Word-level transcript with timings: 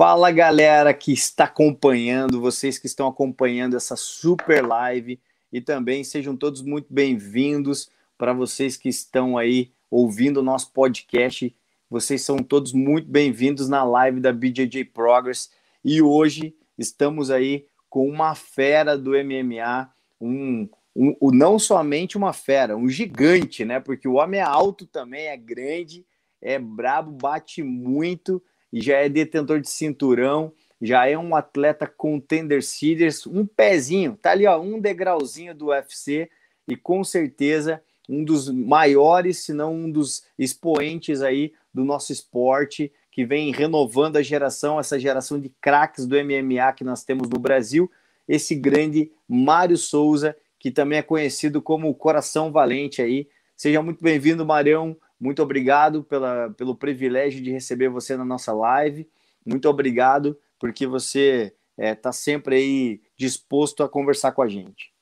Fala 0.00 0.30
galera 0.30 0.94
que 0.94 1.12
está 1.12 1.44
acompanhando, 1.44 2.40
vocês 2.40 2.78
que 2.78 2.86
estão 2.86 3.06
acompanhando 3.06 3.76
essa 3.76 3.96
super 3.96 4.66
live 4.66 5.20
e 5.52 5.60
também 5.60 6.02
sejam 6.02 6.34
todos 6.34 6.62
muito 6.62 6.86
bem-vindos 6.88 7.90
para 8.16 8.32
vocês 8.32 8.78
que 8.78 8.88
estão 8.88 9.36
aí 9.36 9.70
ouvindo 9.90 10.38
o 10.38 10.42
nosso 10.42 10.72
podcast. 10.72 11.54
Vocês 11.90 12.22
são 12.22 12.38
todos 12.38 12.72
muito 12.72 13.10
bem-vindos 13.10 13.68
na 13.68 13.84
live 13.84 14.20
da 14.20 14.32
BJJ 14.32 14.86
Progress 14.86 15.50
e 15.84 16.00
hoje 16.00 16.56
estamos 16.78 17.30
aí 17.30 17.66
com 17.90 18.08
uma 18.08 18.34
fera 18.34 18.96
do 18.96 19.10
MMA, 19.10 19.92
um, 20.18 20.66
um, 20.96 21.14
um, 21.20 21.30
não 21.30 21.58
somente 21.58 22.16
uma 22.16 22.32
fera, 22.32 22.74
um 22.74 22.88
gigante, 22.88 23.66
né? 23.66 23.78
Porque 23.78 24.08
o 24.08 24.14
homem 24.14 24.40
é 24.40 24.44
alto 24.44 24.86
também, 24.86 25.26
é 25.26 25.36
grande, 25.36 26.06
é 26.40 26.58
brabo, 26.58 27.12
bate 27.12 27.62
muito 27.62 28.42
já 28.72 28.98
é 28.98 29.08
detentor 29.08 29.60
de 29.60 29.68
cinturão, 29.68 30.52
já 30.80 31.06
é 31.06 31.16
um 31.18 31.34
atleta 31.34 31.86
contender 31.86 32.62
series, 32.62 33.26
um 33.26 33.44
pezinho, 33.44 34.18
tá 34.20 34.30
ali, 34.30 34.46
ó, 34.46 34.60
um 34.60 34.80
degrauzinho 34.80 35.54
do 35.54 35.66
UFC 35.66 36.30
e 36.66 36.76
com 36.76 37.04
certeza 37.04 37.82
um 38.08 38.24
dos 38.24 38.48
maiores, 38.48 39.38
se 39.38 39.52
não 39.52 39.74
um 39.74 39.90
dos 39.90 40.24
expoentes 40.38 41.22
aí 41.22 41.52
do 41.72 41.84
nosso 41.84 42.12
esporte, 42.12 42.92
que 43.12 43.24
vem 43.24 43.52
renovando 43.52 44.16
a 44.16 44.22
geração, 44.22 44.80
essa 44.80 44.98
geração 44.98 45.38
de 45.38 45.48
craques 45.60 46.06
do 46.06 46.16
MMA 46.16 46.72
que 46.72 46.84
nós 46.84 47.04
temos 47.04 47.28
no 47.28 47.38
Brasil, 47.38 47.90
esse 48.26 48.54
grande 48.54 49.10
Mário 49.28 49.76
Souza, 49.76 50.36
que 50.58 50.70
também 50.70 50.98
é 50.98 51.02
conhecido 51.02 51.60
como 51.60 51.88
o 51.88 51.94
Coração 51.94 52.50
Valente 52.50 53.02
aí. 53.02 53.28
Seja 53.56 53.82
muito 53.82 54.02
bem-vindo, 54.02 54.44
Marião. 54.44 54.96
Muito 55.20 55.42
obrigado 55.42 56.02
pela, 56.02 56.50
pelo 56.50 56.74
privilégio 56.74 57.42
de 57.42 57.50
receber 57.50 57.90
você 57.90 58.16
na 58.16 58.24
nossa 58.24 58.54
live. 58.54 59.08
Muito 59.44 59.68
obrigado 59.68 60.38
porque 60.58 60.86
você 60.86 61.54
está 61.76 61.86
é, 61.86 61.94
tá 61.94 62.12
sempre 62.12 62.56
aí 62.56 63.02
disposto 63.16 63.82
a 63.82 63.88
conversar 63.88 64.32
com 64.32 64.40
a 64.40 64.48
gente. 64.48 64.92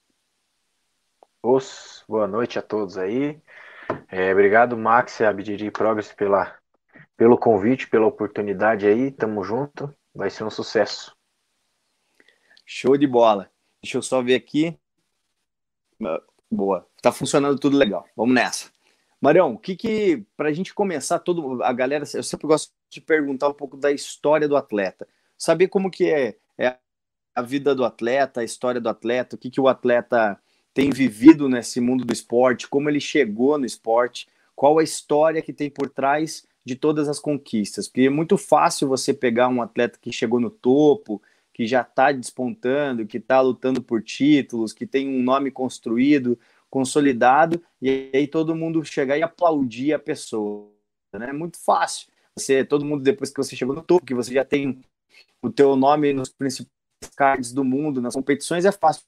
Os, 1.40 2.04
boa 2.08 2.26
noite 2.26 2.58
a 2.58 2.62
todos 2.62 2.98
aí. 2.98 3.40
É, 4.08 4.32
obrigado, 4.32 4.76
Max 4.76 5.20
e 5.20 5.24
Abdiri 5.24 5.70
Progress, 5.70 6.12
pela, 6.12 6.56
pelo 7.16 7.38
convite, 7.38 7.88
pela 7.88 8.06
oportunidade 8.06 8.86
aí. 8.86 9.12
Tamo 9.12 9.44
junto. 9.44 9.94
Vai 10.14 10.30
ser 10.30 10.42
um 10.42 10.50
sucesso. 10.50 11.16
Show 12.66 12.96
de 12.96 13.06
bola. 13.06 13.50
Deixa 13.80 13.98
eu 13.98 14.02
só 14.02 14.20
ver 14.20 14.34
aqui. 14.34 14.76
Boa. 16.50 16.86
Tá 17.00 17.12
funcionando 17.12 17.58
tudo 17.58 17.76
legal. 17.76 18.04
Vamos 18.16 18.34
nessa. 18.34 18.77
Marião, 19.20 19.54
o 19.54 19.58
que 19.58 19.76
que, 19.76 20.24
para 20.36 20.48
a 20.48 20.52
gente 20.52 20.72
começar, 20.72 21.18
todo 21.18 21.62
a 21.62 21.72
galera, 21.72 22.04
eu 22.14 22.22
sempre 22.22 22.46
gosto 22.46 22.72
de 22.88 23.00
perguntar 23.00 23.48
um 23.48 23.54
pouco 23.54 23.76
da 23.76 23.90
história 23.90 24.48
do 24.48 24.56
atleta, 24.56 25.06
saber 25.36 25.68
como 25.68 25.90
que 25.90 26.08
é, 26.08 26.36
é 26.56 26.76
a 27.34 27.42
vida 27.42 27.74
do 27.74 27.84
atleta, 27.84 28.40
a 28.40 28.44
história 28.44 28.80
do 28.80 28.88
atleta, 28.88 29.36
o 29.36 29.38
que 29.38 29.50
que 29.50 29.60
o 29.60 29.68
atleta 29.68 30.40
tem 30.72 30.90
vivido 30.90 31.48
nesse 31.48 31.80
mundo 31.80 32.04
do 32.04 32.12
esporte, 32.12 32.68
como 32.68 32.88
ele 32.88 33.00
chegou 33.00 33.58
no 33.58 33.66
esporte, 33.66 34.28
qual 34.54 34.78
a 34.78 34.84
história 34.84 35.42
que 35.42 35.52
tem 35.52 35.68
por 35.68 35.90
trás 35.90 36.46
de 36.64 36.76
todas 36.76 37.08
as 37.08 37.18
conquistas, 37.18 37.88
porque 37.88 38.02
é 38.02 38.10
muito 38.10 38.36
fácil 38.36 38.86
você 38.86 39.12
pegar 39.12 39.48
um 39.48 39.62
atleta 39.62 39.98
que 40.00 40.12
chegou 40.12 40.38
no 40.38 40.50
topo, 40.50 41.20
que 41.52 41.66
já 41.66 41.80
está 41.80 42.12
despontando, 42.12 43.06
que 43.06 43.16
está 43.16 43.40
lutando 43.40 43.82
por 43.82 44.00
títulos, 44.02 44.72
que 44.72 44.86
tem 44.86 45.08
um 45.08 45.22
nome 45.22 45.50
construído, 45.50 46.38
consolidado, 46.70 47.62
e 47.80 48.10
aí 48.14 48.26
todo 48.26 48.54
mundo 48.54 48.84
chegar 48.84 49.16
e 49.16 49.22
aplaudir 49.22 49.92
a 49.92 49.98
pessoa. 49.98 50.70
Né? 51.12 51.30
É 51.30 51.32
muito 51.32 51.58
fácil. 51.58 52.08
Você, 52.36 52.64
todo 52.64 52.84
mundo, 52.84 53.02
depois 53.02 53.30
que 53.30 53.36
você 53.36 53.56
chegou 53.56 53.74
no 53.74 53.82
topo, 53.82 54.06
que 54.06 54.14
você 54.14 54.32
já 54.32 54.44
tem 54.44 54.80
o 55.42 55.50
teu 55.50 55.74
nome 55.76 56.12
nos 56.12 56.28
principais 56.28 56.70
cards 57.16 57.52
do 57.52 57.64
mundo, 57.64 58.00
nas 58.00 58.14
competições, 58.14 58.64
é 58.64 58.72
fácil. 58.72 59.02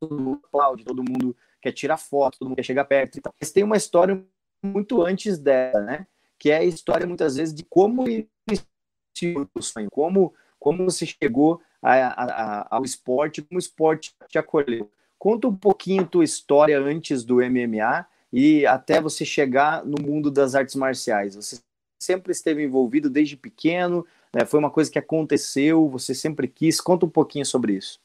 Todo 0.00 0.18
mundo 0.18 0.40
aplaude, 0.44 0.84
todo 0.84 1.02
mundo 1.02 1.36
quer 1.60 1.72
tirar 1.72 1.98
foto, 1.98 2.38
todo 2.38 2.48
mundo 2.48 2.56
quer 2.56 2.62
chegar 2.62 2.84
perto 2.84 3.18
e 3.18 3.20
tal. 3.20 3.34
Mas 3.38 3.50
tem 3.50 3.62
uma 3.62 3.76
história 3.76 4.24
muito 4.62 5.02
antes 5.02 5.38
dela, 5.38 5.80
né? 5.82 6.06
Que 6.38 6.50
é 6.50 6.58
a 6.58 6.64
história, 6.64 7.06
muitas 7.06 7.36
vezes, 7.36 7.54
de 7.54 7.64
como 7.64 8.06
iniciou 8.08 9.48
o 9.54 9.62
sonho, 9.62 9.90
como, 9.90 10.34
como 10.58 10.84
você 10.84 11.04
chegou 11.04 11.60
a, 11.82 11.92
a, 11.92 12.24
a, 12.24 12.76
ao 12.76 12.84
esporte, 12.84 13.42
como 13.42 13.58
o 13.58 13.60
esporte 13.60 14.14
te 14.28 14.38
acolheu. 14.38 14.90
Conta 15.20 15.46
um 15.46 15.54
pouquinho 15.54 16.06
tua 16.06 16.24
história 16.24 16.80
antes 16.80 17.22
do 17.24 17.42
MMA 17.42 18.06
e 18.32 18.64
até 18.64 19.02
você 19.02 19.22
chegar 19.22 19.84
no 19.84 20.02
mundo 20.02 20.30
das 20.30 20.54
artes 20.54 20.74
marciais. 20.74 21.36
Você 21.36 21.60
sempre 22.02 22.32
esteve 22.32 22.64
envolvido 22.64 23.10
desde 23.10 23.36
pequeno, 23.36 24.06
né? 24.34 24.46
foi 24.46 24.58
uma 24.58 24.70
coisa 24.70 24.90
que 24.90 24.98
aconteceu, 24.98 25.86
você 25.90 26.14
sempre 26.14 26.48
quis. 26.48 26.80
Conta 26.80 27.04
um 27.04 27.10
pouquinho 27.10 27.44
sobre 27.44 27.74
isso. 27.74 28.00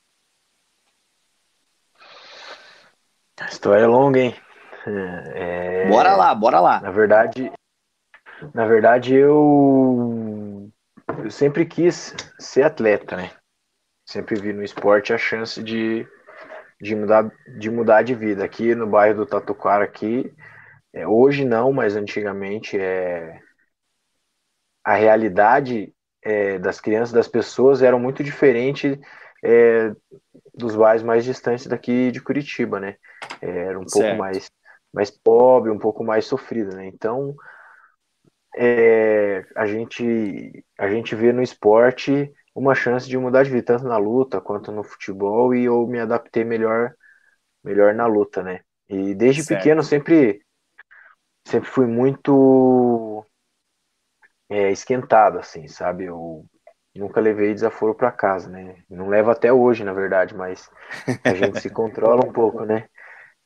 A 3.40 3.46
história 3.46 3.84
é 3.84 3.88
longa, 3.88 4.20
hein? 4.20 4.36
É... 4.86 5.88
Bora 5.88 6.18
lá, 6.18 6.36
bora 6.36 6.60
lá. 6.60 6.82
Na 6.82 6.92
verdade, 6.92 7.50
na 8.54 8.66
verdade 8.66 9.16
eu, 9.16 10.70
eu 11.24 11.32
sempre 11.32 11.66
quis 11.66 12.14
ser 12.38 12.64
atleta, 12.64 13.16
né? 13.16 13.32
Sempre 14.06 14.36
vi 14.36 14.52
no 14.52 14.62
esporte 14.62 15.14
a 15.14 15.18
chance 15.18 15.64
de 15.64 16.06
de 16.82 16.96
mudar 16.96 17.32
de, 17.58 17.70
mudar 17.70 18.02
de 18.04 18.14
vida. 18.14 18.44
Aqui 18.44 18.76
no 18.76 18.88
bairro 18.88 19.18
do 19.18 19.26
Tatuquara, 19.26 19.84
aqui, 19.84 20.34
é, 20.94 21.08
hoje 21.08 21.46
não, 21.46 21.72
mas 21.72 21.96
antigamente 21.96 22.80
é, 22.80 23.40
a 24.84 24.94
realidade 24.94 25.94
é, 26.24 26.58
das 26.60 26.80
crianças, 26.80 27.14
das 27.14 27.28
pessoas, 27.28 27.82
era 27.82 27.98
muito 27.98 28.24
diferente 28.24 29.00
é, 29.44 29.92
dos 30.54 30.76
bairros 30.76 31.04
mais 31.04 31.24
distantes 31.24 31.68
daqui 31.68 32.12
de 32.12 32.22
Curitiba, 32.22 32.80
né? 32.80 32.96
É, 33.42 33.50
era 33.50 33.80
um 33.80 33.88
certo. 33.88 34.06
pouco 34.06 34.18
mais, 34.18 34.50
mais 34.94 35.12
pobre, 35.12 35.72
um 35.72 35.80
pouco 35.80 36.04
mais 36.04 36.26
sofrido, 36.26 36.76
né? 36.76 36.88
Então, 36.88 37.36
é, 38.58 39.46
a, 39.56 39.66
gente, 39.66 40.66
a 40.80 40.90
gente 40.90 41.14
vê 41.14 41.32
no 41.32 41.44
esporte 41.44 42.32
uma 42.56 42.74
chance 42.74 43.08
de 43.08 43.18
mudar 43.18 43.44
de 43.44 43.52
vida, 43.52 43.66
tanto 43.66 43.84
na 43.86 43.98
luta 43.98 44.40
quanto 44.40 44.72
no 44.72 44.82
futebol, 44.82 45.54
e 45.54 45.66
eu 45.66 45.86
me 45.86 46.00
adaptei 46.00 46.46
melhor, 46.46 46.96
melhor 47.62 47.94
na 47.94 48.08
luta, 48.08 48.42
né? 48.42 48.62
E 48.88 49.14
desde 49.14 49.44
certo. 49.44 49.60
pequeno 49.60 49.84
sempre, 49.84 50.42
sempre 51.46 51.70
fui 51.70 51.86
muito 51.86 53.26
é, 54.50 54.72
esquentado, 54.72 55.38
assim, 55.38 55.68
sabe? 55.68 56.06
Eu 56.06 56.46
nunca 56.96 57.20
levei 57.20 57.54
desaforo 57.54 57.94
para 57.94 58.10
casa, 58.10 58.50
né? 58.50 58.78
Não 58.90 59.10
levo 59.10 59.32
até 59.32 59.52
hoje, 59.52 59.84
na 59.84 59.92
verdade, 59.92 60.34
mas 60.34 60.70
a 61.26 61.34
gente 61.34 61.60
se 61.60 61.70
controla 61.70 62.26
um 62.26 62.32
pouco, 62.32 62.64
né? 62.64 62.88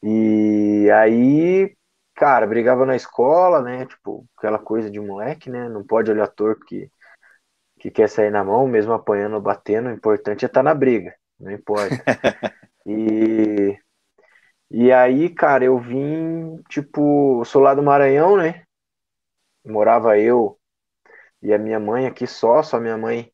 E 0.03 0.87
aí, 0.93 1.75
cara, 2.15 2.45
brigava 2.45 2.85
na 2.85 2.95
escola, 2.95 3.59
né? 3.61 3.87
Tipo, 3.87 4.23
aquela 4.37 4.59
coisa 4.59 4.89
de 4.89 4.99
moleque, 4.99 5.49
né? 5.49 5.67
Não 5.67 5.83
pode 5.83 6.11
olhar 6.11 6.27
torto 6.27 6.63
que 6.65 6.91
que 7.79 7.89
quer 7.89 8.09
sair 8.09 8.29
na 8.29 8.43
mão, 8.43 8.67
mesmo 8.67 8.93
apanhando, 8.93 9.39
batendo, 9.39 9.89
o 9.89 9.93
importante 9.93 10.45
é 10.45 10.47
estar 10.47 10.59
tá 10.59 10.63
na 10.63 10.73
briga, 10.75 11.15
não 11.39 11.51
importa. 11.51 11.95
e, 12.85 13.79
e 14.69 14.91
aí, 14.91 15.29
cara, 15.29 15.63
eu 15.63 15.79
vim, 15.79 16.61
tipo, 16.69 17.43
sou 17.45 17.61
lá 17.61 17.73
do 17.73 17.81
Maranhão, 17.81 18.37
né? 18.37 18.63
Morava 19.65 20.17
eu 20.19 20.59
e 21.41 21.53
a 21.53 21.57
minha 21.57 21.79
mãe 21.79 22.05
aqui 22.05 22.27
só, 22.27 22.61
só 22.61 22.79
minha 22.79 22.97
mãe 22.97 23.31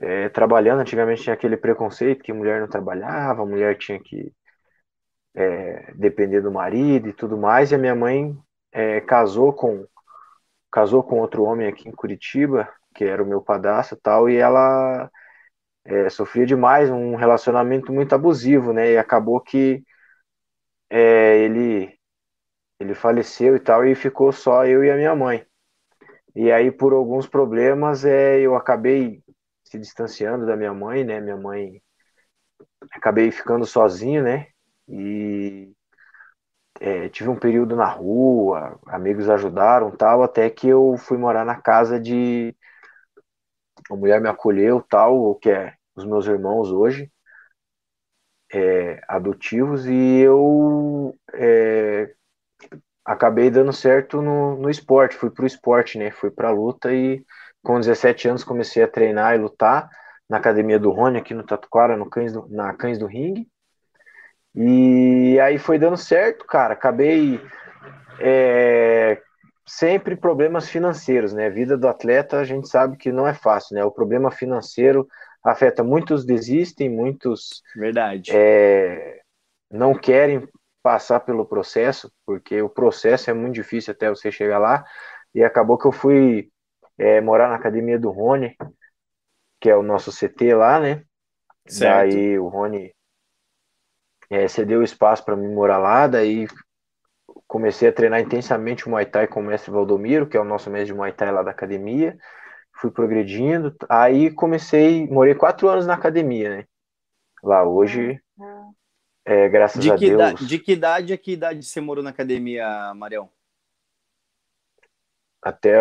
é, 0.00 0.28
trabalhando. 0.28 0.80
Antigamente 0.80 1.22
tinha 1.22 1.34
aquele 1.34 1.56
preconceito 1.56 2.22
que 2.22 2.32
mulher 2.32 2.60
não 2.60 2.68
trabalhava, 2.68 3.46
mulher 3.46 3.78
tinha 3.78 4.00
que 4.00 4.32
é, 5.34 5.92
depender 5.94 6.40
do 6.40 6.50
marido 6.50 7.08
e 7.08 7.12
tudo 7.12 7.36
mais. 7.38 7.70
E 7.70 7.74
a 7.76 7.78
minha 7.78 7.94
mãe 7.94 8.36
é, 8.72 9.00
casou 9.00 9.52
com 9.52 9.86
casou 10.70 11.02
com 11.02 11.20
outro 11.20 11.44
homem 11.44 11.66
aqui 11.66 11.88
em 11.88 11.92
Curitiba 11.92 12.68
que 12.98 13.04
era 13.04 13.22
o 13.22 13.26
meu 13.26 13.40
padrasto 13.40 13.94
e 13.94 13.98
tal, 13.98 14.28
e 14.28 14.36
ela 14.36 15.08
é, 15.84 16.10
sofria 16.10 16.46
demais, 16.46 16.90
um 16.90 17.16
relacionamento 17.16 17.92
muito 17.92 18.14
abusivo, 18.14 18.72
né? 18.72 18.92
E 18.92 18.98
acabou 18.98 19.40
que 19.40 19.84
é, 20.90 21.38
ele 21.38 21.96
ele 22.80 22.94
faleceu 22.94 23.56
e 23.56 23.60
tal, 23.60 23.84
e 23.86 23.94
ficou 23.94 24.32
só 24.32 24.66
eu 24.66 24.84
e 24.84 24.90
a 24.90 24.96
minha 24.96 25.14
mãe. 25.14 25.46
E 26.34 26.52
aí, 26.52 26.70
por 26.72 26.92
alguns 26.92 27.26
problemas, 27.26 28.04
é, 28.04 28.40
eu 28.40 28.56
acabei 28.56 29.22
se 29.64 29.78
distanciando 29.78 30.46
da 30.46 30.56
minha 30.56 30.74
mãe, 30.74 31.04
né? 31.04 31.20
Minha 31.20 31.36
mãe 31.36 31.82
acabei 32.92 33.30
ficando 33.30 33.66
sozinho, 33.66 34.22
né? 34.22 34.48
E 34.88 35.72
é, 36.80 37.08
tive 37.08 37.28
um 37.28 37.38
período 37.38 37.74
na 37.76 37.86
rua, 37.86 38.78
amigos 38.86 39.28
ajudaram 39.28 39.90
tal, 39.96 40.22
até 40.22 40.48
que 40.50 40.68
eu 40.68 40.96
fui 40.96 41.18
morar 41.18 41.44
na 41.44 41.60
casa 41.60 41.98
de 42.00 42.54
a 43.90 43.96
mulher 43.96 44.20
me 44.20 44.28
acolheu, 44.28 44.82
tal, 44.88 45.34
que 45.36 45.50
é 45.50 45.74
os 45.94 46.04
meus 46.04 46.26
irmãos 46.26 46.70
hoje, 46.70 47.10
é, 48.52 49.00
adotivos, 49.08 49.86
e 49.86 50.18
eu 50.20 51.14
é, 51.34 52.12
acabei 53.04 53.50
dando 53.50 53.72
certo 53.72 54.22
no, 54.22 54.56
no 54.56 54.70
esporte, 54.70 55.16
fui 55.16 55.30
pro 55.30 55.46
esporte, 55.46 55.98
né, 55.98 56.10
fui 56.10 56.30
pra 56.30 56.50
luta 56.50 56.92
e 56.92 57.24
com 57.62 57.80
17 57.80 58.28
anos 58.28 58.44
comecei 58.44 58.82
a 58.82 58.88
treinar 58.88 59.34
e 59.34 59.38
lutar 59.38 59.88
na 60.28 60.36
academia 60.36 60.78
do 60.78 60.90
Rony 60.90 61.18
aqui 61.18 61.34
no 61.34 61.42
Tatuquara, 61.42 61.96
no 61.96 62.08
Cães 62.08 62.32
do, 62.32 62.46
na 62.48 62.74
Cães 62.74 62.98
do 62.98 63.06
Ring. 63.06 63.46
E 64.54 65.38
aí 65.40 65.58
foi 65.58 65.78
dando 65.78 65.96
certo, 65.96 66.44
cara. 66.44 66.74
Acabei 66.74 67.40
é, 68.20 69.20
sempre 69.68 70.16
problemas 70.16 70.68
financeiros, 70.68 71.32
né? 71.32 71.46
A 71.46 71.50
vida 71.50 71.76
do 71.76 71.86
atleta 71.86 72.38
a 72.38 72.44
gente 72.44 72.68
sabe 72.68 72.96
que 72.96 73.12
não 73.12 73.26
é 73.26 73.34
fácil, 73.34 73.74
né? 73.74 73.84
O 73.84 73.90
problema 73.90 74.30
financeiro 74.30 75.06
afeta 75.44 75.84
muitos 75.84 76.24
desistem, 76.24 76.88
muitos 76.88 77.62
verdade 77.76 78.32
é, 78.34 79.20
não 79.70 79.94
querem 79.94 80.48
passar 80.82 81.20
pelo 81.20 81.46
processo 81.46 82.10
porque 82.26 82.60
o 82.62 82.68
processo 82.68 83.30
é 83.30 83.34
muito 83.34 83.54
difícil 83.54 83.92
até 83.92 84.08
você 84.08 84.32
chegar 84.32 84.58
lá 84.58 84.84
e 85.34 85.44
acabou 85.44 85.76
que 85.76 85.86
eu 85.86 85.92
fui 85.92 86.50
é, 86.96 87.20
morar 87.20 87.48
na 87.48 87.54
academia 87.54 87.98
do 87.98 88.10
Rony, 88.10 88.56
que 89.60 89.68
é 89.68 89.76
o 89.76 89.82
nosso 89.82 90.10
CT 90.10 90.54
lá, 90.54 90.80
né? 90.80 91.04
Certo. 91.66 92.10
Daí 92.10 92.38
o 92.38 92.48
Rony 92.48 92.92
é, 94.30 94.48
cedeu 94.48 94.82
espaço 94.82 95.24
para 95.24 95.36
mim 95.36 95.52
morar 95.52 95.78
lá, 95.78 96.06
daí 96.06 96.46
comecei 97.48 97.88
a 97.88 97.92
treinar 97.92 98.20
intensamente 98.20 98.86
o 98.86 98.90
Muay 98.90 99.06
Thai 99.06 99.26
com 99.26 99.40
o 99.40 99.42
mestre 99.42 99.70
Valdomiro, 99.70 100.28
que 100.28 100.36
é 100.36 100.40
o 100.40 100.44
nosso 100.44 100.70
mestre 100.70 100.92
de 100.92 100.94
Muay 100.94 101.12
Thai 101.12 101.32
lá 101.32 101.42
da 101.42 101.50
academia. 101.50 102.16
Fui 102.74 102.90
progredindo, 102.90 103.74
aí 103.88 104.30
comecei, 104.30 105.08
morei 105.08 105.34
quatro 105.34 105.66
anos 105.68 105.86
na 105.86 105.94
academia, 105.94 106.58
né? 106.58 106.64
Lá 107.42 107.64
hoje, 107.64 108.20
é, 109.24 109.48
graças 109.48 109.82
de 109.82 109.90
a 109.90 109.96
Deus. 109.96 110.46
De 110.46 110.58
que 110.58 110.72
idade 110.72 111.12
a 111.12 111.18
que 111.18 111.32
idade 111.32 111.64
você 111.64 111.80
morou 111.80 112.04
na 112.04 112.10
academia, 112.10 112.94
Marião? 112.94 113.28
Até 115.42 115.74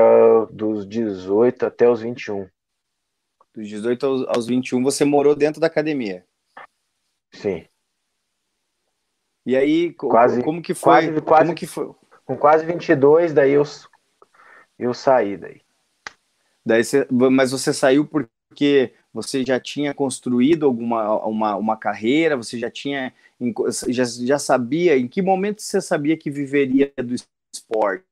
dos 0.49 0.87
18 0.87 1.65
até 1.65 1.87
os 1.87 2.01
21. 2.01 2.49
Dos 3.53 3.67
18 3.67 4.05
aos, 4.05 4.27
aos 4.27 4.47
21 4.47 4.81
você 4.81 5.03
morou 5.03 5.35
dentro 5.35 5.59
da 5.59 5.67
academia? 5.67 6.25
Sim. 7.31 7.67
E 9.47 9.55
aí, 9.55 9.93
quase, 9.93 10.43
como 10.43 10.61
que 10.61 10.73
foi? 10.73 10.91
Quase, 10.91 11.21
quase, 11.21 11.43
como 11.45 11.55
que 11.55 11.65
foi? 11.65 11.89
Com 12.25 12.35
quase 12.35 12.65
22, 12.65 13.33
daí 13.33 13.53
eu, 13.53 13.63
eu 14.77 14.93
saí 14.93 15.37
daí. 15.37 15.61
daí 16.65 16.83
você, 16.83 17.07
mas 17.09 17.51
você 17.51 17.73
saiu 17.73 18.05
porque 18.05 18.93
você 19.13 19.45
já 19.45 19.57
tinha 19.57 19.93
construído 19.93 20.65
alguma 20.65 21.25
uma, 21.25 21.55
uma 21.55 21.77
carreira, 21.77 22.35
você 22.35 22.59
já 22.59 22.69
tinha 22.69 23.13
já, 23.87 24.03
já 24.03 24.37
sabia, 24.37 24.97
em 24.97 25.07
que 25.07 25.21
momento 25.21 25.61
você 25.61 25.79
sabia 25.79 26.17
que 26.17 26.29
viveria 26.29 26.91
do 26.97 27.15
esporte? 27.55 28.03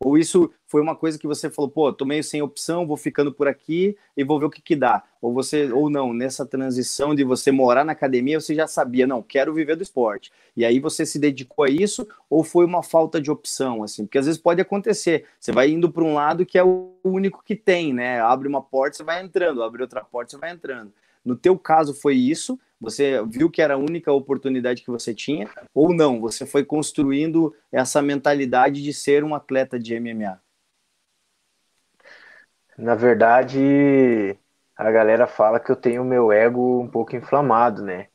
Ou 0.00 0.18
isso 0.18 0.50
foi 0.66 0.80
uma 0.80 0.94
coisa 0.94 1.18
que 1.18 1.26
você 1.26 1.48
falou, 1.48 1.70
pô, 1.70 1.92
tô 1.92 2.04
meio 2.04 2.22
sem 2.22 2.42
opção, 2.42 2.86
vou 2.86 2.96
ficando 2.96 3.32
por 3.32 3.46
aqui 3.46 3.96
e 4.16 4.24
vou 4.24 4.38
ver 4.38 4.46
o 4.46 4.50
que 4.50 4.60
que 4.60 4.76
dá. 4.76 5.02
Ou 5.20 5.32
você, 5.32 5.70
ou 5.72 5.88
não, 5.88 6.12
nessa 6.12 6.44
transição 6.44 7.14
de 7.14 7.24
você 7.24 7.50
morar 7.50 7.84
na 7.84 7.92
academia, 7.92 8.40
você 8.40 8.54
já 8.54 8.66
sabia, 8.66 9.06
não, 9.06 9.22
quero 9.22 9.54
viver 9.54 9.76
do 9.76 9.82
esporte. 9.82 10.32
E 10.56 10.64
aí 10.64 10.80
você 10.80 11.06
se 11.06 11.18
dedicou 11.18 11.64
a 11.64 11.70
isso, 11.70 12.06
ou 12.28 12.42
foi 12.44 12.64
uma 12.64 12.82
falta 12.82 13.20
de 13.20 13.30
opção, 13.30 13.82
assim? 13.82 14.04
Porque 14.04 14.18
às 14.18 14.26
vezes 14.26 14.40
pode 14.40 14.60
acontecer, 14.60 15.26
você 15.38 15.52
vai 15.52 15.70
indo 15.70 15.90
para 15.90 16.04
um 16.04 16.14
lado 16.14 16.44
que 16.44 16.58
é 16.58 16.64
o 16.64 16.92
único 17.02 17.42
que 17.44 17.56
tem, 17.56 17.92
né? 17.92 18.20
Abre 18.20 18.48
uma 18.48 18.62
porta, 18.62 18.96
você 18.96 19.04
vai 19.04 19.22
entrando, 19.22 19.62
abre 19.62 19.82
outra 19.82 20.04
porta, 20.04 20.32
você 20.32 20.38
vai 20.38 20.50
entrando. 20.50 20.92
No 21.24 21.34
teu 21.34 21.58
caso 21.58 21.94
foi 21.94 22.16
isso, 22.16 22.58
você 22.84 23.24
viu 23.26 23.50
que 23.50 23.62
era 23.62 23.74
a 23.74 23.78
única 23.78 24.12
oportunidade 24.12 24.82
que 24.82 24.90
você 24.90 25.14
tinha, 25.14 25.48
ou 25.74 25.94
não? 25.94 26.20
Você 26.20 26.46
foi 26.46 26.64
construindo 26.64 27.54
essa 27.72 28.02
mentalidade 28.02 28.82
de 28.82 28.92
ser 28.92 29.24
um 29.24 29.34
atleta 29.34 29.78
de 29.78 29.94
MMA? 29.94 30.38
Na 32.76 32.94
verdade, 32.94 34.38
a 34.76 34.90
galera 34.90 35.26
fala 35.26 35.60
que 35.60 35.70
eu 35.70 35.76
tenho 35.76 36.02
o 36.02 36.04
meu 36.04 36.32
ego 36.32 36.80
um 36.80 36.88
pouco 36.88 37.16
inflamado, 37.16 37.82
né? 37.82 38.08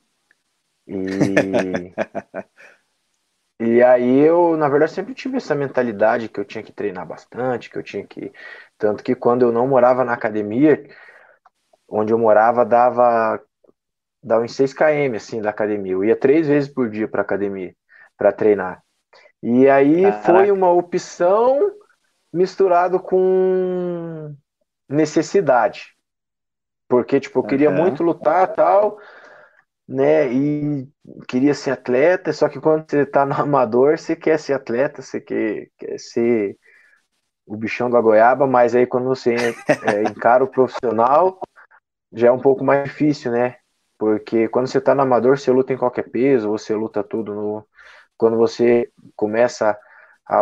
E, 0.88 1.94
e 3.60 3.82
aí 3.82 4.20
eu, 4.20 4.58
na 4.58 4.68
verdade, 4.70 4.92
sempre 4.92 5.14
tive 5.14 5.38
essa 5.38 5.56
mentalidade 5.56 6.30
que 6.30 6.40
eu 6.40 6.46
tinha 6.46 6.64
que 6.64 6.72
treinar 6.74 7.06
bastante, 7.08 7.70
que 7.70 7.78
eu 7.78 7.84
tinha 7.84 8.06
que. 8.06 8.32
Tanto 8.78 9.04
que 9.04 9.16
quando 9.16 9.44
eu 9.44 9.52
não 9.52 9.68
morava 9.68 10.04
na 10.04 10.14
academia, 10.14 10.84
onde 11.88 12.14
eu 12.14 12.18
morava 12.18 12.66
dava 12.66 13.42
dá 14.22 14.40
uns 14.40 14.56
6 14.56 14.74
km 14.74 15.16
assim 15.16 15.42
da 15.42 15.50
academia. 15.50 15.94
Eu 15.94 16.04
ia 16.04 16.16
três 16.16 16.48
vezes 16.48 16.72
por 16.72 16.90
dia 16.90 17.08
para 17.08 17.22
academia 17.22 17.74
para 18.18 18.32
treinar. 18.32 18.84
E 19.42 19.70
aí 19.70 20.04
Caraca. 20.04 20.24
foi 20.24 20.52
uma 20.52 20.72
opção 20.72 21.72
misturado 22.32 23.00
com 23.00 24.36
necessidade. 24.88 25.96
Porque 26.88 27.20
tipo, 27.20 27.40
eu 27.40 27.44
queria 27.44 27.70
uhum. 27.70 27.78
muito 27.78 28.04
lutar, 28.04 28.54
tal, 28.54 29.00
né? 29.88 30.32
E 30.32 30.88
queria 31.28 31.54
ser 31.54 31.72
atleta, 31.72 32.34
só 32.34 32.50
que 32.50 32.60
quando 32.60 32.90
você 32.90 33.06
tá 33.06 33.26
no 33.26 33.34
amador, 33.34 33.98
você 33.98 34.16
quer 34.16 34.38
ser 34.38 34.54
atleta, 34.54 35.02
você 35.02 35.22
quer, 35.22 35.70
quer 35.78 35.98
ser 35.98 36.58
o 37.46 37.56
bichão 37.56 37.90
da 37.90 38.02
goiaba, 38.02 38.46
mas 38.46 38.76
aí 38.76 38.86
quando 38.86 39.06
você 39.06 39.34
é, 39.36 40.04
encara 40.04 40.44
o 40.44 40.48
profissional, 40.48 41.40
já 42.12 42.28
é 42.28 42.32
um 42.32 42.40
pouco 42.40 42.64
mais 42.64 42.84
difícil, 42.84 43.32
né? 43.32 43.59
Porque 44.00 44.48
quando 44.48 44.68
você 44.68 44.78
está 44.78 44.96
no 44.96 45.02
amador, 45.02 45.38
você 45.38 45.52
luta 45.52 45.74
em 45.74 45.78
qualquer 45.78 46.10
peso, 46.10 46.50
você 46.50 46.74
luta 46.74 47.04
tudo 47.04 47.36
no. 47.36 47.68
Quando 48.18 48.38
você 48.38 48.90
começa 49.14 49.78
a 50.26 50.42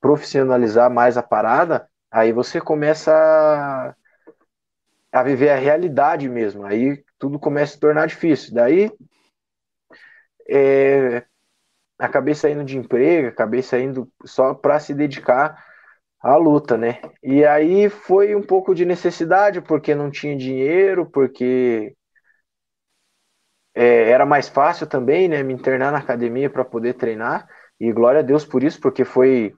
profissionalizar 0.00 0.90
mais 0.90 1.18
a 1.18 1.22
parada, 1.22 1.86
aí 2.10 2.32
você 2.32 2.62
começa 2.62 3.94
a, 5.12 5.22
viver 5.22 5.50
a 5.50 5.56
realidade 5.56 6.28
mesmo. 6.30 6.64
Aí 6.64 7.04
tudo 7.18 7.38
começa 7.38 7.72
a 7.72 7.74
se 7.74 7.80
tornar 7.80 8.06
difícil. 8.06 8.54
Daí 8.54 8.90
é, 10.48 11.24
acabei 11.98 12.34
saindo 12.34 12.64
de 12.64 12.78
emprego, 12.78 13.28
acabei 13.28 13.62
saindo 13.62 14.10
só 14.24 14.54
para 14.54 14.80
se 14.80 14.94
dedicar 14.94 15.62
à 16.20 16.36
luta, 16.36 16.78
né? 16.78 17.02
E 17.22 17.44
aí 17.44 17.90
foi 17.90 18.34
um 18.34 18.42
pouco 18.42 18.74
de 18.74 18.86
necessidade, 18.86 19.60
porque 19.60 19.94
não 19.94 20.10
tinha 20.10 20.36
dinheiro, 20.36 21.04
porque 21.04 21.94
é, 23.74 24.10
era 24.10 24.26
mais 24.26 24.48
fácil 24.48 24.86
também, 24.86 25.28
né, 25.28 25.42
me 25.42 25.54
internar 25.54 25.92
na 25.92 25.98
academia 25.98 26.50
para 26.50 26.64
poder 26.64 26.94
treinar, 26.94 27.48
e 27.80 27.92
glória 27.92 28.20
a 28.20 28.22
Deus 28.22 28.44
por 28.44 28.62
isso, 28.62 28.80
porque 28.80 29.04
foi 29.04 29.54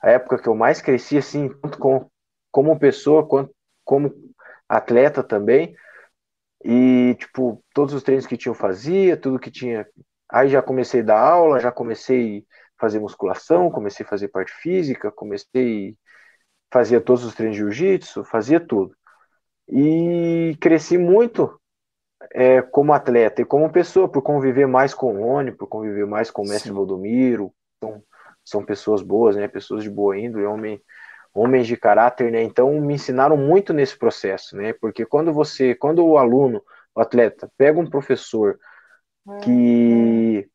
a 0.00 0.10
época 0.10 0.38
que 0.38 0.48
eu 0.48 0.54
mais 0.54 0.80
cresci, 0.80 1.18
assim, 1.18 1.48
tanto 1.60 1.78
com, 1.78 2.10
como 2.50 2.78
pessoa, 2.78 3.26
quanto 3.26 3.54
como 3.84 4.12
atleta 4.68 5.22
também, 5.22 5.74
e, 6.64 7.16
tipo, 7.18 7.62
todos 7.72 7.94
os 7.94 8.02
treinos 8.02 8.26
que 8.26 8.36
tinha 8.36 8.50
eu 8.50 8.54
fazia, 8.54 9.16
tudo 9.16 9.38
que 9.38 9.50
tinha, 9.50 9.86
aí 10.30 10.48
já 10.48 10.60
comecei 10.60 11.00
a 11.00 11.04
dar 11.04 11.20
aula, 11.20 11.60
já 11.60 11.70
comecei 11.70 12.44
a 12.78 12.80
fazer 12.80 12.98
musculação, 13.00 13.70
comecei 13.70 14.04
a 14.04 14.08
fazer 14.08 14.28
parte 14.28 14.52
física, 14.52 15.12
comecei 15.12 15.96
fazia 16.72 17.00
todos 17.00 17.24
os 17.24 17.34
treinos 17.34 17.56
de 17.56 17.62
jiu-jitsu, 17.62 18.24
fazia 18.24 18.60
tudo. 18.60 18.94
E 19.68 20.56
cresci 20.60 20.98
muito 20.98 21.60
é, 22.32 22.60
como 22.62 22.92
atleta 22.92 23.42
e 23.42 23.44
como 23.44 23.70
pessoa, 23.70 24.08
por 24.08 24.22
conviver 24.22 24.66
mais 24.66 24.92
com 24.94 25.14
o 25.14 25.18
Rony, 25.18 25.52
por 25.52 25.66
conviver 25.66 26.06
mais 26.06 26.30
com 26.30 26.42
o 26.42 26.48
mestre 26.48 26.70
Sim. 26.70 26.74
Valdomiro, 26.74 27.52
são, 27.82 28.02
são 28.44 28.64
pessoas 28.64 29.02
boas, 29.02 29.36
né, 29.36 29.46
pessoas 29.46 29.82
de 29.82 29.90
boa 29.90 30.18
índole, 30.18 30.44
homem, 30.44 30.80
homens 31.32 31.66
de 31.66 31.76
caráter, 31.76 32.32
né, 32.32 32.42
então 32.42 32.80
me 32.80 32.94
ensinaram 32.94 33.36
muito 33.36 33.72
nesse 33.72 33.96
processo, 33.96 34.56
né, 34.56 34.72
porque 34.72 35.04
quando 35.06 35.32
você, 35.32 35.74
quando 35.74 36.04
o 36.04 36.18
aluno, 36.18 36.62
o 36.94 37.00
atleta, 37.00 37.50
pega 37.56 37.78
um 37.78 37.88
professor 37.88 38.58
que 39.42 40.48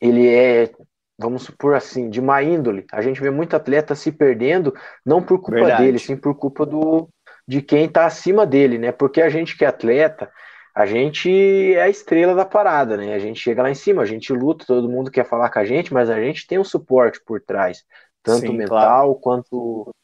ele 0.00 0.28
é, 0.28 0.70
vamos 1.18 1.44
supor 1.44 1.74
assim, 1.74 2.10
de 2.10 2.20
má 2.20 2.42
índole, 2.42 2.84
a 2.92 3.00
gente 3.00 3.20
vê 3.20 3.30
muito 3.30 3.54
atleta 3.54 3.94
se 3.94 4.10
perdendo, 4.10 4.74
não 5.06 5.22
por 5.22 5.38
culpa 5.38 5.60
Verdade. 5.60 5.84
dele, 5.84 5.98
sim 5.98 6.16
por 6.16 6.34
culpa 6.34 6.66
do, 6.66 7.08
de 7.52 7.60
quem 7.60 7.84
está 7.84 8.06
acima 8.06 8.46
dele, 8.46 8.78
né? 8.78 8.90
Porque 8.90 9.20
a 9.20 9.28
gente 9.28 9.58
que 9.58 9.62
é 9.62 9.68
atleta, 9.68 10.32
a 10.74 10.86
gente 10.86 11.74
é 11.74 11.82
a 11.82 11.88
estrela 11.90 12.34
da 12.34 12.46
parada, 12.46 12.96
né? 12.96 13.12
A 13.12 13.18
gente 13.18 13.38
chega 13.38 13.62
lá 13.62 13.70
em 13.70 13.74
cima, 13.74 14.00
a 14.00 14.06
gente 14.06 14.32
luta, 14.32 14.64
todo 14.64 14.88
mundo 14.88 15.10
quer 15.10 15.26
falar 15.26 15.50
com 15.50 15.58
a 15.58 15.64
gente, 15.66 15.92
mas 15.92 16.08
a 16.08 16.18
gente 16.18 16.46
tem 16.46 16.58
um 16.58 16.64
suporte 16.64 17.20
por 17.22 17.42
trás, 17.42 17.84
tanto 18.22 18.46
Sim, 18.46 18.56
mental 18.56 18.78
claro. 18.78 19.14
quanto 19.16 19.94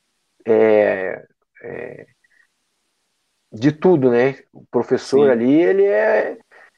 é, 0.46 1.26
é, 1.62 2.06
de 3.50 3.72
tudo, 3.72 4.10
né? 4.10 4.36
O 4.52 4.66
professor 4.70 5.28
Sim. 5.28 5.32
ali, 5.32 5.62
ele 5.62 5.84
é 5.84 6.36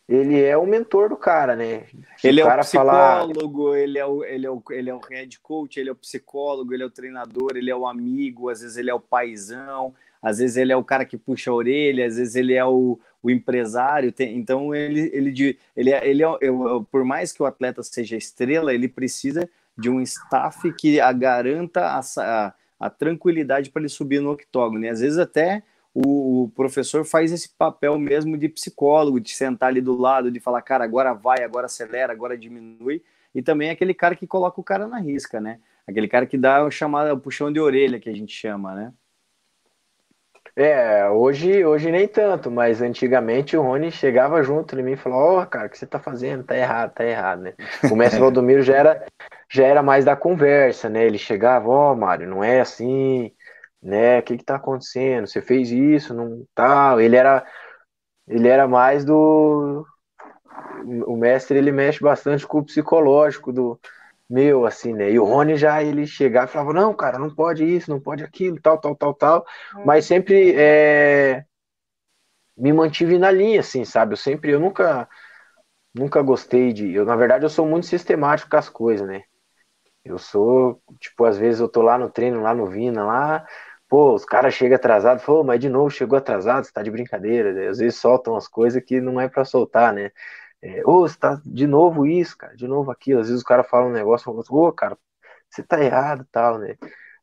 ele 0.09 0.41
é 0.41 0.57
o 0.57 0.67
mentor 0.67 1.09
do 1.09 1.17
cara, 1.17 1.57
né? 1.57 1.85
Se 2.17 2.29
ele 2.29 2.43
o 2.43 2.49
é 2.49 2.55
o 2.55 2.59
psicólogo, 2.61 3.65
falar... 3.65 3.79
ele, 3.79 3.99
é 3.99 4.07
o, 4.07 4.25
ele, 4.25 4.47
é 4.47 4.51
o, 4.51 4.63
ele 4.71 4.91
é 4.91 4.95
o 4.95 4.99
head 4.99 5.41
coach, 5.41 5.79
ele 5.79 5.89
é 5.89 5.93
o 5.93 5.97
psicólogo, 5.97 6.73
ele 6.73 6.83
é 6.85 6.87
o 6.87 6.91
treinador, 6.91 7.57
ele 7.57 7.71
é 7.71 7.77
o 7.77 7.87
amigo, 7.87 8.49
às 8.49 8.61
vezes 8.61 8.77
ele 8.77 8.91
é 8.91 8.95
o 8.95 9.01
paizão, 9.01 9.95
às 10.23 10.39
vezes 10.39 10.57
ele 10.57 10.73
é 10.73 10.77
o 10.77 10.85
cara 10.85 11.05
que 11.05 11.17
puxa 11.17 11.51
a 11.51 11.55
orelha, 11.55 12.07
às 12.07 12.17
vezes 12.17 12.35
ele 12.35 12.55
é 12.55 12.65
o, 12.65 12.99
o 13.23 13.31
empresário. 13.31 14.13
Tem, 14.13 14.37
então, 14.37 14.75
ele, 14.75 15.11
ele, 15.13 15.59
ele, 15.77 15.91
é, 15.91 16.09
ele 16.09 16.23
é, 16.23 16.37
eu, 16.41 16.87
por 16.91 17.05
mais 17.05 17.33
que 17.33 17.43
o 17.43 17.47
atleta 17.47 17.83
seja 17.83 18.17
estrela, 18.17 18.75
ele 18.75 18.89
precisa 18.89 19.49
de 19.77 19.89
um 19.89 20.01
staff 20.01 20.71
que 20.75 21.01
a 21.01 21.13
garanta 21.13 21.81
a, 21.81 22.01
a, 22.19 22.55
a 22.79 22.91
tranquilidade 22.91 23.71
para 23.71 23.81
ele 23.81 23.89
subir 23.89 24.21
no 24.21 24.33
octógono. 24.33 24.85
E 24.85 24.89
às 24.89 25.01
vezes 25.01 25.19
até 25.19 25.63
o, 25.95 26.45
o, 26.45 26.49
professor 26.51 27.05
faz 27.05 27.33
esse 27.33 27.49
papel 27.49 27.99
mesmo 27.99 28.37
de 28.37 28.49
psicólogo, 28.49 29.21
de 29.21 29.35
sentar 29.35 29.71
ali 29.71 29.81
do 29.81 29.97
lado, 29.97 30.31
de 30.31 30.39
falar, 30.39 30.61
cara, 30.63 30.85
agora 30.85 31.15
vai, 31.15 31.43
agora 31.43 31.67
acelera, 31.67 32.13
agora 32.13 32.37
diminui. 32.37 33.03
E 33.35 33.41
também 33.41 33.69
é 33.69 33.73
aquele 33.73 33.95
cara 33.95 34.15
que 34.15 34.27
coloca 34.27 34.61
o 34.61 34.65
cara 34.65 34.87
na 34.87 34.99
risca, 34.99 35.41
né? 35.41 35.61
Aquele 35.87 36.09
cara 36.09 36.27
que 36.27 36.37
dá 36.37 36.65
o 36.65 36.71
chamado 36.71 37.13
o 37.13 37.19
puxão 37.19 37.53
de 37.53 37.59
orelha 37.59 37.99
que 37.99 38.09
a 38.09 38.15
gente 38.15 38.33
chama, 38.33 38.75
né? 38.75 38.93
É, 40.63 41.09
hoje, 41.09 41.65
hoje 41.65 41.91
nem 41.91 42.07
tanto, 42.07 42.51
mas 42.51 42.83
antigamente 42.83 43.57
o 43.57 43.63
Rony 43.63 43.91
chegava 43.91 44.43
junto 44.43 44.79
em 44.79 44.83
mim 44.83 44.93
e 44.93 44.97
falou, 44.97 45.19
ó, 45.19 45.43
oh, 45.43 45.47
cara, 45.47 45.67
o 45.67 45.71
que 45.71 45.79
você 45.79 45.87
tá 45.87 45.99
fazendo? 45.99 46.45
Tá 46.45 46.55
errado, 46.55 46.93
tá 46.93 47.03
errado, 47.03 47.41
né? 47.41 47.55
O 47.91 47.97
mestre 47.97 48.21
Valdomiro 48.21 48.63
já 48.63 48.77
era, 48.77 49.07
já 49.51 49.65
era 49.65 49.83
mais 49.83 50.05
da 50.05 50.15
conversa, 50.15 50.91
né? 50.91 51.07
Ele 51.07 51.17
chegava, 51.17 51.67
ó, 51.67 51.93
oh, 51.93 51.97
Mário, 51.97 52.29
não 52.29 52.45
é 52.45 52.61
assim, 52.61 53.33
né? 53.83 54.19
O 54.19 54.23
que 54.23 54.37
que 54.37 54.45
tá 54.45 54.57
acontecendo? 54.57 55.27
Você 55.27 55.41
fez 55.41 55.71
isso, 55.71 56.13
não 56.13 56.45
tal. 56.55 57.01
Ele 57.01 57.17
era, 57.17 57.43
ele 58.29 58.47
era 58.47 58.69
mais 58.69 59.03
do... 59.03 59.87
O 61.07 61.17
mestre, 61.17 61.57
ele 61.57 61.73
mexe 61.73 62.01
bastante 62.01 62.47
com 62.47 62.59
o 62.59 62.65
psicológico 62.65 63.51
do, 63.51 63.81
meu, 64.31 64.65
assim, 64.65 64.95
né? 64.95 65.11
E 65.11 65.19
o 65.19 65.25
Rony 65.25 65.57
já 65.57 65.83
ele 65.83 66.07
chegava 66.07 66.47
e 66.49 66.53
falava, 66.53 66.73
não, 66.73 66.95
cara, 66.95 67.19
não 67.19 67.35
pode 67.35 67.65
isso, 67.65 67.91
não 67.91 68.01
pode 68.01 68.23
aquilo, 68.23 68.61
tal, 68.61 68.79
tal, 68.79 68.95
tal, 68.95 69.13
tal. 69.15 69.47
É. 69.77 69.85
Mas 69.85 70.05
sempre 70.07 70.55
é, 70.57 71.45
me 72.57 72.73
mantive 72.73 73.19
na 73.19 73.31
linha, 73.31 73.61
assim, 73.61 73.85
sabe? 73.85 74.13
Eu 74.13 74.17
sempre, 74.17 74.53
eu 74.53 74.61
nunca, 74.61 75.09
nunca 75.95 76.23
gostei 76.23 76.73
de. 76.73 76.95
Eu, 76.95 77.05
na 77.05 77.17
verdade, 77.17 77.45
eu 77.45 77.51
sou 77.51 77.67
muito 77.67 77.87
sistemático 77.87 78.51
com 78.51 78.57
as 78.57 78.69
coisas, 78.69 79.07
né? 79.07 79.23
Eu 80.05 80.19
sou, 80.19 80.81
tipo, 81.01 81.25
às 81.25 81.37
vezes 81.37 81.61
eu 81.61 81.69
tô 81.69 81.83
lá 81.83 81.99
no 81.99 82.11
treino, 82.11 82.41
lá 82.41 82.55
no 82.55 82.67
Vina, 82.67 83.05
lá, 83.05 83.47
pô, 83.89 84.15
os 84.15 84.25
caras 84.25 84.55
chegam 84.55 84.77
atrasados, 84.77 85.25
falou, 85.25 85.45
mas 85.45 85.61
de 85.61 85.69
novo 85.69 85.91
chegou 85.91 86.17
atrasado, 86.17 86.65
você 86.65 86.73
tá 86.73 86.83
de 86.83 86.91
brincadeira. 86.91 87.53
Né? 87.53 87.69
Às 87.69 87.79
vezes 87.79 87.99
soltam 87.99 88.37
as 88.37 88.49
coisas 88.49 88.83
que 88.83 89.01
não 89.01 89.21
é 89.21 89.29
para 89.29 89.45
soltar, 89.45 89.93
né? 89.93 90.11
É, 90.63 90.83
Ô, 90.87 91.01
você 91.01 91.19
tá 91.19 91.41
de 91.45 91.67
novo 91.67 92.07
isso, 92.07 92.37
cara, 92.37 92.55
de 92.57 92.67
novo 92.67 92.91
aquilo. 92.91 93.21
Às 93.21 93.29
vezes 93.29 93.43
o 93.43 93.47
cara 93.47 93.65
fala 93.65 93.87
um 93.87 93.93
negócio, 93.93 94.25
fala, 94.27 94.43
ô, 94.51 94.73
cara, 94.73 94.99
você 95.51 95.63
tá 95.63 95.83
errado 95.83 96.27
tal, 96.33 96.59
né? 96.59 96.77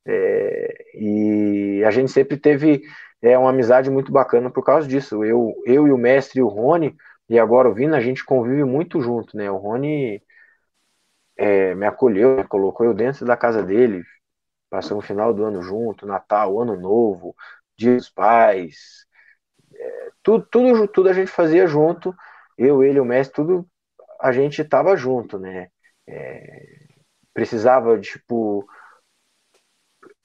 É, 0.06 0.76
e 0.96 1.84
a 1.86 1.92
gente 1.92 2.12
sempre 2.12 2.38
teve 2.38 2.84
é, 3.22 3.38
uma 3.38 3.52
amizade 3.52 3.90
muito 3.92 4.12
bacana 4.12 4.50
por 4.52 4.64
causa 4.66 4.88
disso. 4.88 5.24
Eu, 5.26 5.56
eu 5.66 5.88
e 5.88 5.92
o 5.94 5.98
mestre 5.98 6.40
e 6.40 6.44
o 6.44 6.48
Rony, 6.50 6.96
e 7.30 7.40
agora 7.40 7.70
o 7.70 7.74
Vina, 7.76 7.98
a 7.98 8.02
gente 8.02 8.26
convive 8.26 8.64
muito 8.66 9.02
junto, 9.02 9.38
né? 9.38 9.52
O 9.52 9.58
Rony 9.58 10.22
é, 11.38 11.76
me 11.76 11.86
acolheu, 11.86 12.48
colocou 12.48 12.86
eu 12.86 12.94
dentro 12.94 13.26
da 13.26 13.38
casa 13.38 13.64
dele, 13.64 14.04
passamos 14.70 15.04
o 15.06 15.08
final 15.08 15.34
do 15.34 15.46
ano 15.46 15.62
junto, 15.64 16.06
Natal, 16.08 16.60
Ano 16.62 16.78
Novo, 16.80 17.36
Dia 17.78 17.96
dos 17.98 18.10
Pais, 18.10 19.06
é, 19.76 20.12
tudo, 20.24 20.46
tudo, 20.52 20.88
tudo 20.88 21.10
a 21.10 21.14
gente 21.14 21.28
fazia 21.32 21.68
junto 21.68 22.14
eu, 22.58 22.84
ele, 22.84 23.00
o 23.00 23.06
mestre, 23.06 23.36
tudo 23.36 23.68
a 24.20 24.32
gente 24.32 24.64
tava 24.64 24.96
junto, 24.98 25.40
né? 25.40 25.70
É, 26.08 26.66
precisava, 27.34 28.00
tipo, 28.00 28.66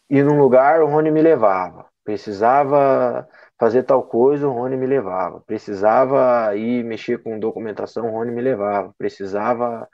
ir 0.09 0.25
num 0.25 0.39
lugar, 0.39 0.83
o 0.83 0.87
Rony 0.87 1.11
me 1.11 1.23
levava. 1.23 1.87
Precisava 2.05 3.29
fazer 3.59 3.85
tal 3.85 4.03
coisa, 4.03 4.49
o 4.49 4.53
Rony 4.53 4.77
me 4.77 4.87
levava. 4.87 5.41
Precisava 5.41 6.55
ir 6.57 6.85
mexer 6.85 7.23
com 7.23 7.39
documentação, 7.39 8.09
o 8.09 8.11
Rony 8.13 8.33
me 8.33 8.43
levava. 8.43 8.95
Precisava 8.99 9.89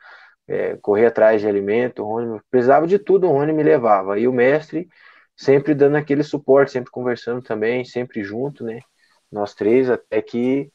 é, 0.48 0.76
correr 0.78 1.06
atrás 1.06 1.40
de 1.40 1.48
alimento, 1.48 2.02
o 2.02 2.06
Rony 2.06 2.40
precisava 2.50 2.86
de 2.86 2.98
tudo, 2.98 3.28
o 3.28 3.32
Rony 3.32 3.52
me 3.52 3.62
levava. 3.62 4.18
E 4.18 4.28
o 4.28 4.32
mestre 4.32 4.88
sempre 5.36 5.74
dando 5.74 5.96
aquele 5.96 6.22
suporte, 6.24 6.72
sempre 6.72 6.90
conversando 6.90 7.42
também, 7.42 7.84
sempre 7.84 8.22
junto, 8.24 8.64
né? 8.64 8.80
Nós 9.30 9.54
três, 9.54 9.90
até 9.90 10.22
que 10.22 10.70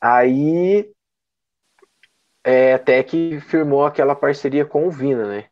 Aí 0.00 0.92
é, 2.44 2.74
até 2.74 3.02
que 3.02 3.40
firmou 3.40 3.84
aquela 3.84 4.14
parceria 4.14 4.64
com 4.64 4.86
o 4.86 4.90
Vina, 4.90 5.26
né? 5.26 5.46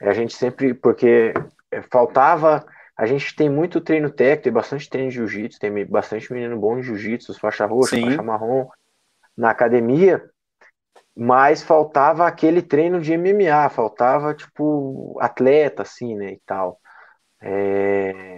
A 0.00 0.12
gente 0.12 0.34
sempre, 0.34 0.74
porque 0.74 1.32
é, 1.70 1.82
faltava, 1.82 2.66
a 2.96 3.06
gente 3.06 3.34
tem 3.34 3.48
muito 3.48 3.80
treino 3.80 4.10
técnico, 4.10 4.44
tem 4.44 4.52
bastante 4.52 4.90
treino 4.90 5.08
de 5.10 5.16
jiu-jitsu, 5.16 5.58
tem 5.58 5.86
bastante 5.86 6.32
menino 6.32 6.58
bom 6.58 6.78
em 6.78 6.82
jiu-jitsu, 6.82 7.38
faixa 7.38 7.64
roxa, 7.64 7.96
Sim. 7.96 8.02
faixa 8.02 8.22
marrom 8.22 8.68
na 9.36 9.50
academia, 9.50 10.22
mas 11.16 11.62
faltava 11.62 12.26
aquele 12.26 12.60
treino 12.60 13.00
de 13.00 13.16
MMA, 13.16 13.68
faltava 13.68 14.34
tipo 14.34 15.16
atleta 15.20 15.82
assim, 15.82 16.16
né, 16.16 16.32
e 16.32 16.40
tal. 16.44 16.80
É 17.40 18.33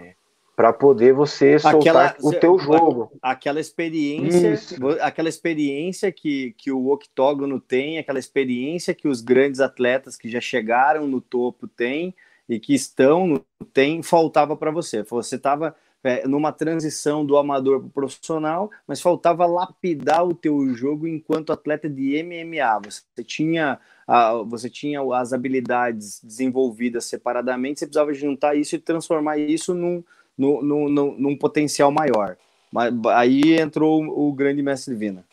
para 0.57 0.73
poder 0.73 1.13
você 1.13 1.59
soltar 1.59 2.07
aquela, 2.07 2.17
o 2.23 2.33
teu 2.33 2.59
jogo. 2.59 3.13
Aquela 3.21 3.61
experiência, 3.61 4.55
Isso. 4.55 4.77
aquela 5.03 5.29
experiência 5.29 6.11
que, 6.11 6.55
que 6.57 6.73
o 6.73 6.89
octógono 6.89 7.61
tem, 7.61 7.99
aquela 7.99 8.19
experiência 8.19 8.95
que 8.95 9.07
os 9.07 9.21
grandes 9.21 9.61
atletas 9.61 10.17
que 10.17 10.31
já 10.31 10.41
chegaram 10.41 11.07
no 11.07 11.21
topo 11.21 11.69
têm 11.69 12.15
e 12.49 12.59
que 12.59 12.75
estão 12.75 13.27
no 13.27 13.45
tem, 13.75 14.03
faltava 14.03 14.57
para 14.57 14.71
você. 14.71 15.03
Você 15.03 15.37
estava 15.37 15.77
é, 16.03 16.27
numa 16.27 16.53
transição 16.53 17.27
do 17.27 17.37
amador 17.37 17.81
para 17.81 17.89
o 17.89 17.91
profissional, 17.91 18.71
mas 18.87 19.01
faltava 19.01 19.45
lapidar 19.45 20.25
o 20.25 20.35
teu 20.35 20.75
jogo 20.75 21.07
enquanto 21.07 21.53
atleta 21.53 21.87
de 21.87 22.23
MMA. 22.23 22.81
Você 22.83 23.25
tinha, 23.25 23.79
a, 24.07 24.33
você 24.45 24.71
tinha 24.71 25.03
as 25.15 25.35
habilidades 25.35 26.23
desenvolvidas 26.25 27.05
separadamente, 27.05 27.81
você 27.81 27.87
precisava 27.87 28.15
juntar 28.15 28.55
isso 28.55 28.75
e 28.75 28.79
transformar 28.79 29.37
isso 29.37 29.75
num, 29.75 30.03
no, 30.37 30.63
no, 30.63 30.89
no, 30.89 31.19
num 31.19 31.37
potencial 31.37 31.91
maior. 31.91 32.37
Mas 32.73 32.93
aí 33.15 33.59
entrou 33.59 34.03
o 34.05 34.33
grande 34.33 34.63
mestre 34.63 34.95
Vina. 34.95 35.25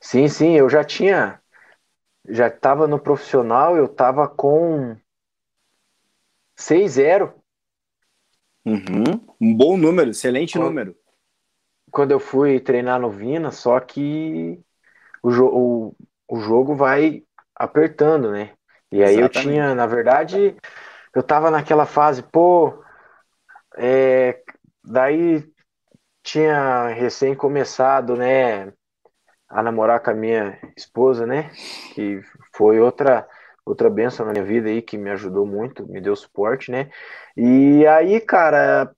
Sim, 0.00 0.28
sim, 0.28 0.52
eu 0.52 0.68
já 0.68 0.84
tinha, 0.84 1.40
já 2.28 2.48
estava 2.48 2.86
no 2.86 2.98
profissional, 2.98 3.76
eu 3.76 3.86
estava 3.86 4.28
com 4.28 4.96
6-0. 6.54 7.32
Uhum. 8.64 9.20
Um 9.40 9.54
bom 9.56 9.76
número, 9.76 10.10
excelente 10.10 10.52
quando, 10.52 10.64
número. 10.64 10.96
Quando 11.90 12.10
eu 12.12 12.20
fui 12.20 12.60
treinar 12.60 13.00
no 13.00 13.10
Vina, 13.10 13.50
só 13.50 13.80
que 13.80 14.60
o, 15.22 15.30
jo 15.30 15.46
o, 15.46 15.96
o 16.28 16.40
jogo 16.40 16.74
vai 16.74 17.24
apertando, 17.54 18.30
né? 18.30 18.52
E 18.92 19.02
aí 19.02 19.16
Exatamente. 19.16 19.36
eu 19.36 19.42
tinha, 19.42 19.74
na 19.74 19.86
verdade, 19.86 20.56
eu 21.14 21.22
tava 21.22 21.50
naquela 21.50 21.86
fase, 21.86 22.22
pô, 22.22 22.83
é, 23.76 24.42
daí 24.84 25.44
tinha 26.22 26.88
recém 26.88 27.34
começado, 27.34 28.16
né, 28.16 28.72
a 29.48 29.62
namorar 29.62 30.00
com 30.00 30.10
a 30.10 30.14
minha 30.14 30.58
esposa, 30.76 31.26
né, 31.26 31.50
que 31.94 32.20
foi 32.54 32.80
outra 32.80 33.26
outra 33.66 33.88
benção 33.88 34.26
na 34.26 34.32
minha 34.32 34.44
vida 34.44 34.68
aí 34.68 34.82
que 34.82 34.98
me 34.98 35.10
ajudou 35.10 35.46
muito, 35.46 35.86
me 35.86 36.00
deu 36.00 36.14
suporte, 36.14 36.70
né? 36.70 36.90
E 37.34 37.86
aí, 37.86 38.20
cara, 38.20 38.94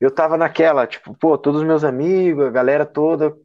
eu 0.00 0.10
tava 0.10 0.36
naquela, 0.38 0.86
tipo, 0.86 1.14
pô, 1.14 1.36
todos 1.36 1.60
os 1.60 1.66
meus 1.66 1.84
amigos, 1.84 2.46
a 2.46 2.50
galera 2.50 2.86
toda 2.86 3.36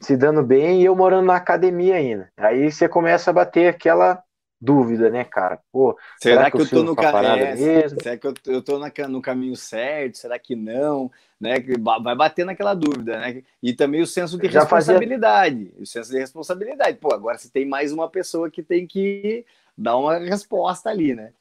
se 0.00 0.16
dando 0.16 0.42
bem 0.42 0.80
e 0.80 0.84
eu 0.84 0.94
morando 0.94 1.26
na 1.26 1.36
academia 1.36 1.96
ainda. 1.96 2.30
Aí 2.36 2.70
você 2.70 2.88
começa 2.88 3.30
a 3.30 3.34
bater 3.34 3.68
aquela 3.68 4.22
dúvida, 4.60 5.08
né, 5.08 5.24
cara? 5.24 5.60
Pô, 5.70 5.96
será, 6.20 6.36
será 6.36 6.50
que, 6.50 6.56
que, 6.56 6.62
eu 6.62 6.68
tô 6.68 6.82
no 6.82 6.96
caminho? 6.96 7.44
É, 7.44 7.88
será 7.88 8.16
que 8.16 8.26
eu, 8.26 8.34
eu 8.46 8.62
tô 8.62 8.78
na, 8.78 8.90
no 9.08 9.22
caminho 9.22 9.56
certo? 9.56 10.18
Será 10.18 10.38
que 10.38 10.56
não? 10.56 11.10
Né? 11.40 11.54
Vai 12.02 12.16
bater 12.16 12.44
naquela 12.44 12.74
dúvida, 12.74 13.18
né? 13.18 13.42
E 13.62 13.72
também 13.72 14.02
o 14.02 14.06
senso 14.06 14.36
de 14.36 14.48
Já 14.50 14.60
responsabilidade. 14.60 15.66
Fazia... 15.66 15.82
O 15.82 15.86
senso 15.86 16.10
de 16.10 16.18
responsabilidade. 16.18 16.98
Pô, 16.98 17.14
agora 17.14 17.38
você 17.38 17.48
tem 17.48 17.64
mais 17.64 17.92
uma 17.92 18.08
pessoa 18.08 18.50
que 18.50 18.62
tem 18.62 18.86
que 18.86 19.44
dar 19.76 19.96
uma 19.96 20.18
resposta 20.18 20.90
ali, 20.90 21.14
né? 21.14 21.32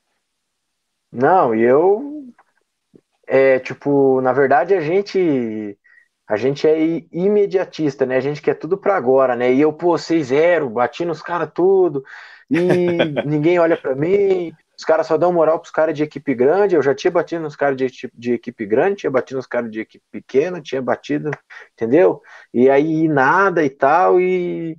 Não, 1.11 1.55
e 1.55 1.63
eu. 1.63 2.27
É, 3.25 3.59
tipo, 3.59 4.21
na 4.21 4.33
verdade 4.33 4.73
a 4.73 4.79
gente. 4.79 5.77
A 6.27 6.35
gente 6.35 6.67
é 6.67 6.77
imediatista, 7.11 8.05
né? 8.05 8.17
A 8.17 8.19
gente 8.19 8.41
quer 8.41 8.55
tudo 8.55 8.77
para 8.77 8.95
agora, 8.95 9.35
né? 9.35 9.53
E 9.53 9.61
eu, 9.61 9.71
pô, 9.71 9.97
6-0, 9.97 10.69
bati 10.69 11.05
nos 11.05 11.21
caras 11.21 11.49
tudo 11.53 12.03
e 12.49 12.57
ninguém 13.25 13.59
olha 13.59 13.77
para 13.77 13.95
mim. 13.95 14.51
Os 14.77 14.85
caras 14.85 15.07
só 15.07 15.17
dão 15.17 15.33
moral 15.33 15.59
pros 15.59 15.71
caras 15.71 15.95
de 15.95 16.03
equipe 16.03 16.35
grande. 16.35 16.75
Eu 16.75 16.83
já 16.83 16.93
tinha 16.93 17.09
batido 17.11 17.41
nos 17.43 17.55
caras 17.55 17.77
de, 17.77 17.87
de 18.13 18.33
equipe 18.33 18.65
grande, 18.65 18.97
tinha 18.97 19.11
batido 19.11 19.37
nos 19.37 19.47
caras 19.47 19.71
de 19.71 19.79
equipe 19.79 20.03
pequena, 20.11 20.61
tinha 20.61 20.81
batido, 20.81 21.31
entendeu? 21.73 22.21
E 22.53 22.69
aí 22.69 23.07
nada 23.07 23.63
e 23.63 23.69
tal. 23.69 24.19
E, 24.19 24.77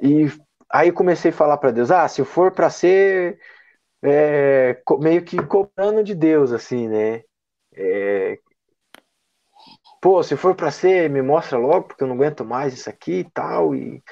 e 0.00 0.26
aí 0.70 0.92
comecei 0.92 1.30
a 1.30 1.34
falar 1.34 1.58
para 1.58 1.72
Deus: 1.72 1.90
ah, 1.90 2.08
se 2.08 2.24
for 2.24 2.52
para 2.52 2.70
ser 2.70 3.38
é, 4.02 4.80
meio 5.00 5.24
que 5.24 5.36
cobrando 5.46 6.02
de 6.02 6.14
Deus, 6.14 6.52
assim, 6.52 6.88
né? 6.88 7.22
É, 7.74 8.38
pô, 10.02 10.20
se 10.20 10.36
for 10.36 10.54
para 10.56 10.72
ser, 10.72 11.08
me 11.08 11.22
mostra 11.22 11.56
logo, 11.56 11.84
porque 11.84 12.02
eu 12.02 12.08
não 12.08 12.16
aguento 12.16 12.44
mais 12.44 12.74
isso 12.74 12.90
aqui 12.90 13.20
e 13.20 13.30
tal. 13.30 13.72
E 13.72 14.02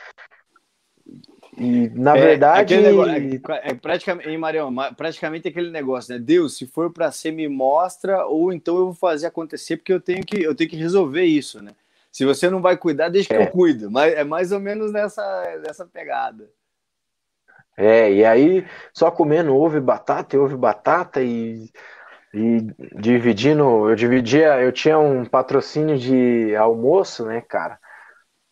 E, 1.59 1.91
na 1.91 2.17
é, 2.17 2.21
verdade. 2.21 2.77
Negócio, 2.77 3.13
é, 3.13 3.71
é, 3.71 3.75
praticamente, 3.75 4.29
hein, 4.29 4.39
Marião, 4.39 4.73
praticamente 4.97 5.49
aquele 5.49 5.71
negócio, 5.71 6.15
né? 6.15 6.21
Deus, 6.21 6.57
se 6.57 6.67
for 6.67 6.93
para 6.93 7.11
ser, 7.11 7.33
me 7.33 7.49
mostra, 7.49 8.25
ou 8.25 8.53
então 8.53 8.77
eu 8.77 8.85
vou 8.87 8.95
fazer 8.95 9.27
acontecer, 9.27 9.77
porque 9.77 9.93
eu 9.93 10.01
tenho 10.01 10.25
que, 10.25 10.41
eu 10.41 10.55
tenho 10.55 10.71
que 10.71 10.77
resolver 10.77 11.25
isso, 11.25 11.61
né? 11.61 11.73
Se 12.11 12.25
você 12.25 12.49
não 12.49 12.63
vai 12.63 12.77
cuidar, 12.77 13.09
deixa 13.09 13.29
que 13.29 13.35
eu 13.35 13.43
é. 13.43 13.47
cuido. 13.47 13.91
Mas 13.91 14.15
é 14.15 14.25
mais 14.25 14.53
ou 14.53 14.61
menos 14.61 14.93
nessa, 14.93 15.61
nessa 15.65 15.85
pegada. 15.85 16.49
É, 17.77 18.13
e 18.13 18.25
aí 18.25 18.65
só 18.93 19.11
comendo 19.11 19.57
ovo 19.57 19.77
e 19.77 19.81
batata, 19.81 20.37
e 20.37 20.39
ovo 20.39 20.55
e 20.55 20.59
batata, 20.59 21.21
e, 21.23 21.69
e 22.33 22.61
dividindo, 23.01 23.89
eu 23.91 23.97
dividia, 23.97 24.61
eu 24.61 24.73
tinha 24.73 24.99
um 24.99 25.25
patrocínio 25.25 25.99
de 25.99 26.55
almoço, 26.57 27.25
né, 27.27 27.41
cara? 27.41 27.79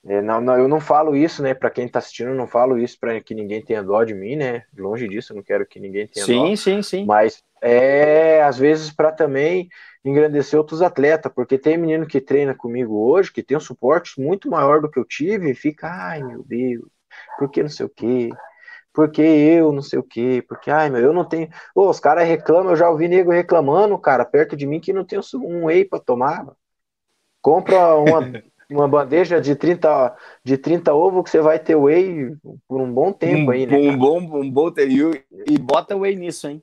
É, 0.07 0.23
não, 0.23 0.41
não, 0.41 0.57
eu 0.57 0.69
não 0.69 0.81
falo 0.81 1.17
isso, 1.17 1.43
né, 1.43 1.55
para 1.55 1.71
quem 1.71 1.87
está 1.87 1.99
assistindo, 1.99 2.31
eu 2.31 2.35
não 2.35 2.47
falo 2.47 2.79
isso 2.79 2.99
para 2.99 3.21
que 3.21 3.35
ninguém 3.35 3.63
tenha 3.65 3.83
dó 3.83 4.03
de 4.05 4.15
mim, 4.15 4.37
né? 4.37 4.65
Longe 4.77 5.09
disso, 5.09 5.33
eu 5.33 5.37
não 5.37 5.43
quero 5.43 5.67
que 5.67 5.81
ninguém 5.81 6.07
tenha 6.07 6.25
sim, 6.27 6.35
dó. 6.35 6.47
Sim, 6.47 6.57
sim, 6.57 6.83
sim. 6.83 7.07
Mas 7.07 7.43
é 7.61 8.43
às 8.43 8.57
vezes 8.57 8.93
para 8.93 9.13
também 9.13 9.69
engrandecer 10.05 10.59
outros 10.59 10.81
atletas, 10.83 11.31
porque 11.35 11.59
tem 11.59 11.77
menino 11.77 12.07
que 12.07 12.21
treina 12.21 12.55
comigo 12.55 12.97
hoje 13.11 13.33
que 13.33 13.43
tem 13.43 13.57
um 13.57 13.61
suporte 13.61 14.21
muito 14.21 14.49
maior 14.49 14.81
do 14.81 14.91
que 14.91 14.99
eu 14.99 15.05
tive 15.05 15.51
e 15.51 15.55
fica, 15.55 15.89
ai 15.89 16.23
meu 16.23 16.43
Deus, 16.45 16.87
por 17.39 17.51
que 17.51 17.63
não 17.63 17.71
sei 17.71 17.87
o 17.87 17.91
quê? 17.91 18.31
Porque 18.93 19.23
eu 19.23 19.73
não 19.73 19.83
sei 19.83 19.99
o 19.99 20.03
quê, 20.03 20.45
porque 20.49 20.71
ai 20.71 20.91
meu, 20.91 21.01
eu 21.01 21.13
não 21.13 21.25
tenho. 21.25 21.49
Os 21.75 22.01
caras 22.01 22.27
reclamam, 22.27 22.73
eu 22.73 22.77
já 22.77 22.91
ouvi 22.91 23.07
nego 23.07 23.31
reclamando, 23.31 23.99
cara, 23.99 24.25
perto 24.25 24.57
de 24.57 24.67
mim 24.67 24.81
que 24.81 24.93
não 24.93 25.05
tem 25.05 25.21
um 25.35 25.67
whey 25.67 25.85
para 25.85 26.01
tomar. 26.01 26.47
Compra 27.41 27.95
uma 27.97 28.21
uma 28.71 28.87
bandeja 28.87 29.41
de 29.41 29.57
30, 29.57 30.15
de 30.45 30.59
30 30.59 30.93
ovos 30.93 31.25
que 31.25 31.31
você 31.31 31.41
vai 31.41 31.59
ter 31.59 31.75
whey 31.75 32.37
por 32.67 32.81
um 32.81 32.93
bom 32.93 33.13
tempo 33.13 33.51
um, 33.51 33.55
aí, 33.55 33.67
né? 33.67 33.77
Um 33.77 33.97
bom, 33.97 34.19
um 34.19 34.51
bom 34.51 34.73
e, 34.77 35.25
e 35.47 35.59
bota 35.59 35.97
whey 35.97 36.15
nisso, 36.17 36.49
hein? 36.49 36.63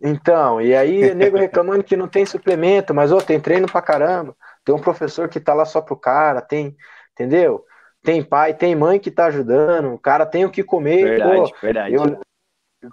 Então, 0.00 0.60
e 0.60 0.74
aí 0.74 1.14
nego 1.14 1.36
reclamando 1.36 1.84
que 1.84 1.96
não 1.96 2.08
tem 2.08 2.26
suplemento, 2.26 2.92
mas 2.92 3.12
ó, 3.12 3.20
tem 3.20 3.40
treino 3.40 3.70
pra 3.70 3.80
caramba. 3.80 4.36
Tem 4.64 4.74
um 4.74 4.80
professor 4.80 5.28
que 5.28 5.38
tá 5.38 5.54
lá 5.54 5.64
só 5.64 5.80
pro 5.80 5.96
cara, 5.96 6.42
tem, 6.42 6.76
entendeu? 7.12 7.64
Tem 8.06 8.22
pai, 8.22 8.54
tem 8.54 8.74
mãe 8.74 8.98
que 8.98 9.10
tá 9.10 9.26
ajudando, 9.26 9.92
o 9.92 9.98
cara 9.98 10.24
tem 10.24 10.44
o 10.44 10.50
que 10.50 10.62
comer. 10.62 11.04
Verdade, 11.04 11.52
pô, 11.52 11.58
verdade. 11.60 11.94
Eu, 11.94 12.20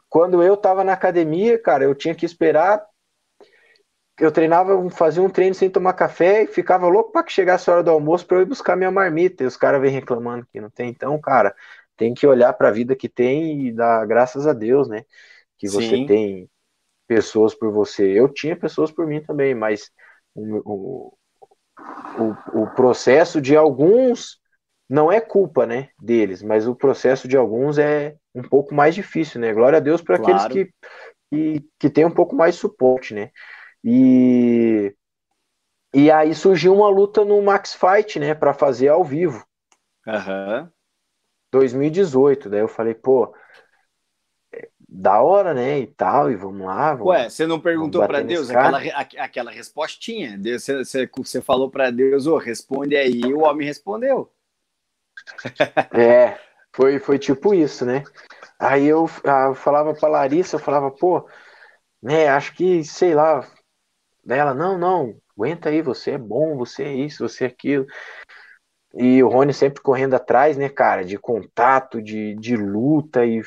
quando 0.10 0.42
eu 0.42 0.58
tava 0.58 0.84
na 0.84 0.94
academia, 0.94 1.58
cara, 1.58 1.84
eu 1.84 1.94
tinha 1.94 2.16
que 2.16 2.26
esperar 2.26 2.84
eu 4.20 4.32
treinava, 4.32 4.90
fazia 4.92 5.24
um 5.24 5.30
treino 5.30 5.56
sem 5.56 5.70
tomar 5.70 5.94
café 5.94 6.44
e 6.44 6.48
ficava 6.48 6.88
louco 6.88 7.12
para 7.12 7.24
que 7.24 7.32
chegasse 7.32 7.70
a 7.70 7.74
hora 7.74 7.84
do 7.84 7.92
almoço 7.92 8.26
para 8.26 8.38
eu 8.38 8.42
ir 8.42 8.46
buscar 8.46 8.76
minha 8.76 8.92
marmita. 8.92 9.44
E 9.44 9.48
os 9.48 9.58
caras 9.58 9.82
vêm 9.82 9.92
reclamando 9.92 10.46
que 10.52 10.62
não 10.62 10.70
tem. 10.70 10.90
Então, 10.90 11.20
cara, 11.20 11.56
tem 11.98 12.14
que 12.14 12.28
olhar 12.28 12.54
para 12.54 12.70
a 12.70 12.72
vida 12.72 12.96
que 12.96 13.10
tem 13.10 13.68
e 13.68 13.72
dar 13.72 14.06
graças 14.06 14.46
a 14.46 14.54
Deus, 14.54 14.88
né? 14.88 15.04
Que 15.58 15.68
você 15.68 15.98
Sim. 15.98 16.06
tem 16.06 16.50
pessoas 17.08 17.56
por 17.56 17.72
você. 17.72 18.08
Eu 18.08 18.30
tinha 18.30 18.56
pessoas 18.56 18.92
por 18.92 19.08
mim 19.08 19.22
também, 19.22 19.56
mas 19.56 19.92
o, 20.36 21.12
o, 22.18 22.62
o 22.62 22.68
processo 22.76 23.42
de 23.42 23.56
alguns 23.58 24.40
não 24.94 25.12
é 25.12 25.20
culpa, 25.20 25.66
né, 25.66 25.90
deles, 26.00 26.44
mas 26.44 26.68
o 26.68 26.76
processo 26.76 27.28
de 27.28 27.36
alguns 27.36 27.80
é 27.80 28.16
um 28.36 28.44
pouco 28.44 28.76
mais 28.76 28.94
difícil, 28.94 29.42
né? 29.42 29.52
Glória 29.52 29.78
a 29.78 29.82
Deus 29.82 30.04
para 30.04 30.20
claro. 30.20 30.36
aqueles 30.36 30.68
que, 30.68 30.74
que, 31.32 31.70
que 31.80 31.90
têm 31.90 32.06
um 32.06 32.12
pouco 32.12 32.36
mais 32.36 32.54
suporte, 32.54 33.12
né? 33.12 33.32
E, 33.84 34.96
e 35.96 36.12
aí 36.12 36.36
surgiu 36.36 36.76
uma 36.76 36.90
luta 36.90 37.26
no 37.26 37.42
Max 37.42 37.74
Fight, 37.74 38.20
né, 38.20 38.36
para 38.36 38.54
fazer 38.54 38.90
ao 38.90 39.04
vivo. 39.04 39.44
Uhum. 40.06 40.70
2018. 41.52 42.52
Daí 42.52 42.60
eu 42.60 42.68
falei, 42.68 42.94
pô, 42.94 43.34
é, 44.54 44.70
da 44.88 45.24
hora, 45.24 45.56
né, 45.56 45.80
e 45.80 45.88
tal, 45.88 46.30
e 46.30 46.36
vamos 46.36 46.68
lá. 46.68 46.94
Vamos, 46.94 47.08
Ué, 47.08 47.30
você 47.32 47.48
não 47.48 47.60
perguntou 47.60 48.06
para 48.06 48.22
Deus 48.22 48.48
aquela, 48.52 48.78
aquela 49.18 49.50
respostinha? 49.50 50.40
Você, 50.40 50.86
você, 50.86 51.10
você 51.12 51.42
falou 51.42 51.72
para 51.72 51.90
Deus, 51.90 52.28
ô, 52.28 52.36
oh, 52.36 52.38
responde 52.38 52.96
aí, 52.96 53.22
e 53.22 53.34
o 53.34 53.42
homem 53.42 53.66
respondeu. 53.66 54.32
É, 55.94 56.38
foi, 56.76 57.00
foi 57.00 57.20
tipo 57.20 57.54
isso, 57.54 57.86
né? 57.86 58.04
Aí 58.60 58.86
eu, 58.86 59.06
ah, 59.26 59.48
eu 59.50 59.56
falava 59.56 59.94
pra 59.94 60.10
Larissa, 60.10 60.56
eu 60.56 60.60
falava, 60.60 60.92
pô, 60.92 61.28
né, 62.02 62.30
acho 62.30 62.54
que, 62.56 62.84
sei 62.84 63.16
lá, 63.16 63.48
Daí 64.26 64.40
ela, 64.40 64.54
não, 64.54 64.78
não, 64.78 65.16
aguenta 65.38 65.70
aí, 65.70 65.82
você 65.82 66.12
é 66.12 66.18
bom, 66.18 66.56
você 66.58 66.84
é 66.84 66.94
isso, 66.94 67.28
você 67.28 67.46
é 67.46 67.48
aquilo. 67.48 67.86
E 68.96 69.24
o 69.24 69.30
Rony 69.30 69.54
sempre 69.54 69.82
correndo 69.82 70.14
atrás, 70.14 70.56
né, 70.56 70.70
cara, 70.70 71.04
de 71.04 71.18
contato, 71.18 72.02
de, 72.02 72.36
de 72.36 72.56
luta, 72.56 73.26
e 73.26 73.42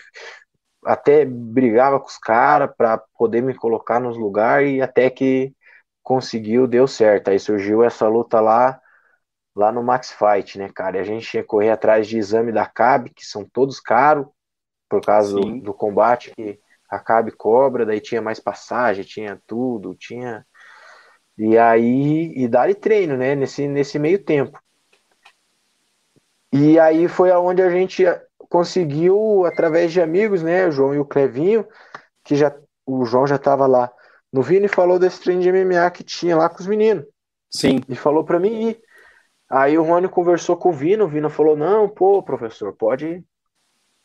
até 0.85 1.25
brigava 1.25 2.01
com 2.01 2.07
os 2.07 2.19
caras 2.19 2.71
para 2.77 2.99
poder 3.19 3.43
me 3.43 3.55
colocar 3.55 4.01
nos 4.01 4.17
lugares, 4.19 4.73
e 4.75 4.83
até 4.83 5.09
que 5.11 5.55
conseguiu, 6.03 6.67
deu 6.67 6.87
certo. 6.89 7.29
Aí 7.29 7.39
surgiu 7.39 7.83
essa 7.85 8.09
luta 8.09 8.41
lá, 8.41 8.81
lá 9.57 9.73
no 9.73 9.83
Max 9.83 10.13
Fight, 10.13 10.59
né, 10.59 10.69
cara? 10.73 10.99
E 10.99 11.01
a 11.01 11.05
gente 11.05 11.27
tinha 11.27 11.43
que 11.43 11.49
correr 11.49 11.71
atrás 11.71 12.07
de 12.07 12.19
exame 12.19 12.53
da 12.53 12.67
CAB, 12.67 13.11
que 13.11 13.25
são 13.25 13.45
todos 13.45 13.81
caros, 13.81 14.27
por 14.89 15.01
causa 15.01 15.35
do, 15.35 15.61
do, 15.61 15.75
combate 15.75 16.33
que 16.37 16.61
a 16.89 16.99
CAB 16.99 17.33
cobra, 17.33 17.85
daí 17.85 18.01
tinha 18.01 18.23
mais 18.23 18.39
passagem, 18.39 19.05
tinha 19.05 19.41
tudo, 19.47 19.97
tinha 19.97 20.47
e 21.37 21.59
aí, 21.59 22.33
e 22.37 22.49
dar 22.49 22.73
treino, 22.75 23.17
né, 23.17 23.35
nesse, 23.35 23.67
nesse 23.67 23.99
meio 23.99 24.23
tempo. 24.23 24.59
E 26.53 26.79
aí 26.79 27.09
foi 27.09 27.31
aonde 27.31 27.61
a 27.61 27.69
gente 27.69 28.05
conseguiu, 28.49 29.45
através 29.45 29.93
de 29.93 30.01
amigos, 30.01 30.43
né, 30.43 30.67
o 30.67 30.71
João 30.71 30.95
e 30.95 30.99
o 30.99 31.05
Clevinho, 31.05 31.67
que 32.25 32.37
já, 32.37 32.57
o 32.87 33.05
João 33.05 33.27
já 33.27 33.37
estava 33.37 33.67
lá 33.67 33.93
no 34.33 34.43
Vini 34.43 34.69
falou 34.69 34.99
desse 34.99 35.21
treino 35.21 35.41
de 35.41 35.51
MMA 35.51 35.91
que 35.91 36.05
tinha 36.05 36.37
lá 36.37 36.49
com 36.49 36.61
os 36.61 36.67
meninos. 36.67 37.07
Sim. 37.51 37.81
E 37.89 37.97
falou 37.97 38.23
para 38.23 38.39
mim 38.39 38.69
ir. 38.69 38.81
Aí 39.49 39.79
o 39.79 39.83
Rony 39.83 40.09
conversou 40.09 40.57
com 40.57 40.71
o 40.71 40.73
Vino, 40.73 41.05
o 41.05 41.09
Vino 41.09 41.31
falou, 41.31 41.57
não, 41.57 41.89
pô, 41.89 42.23
professor, 42.23 42.73
pode, 42.73 43.25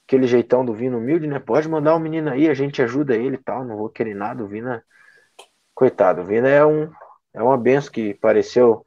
aquele 0.07 0.27
jeitão 0.27 0.63
do 0.63 0.73
Vino 0.73 0.97
humilde, 0.97 1.25
né, 1.25 1.39
pode 1.39 1.67
mandar 1.67 1.95
o 1.95 1.97
um 1.97 1.99
menino 1.99 2.29
aí, 2.29 2.47
a 2.47 2.53
gente 2.53 2.81
ajuda 2.81 3.15
ele 3.15 3.35
e 3.35 3.43
tal, 3.43 3.65
não 3.65 3.77
vou 3.77 3.89
querer 3.89 4.13
nada, 4.13 4.43
o 4.43 4.47
Vina, 4.47 4.83
coitado, 5.73 6.21
o 6.21 6.25
Vina 6.25 6.47
é 6.47 6.63
um, 6.63 6.91
é 7.33 7.41
uma 7.41 7.57
benção 7.57 7.91
que 7.91 8.11
apareceu 8.11 8.85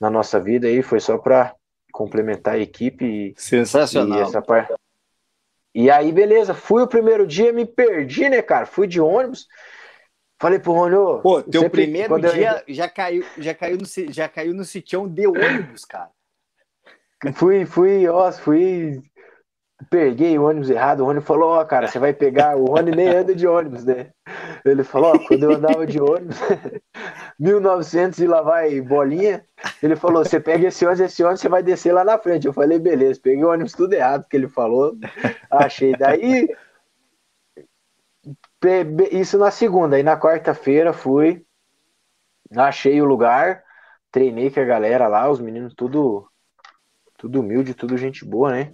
na 0.00 0.10
nossa 0.10 0.40
vida 0.40 0.66
aí, 0.66 0.82
foi 0.82 0.98
só 0.98 1.16
para 1.16 1.54
complementar 1.92 2.54
a 2.54 2.58
equipe. 2.58 3.04
E, 3.04 3.34
Sensacional. 3.36 4.18
E, 4.18 4.22
essa 4.22 4.42
parte. 4.42 4.74
e 5.74 5.90
aí, 5.90 6.10
beleza, 6.10 6.52
fui 6.52 6.82
o 6.82 6.88
primeiro 6.88 7.26
dia, 7.26 7.52
me 7.52 7.64
perdi, 7.64 8.28
né, 8.28 8.42
cara? 8.42 8.66
Fui 8.66 8.86
de 8.86 9.00
ônibus. 9.00 9.46
Falei 10.40 10.58
pro 10.58 10.72
Rony, 10.72 10.96
ô. 10.96 11.20
Pô, 11.20 11.42
teu 11.42 11.62
sempre, 11.62 11.82
primeiro 11.82 12.20
dia 12.20 12.62
eu... 12.66 12.74
já, 12.74 12.88
caiu, 12.88 13.24
já, 13.38 13.54
caiu 13.54 13.78
no, 13.78 13.84
já 14.12 14.28
caiu 14.28 14.54
no 14.54 14.64
sitião 14.64 15.08
de 15.08 15.26
ônibus, 15.26 15.84
cara. 15.84 16.10
Fui, 17.34 17.64
fui, 17.64 18.06
ó, 18.06 18.30
fui 18.32 19.02
peguei 19.90 20.38
o 20.38 20.44
ônibus 20.44 20.70
errado, 20.70 21.00
o 21.00 21.06
ônibus 21.06 21.26
falou, 21.26 21.50
ó, 21.50 21.60
oh, 21.60 21.66
cara, 21.66 21.88
você 21.88 21.98
vai 21.98 22.12
pegar, 22.12 22.56
o 22.56 22.64
Rony 22.64 22.92
nem 22.92 23.08
anda 23.08 23.34
de 23.34 23.46
ônibus, 23.46 23.84
né? 23.84 24.10
Ele 24.64 24.84
falou, 24.84 25.14
ó, 25.14 25.18
quando 25.18 25.42
eu 25.44 25.52
andava 25.52 25.86
de 25.86 26.00
ônibus, 26.00 26.38
1900 27.38 28.18
e 28.20 28.26
lá 28.26 28.40
vai 28.40 28.80
bolinha, 28.80 29.44
ele 29.82 29.96
falou, 29.96 30.24
você 30.24 30.40
pega 30.40 30.68
esse 30.68 30.84
ônibus, 30.84 31.00
esse 31.00 31.22
ônibus, 31.22 31.40
você 31.40 31.48
vai 31.48 31.62
descer 31.62 31.92
lá 31.92 32.04
na 32.04 32.18
frente. 32.18 32.46
Eu 32.46 32.52
falei, 32.52 32.78
beleza, 32.78 33.20
peguei 33.22 33.44
o 33.44 33.50
ônibus 33.50 33.72
tudo 33.72 33.92
errado 33.92 34.26
que 34.28 34.36
ele 34.36 34.48
falou, 34.48 34.96
achei. 35.50 35.92
Daí, 35.96 36.48
isso 39.12 39.38
na 39.38 39.50
segunda, 39.50 39.96
aí 39.96 40.02
na 40.02 40.18
quarta-feira 40.18 40.92
fui, 40.92 41.44
achei 42.56 43.00
o 43.00 43.04
lugar, 43.04 43.62
treinei 44.10 44.50
com 44.50 44.60
a 44.60 44.64
galera 44.64 45.08
lá, 45.08 45.28
os 45.30 45.40
meninos 45.40 45.74
tudo, 45.74 46.28
tudo 47.16 47.40
humilde, 47.40 47.74
tudo 47.74 47.96
gente 47.96 48.24
boa, 48.24 48.52
né? 48.52 48.72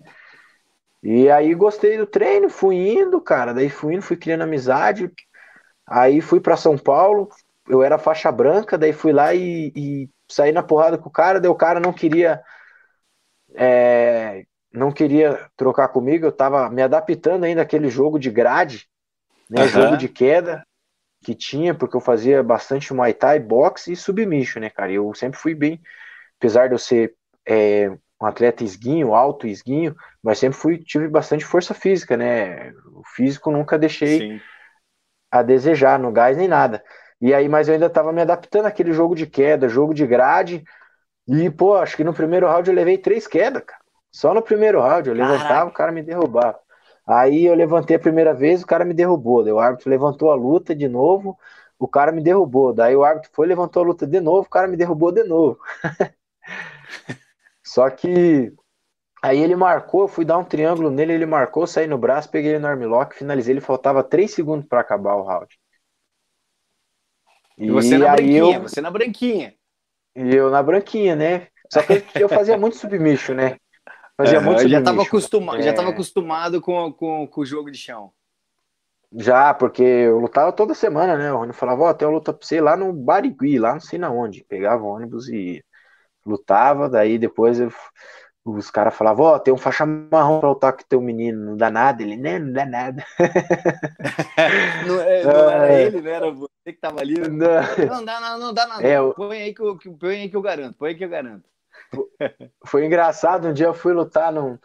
E 1.03 1.31
aí 1.31 1.55
gostei 1.55 1.97
do 1.97 2.07
treino, 2.07 2.51
fui 2.51 2.77
indo, 2.77 3.21
cara. 3.21 3.55
Daí 3.55 3.71
fui 3.71 3.95
indo, 3.95 4.03
fui 4.03 4.17
criando 4.17 4.43
amizade. 4.43 5.11
Aí 5.87 6.21
fui 6.21 6.41
para 6.41 6.57
São 6.57 6.77
Paulo, 6.77 7.29
eu 7.69 7.83
era 7.83 7.99
faixa 7.99 8.31
branca, 8.31 8.77
daí 8.77 8.93
fui 8.93 9.13
lá 9.13 9.35
e, 9.35 9.73
e 9.75 10.11
saí 10.29 10.53
na 10.53 10.63
porrada 10.63 10.99
com 10.99 11.09
o 11.09 11.13
cara, 11.13 11.41
daí 11.41 11.51
o 11.51 11.55
cara 11.55 11.81
não 11.81 11.93
queria. 11.93 12.43
É, 13.55 14.45
não 14.73 14.93
queria 14.93 15.49
trocar 15.57 15.89
comigo, 15.89 16.27
eu 16.27 16.33
tava 16.33 16.71
me 16.71 16.83
adaptando 16.83 17.45
ainda 17.45 17.63
àquele 17.63 17.91
jogo 17.91 18.19
de 18.19 18.31
grade, 18.31 18.90
né? 19.51 19.63
Uhum. 19.63 19.69
Jogo 19.69 19.97
de 19.97 20.09
queda 20.09 20.65
que 21.23 21.35
tinha, 21.35 21.75
porque 21.75 21.97
eu 21.97 22.01
fazia 22.01 22.43
bastante 22.43 22.95
Muay 22.95 23.13
Thai, 23.13 23.39
boxe 23.39 23.93
e 23.93 23.97
submission, 23.97 24.61
né, 24.61 24.71
cara? 24.71 24.91
Eu 24.91 25.13
sempre 25.15 25.39
fui 25.39 25.55
bem, 25.55 25.81
apesar 26.39 26.69
de 26.69 26.75
eu 26.75 26.79
ser 26.79 27.15
é, 27.47 27.91
um 28.21 28.27
atleta 28.27 28.65
esguinho, 28.65 29.15
alto 29.15 29.47
esguinho, 29.47 29.95
mas 30.23 30.39
sempre 30.39 30.59
fui, 30.59 30.79
tive 30.79 31.09
bastante 31.09 31.45
força 31.45 31.75
física, 31.75 32.17
né? 32.17 32.71
O 32.95 33.03
físico 33.15 33.51
nunca 33.51 33.79
deixei 33.79 34.19
Sim. 34.19 34.41
a 35.31 35.43
desejar, 35.43 35.99
no 35.99 36.13
gás 36.13 36.37
nem 36.37 36.49
nada. 36.49 36.83
E 37.21 37.35
aí, 37.35 37.49
mas 37.49 37.69
eu 37.69 37.75
ainda 37.75 37.87
estava 37.87 38.13
me 38.13 38.23
adaptando 38.23 38.67
àquele 38.67 38.93
jogo 38.93 39.15
de 39.15 39.27
queda, 39.27 39.69
jogo 39.69 39.93
de 39.93 40.07
grade. 40.07 40.65
E, 41.29 41.51
pô, 41.51 41.77
acho 41.77 41.97
que 41.97 42.05
no 42.05 42.15
primeiro 42.15 42.47
round 42.47 42.69
eu 42.69 42.75
levei 42.75 42.97
três 42.97 43.27
quedas, 43.27 43.63
cara. 43.63 43.81
Só 44.11 44.33
no 44.33 44.43
primeiro 44.43 44.81
round 44.81 45.09
eu 45.09 45.15
levantava, 45.15 45.49
Caraca. 45.49 45.67
o 45.67 45.73
cara 45.73 45.93
me 45.93 46.03
derrubava. 46.03 46.59
Aí 47.11 47.47
eu 47.47 47.55
levantei 47.55 47.97
a 47.97 48.01
primeira 48.01 48.33
vez, 48.33 48.63
o 48.63 48.67
cara 48.67 48.85
me 48.85 48.95
derrubou. 48.95 49.43
Daí 49.43 49.53
o 49.53 49.59
árbitro 49.59 49.91
levantou 49.91 50.31
a 50.31 50.35
luta 50.37 50.77
de 50.77 50.89
novo, 50.89 51.37
o 51.77 51.89
cara 51.89 52.13
me 52.13 52.23
derrubou. 52.23 52.73
Daí 52.73 52.95
o 52.95 53.03
árbitro 53.03 53.31
foi, 53.35 53.49
levantou 53.49 53.83
a 53.83 53.87
luta 53.87 54.07
de 54.07 54.21
novo, 54.21 54.47
o 54.47 54.51
cara 54.51 54.69
me 54.69 54.77
derrubou 54.77 55.11
de 55.11 55.25
novo. 55.25 55.59
Só 57.65 57.91
que 57.91 58.53
aí 59.21 59.41
ele 59.41 59.57
marcou, 59.57 60.03
eu 60.03 60.09
fui 60.09 60.25
dar 60.25 60.39
um 60.39 60.45
triângulo 60.45 60.89
nele, 60.89 61.13
ele 61.13 61.27
marcou, 61.27 61.67
saí 61.67 61.89
no 61.89 61.99
braço, 61.99 62.31
peguei 62.31 62.53
ele 62.53 62.61
no 62.61 62.69
armlock, 62.69 63.17
finalizei, 63.17 63.55
ele 63.55 63.61
faltava 63.61 64.05
3 64.05 64.33
segundos 64.33 64.67
para 64.67 64.81
acabar 64.81 65.17
o 65.17 65.25
round. 65.25 65.59
E, 67.59 67.67
e 67.67 67.71
você 67.73 67.99
na 67.99 68.15
branquinha, 68.15 68.57
eu... 68.57 68.63
você 68.63 68.81
na 68.81 68.91
branquinha. 68.91 69.55
E 70.15 70.35
eu 70.35 70.49
na 70.49 70.63
branquinha, 70.63 71.17
né? 71.17 71.49
Só 71.73 71.83
que 71.83 72.05
eu 72.15 72.29
fazia 72.29 72.57
muito 72.57 72.77
submicho, 72.77 73.35
né? 73.35 73.57
Fazia 74.21 74.39
é, 74.39 74.41
muito 74.41 74.69
já 74.69 74.79
estava 74.79 75.03
acostumado, 75.03 75.59
é... 75.59 75.63
já 75.63 75.73
tava 75.73 75.91
acostumado 75.91 76.61
com, 76.61 76.93
com, 76.93 77.27
com 77.27 77.41
o 77.41 77.47
jogo 77.47 77.71
de 77.71 77.79
chão. 77.79 78.13
Já, 79.13 79.53
porque 79.55 79.83
eu 79.83 80.19
lutava 80.19 80.53
toda 80.53 80.75
semana, 80.75 81.17
né? 81.17 81.33
O 81.33 81.39
Rony 81.39 81.53
falava, 81.53 81.83
ó, 81.83 81.91
oh, 81.91 81.95
tem 81.95 82.07
uma 82.07 82.15
luta 82.15 82.33
pra 82.33 82.47
você 82.47 82.61
lá 82.61 82.77
no 82.77 82.93
Barigui, 82.93 83.59
lá 83.59 83.73
não 83.73 83.81
sei 83.81 83.99
na 83.99 84.11
onde. 84.11 84.45
Pegava 84.45 84.85
ônibus 84.85 85.29
e 85.29 85.65
lutava, 86.25 86.89
daí 86.89 87.19
depois 87.19 87.59
eu, 87.59 87.73
os 88.45 88.71
caras 88.71 88.95
falavam, 88.95 89.27
ó, 89.27 89.35
oh, 89.35 89.39
tem 89.41 89.53
um 89.53 89.59
faixa 89.59 89.85
marrom 89.85 90.39
pra 90.39 90.51
lutar 90.51 90.73
com 90.75 90.85
teu 90.89 91.01
menino, 91.01 91.45
não 91.45 91.57
dá 91.57 91.71
nada, 91.71 92.03
ele, 92.03 92.17
né, 92.17 92.39
não 92.39 92.53
dá 92.53 92.67
nada. 92.67 93.05
não, 94.87 95.01
é, 95.01 95.25
não 95.25 95.51
era 95.51 95.73
é. 95.73 95.83
ele, 95.87 96.01
não 96.03 96.11
era 96.11 96.31
você 96.31 96.51
que 96.67 96.81
tava 96.81 97.01
ali. 97.01 97.19
Não, 97.19 97.87
não 97.89 98.05
dá, 98.05 98.21
não, 98.21 98.39
não 98.39 98.55
dá 98.55 98.67
nada. 98.67 98.87
É, 98.87 98.97
põe, 99.13 99.43
aí 99.43 99.55
que 99.55 99.61
eu, 99.61 99.77
põe 99.99 100.21
aí 100.21 100.29
que 100.29 100.37
eu 100.37 100.43
garanto, 100.43 100.77
põe 100.77 100.91
aí 100.91 100.95
que 100.95 101.05
eu 101.05 101.09
garanto. 101.09 101.50
Foi 102.67 102.85
engraçado, 102.85 103.49
um 103.49 103.53
dia 103.53 103.67
eu 103.67 103.75
fui 103.75 103.93
lutar 103.93 104.33
num, 104.33 104.59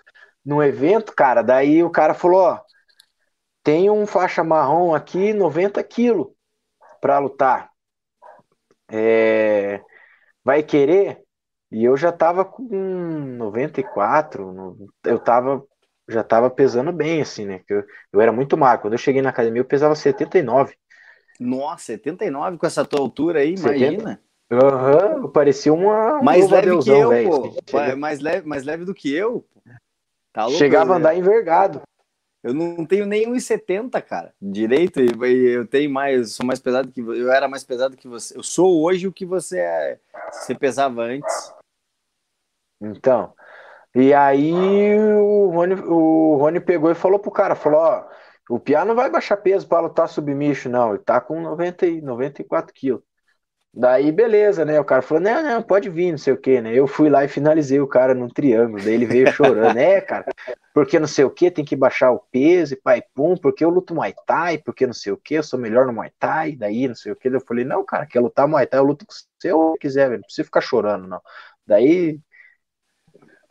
num 0.46 0.62
evento, 0.62 1.14
cara, 1.14 1.42
daí 1.42 1.84
o 1.84 1.90
cara 1.90 2.14
falou, 2.14 2.42
ó, 2.42 2.62
tem 3.64 3.90
um 3.90 4.06
faixa 4.06 4.44
marrom 4.44 4.94
aqui, 4.94 5.34
90 5.34 5.84
quilos 5.84 6.28
para 7.02 7.18
lutar. 7.20 7.72
É, 8.88 9.82
vai 10.44 10.62
querer? 10.62 11.24
E 11.72 11.84
eu 11.84 11.98
já 11.98 12.12
tava 12.12 12.46
com 12.46 12.64
94, 13.38 14.78
eu 15.04 15.20
tava, 15.20 15.66
já 16.08 16.24
tava 16.24 16.50
pesando 16.50 16.92
bem, 16.92 17.22
assim, 17.22 17.46
né? 17.46 17.62
Eu, 17.68 17.84
eu 18.14 18.22
era 18.22 18.32
muito 18.32 18.56
magro. 18.56 18.84
Quando 18.84 18.94
eu 18.94 19.00
cheguei 19.00 19.22
na 19.22 19.32
academia, 19.32 19.62
eu 19.62 19.66
pesava 19.66 19.96
79. 19.96 20.76
Nossa, 21.40 21.86
79 21.86 22.58
com 22.58 22.66
essa 22.66 22.86
tua 22.86 23.00
altura 23.00 23.40
aí, 23.40 23.58
70? 23.58 23.84
imagina. 23.84 24.22
Aham, 24.52 25.22
uhum, 25.22 25.32
parecia 25.32 25.74
uma. 25.74 26.22
Mais 26.22 26.50
leve 26.50 26.68
deusão, 26.68 26.96
que 26.96 27.02
eu, 27.02 27.10
véio, 27.10 27.30
pô. 27.30 27.82
Assim, 27.82 27.96
mais, 27.96 28.20
leve, 28.20 28.48
mais 28.48 28.64
leve 28.64 28.86
do 28.86 28.94
que 28.94 29.12
eu. 29.14 29.46
Tá 30.32 30.44
louco, 30.44 30.58
Chegava 30.58 30.94
a 30.94 30.98
andar 30.98 31.16
envergado. 31.16 31.82
Eu 32.44 32.54
não 32.54 32.86
tenho 32.86 33.08
nem 33.08 33.26
1,70, 33.26 34.00
cara, 34.04 34.32
direito, 34.40 35.00
eu 35.00 35.66
tenho 35.66 35.90
mais, 35.90 36.34
sou 36.34 36.46
mais 36.46 36.60
pesado 36.60 36.92
que 36.92 37.02
eu 37.02 37.32
era 37.32 37.48
mais 37.48 37.64
pesado 37.64 37.98
que 37.98 38.08
você. 38.08 38.38
Eu 38.38 38.44
sou 38.44 38.84
hoje 38.84 39.08
o 39.08 39.12
que 39.12 39.26
você 39.26 39.58
é, 39.60 40.00
você 40.32 40.54
pesava 40.54 41.02
antes. 41.02 41.52
Então, 42.80 43.34
e 43.96 44.14
aí 44.14 44.94
o 44.94 45.50
Rony, 45.50 45.74
o 45.74 46.36
Rony 46.36 46.60
pegou 46.60 46.92
e 46.92 46.96
falou 46.96 47.18
pro 47.18 47.32
cara, 47.32 47.56
falou, 47.56 47.80
ó, 47.80 48.08
o 48.48 48.60
Piá 48.60 48.86
não 48.86 48.94
vai 48.94 49.10
baixar 49.10 49.38
peso 49.38 49.68
para 49.68 49.80
lutar 49.80 50.08
submicho, 50.08 50.70
não, 50.70 50.90
ele 50.90 51.00
tá 51.00 51.20
com 51.20 51.42
90, 51.42 51.88
94 52.04 52.72
quilos. 52.76 53.02
Daí, 53.78 54.10
beleza, 54.10 54.64
né? 54.64 54.80
O 54.80 54.86
cara 54.86 55.02
falou, 55.02 55.22
não, 55.22 55.44
não, 55.44 55.62
pode 55.62 55.90
vir, 55.90 56.10
não 56.12 56.18
sei 56.18 56.32
o 56.32 56.38
que, 56.38 56.62
né? 56.62 56.74
Eu 56.74 56.88
fui 56.88 57.10
lá 57.10 57.26
e 57.26 57.28
finalizei 57.28 57.78
o 57.78 57.88
cara 57.88 58.14
num 58.16 58.30
triângulo. 58.30 58.82
Daí 58.82 58.94
ele 58.94 59.06
veio 59.06 59.30
chorando, 59.34 59.76
é, 59.78 60.00
cara, 60.00 60.26
porque 60.74 60.98
não 60.98 61.08
sei 61.08 61.26
o 61.26 61.30
que, 61.30 61.52
tem 61.52 61.66
que 61.66 61.76
baixar 61.76 62.12
o 62.12 62.20
peso 62.32 62.74
e 62.74 62.78
pai 62.78 63.04
pum, 63.14 63.36
porque 63.36 63.66
eu 63.66 63.70
luto 63.70 63.94
Muay 63.94 64.14
Thai, 64.26 64.60
porque 64.60 64.88
não 64.88 64.94
sei 64.94 65.12
o 65.12 65.18
que, 65.18 65.34
eu 65.34 65.44
sou 65.44 65.60
melhor 65.60 65.86
no 65.86 65.92
Muay 65.92 66.10
Thai, 66.18 66.56
daí 66.56 66.88
não 66.88 66.96
sei 66.96 67.12
o 67.12 67.18
que. 67.18 67.28
Eu 67.28 67.42
falei, 67.42 67.66
não, 67.66 67.84
cara, 67.84 68.06
quer 68.06 68.22
lutar 68.22 68.48
Muay 68.48 68.66
Thai, 68.66 68.80
eu 68.80 68.86
luto 68.86 69.06
você 69.10 69.52
ou 69.52 69.74
quiser, 69.74 70.08
velho, 70.08 70.20
não 70.20 70.26
precisa 70.26 70.46
ficar 70.46 70.62
chorando, 70.62 71.06
não. 71.08 71.22
Daí. 71.68 72.18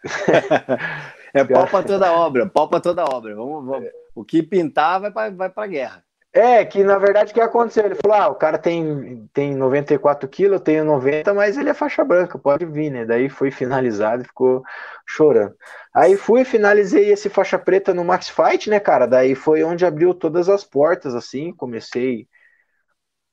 é 1.34 1.44
pau 1.44 1.66
pra 1.66 1.82
toda 1.82 2.12
obra, 2.12 2.48
pau 2.48 2.68
pra 2.68 2.80
toda 2.80 3.04
obra. 3.04 3.34
Vamos, 3.34 3.66
vamos. 3.66 3.90
O 4.14 4.24
que 4.24 4.42
pintar 4.42 5.00
vai 5.02 5.10
pra, 5.10 5.28
vai 5.28 5.50
pra 5.50 5.66
guerra. 5.66 6.02
É, 6.36 6.64
que 6.64 6.82
na 6.82 6.98
verdade 6.98 7.30
o 7.30 7.34
que 7.34 7.40
aconteceu? 7.40 7.86
Ele 7.86 7.94
falou: 7.94 8.16
ah, 8.16 8.28
o 8.28 8.34
cara 8.34 8.58
tem, 8.58 9.28
tem 9.32 9.54
94 9.54 10.28
quilos, 10.28 10.54
eu 10.54 10.60
tenho 10.60 10.84
90, 10.84 11.32
mas 11.32 11.56
ele 11.56 11.70
é 11.70 11.74
faixa 11.74 12.04
branca, 12.04 12.36
pode 12.36 12.66
vir, 12.66 12.90
né? 12.90 13.04
Daí 13.04 13.28
foi 13.28 13.52
finalizado 13.52 14.22
e 14.22 14.26
ficou 14.26 14.64
chorando. 15.06 15.54
Aí 15.94 16.16
fui 16.16 16.44
finalizei 16.44 17.12
esse 17.12 17.30
faixa 17.30 17.56
preta 17.56 17.94
no 17.94 18.04
Max 18.04 18.28
Fight, 18.28 18.68
né, 18.68 18.80
cara? 18.80 19.06
Daí 19.06 19.36
foi 19.36 19.62
onde 19.62 19.86
abriu 19.86 20.12
todas 20.12 20.48
as 20.48 20.64
portas, 20.64 21.14
assim. 21.14 21.52
Comecei. 21.54 22.26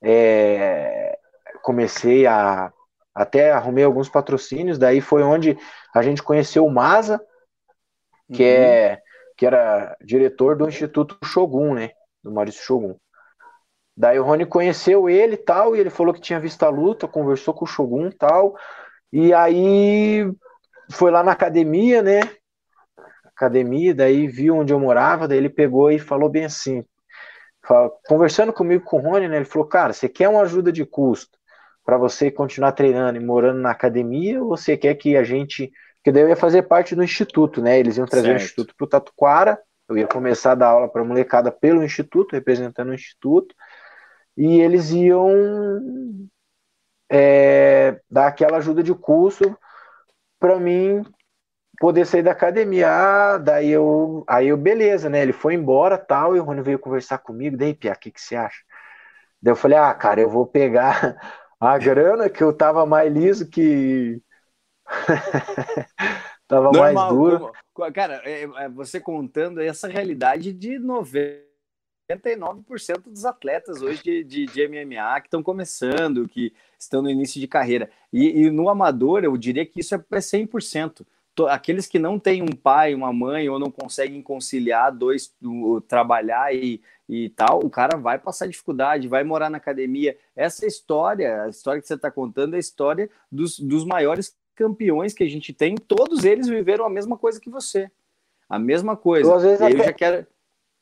É, 0.03 1.17
comecei 1.63 2.27
a. 2.27 2.71
Até 3.15 3.51
arrumei 3.51 3.83
alguns 3.83 4.09
patrocínios, 4.09 4.77
daí 4.77 5.01
foi 5.01 5.23
onde 5.23 5.57
a 5.93 6.01
gente 6.03 6.23
conheceu 6.23 6.65
o 6.65 6.71
Maza, 6.71 7.19
que, 8.31 8.43
uhum. 8.43 8.49
é, 8.49 9.01
que 9.35 9.45
era 9.45 9.97
diretor 10.01 10.55
do 10.55 10.67
Instituto 10.67 11.17
Shogun, 11.25 11.73
né? 11.73 11.91
Do 12.23 12.31
Maurício 12.31 12.63
Shogun. 12.63 12.95
Daí 13.95 14.19
o 14.19 14.23
Rony 14.23 14.45
conheceu 14.45 15.10
ele 15.10 15.36
e 15.36 15.38
tal, 15.38 15.75
e 15.75 15.79
ele 15.79 15.89
falou 15.89 16.13
que 16.13 16.21
tinha 16.21 16.39
visto 16.39 16.63
a 16.63 16.69
luta, 16.69 17.07
conversou 17.07 17.53
com 17.53 17.65
o 17.65 17.67
Shogun 17.67 18.07
e 18.07 18.13
tal, 18.13 18.55
e 19.12 19.34
aí 19.34 20.31
foi 20.91 21.12
lá 21.12 21.23
na 21.23 21.34
academia, 21.34 22.01
né? 22.01 22.21
Academia, 23.25 23.93
daí 23.93 24.27
viu 24.27 24.55
onde 24.55 24.71
eu 24.71 24.79
morava, 24.79 25.27
daí 25.27 25.38
ele 25.38 25.49
pegou 25.49 25.91
e 25.91 25.99
falou 25.99 26.29
bem 26.29 26.45
assim, 26.45 26.86
conversando 28.07 28.53
comigo 28.53 28.84
com 28.84 28.97
o 28.97 29.01
Rony, 29.01 29.27
né? 29.27 29.38
Ele 29.38 29.45
falou, 29.45 29.67
cara, 29.67 29.93
você 29.93 30.07
quer 30.07 30.29
uma 30.29 30.41
ajuda 30.41 30.71
de 30.71 30.86
custo 30.86 31.38
para 31.84 31.97
você 31.97 32.31
continuar 32.31 32.71
treinando 32.73 33.19
e 33.19 33.23
morando 33.23 33.60
na 33.60 33.71
academia, 33.71 34.41
ou 34.41 34.49
você 34.49 34.77
quer 34.77 34.95
que 34.95 35.17
a 35.17 35.23
gente. 35.23 35.71
Porque 35.97 36.12
daí 36.12 36.23
eu 36.23 36.29
ia 36.29 36.36
fazer 36.36 36.63
parte 36.63 36.95
do 36.95 37.03
instituto, 37.03 37.62
né? 37.62 37.79
Eles 37.79 37.97
iam 37.97 38.05
trazer 38.05 38.27
certo. 38.27 38.39
o 38.39 38.43
instituto 38.43 38.75
pro 38.75 38.88
Tatuquara 38.88 39.60
eu 39.91 39.97
ia 39.97 40.08
começar 40.08 40.54
a 40.54 40.56
dar 40.56 40.67
aula 40.67 40.88
para 40.88 41.04
molecada 41.04 41.51
pelo 41.51 41.84
instituto, 41.84 42.34
representando 42.34 42.89
o 42.89 42.93
instituto, 42.93 43.54
e 44.38 44.62
eles 44.62 44.91
iam 44.91 46.30
é, 47.12 47.99
dar 48.10 48.27
aquela 48.27 48.58
ajuda 48.58 48.82
de 48.82 48.93
curso 48.93 49.58
para 50.39 50.58
mim 50.60 51.04
poder 51.77 52.06
sair 52.06 52.23
da 52.23 52.32
academia. 52.32 52.89
Ah, 52.89 53.38
daí 53.38 53.69
eu, 53.69 54.23
aí 54.27 54.47
eu, 54.47 54.58
beleza, 54.58 55.10
né? 55.10 55.21
Ele 55.21 55.34
foi 55.34 55.56
embora 55.56 55.97
tal, 55.97 56.36
e 56.36 56.39
o 56.39 56.43
Rony 56.43 56.62
veio 56.62 56.80
conversar 56.80 57.17
comigo. 57.17 57.58
Daí, 57.58 57.73
Pia, 57.73 57.91
o 57.91 57.99
que, 57.99 58.12
que 58.12 58.21
você 58.21 58.36
acha? 58.36 58.62
Daí 59.41 59.51
eu 59.51 59.56
falei, 59.58 59.77
ah, 59.77 59.93
cara, 59.93 60.21
eu 60.21 60.30
vou 60.30 60.47
pegar 60.47 61.17
a 61.60 61.77
grana 61.77 62.30
que 62.30 62.41
eu 62.41 62.54
tava 62.54 62.86
mais 62.86 63.12
liso 63.12 63.49
que. 63.49 64.21
Tava 66.47 66.69
Normal, 66.69 66.93
mais 66.93 67.08
duro. 67.08 67.51
Cara, 67.94 68.22
é, 68.26 68.44
é, 68.44 68.70
você 68.70 69.00
contando 69.00 69.62
essa 69.62 69.88
realidade 69.88 70.52
de 70.54 70.78
99% 70.80 71.41
dos 73.06 73.26
atletas 73.26 73.82
hoje 73.82 74.04
de, 74.04 74.24
de, 74.24 74.46
de 74.46 74.67
MMA 74.67 75.22
que 75.22 75.28
estão 75.28 75.41
começando, 75.41 76.28
que 76.28 76.54
estão 76.78 77.02
no 77.02 77.10
início 77.10 77.39
de 77.39 77.48
carreira. 77.48 77.89
E, 78.12 78.41
e 78.41 78.52
no 78.52 78.70
amador, 78.70 79.24
eu 79.24 79.36
diria 79.38 79.65
que 79.65 79.80
isso 79.80 79.96
é 79.96 79.98
100%. 79.98 81.06
Aqueles 81.50 81.88
que 81.88 81.98
não 81.98 82.20
têm 82.20 82.44
um 82.44 82.52
pai, 82.56 82.94
uma 82.94 83.12
mãe, 83.13 83.50
ou 83.50 83.58
não 83.58 83.72
conseguem 83.72 84.22
conciliar 84.22 84.91
dois, 84.91 85.34
trabalhar 85.88 86.54
e, 86.54 86.82
e 87.08 87.30
tal, 87.30 87.60
o 87.63 87.70
cara 87.70 87.98
vai 87.98 88.20
passar 88.20 88.48
dificuldade, 88.48 89.08
vai 89.08 89.24
morar 89.24 89.50
na 89.50 89.58
academia. 89.58 90.15
Essa 90.36 90.67
história, 90.67 91.44
a 91.44 91.50
história 91.50 91.82
que 91.82 91.88
você 91.88 91.96
está 91.96 92.12
contando, 92.12 92.54
é 92.54 92.58
a 92.58 92.60
história 92.60 93.10
dos, 93.32 93.58
dos 93.60 93.86
maiores 93.86 94.38
campeões 94.55 95.13
que 95.13 95.23
a 95.23 95.29
gente 95.29 95.53
tem, 95.53 95.75
todos 95.75 96.23
eles 96.23 96.47
viveram 96.47 96.85
a 96.85 96.89
mesma 96.89 97.17
coisa 97.17 97.39
que 97.39 97.49
você. 97.49 97.89
A 98.49 98.59
mesma 98.59 98.97
coisa. 98.97 99.37
Vezes 99.37 99.59
e, 99.59 99.63
até... 99.63 99.73
eu 99.73 99.83
já 99.83 99.93
quero, 99.93 100.27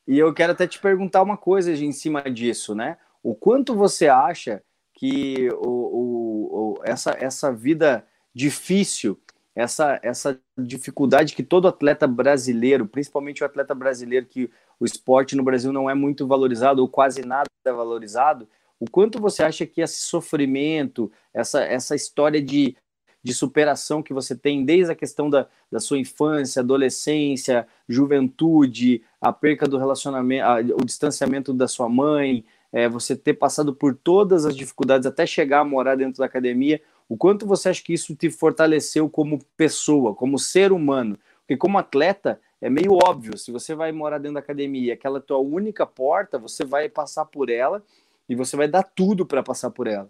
e 0.06 0.18
eu 0.18 0.34
quero 0.34 0.52
até 0.52 0.66
te 0.66 0.78
perguntar 0.78 1.22
uma 1.22 1.36
coisa 1.36 1.72
em 1.72 1.92
cima 1.92 2.22
disso, 2.22 2.74
né? 2.74 2.98
O 3.22 3.34
quanto 3.34 3.74
você 3.74 4.08
acha 4.08 4.62
que 4.94 5.48
o, 5.52 5.68
o, 5.68 6.74
o, 6.74 6.80
essa, 6.84 7.16
essa 7.18 7.52
vida 7.52 8.04
difícil, 8.34 9.18
essa, 9.54 9.98
essa 10.02 10.40
dificuldade 10.58 11.34
que 11.34 11.42
todo 11.42 11.68
atleta 11.68 12.06
brasileiro, 12.06 12.86
principalmente 12.86 13.42
o 13.42 13.46
atleta 13.46 13.74
brasileiro, 13.74 14.26
que 14.26 14.50
o 14.78 14.84
esporte 14.84 15.36
no 15.36 15.42
Brasil 15.42 15.72
não 15.72 15.88
é 15.88 15.94
muito 15.94 16.26
valorizado 16.26 16.82
ou 16.82 16.88
quase 16.88 17.22
nada 17.22 17.48
é 17.64 17.72
valorizado, 17.72 18.48
o 18.78 18.90
quanto 18.90 19.20
você 19.20 19.42
acha 19.42 19.66
que 19.66 19.82
esse 19.82 20.00
sofrimento, 20.00 21.12
essa, 21.34 21.62
essa 21.62 21.94
história 21.94 22.40
de 22.40 22.76
de 23.22 23.34
superação 23.34 24.02
que 24.02 24.14
você 24.14 24.34
tem 24.34 24.64
desde 24.64 24.92
a 24.92 24.94
questão 24.94 25.28
da, 25.28 25.46
da 25.70 25.78
sua 25.78 25.98
infância, 25.98 26.60
adolescência, 26.60 27.66
juventude, 27.88 29.02
a 29.20 29.32
perca 29.32 29.66
do 29.66 29.76
relacionamento, 29.76 30.44
a, 30.44 30.60
o 30.80 30.84
distanciamento 30.84 31.52
da 31.52 31.68
sua 31.68 31.88
mãe, 31.88 32.44
é, 32.72 32.88
você 32.88 33.14
ter 33.16 33.34
passado 33.34 33.74
por 33.74 33.94
todas 33.94 34.46
as 34.46 34.56
dificuldades 34.56 35.06
até 35.06 35.26
chegar 35.26 35.60
a 35.60 35.64
morar 35.64 35.96
dentro 35.96 36.20
da 36.20 36.26
academia, 36.26 36.80
o 37.08 37.16
quanto 37.16 37.46
você 37.46 37.68
acha 37.68 37.82
que 37.82 37.92
isso 37.92 38.14
te 38.14 38.30
fortaleceu 38.30 39.08
como 39.08 39.40
pessoa, 39.56 40.14
como 40.14 40.38
ser 40.38 40.72
humano? 40.72 41.18
Porque 41.40 41.56
como 41.56 41.78
atleta, 41.78 42.40
é 42.60 42.70
meio 42.70 42.92
óbvio. 42.92 43.36
Se 43.36 43.50
você 43.50 43.74
vai 43.74 43.90
morar 43.90 44.18
dentro 44.18 44.34
da 44.34 44.40
academia, 44.40 44.94
aquela 44.94 45.18
é 45.18 45.22
tua 45.22 45.38
única 45.38 45.84
porta, 45.84 46.38
você 46.38 46.64
vai 46.64 46.88
passar 46.88 47.24
por 47.24 47.50
ela 47.50 47.82
e 48.28 48.36
você 48.36 48.56
vai 48.56 48.68
dar 48.68 48.84
tudo 48.84 49.26
para 49.26 49.42
passar 49.42 49.70
por 49.70 49.88
ela. 49.88 50.08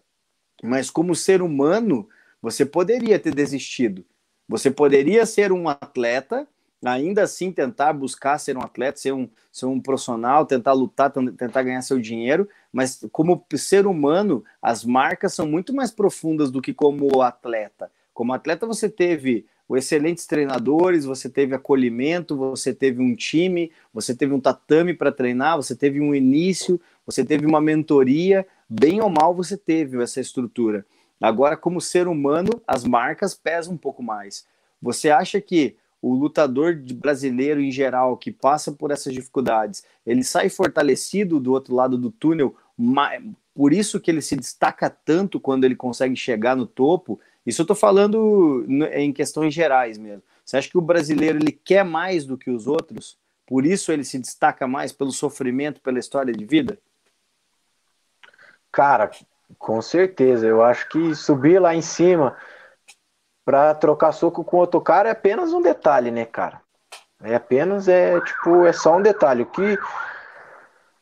Mas 0.62 0.90
como 0.90 1.14
ser 1.14 1.40
humano, 1.40 2.06
você 2.40 2.64
poderia 2.64 3.18
ter 3.18 3.34
desistido. 3.34 4.04
Você 4.48 4.70
poderia 4.70 5.24
ser 5.26 5.52
um 5.52 5.68
atleta, 5.68 6.46
ainda 6.84 7.22
assim 7.22 7.52
tentar 7.52 7.92
buscar 7.92 8.38
ser 8.38 8.56
um 8.56 8.62
atleta, 8.62 8.98
ser 8.98 9.12
um, 9.12 9.28
ser 9.52 9.66
um 9.66 9.80
profissional, 9.80 10.46
tentar 10.46 10.72
lutar, 10.72 11.10
tentar 11.10 11.62
ganhar 11.62 11.82
seu 11.82 11.98
dinheiro, 11.98 12.48
mas 12.72 13.04
como 13.12 13.44
ser 13.54 13.86
humano, 13.86 14.44
as 14.60 14.84
marcas 14.84 15.34
são 15.34 15.46
muito 15.46 15.74
mais 15.74 15.90
profundas 15.90 16.50
do 16.50 16.62
que 16.62 16.72
como 16.72 17.22
atleta. 17.22 17.90
Como 18.12 18.32
atleta, 18.32 18.66
você 18.66 18.88
teve 18.88 19.46
excelentes 19.76 20.26
treinadores, 20.26 21.04
você 21.04 21.28
teve 21.28 21.54
acolhimento, 21.54 22.36
você 22.36 22.74
teve 22.74 23.00
um 23.00 23.14
time, 23.14 23.70
você 23.94 24.14
teve 24.14 24.34
um 24.34 24.40
tatame 24.40 24.94
para 24.94 25.12
treinar, 25.12 25.56
você 25.56 25.76
teve 25.76 26.00
um 26.00 26.14
início, 26.14 26.80
você 27.06 27.24
teve 27.24 27.46
uma 27.46 27.60
mentoria, 27.60 28.46
bem 28.68 29.00
ou 29.00 29.08
mal 29.08 29.34
você 29.34 29.56
teve 29.56 30.02
essa 30.02 30.20
estrutura. 30.20 30.84
Agora, 31.20 31.56
como 31.56 31.80
ser 31.80 32.08
humano, 32.08 32.50
as 32.66 32.84
marcas 32.84 33.34
pesam 33.34 33.74
um 33.74 33.76
pouco 33.76 34.02
mais. 34.02 34.46
Você 34.80 35.10
acha 35.10 35.40
que 35.40 35.76
o 36.00 36.14
lutador 36.14 36.80
brasileiro 36.94 37.60
em 37.60 37.70
geral 37.70 38.16
que 38.16 38.32
passa 38.32 38.72
por 38.72 38.90
essas 38.90 39.12
dificuldades, 39.12 39.84
ele 40.06 40.24
sai 40.24 40.48
fortalecido 40.48 41.38
do 41.38 41.52
outro 41.52 41.74
lado 41.74 41.98
do 41.98 42.10
túnel, 42.10 42.56
por 43.54 43.72
isso 43.72 44.00
que 44.00 44.10
ele 44.10 44.22
se 44.22 44.34
destaca 44.34 44.88
tanto 44.88 45.38
quando 45.38 45.64
ele 45.64 45.76
consegue 45.76 46.16
chegar 46.16 46.56
no 46.56 46.66
topo. 46.66 47.20
Isso 47.44 47.60
eu 47.60 47.64
estou 47.64 47.76
falando 47.76 48.64
em 48.94 49.12
questões 49.12 49.52
gerais 49.52 49.98
mesmo. 49.98 50.22
Você 50.44 50.56
acha 50.56 50.70
que 50.70 50.78
o 50.78 50.82
brasileiro 50.82 51.38
ele 51.38 51.52
quer 51.52 51.84
mais 51.84 52.24
do 52.24 52.38
que 52.38 52.50
os 52.50 52.66
outros? 52.66 53.18
Por 53.46 53.66
isso 53.66 53.92
ele 53.92 54.04
se 54.04 54.18
destaca 54.18 54.66
mais 54.66 54.92
pelo 54.92 55.12
sofrimento, 55.12 55.80
pela 55.82 55.98
história 55.98 56.32
de 56.32 56.44
vida? 56.46 56.78
Cara, 58.72 59.10
com 59.58 59.80
certeza. 59.80 60.46
Eu 60.46 60.62
acho 60.62 60.88
que 60.88 61.14
subir 61.14 61.60
lá 61.60 61.74
em 61.74 61.82
cima 61.82 62.36
para 63.44 63.74
trocar 63.74 64.12
soco 64.12 64.44
com 64.44 64.58
outro 64.58 64.80
cara 64.80 65.08
é 65.08 65.12
apenas 65.12 65.52
um 65.52 65.62
detalhe, 65.62 66.10
né, 66.10 66.24
cara? 66.24 66.60
É 67.22 67.34
apenas 67.34 67.88
é 67.88 68.20
tipo 68.20 68.64
é 68.66 68.72
só 68.72 68.96
um 68.96 69.02
detalhe. 69.02 69.42
O 69.42 69.46
que 69.46 69.78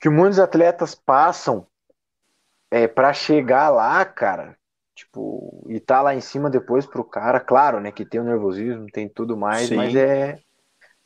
que 0.00 0.08
muitos 0.08 0.38
atletas 0.38 0.94
passam 0.94 1.66
é 2.70 2.86
para 2.86 3.12
chegar 3.12 3.70
lá, 3.70 4.04
cara, 4.04 4.56
tipo, 4.94 5.64
e 5.68 5.80
tá 5.80 6.02
lá 6.02 6.14
em 6.14 6.20
cima 6.20 6.50
depois 6.50 6.86
pro 6.86 7.02
cara, 7.02 7.40
claro, 7.40 7.80
né, 7.80 7.90
que 7.90 8.04
tem 8.04 8.20
o 8.20 8.24
nervosismo, 8.24 8.86
tem 8.92 9.08
tudo 9.08 9.36
mais, 9.36 9.68
Sim. 9.68 9.76
mas 9.76 9.94
é 9.94 10.38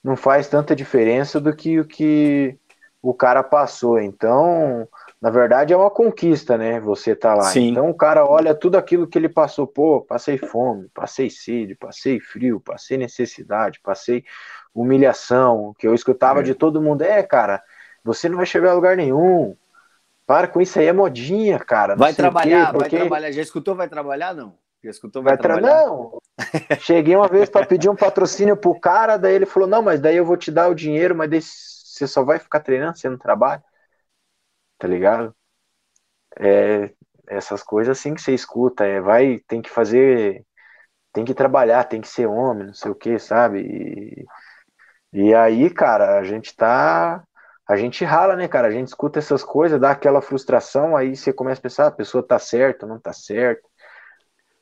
não 0.02 0.16
faz 0.16 0.48
tanta 0.48 0.74
diferença 0.74 1.40
do 1.40 1.54
que 1.54 1.78
o 1.78 1.84
que 1.84 2.58
o 3.00 3.14
cara 3.14 3.42
passou. 3.42 4.00
Então, 4.00 4.88
na 5.22 5.30
verdade 5.30 5.72
é 5.72 5.76
uma 5.76 5.88
conquista, 5.88 6.58
né? 6.58 6.80
Você 6.80 7.14
tá 7.14 7.32
lá. 7.32 7.44
Sim. 7.44 7.68
Então 7.68 7.88
o 7.88 7.94
cara 7.94 8.26
olha 8.26 8.52
tudo 8.56 8.76
aquilo 8.76 9.06
que 9.06 9.16
ele 9.16 9.28
passou, 9.28 9.68
pô, 9.68 10.00
passei 10.00 10.36
fome, 10.36 10.88
passei 10.92 11.30
sede, 11.30 11.76
passei 11.76 12.18
frio, 12.18 12.58
passei 12.58 12.98
necessidade, 12.98 13.78
passei 13.80 14.24
humilhação, 14.74 15.76
que 15.78 15.86
eu 15.86 15.94
escutava 15.94 16.40
é. 16.40 16.42
de 16.42 16.56
todo 16.56 16.82
mundo, 16.82 17.02
é, 17.02 17.22
cara, 17.22 17.62
você 18.02 18.28
não 18.28 18.36
vai 18.36 18.46
chegar 18.46 18.72
a 18.72 18.74
lugar 18.74 18.96
nenhum. 18.96 19.56
Para 20.26 20.48
com 20.48 20.60
isso 20.60 20.80
aí, 20.80 20.86
é 20.86 20.92
modinha, 20.92 21.58
cara. 21.60 21.94
Vai 21.94 22.12
trabalhar, 22.14 22.66
quê, 22.66 22.72
porque... 22.72 22.96
vai 22.96 23.06
trabalhar. 23.06 23.32
Já 23.32 23.42
escutou 23.42 23.76
vai 23.76 23.88
trabalhar, 23.88 24.34
não? 24.34 24.54
Já 24.82 24.90
escutou 24.90 25.22
vai, 25.22 25.36
vai 25.36 25.38
trabalhar? 25.38 25.86
Não. 25.86 26.18
Cheguei 26.80 27.14
uma 27.14 27.28
vez 27.28 27.48
para 27.48 27.64
pedir 27.64 27.88
um 27.88 27.94
patrocínio 27.94 28.56
pro 28.56 28.74
cara, 28.80 29.16
daí 29.18 29.36
ele 29.36 29.46
falou, 29.46 29.68
não, 29.68 29.82
mas 29.82 30.00
daí 30.00 30.16
eu 30.16 30.24
vou 30.24 30.36
te 30.36 30.50
dar 30.50 30.68
o 30.68 30.74
dinheiro, 30.74 31.14
mas 31.14 31.30
daí 31.30 31.40
você 31.40 32.08
só 32.08 32.24
vai 32.24 32.40
ficar 32.40 32.58
treinando, 32.58 32.98
você 32.98 33.08
não 33.08 33.18
trabalha 33.18 33.62
tá 34.82 34.88
ligado? 34.88 35.32
É, 36.38 36.92
essas 37.28 37.62
coisas 37.62 37.98
assim 37.98 38.14
que 38.14 38.20
você 38.22 38.34
escuta, 38.34 38.84
é, 38.84 39.00
vai, 39.00 39.38
tem 39.46 39.62
que 39.62 39.70
fazer, 39.70 40.44
tem 41.12 41.24
que 41.24 41.34
trabalhar, 41.34 41.84
tem 41.84 42.00
que 42.00 42.08
ser 42.08 42.26
homem, 42.26 42.68
não 42.68 42.74
sei 42.74 42.90
o 42.90 42.94
que, 42.94 43.18
sabe? 43.18 44.26
E, 45.12 45.28
e 45.30 45.34
aí, 45.34 45.70
cara, 45.70 46.18
a 46.18 46.24
gente 46.24 46.56
tá, 46.56 47.24
a 47.68 47.76
gente 47.76 48.04
rala, 48.04 48.36
né, 48.36 48.48
cara? 48.48 48.68
A 48.68 48.70
gente 48.70 48.88
escuta 48.88 49.18
essas 49.18 49.44
coisas, 49.44 49.80
dá 49.80 49.90
aquela 49.92 50.22
frustração, 50.22 50.96
aí 50.96 51.16
você 51.16 51.32
começa 51.32 51.60
a 51.60 51.62
pensar, 51.62 51.86
a 51.88 51.90
pessoa 51.92 52.26
tá 52.26 52.38
certa, 52.38 52.86
não 52.86 53.00
tá 53.00 53.12
certa. 53.12 53.62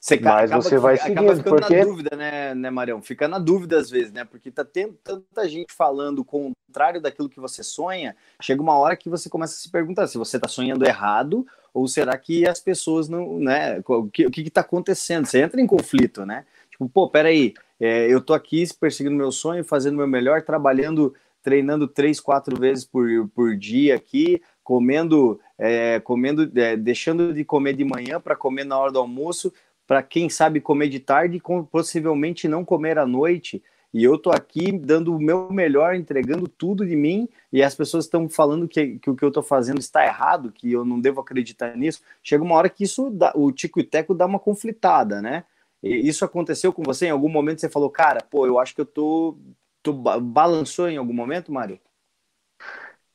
Você 0.01 0.19
Mas 0.19 0.51
acaba, 0.51 0.63
você 0.63 0.79
vai 0.79 0.97
seguindo, 0.97 1.31
acaba 1.31 1.43
porque... 1.43 1.77
na 1.77 1.85
dúvida, 1.85 2.17
né, 2.17 2.55
né, 2.55 2.71
Marião? 2.71 3.03
Fica 3.03 3.29
na 3.29 3.39
dúvida 3.39 3.79
às 3.79 3.91
vezes, 3.91 4.11
né? 4.11 4.25
Porque 4.25 4.51
tá 4.51 4.65
tendo 4.65 4.95
tanta 5.05 5.47
gente 5.47 5.75
falando 5.75 6.21
o 6.21 6.25
contrário 6.25 7.03
daquilo 7.03 7.29
que 7.29 7.39
você 7.39 7.63
sonha, 7.63 8.17
chega 8.41 8.63
uma 8.63 8.79
hora 8.79 8.97
que 8.97 9.11
você 9.11 9.29
começa 9.29 9.53
a 9.53 9.59
se 9.59 9.71
perguntar 9.71 10.07
se 10.07 10.17
você 10.17 10.39
tá 10.39 10.49
sonhando 10.49 10.87
errado 10.87 11.47
ou 11.75 11.87
será 11.87 12.17
que 12.17 12.49
as 12.49 12.59
pessoas 12.59 13.11
não, 13.11 13.39
né? 13.39 13.83
O 13.87 14.09
que, 14.09 14.27
o 14.27 14.31
que, 14.31 14.45
que 14.45 14.51
tá 14.51 14.63
acontecendo? 14.63 15.27
Você 15.27 15.43
entra 15.43 15.61
em 15.61 15.67
conflito, 15.67 16.25
né? 16.25 16.47
Tipo, 16.71 16.89
pô, 16.89 17.11
peraí, 17.11 17.53
é, 17.79 18.07
eu 18.11 18.23
tô 18.23 18.33
aqui 18.33 18.65
perseguindo 18.81 19.15
meu 19.15 19.31
sonho, 19.31 19.63
fazendo 19.63 19.99
meu 19.99 20.09
melhor, 20.09 20.41
trabalhando, 20.41 21.15
treinando 21.43 21.87
três, 21.87 22.19
quatro 22.19 22.59
vezes 22.59 22.87
por, 22.87 23.07
por 23.35 23.55
dia 23.55 23.97
aqui, 23.97 24.41
comendo, 24.65 25.39
é, 25.59 26.01
comendo, 26.01 26.51
é, 26.59 26.75
deixando 26.75 27.35
de 27.35 27.45
comer 27.45 27.75
de 27.75 27.85
manhã 27.85 28.19
para 28.19 28.35
comer 28.35 28.65
na 28.65 28.79
hora 28.79 28.93
do 28.93 28.99
almoço, 28.99 29.53
para 29.91 30.05
quem 30.05 30.31
sabe 30.31 30.61
comer 30.61 30.89
de 30.89 31.01
tarde 31.01 31.39
e 31.39 31.65
possivelmente 31.65 32.47
não 32.47 32.65
comer 32.65 32.97
à 32.97 33.05
noite. 33.05 33.61
E 33.93 34.05
eu 34.05 34.17
tô 34.17 34.31
aqui 34.31 34.71
dando 34.71 35.13
o 35.13 35.19
meu 35.19 35.51
melhor, 35.51 35.97
entregando 35.97 36.47
tudo 36.47 36.87
de 36.87 36.95
mim, 36.95 37.29
e 37.53 37.61
as 37.61 37.75
pessoas 37.75 38.05
estão 38.05 38.29
falando 38.29 38.69
que, 38.69 39.01
que, 39.01 39.11
o 39.11 39.17
que 39.17 39.25
eu 39.25 39.33
tô 39.33 39.43
fazendo 39.43 39.81
está 39.81 40.07
errado, 40.07 40.53
que 40.53 40.71
eu 40.71 40.85
não 40.85 41.01
devo 41.01 41.21
acreditar 41.21 41.77
nisso. 41.77 42.03
Chega 42.23 42.45
uma 42.45 42.55
hora 42.55 42.71
que 42.71 42.85
isso 42.85 43.11
dá, 43.11 43.33
o 43.35 43.51
tico 43.51 43.81
e 43.81 43.83
teco 43.83 44.15
dá 44.15 44.27
uma 44.27 44.39
conflitada, 44.39 45.21
né? 45.21 45.43
E 45.83 46.09
isso 46.09 46.25
aconteceu 46.25 46.73
com 46.73 46.85
você? 46.85 47.07
Em 47.07 47.11
algum 47.11 47.29
momento 47.29 47.61
você 47.61 47.69
falou, 47.69 47.91
cara, 47.91 48.21
pô, 48.23 48.47
eu 48.47 48.61
acho 48.61 48.77
que 48.77 48.81
eu 48.81 48.87
tô. 48.87 49.37
tô 49.83 49.93
balançou 49.93 50.89
em 50.89 50.99
algum 50.99 51.13
momento, 51.13 51.51
Mário? 51.51 51.81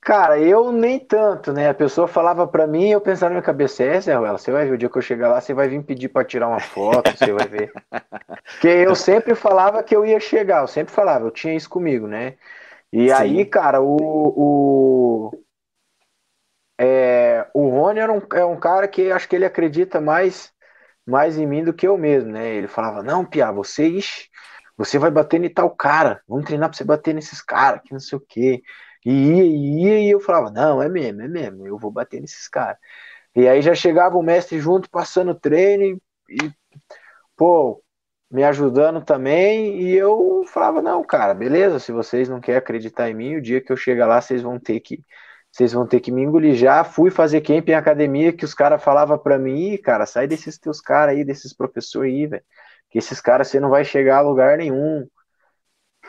Cara, 0.06 0.40
eu 0.40 0.72
nem 0.72 1.00
tanto, 1.00 1.52
né? 1.52 1.68
A 1.68 1.74
pessoa 1.74 2.08
falava 2.08 2.48
para 2.48 2.68
mim 2.68 2.90
eu 2.90 3.02
pensava 3.02 3.32
na 3.32 3.38
minha 3.38 3.42
cabeça, 3.42 3.84
é, 3.84 4.00
Zé 4.00 4.14
Ruela, 4.14 4.38
você 4.38 4.52
vai 4.52 4.64
ver 4.64 4.74
o 4.74 4.78
dia 4.78 4.88
que 4.88 4.96
eu 4.96 5.02
chegar 5.02 5.30
lá, 5.30 5.42
você 5.42 5.52
vai 5.52 5.68
vir 5.68 5.84
pedir 5.84 6.10
para 6.10 6.24
tirar 6.24 6.48
uma 6.48 6.60
foto, 6.60 7.18
você 7.18 7.34
vai 7.34 7.48
ver. 7.48 7.72
Porque 8.54 8.68
eu 8.68 8.96
sempre 8.96 9.34
falava 9.34 9.82
que 9.82 9.96
eu 9.96 10.06
ia 10.06 10.20
chegar, 10.20 10.62
eu 10.62 10.68
sempre 10.68 10.94
falava, 10.94 11.26
eu 11.26 11.32
tinha 11.32 11.56
isso 11.56 11.68
comigo, 11.68 12.06
né? 12.06 12.38
E 12.94 13.08
Sim. 13.10 13.14
aí, 13.16 13.46
cara, 13.46 13.82
o, 13.82 13.98
o, 13.98 15.32
é, 16.80 17.48
o 17.52 17.68
Rony 17.70 18.00
era 18.00 18.14
um, 18.14 18.22
é 18.36 18.46
um 18.46 18.60
cara 18.60 18.88
que 18.88 19.12
acho 19.12 19.28
que 19.28 19.36
ele 19.36 19.46
acredita 19.46 20.00
mais, 20.00 20.54
mais 21.04 21.36
em 21.36 21.48
mim 21.48 21.64
do 21.64 21.74
que 21.74 21.88
eu 21.88 21.98
mesmo, 21.98 22.32
né? 22.32 22.48
Ele 22.54 22.68
falava, 22.68 23.02
não, 23.02 23.26
Pia, 23.26 23.52
você, 23.52 23.88
ixi, 23.88 24.30
você 24.78 25.00
vai 25.00 25.10
bater 25.10 25.44
em 25.44 25.52
tal 25.52 25.72
cara, 25.72 26.22
vamos 26.28 26.46
treinar 26.46 26.70
pra 26.70 26.78
você 26.78 26.84
bater 26.84 27.16
nesses 27.16 27.42
caras, 27.42 27.82
que 27.84 27.92
não 27.92 28.00
sei 28.00 28.20
o 28.20 28.22
quê. 28.22 28.62
E 29.06 29.12
ia, 29.12 29.44
ia, 29.46 30.00
e 30.02 30.10
eu 30.12 30.20
falava, 30.20 30.52
não, 30.52 30.82
é 30.82 30.90
mesmo, 30.90 31.22
é 31.22 31.28
mesmo, 31.28 31.68
eu 31.68 31.78
vou 31.78 31.92
bater 31.92 32.22
nesses 32.22 32.48
caras. 32.48 32.78
E 33.36 33.48
aí 33.48 33.62
já 33.62 33.76
chegava 33.76 34.18
o 34.18 34.24
mestre 34.24 34.60
junto, 34.60 34.90
passando 34.90 35.36
treino 35.36 36.02
e, 36.30 36.52
pô, 37.36 37.84
me 38.32 38.44
ajudando 38.44 39.04
também, 39.04 39.82
e 39.82 39.96
eu 39.96 40.44
falava, 40.48 40.82
não, 40.82 41.04
cara, 41.04 41.34
beleza, 41.34 41.80
se 41.80 41.92
vocês 41.92 42.30
não 42.30 42.40
querem 42.42 42.60
acreditar 42.60 43.10
em 43.10 43.14
mim, 43.14 43.36
o 43.36 43.42
dia 43.42 43.62
que 43.62 43.72
eu 43.72 43.78
chegar 43.78 44.08
lá, 44.08 44.22
vocês 44.22 44.42
vão 44.42 44.60
ter 44.60 44.80
que 44.80 45.00
vocês 45.52 45.72
vão 45.72 45.88
ter 45.88 46.02
que 46.02 46.12
me 46.12 46.22
engolir. 46.22 46.54
Já 46.56 46.84
fui 46.84 47.10
fazer 47.10 47.40
camp 47.40 47.70
em 47.70 47.74
academia 47.74 48.34
que 48.34 48.44
os 48.44 48.54
caras 48.54 48.84
falavam 48.84 49.18
para 49.18 49.40
mim, 49.40 49.78
cara, 49.78 50.06
sai 50.06 50.28
desses 50.28 50.58
teus 50.58 50.82
caras 50.82 51.16
aí, 51.16 51.24
desses 51.24 51.54
professores 51.54 52.14
aí, 52.14 52.28
velho. 52.28 52.44
Que 52.90 52.98
esses 53.00 53.22
caras 53.22 53.48
você 53.48 53.60
não 53.60 53.70
vai 53.70 53.86
chegar 53.86 54.18
a 54.18 54.22
lugar 54.22 54.58
nenhum 54.58 55.08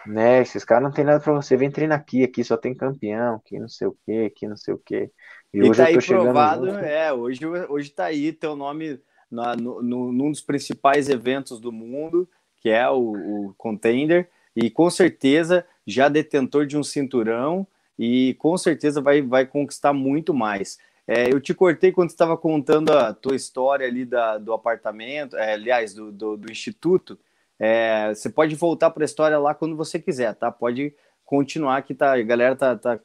né? 0.07 0.40
Esses 0.40 0.64
caras 0.64 0.85
não 0.85 0.90
tem 0.90 1.05
nada 1.05 1.21
para 1.21 1.33
você, 1.33 1.57
vem 1.57 1.71
treinar 1.71 1.99
aqui, 1.99 2.23
aqui 2.23 2.45
só 2.45 2.57
tem 2.57 2.75
campeão, 2.75 3.37
aqui 3.37 3.59
não 3.59 3.69
sei 3.69 3.87
o 3.87 3.97
que, 4.05 4.25
aqui 4.27 4.47
não 4.47 4.57
sei 4.57 4.75
o 4.75 4.79
que. 4.79 5.11
E, 5.53 5.59
e 5.59 5.62
hoje 5.62 5.83
tá 5.83 5.90
eu 5.90 6.01
tô 6.01 6.01
aí 6.01 6.07
provado, 6.07 6.66
junto... 6.66 6.79
é, 6.79 7.12
hoje, 7.12 7.47
hoje 7.47 7.90
tá 7.90 8.05
aí 8.05 8.33
teu 8.33 8.57
nome 8.57 9.01
na, 9.31 9.57
no, 9.57 9.83
no, 9.83 10.12
num 10.12 10.31
dos 10.31 10.40
principais 10.40 11.09
eventos 11.09 11.61
do 11.61 11.73
mundo, 11.73 12.29
que 12.61 12.69
é 12.69 12.88
o, 12.88 13.49
o 13.49 13.55
Contender, 13.57 14.29
e 14.55 14.71
com 14.71 14.88
certeza 14.90 15.66
já 15.87 16.09
detentor 16.09 16.66
de 16.66 16.77
um 16.77 16.83
cinturão, 16.83 17.66
e 17.99 18.35
com 18.35 18.57
certeza 18.59 19.01
vai, 19.01 19.23
vai 19.23 19.47
conquistar 19.47 19.92
muito 19.92 20.35
mais. 20.35 20.79
É, 21.07 21.33
eu 21.33 21.40
te 21.40 21.55
cortei 21.55 21.92
quando 21.92 22.11
estava 22.11 22.37
contando 22.37 22.90
a 22.90 23.14
tua 23.14 23.37
história 23.37 23.87
ali 23.87 24.05
da, 24.05 24.38
do 24.38 24.53
apartamento, 24.53 25.37
é, 25.37 25.55
aliás, 25.55 25.95
do, 25.95 26.11
do, 26.11 26.37
do 26.37 26.51
instituto, 26.51 27.19
é, 27.59 28.14
você 28.14 28.29
pode 28.29 28.55
voltar 28.55 28.90
para 28.90 29.03
a 29.03 29.07
história 29.07 29.38
lá 29.38 29.55
quando 29.55 29.77
você 29.77 29.99
quiser, 29.99 30.35
tá? 30.35 30.51
Pode 30.51 30.95
continuar 31.25 31.83
que 31.83 31.95
tá, 31.95 32.12
a 32.12 32.23
galera 32.23 32.55
tá, 32.55 32.77
tá 32.77 33.01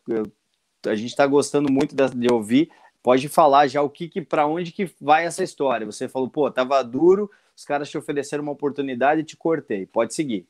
a 0.86 0.96
gente 0.96 1.10
está 1.10 1.26
gostando 1.26 1.72
muito 1.72 1.96
de, 1.96 2.32
ouvir. 2.32 2.72
Pode 3.04 3.28
falar 3.30 3.68
já 3.68 3.82
o 3.82 3.90
que, 3.90 4.08
que 4.08 4.22
para 4.22 4.46
onde 4.46 4.72
que 4.72 4.94
vai 5.00 5.26
essa 5.26 5.44
história. 5.44 5.86
Você 5.86 6.08
falou, 6.08 6.30
pô, 6.30 6.50
tava 6.52 6.84
duro, 6.84 7.30
os 7.56 7.66
caras 7.66 7.90
te 7.90 7.98
ofereceram 7.98 8.44
uma 8.44 8.52
oportunidade 8.52 9.22
e 9.22 9.24
te 9.24 9.38
cortei. 9.38 9.86
Pode 9.86 10.14
seguir. 10.14 10.48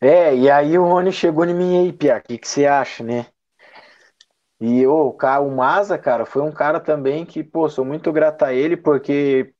É, 0.00 0.34
e 0.34 0.50
aí 0.50 0.78
o 0.78 0.84
Rony 0.84 1.12
chegou 1.12 1.44
em 1.44 1.54
mim 1.54 1.78
aí, 1.78 1.92
Pia, 1.92 2.16
o 2.16 2.22
que, 2.22 2.38
que 2.38 2.48
você 2.48 2.66
acha, 2.66 3.04
né? 3.04 3.26
E 4.58 4.86
oh, 4.86 5.08
o, 5.08 5.12
cara, 5.12 5.40
o 5.40 5.50
Maza, 5.54 5.98
cara, 5.98 6.24
foi 6.24 6.42
um 6.42 6.52
cara 6.52 6.78
também 6.80 7.24
que, 7.24 7.42
pô, 7.42 7.68
sou 7.68 7.84
muito 7.84 8.12
grato 8.12 8.44
a 8.44 8.52
ele, 8.52 8.76
porque 8.76 9.52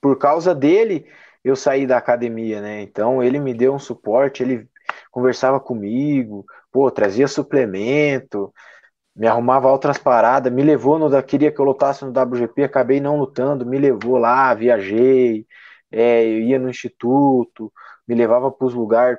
por 0.00 0.18
causa 0.18 0.54
dele 0.54 1.06
eu 1.48 1.56
saí 1.56 1.86
da 1.86 1.96
academia, 1.98 2.60
né? 2.60 2.82
Então 2.82 3.22
ele 3.22 3.38
me 3.38 3.54
deu 3.54 3.74
um 3.74 3.78
suporte, 3.78 4.42
ele 4.42 4.68
conversava 5.10 5.60
comigo, 5.60 6.44
pô, 6.72 6.90
trazia 6.90 7.28
suplemento, 7.28 8.52
me 9.14 9.26
arrumava 9.28 9.70
outras 9.70 9.98
paradas, 9.98 10.52
me 10.52 10.62
levou 10.62 10.98
no 10.98 11.22
queria 11.22 11.52
que 11.52 11.60
eu 11.60 11.64
lutasse 11.64 12.04
no 12.04 12.12
WGP, 12.12 12.64
acabei 12.64 13.00
não 13.00 13.18
lutando, 13.18 13.66
me 13.66 13.78
levou 13.78 14.18
lá, 14.18 14.52
viajei, 14.54 15.46
é, 15.90 16.24
eu 16.24 16.40
ia 16.40 16.58
no 16.58 16.68
instituto, 16.70 17.72
me 18.08 18.14
levava 18.14 18.50
para 18.50 18.66
os 18.66 18.74
lugares 18.74 19.18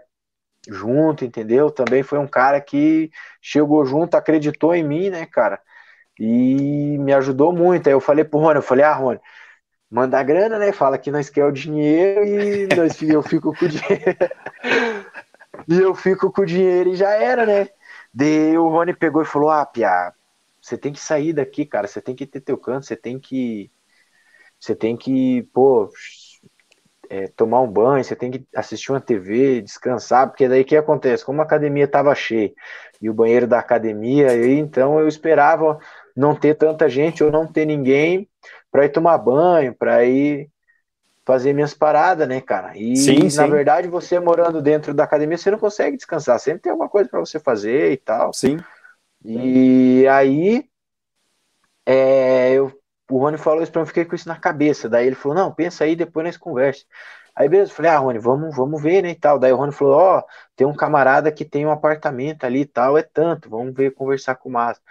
junto, 0.69 1.25
entendeu? 1.25 1.71
Também 1.71 2.03
foi 2.03 2.19
um 2.19 2.27
cara 2.27 2.61
que 2.61 3.09
chegou 3.41 3.85
junto, 3.85 4.15
acreditou 4.15 4.75
em 4.75 4.83
mim, 4.83 5.09
né, 5.09 5.25
cara? 5.25 5.59
E 6.19 6.97
me 6.99 7.13
ajudou 7.13 7.53
muito. 7.53 7.87
Aí 7.87 7.93
eu 7.93 8.01
falei 8.01 8.25
pro 8.25 8.39
Rony, 8.39 8.57
eu 8.57 8.61
falei, 8.63 8.85
ah, 8.85 8.93
Rony, 8.95 9.19
manda 9.89 10.19
a 10.19 10.23
grana, 10.23 10.57
né? 10.59 10.71
Fala 10.71 10.97
que 10.97 11.11
nós 11.11 11.29
quer 11.29 11.45
o 11.45 11.51
dinheiro 11.51 12.25
e 12.25 12.67
nós, 12.75 13.01
eu 13.01 13.21
fico 13.23 13.53
com 13.55 13.65
o 13.65 13.69
dinheiro. 13.69 14.17
e 15.67 15.79
eu 15.79 15.95
fico 15.95 16.31
com 16.31 16.41
o 16.41 16.45
dinheiro 16.45 16.89
e 16.89 16.95
já 16.95 17.09
era, 17.11 17.45
né? 17.45 17.69
Daí 18.13 18.57
o 18.57 18.69
Rony 18.69 18.93
pegou 18.93 19.21
e 19.21 19.25
falou: 19.25 19.49
Ah, 19.49 19.65
Pia, 19.65 20.13
você 20.61 20.77
tem 20.77 20.93
que 20.93 20.99
sair 20.99 21.33
daqui, 21.33 21.65
cara. 21.65 21.87
Você 21.87 22.01
tem 22.01 22.15
que 22.15 22.25
ter 22.25 22.41
teu 22.41 22.57
canto, 22.57 22.85
você 22.85 22.95
tem 22.95 23.19
que. 23.19 23.71
Você 24.59 24.75
tem 24.75 24.97
que, 24.97 25.43
pô, 25.53 25.89
é, 27.09 27.27
tomar 27.27 27.61
um 27.61 27.71
banho, 27.71 28.03
você 28.03 28.15
tem 28.15 28.31
que 28.31 28.45
assistir 28.55 28.91
uma 28.91 29.01
TV, 29.01 29.61
descansar, 29.61 30.27
porque 30.27 30.47
daí 30.47 30.61
o 30.61 30.65
que 30.65 30.75
acontece? 30.75 31.23
Como 31.25 31.41
a 31.41 31.43
academia 31.43 31.85
estava 31.85 32.13
cheia 32.15 32.53
e 33.01 33.09
o 33.09 33.13
banheiro 33.13 33.47
da 33.47 33.59
academia, 33.59 34.35
então 34.57 34.99
eu 34.99 35.07
esperava 35.07 35.79
não 36.17 36.35
ter 36.35 36.55
tanta 36.55 36.89
gente 36.89 37.23
ou 37.23 37.31
não 37.31 37.45
ter 37.45 37.65
ninguém 37.65 38.27
para 38.71 38.85
ir 38.85 38.89
tomar 38.89 39.17
banho, 39.19 39.73
para 39.73 40.03
ir 40.03 40.49
fazer 41.23 41.53
minhas 41.53 41.73
paradas, 41.73 42.27
né, 42.27 42.41
cara? 42.41 42.75
E 42.75 42.95
sim, 42.95 43.23
na 43.23 43.29
sim. 43.29 43.49
verdade, 43.49 43.87
você 43.87 44.19
morando 44.19 44.61
dentro 44.61 44.93
da 44.93 45.03
academia, 45.03 45.37
você 45.37 45.51
não 45.51 45.59
consegue 45.59 45.95
descansar, 45.95 46.39
sempre 46.39 46.63
tem 46.63 46.71
alguma 46.71 46.89
coisa 46.89 47.09
para 47.09 47.19
você 47.19 47.39
fazer 47.39 47.91
e 47.91 47.97
tal. 47.97 48.33
Sim. 48.33 48.57
E 49.23 50.07
aí, 50.07 50.65
é, 51.85 52.53
eu, 52.53 52.71
o 53.11 53.17
Rony 53.19 53.37
falou 53.37 53.61
isso 53.61 53.71
pra 53.71 53.81
mim, 53.81 53.83
eu 53.83 53.87
fiquei 53.87 54.05
com 54.05 54.15
isso 54.15 54.27
na 54.27 54.37
cabeça. 54.37 54.89
Daí 54.89 55.05
ele 55.05 55.15
falou: 55.15 55.37
Não, 55.37 55.53
pensa 55.53 55.83
aí, 55.83 55.95
depois 55.95 56.25
nós 56.25 56.37
conversa. 56.37 56.83
Aí 57.35 57.47
beleza, 57.47 57.71
eu 57.71 57.75
falei: 57.75 57.91
Ah, 57.91 57.97
Rony, 57.97 58.19
vamos, 58.19 58.55
vamos 58.55 58.81
ver, 58.81 59.03
né, 59.03 59.11
e 59.11 59.15
tal. 59.15 59.37
Daí 59.37 59.51
o 59.51 59.57
Rony 59.57 59.71
falou: 59.71 59.95
Ó, 59.95 60.19
oh, 60.19 60.23
tem 60.55 60.65
um 60.65 60.75
camarada 60.75 61.31
que 61.31 61.45
tem 61.45 61.65
um 61.65 61.71
apartamento 61.71 62.45
ali 62.45 62.61
e 62.61 62.65
tal, 62.65 62.97
é 62.97 63.03
tanto, 63.03 63.49
vamos 63.49 63.73
ver, 63.75 63.93
conversar 63.93 64.35
com 64.35 64.49
o 64.49 64.51
Márcio. 64.51 64.83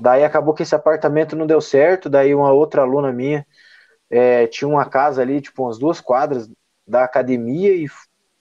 Daí 0.00 0.24
acabou 0.24 0.54
que 0.54 0.62
esse 0.62 0.74
apartamento 0.74 1.36
não 1.36 1.46
deu 1.46 1.60
certo, 1.60 2.10
daí 2.10 2.34
uma 2.34 2.52
outra 2.52 2.82
aluna 2.82 3.12
minha 3.12 3.46
é, 4.10 4.46
tinha 4.46 4.68
uma 4.68 4.84
casa 4.84 5.22
ali, 5.22 5.40
tipo, 5.40 5.64
umas 5.64 5.78
duas 5.78 6.00
quadras 6.00 6.48
da 6.86 7.04
academia 7.04 7.74
e 7.74 7.86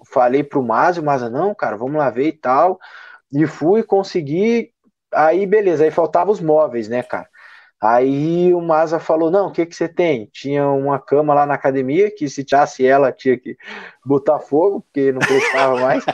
falei 0.06 0.44
pro 0.44 0.64
Márcio, 0.64 1.02
o 1.02 1.06
Márcio, 1.06 1.30
não, 1.30 1.56
cara, 1.56 1.78
vamos 1.78 1.96
lá 1.96 2.10
ver 2.10 2.28
e 2.28 2.34
tal. 2.34 2.80
E 3.32 3.48
fui 3.48 3.84
conseguir, 3.84 4.72
aí 5.14 5.46
beleza, 5.46 5.84
aí 5.84 5.92
faltava 5.92 6.32
os 6.32 6.42
móveis, 6.42 6.88
né, 6.88 7.02
cara? 7.04 7.28
Aí 7.82 8.54
o 8.54 8.62
Maza 8.62 8.98
falou: 8.98 9.30
Não, 9.30 9.48
o 9.48 9.52
que, 9.52 9.66
que 9.66 9.76
você 9.76 9.90
tem? 9.90 10.30
Tinha 10.32 10.66
uma 10.70 10.98
cama 11.00 11.34
lá 11.34 11.46
na 11.46 11.56
academia 11.56 12.10
que 12.10 12.30
se 12.30 12.44
tirasse 12.44 12.86
ela 12.86 13.12
tinha 13.12 13.38
que 13.38 13.58
botar 14.06 14.40
fogo, 14.40 14.82
porque 14.82 15.12
não 15.12 15.20
prestava 15.20 15.78
mais. 15.82 16.06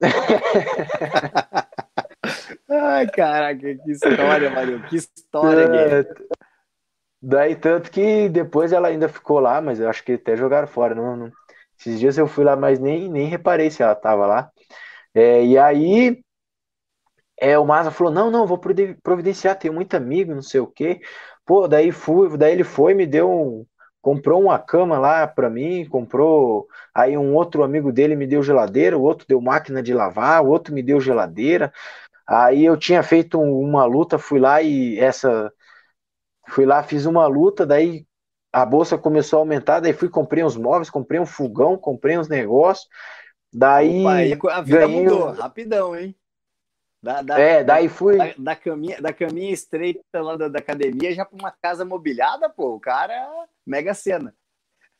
Ai, 2.78 3.06
caraca, 3.06 3.74
que 3.74 3.90
história, 3.90 4.50
Mario, 4.50 4.82
que 4.88 4.96
história, 4.96 5.62
é, 5.62 6.04
Daí, 7.20 7.56
tanto 7.56 7.90
que 7.90 8.28
depois 8.28 8.72
ela 8.72 8.88
ainda 8.88 9.08
ficou 9.08 9.40
lá, 9.40 9.60
mas 9.60 9.80
eu 9.80 9.88
acho 9.88 10.04
que 10.04 10.12
até 10.12 10.36
jogaram 10.36 10.68
fora. 10.68 10.94
Não, 10.94 11.16
não. 11.16 11.32
Esses 11.78 11.98
dias 11.98 12.16
eu 12.16 12.26
fui 12.28 12.44
lá, 12.44 12.56
mas 12.56 12.78
nem, 12.78 13.08
nem 13.10 13.26
reparei 13.26 13.70
se 13.70 13.82
ela 13.82 13.94
tava 13.94 14.26
lá. 14.26 14.50
É, 15.14 15.44
e 15.44 15.58
aí, 15.58 16.22
é, 17.40 17.58
o 17.58 17.64
Maza 17.64 17.90
falou: 17.90 18.12
Não, 18.12 18.30
não, 18.30 18.46
vou 18.46 18.58
providenciar, 19.02 19.58
tenho 19.58 19.74
muito 19.74 19.94
amigo, 19.94 20.34
não 20.34 20.42
sei 20.42 20.60
o 20.60 20.66
quê. 20.66 21.00
Pô, 21.44 21.66
daí 21.66 21.90
fui, 21.92 22.36
daí 22.36 22.52
ele 22.52 22.64
foi, 22.64 22.94
me 22.94 23.06
deu 23.06 23.30
um. 23.30 23.66
Comprou 24.00 24.40
uma 24.40 24.58
cama 24.58 24.98
lá 24.98 25.26
pra 25.26 25.50
mim, 25.50 25.84
comprou. 25.88 26.68
Aí 26.94 27.16
um 27.18 27.34
outro 27.34 27.64
amigo 27.64 27.92
dele 27.92 28.14
me 28.14 28.26
deu 28.26 28.42
geladeira, 28.42 28.96
o 28.96 29.02
outro 29.02 29.26
deu 29.28 29.40
máquina 29.40 29.82
de 29.82 29.92
lavar, 29.92 30.42
o 30.42 30.48
outro 30.48 30.72
me 30.72 30.82
deu 30.82 31.00
geladeira. 31.00 31.72
Aí 32.28 32.62
eu 32.62 32.76
tinha 32.76 33.02
feito 33.02 33.40
uma 33.40 33.86
luta, 33.86 34.18
fui 34.18 34.38
lá 34.38 34.60
e 34.60 34.98
essa. 34.98 35.50
Fui 36.48 36.66
lá, 36.66 36.82
fiz 36.82 37.06
uma 37.06 37.26
luta, 37.26 37.64
daí 37.64 38.06
a 38.52 38.66
bolsa 38.66 38.98
começou 38.98 39.38
a 39.38 39.42
aumentar, 39.42 39.80
daí 39.80 39.92
fui, 39.92 40.10
comprei 40.10 40.44
uns 40.44 40.56
móveis, 40.56 40.90
comprei 40.90 41.18
um 41.18 41.26
fogão, 41.26 41.78
comprei 41.78 42.18
uns 42.18 42.28
negócios. 42.28 42.86
Daí. 43.52 44.34
Opa, 44.34 44.52
a 44.52 44.60
vida 44.60 44.78
ganhei... 44.80 45.04
mudou, 45.04 45.30
rapidão, 45.32 45.96
hein? 45.96 46.14
Da, 47.02 47.22
da, 47.22 47.38
é, 47.38 47.64
daí 47.64 47.88
fui. 47.88 48.18
Da, 48.18 48.34
da, 48.36 48.56
caminha, 48.56 49.00
da 49.00 49.12
caminha 49.12 49.52
estreita 49.52 50.20
lá 50.20 50.36
da, 50.36 50.48
da 50.48 50.58
academia 50.58 51.14
já 51.14 51.24
para 51.24 51.38
uma 51.38 51.52
casa 51.62 51.84
mobiliada, 51.84 52.50
pô, 52.50 52.74
o 52.74 52.80
cara 52.80 53.14
mega 53.66 53.94
cena. 53.94 54.34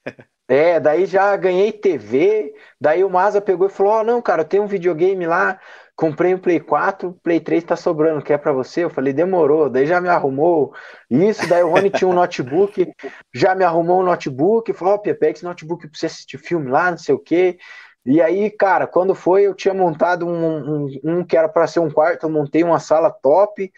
É, 0.50 0.80
daí 0.80 1.04
já 1.04 1.36
ganhei 1.36 1.70
TV, 1.70 2.54
daí 2.80 3.04
o 3.04 3.10
Maza 3.10 3.38
pegou 3.38 3.66
e 3.66 3.70
falou: 3.70 3.92
Ó, 3.92 4.00
oh, 4.00 4.02
não, 4.02 4.22
cara, 4.22 4.46
tem 4.46 4.58
um 4.58 4.66
videogame 4.66 5.26
lá, 5.26 5.60
comprei 5.98 6.32
um 6.32 6.38
Play 6.38 6.60
4, 6.60 7.12
Play 7.24 7.40
3 7.40 7.64
tá 7.64 7.74
sobrando, 7.74 8.22
quer 8.22 8.38
para 8.38 8.52
você? 8.52 8.84
Eu 8.84 8.90
falei, 8.90 9.12
demorou, 9.12 9.68
daí 9.68 9.84
já 9.84 10.00
me 10.00 10.08
arrumou 10.08 10.72
isso, 11.10 11.48
daí 11.48 11.60
o 11.64 11.70
Rony 11.70 11.90
tinha 11.90 12.06
um 12.06 12.12
notebook, 12.12 12.86
já 13.34 13.52
me 13.52 13.64
arrumou 13.64 14.00
um 14.00 14.04
notebook, 14.04 14.72
falou, 14.72 14.94
ó, 14.94 14.96
oh, 14.96 15.00
pega 15.00 15.30
esse 15.30 15.42
notebook 15.42 15.88
pra 15.88 15.98
você 15.98 16.06
assistir 16.06 16.38
filme 16.38 16.70
lá, 16.70 16.92
não 16.92 16.98
sei 16.98 17.16
o 17.16 17.18
quê. 17.18 17.58
E 18.06 18.22
aí, 18.22 18.48
cara, 18.48 18.86
quando 18.86 19.12
foi, 19.12 19.42
eu 19.42 19.54
tinha 19.56 19.74
montado 19.74 20.24
um, 20.24 20.84
um, 20.86 21.00
um 21.02 21.24
que 21.24 21.36
era 21.36 21.48
para 21.48 21.66
ser 21.66 21.80
um 21.80 21.90
quarto, 21.90 22.26
eu 22.26 22.30
montei 22.30 22.62
uma 22.62 22.78
sala 22.78 23.10
top, 23.10 23.72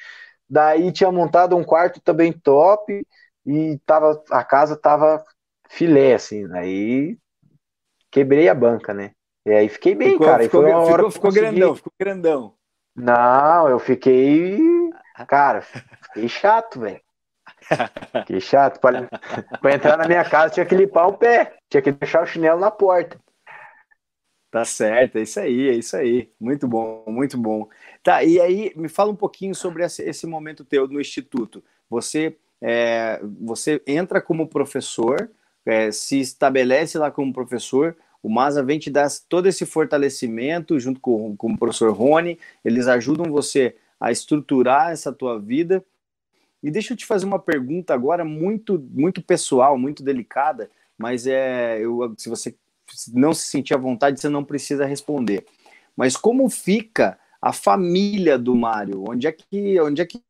daí 0.48 0.92
tinha 0.92 1.10
montado 1.10 1.56
um 1.56 1.64
quarto 1.64 2.02
também 2.02 2.32
top, 2.32 3.02
e 3.46 3.78
tava, 3.86 4.22
a 4.30 4.44
casa 4.44 4.76
tava 4.76 5.24
filé, 5.70 6.12
assim, 6.14 6.46
aí 6.52 7.16
quebrei 8.10 8.46
a 8.50 8.54
banca, 8.54 8.92
né? 8.92 9.12
E 9.46 9.50
aí 9.50 9.68
fiquei 9.68 9.94
bem, 9.94 10.12
ficou, 10.12 10.26
cara. 10.26 10.42
Ficou, 10.42 10.64
ficou, 10.64 10.86
ficou, 10.86 11.10
ficou 11.10 11.32
grandão, 11.32 11.74
ficou 11.74 11.92
grandão. 11.98 12.54
Não, 12.94 13.68
eu 13.68 13.78
fiquei. 13.78 14.58
Cara, 15.28 15.60
fiquei 15.60 16.28
chato, 16.28 16.80
velho. 16.80 17.00
Fiquei 18.20 18.40
chato. 18.40 18.80
Pra, 18.80 19.06
pra 19.60 19.74
entrar 19.74 19.98
na 19.98 20.06
minha 20.06 20.24
casa 20.24 20.54
tinha 20.54 20.64
que 20.64 20.74
limpar 20.74 21.06
o 21.08 21.18
pé, 21.18 21.56
tinha 21.68 21.82
que 21.82 21.92
deixar 21.92 22.22
o 22.22 22.26
chinelo 22.26 22.58
na 22.58 22.70
porta. 22.70 23.20
Tá 24.50 24.64
certo, 24.64 25.16
é 25.16 25.22
isso 25.22 25.38
aí, 25.38 25.68
é 25.68 25.72
isso 25.74 25.96
aí. 25.96 26.28
Muito 26.40 26.66
bom, 26.66 27.04
muito 27.06 27.38
bom. 27.38 27.68
Tá, 28.02 28.24
e 28.24 28.40
aí 28.40 28.72
me 28.74 28.88
fala 28.88 29.12
um 29.12 29.16
pouquinho 29.16 29.54
sobre 29.54 29.84
esse, 29.84 30.02
esse 30.02 30.26
momento 30.26 30.64
teu 30.64 30.88
no 30.88 31.00
Instituto. 31.00 31.62
Você, 31.88 32.36
é, 32.60 33.20
você 33.40 33.80
entra 33.86 34.20
como 34.20 34.48
professor, 34.48 35.30
é, 35.64 35.92
se 35.92 36.18
estabelece 36.18 36.98
lá 36.98 37.12
como 37.12 37.32
professor, 37.32 37.96
o 38.22 38.28
Masa 38.28 38.62
vem 38.62 38.78
te 38.78 38.90
dar 38.90 39.08
todo 39.28 39.46
esse 39.46 39.64
fortalecimento 39.64 40.78
junto 40.78 41.00
com, 41.00 41.36
com 41.36 41.52
o 41.52 41.58
professor 41.58 41.92
Rony, 41.92 42.38
eles 42.64 42.86
ajudam 42.86 43.30
você 43.30 43.76
a 43.98 44.10
estruturar 44.10 44.90
essa 44.90 45.12
tua 45.12 45.38
vida. 45.38 45.84
E 46.62 46.70
deixa 46.70 46.92
eu 46.92 46.96
te 46.96 47.06
fazer 47.06 47.24
uma 47.24 47.38
pergunta 47.38 47.94
agora 47.94 48.24
muito, 48.24 48.78
muito 48.92 49.22
pessoal, 49.22 49.78
muito 49.78 50.02
delicada, 50.02 50.70
mas 50.96 51.26
é, 51.26 51.78
eu, 51.80 52.14
se 52.18 52.28
você 52.28 52.54
não 53.12 53.32
se 53.32 53.46
sentir 53.46 53.74
à 53.74 53.78
vontade, 53.78 54.20
você 54.20 54.28
não 54.28 54.44
precisa 54.44 54.84
responder. 54.84 55.46
Mas 55.96 56.16
como 56.16 56.48
fica 56.50 57.18
a 57.40 57.52
família 57.52 58.38
do 58.38 58.54
Mário? 58.54 59.04
Onde 59.08 59.26
é 59.26 59.32
que 59.32 59.80
onde 59.80 60.02
é 60.02 60.06
que 60.06 60.22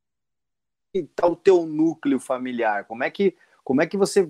está 0.95 1.27
o 1.27 1.37
teu 1.37 1.67
núcleo 1.67 2.21
familiar? 2.21 2.85
Como 2.85 3.03
é 3.03 3.11
que 3.11 3.35
como 3.71 3.83
é 3.83 3.87
que 3.87 3.97
você 3.97 4.29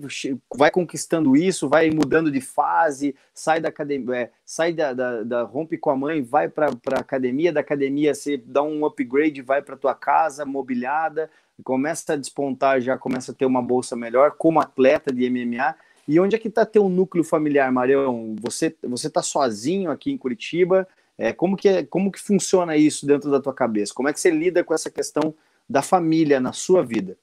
vai 0.55 0.69
conquistando 0.69 1.35
isso, 1.35 1.67
vai 1.67 1.89
mudando 1.89 2.29
de 2.29 2.39
fase, 2.39 3.15
sai 3.33 3.59
da 3.59 3.69
academia, 3.69 4.15
é, 4.15 4.31
sai 4.45 4.71
da, 4.71 4.93
da, 4.93 5.23
da, 5.23 5.41
rompe 5.41 5.79
com 5.79 5.89
a 5.89 5.95
mãe, 5.95 6.21
vai 6.21 6.47
para 6.47 6.67
a 6.67 6.99
academia, 6.99 7.51
da 7.51 7.59
academia 7.59 8.13
você 8.13 8.37
dá 8.37 8.61
um 8.61 8.85
upgrade, 8.85 9.41
vai 9.41 9.59
para 9.63 9.75
tua 9.75 9.95
casa 9.95 10.45
mobiliada, 10.45 11.27
começa 11.63 12.13
a 12.13 12.15
despontar, 12.15 12.81
já 12.81 12.99
começa 12.99 13.31
a 13.31 13.33
ter 13.33 13.47
uma 13.47 13.63
bolsa 13.63 13.95
melhor 13.95 14.35
como 14.37 14.59
atleta 14.59 15.11
de 15.11 15.27
MMA. 15.27 15.73
E 16.07 16.19
onde 16.19 16.35
é 16.35 16.37
que 16.37 16.47
está 16.47 16.63
teu 16.63 16.87
núcleo 16.87 17.23
familiar, 17.23 17.71
Marião? 17.71 18.35
Você 18.41 18.75
você 18.83 19.07
está 19.07 19.23
sozinho 19.23 19.89
aqui 19.89 20.11
em 20.11 20.19
Curitiba? 20.19 20.87
É, 21.17 21.33
como 21.33 21.57
que 21.57 21.67
é, 21.67 21.83
como 21.83 22.11
que 22.11 22.19
funciona 22.19 22.77
isso 22.77 23.07
dentro 23.07 23.31
da 23.31 23.41
tua 23.41 23.55
cabeça? 23.55 23.91
Como 23.91 24.07
é 24.07 24.13
que 24.13 24.19
você 24.19 24.29
lida 24.29 24.63
com 24.63 24.75
essa 24.75 24.91
questão 24.91 25.33
da 25.67 25.81
família 25.81 26.39
na 26.39 26.53
sua 26.53 26.85
vida? 26.85 27.17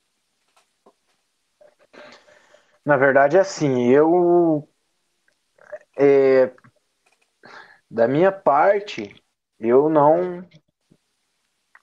Na 2.88 2.96
verdade, 2.96 3.36
é 3.36 3.40
assim, 3.40 3.90
eu 3.90 4.66
é, 5.94 6.50
Da 7.90 8.08
minha 8.08 8.32
parte, 8.32 9.14
eu 9.60 9.90
não. 9.90 10.42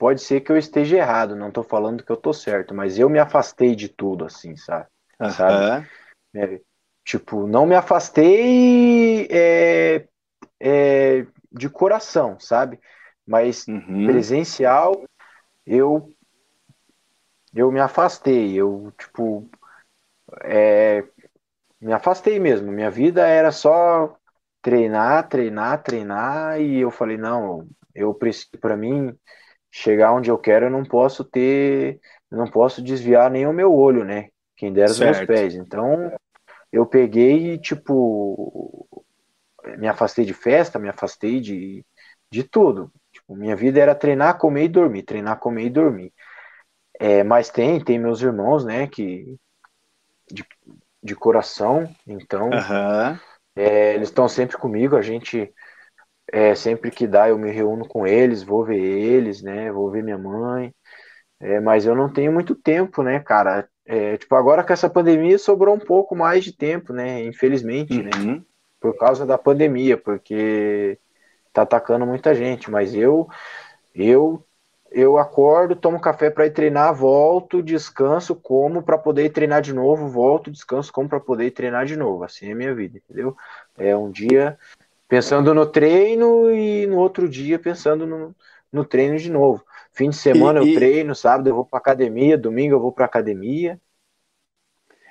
Pode 0.00 0.20
ser 0.20 0.40
que 0.40 0.50
eu 0.50 0.58
esteja 0.58 0.96
errado, 0.96 1.36
não 1.36 1.46
estou 1.46 1.62
falando 1.62 2.02
que 2.02 2.10
eu 2.10 2.16
estou 2.16 2.34
certo, 2.34 2.74
mas 2.74 2.98
eu 2.98 3.08
me 3.08 3.20
afastei 3.20 3.76
de 3.76 3.88
tudo, 3.88 4.24
assim, 4.24 4.56
sabe? 4.56 4.88
Uhum. 5.20 5.30
sabe? 5.30 5.88
É, 6.34 6.60
tipo, 7.04 7.46
não 7.46 7.66
me 7.66 7.76
afastei 7.76 9.28
é, 9.30 10.08
é, 10.58 11.24
de 11.52 11.70
coração, 11.70 12.36
sabe? 12.40 12.80
Mas 13.24 13.64
uhum. 13.68 14.06
presencial, 14.06 15.04
eu 15.64 16.12
eu 17.54 17.70
me 17.70 17.78
afastei, 17.78 18.54
eu 18.54 18.92
tipo 18.98 19.48
é, 20.42 21.04
me 21.80 21.92
afastei 21.92 22.38
mesmo. 22.38 22.72
Minha 22.72 22.90
vida 22.90 23.26
era 23.26 23.50
só 23.52 24.16
treinar, 24.62 25.28
treinar, 25.28 25.82
treinar 25.82 26.60
e 26.60 26.80
eu 26.80 26.90
falei 26.90 27.16
não, 27.16 27.66
eu 27.94 28.12
preciso 28.12 28.50
para 28.60 28.76
mim 28.76 29.16
chegar 29.70 30.12
onde 30.12 30.30
eu 30.30 30.38
quero, 30.38 30.66
eu 30.66 30.70
não 30.70 30.84
posso 30.84 31.24
ter, 31.24 32.00
não 32.30 32.50
posso 32.50 32.82
desviar 32.82 33.30
nem 33.30 33.46
o 33.46 33.52
meu 33.52 33.72
olho, 33.72 34.04
né? 34.04 34.28
Quem 34.56 34.72
dera 34.72 34.90
os 34.90 34.98
meus 34.98 35.20
pés. 35.24 35.54
Então 35.54 36.12
eu 36.72 36.84
peguei 36.86 37.52
e 37.52 37.58
tipo 37.58 38.88
me 39.78 39.88
afastei 39.88 40.24
de 40.24 40.32
festa, 40.34 40.78
me 40.78 40.88
afastei 40.88 41.40
de, 41.40 41.84
de 42.30 42.42
tudo. 42.44 42.90
Tipo, 43.12 43.36
minha 43.36 43.56
vida 43.56 43.80
era 43.80 43.94
treinar, 43.94 44.38
comer 44.38 44.64
e 44.64 44.68
dormir, 44.68 45.02
treinar, 45.02 45.38
comer 45.38 45.66
e 45.66 45.70
dormir. 45.70 46.12
É, 46.98 47.22
mas 47.22 47.50
tem, 47.50 47.82
tem 47.82 47.98
meus 47.98 48.22
irmãos, 48.22 48.64
né, 48.64 48.86
que 48.86 49.36
de, 50.30 50.44
de 51.02 51.14
coração, 51.14 51.88
então 52.06 52.50
uhum. 52.50 53.18
é, 53.54 53.94
eles 53.94 54.08
estão 54.08 54.28
sempre 54.28 54.56
comigo, 54.56 54.96
a 54.96 55.02
gente 55.02 55.52
é, 56.32 56.54
sempre 56.54 56.90
que 56.90 57.06
dá 57.06 57.28
eu 57.28 57.38
me 57.38 57.50
reúno 57.50 57.86
com 57.86 58.06
eles, 58.06 58.42
vou 58.42 58.64
ver 58.64 58.80
eles, 58.80 59.42
né, 59.42 59.70
vou 59.70 59.90
ver 59.90 60.02
minha 60.02 60.18
mãe, 60.18 60.74
é, 61.40 61.60
mas 61.60 61.86
eu 61.86 61.94
não 61.94 62.12
tenho 62.12 62.32
muito 62.32 62.54
tempo, 62.54 63.02
né, 63.02 63.20
cara, 63.20 63.68
é, 63.84 64.16
tipo, 64.16 64.34
agora 64.34 64.64
com 64.64 64.72
essa 64.72 64.90
pandemia 64.90 65.38
sobrou 65.38 65.74
um 65.74 65.80
pouco 65.80 66.16
mais 66.16 66.44
de 66.44 66.52
tempo, 66.52 66.92
né, 66.92 67.24
infelizmente, 67.24 68.02
né, 68.02 68.10
uhum. 68.16 68.36
né, 68.36 68.42
por 68.80 68.96
causa 68.96 69.24
da 69.24 69.38
pandemia, 69.38 69.96
porque 69.96 70.98
tá 71.52 71.62
atacando 71.62 72.04
muita 72.06 72.34
gente, 72.34 72.70
mas 72.70 72.94
eu 72.94 73.26
eu 73.94 74.44
eu 74.90 75.18
acordo, 75.18 75.76
tomo 75.76 76.00
café 76.00 76.30
para 76.30 76.46
ir 76.46 76.52
treinar, 76.52 76.94
volto, 76.94 77.62
descanso, 77.62 78.34
como 78.34 78.82
para 78.82 78.96
poder 78.96 79.24
ir 79.24 79.30
treinar 79.30 79.60
de 79.60 79.72
novo, 79.72 80.08
volto, 80.08 80.50
descanso, 80.50 80.92
como 80.92 81.08
para 81.08 81.20
poder 81.20 81.46
ir 81.46 81.50
treinar 81.50 81.86
de 81.86 81.96
novo. 81.96 82.24
Assim 82.24 82.48
é 82.48 82.52
a 82.52 82.56
minha 82.56 82.74
vida, 82.74 82.98
entendeu? 82.98 83.36
É 83.76 83.96
um 83.96 84.10
dia 84.10 84.58
pensando 85.08 85.54
no 85.54 85.66
treino 85.66 86.50
e 86.50 86.86
no 86.86 86.96
outro 86.96 87.28
dia 87.28 87.58
pensando 87.58 88.06
no, 88.06 88.34
no 88.72 88.84
treino 88.84 89.18
de 89.18 89.30
novo. 89.30 89.64
Fim 89.92 90.10
de 90.10 90.16
semana 90.16 90.62
e, 90.62 90.72
eu 90.72 90.74
treino, 90.74 91.14
sábado 91.14 91.48
eu 91.48 91.54
vou 91.54 91.64
para 91.64 91.78
academia, 91.78 92.38
domingo 92.38 92.74
eu 92.74 92.80
vou 92.80 92.92
para 92.92 93.04
academia. 93.04 93.80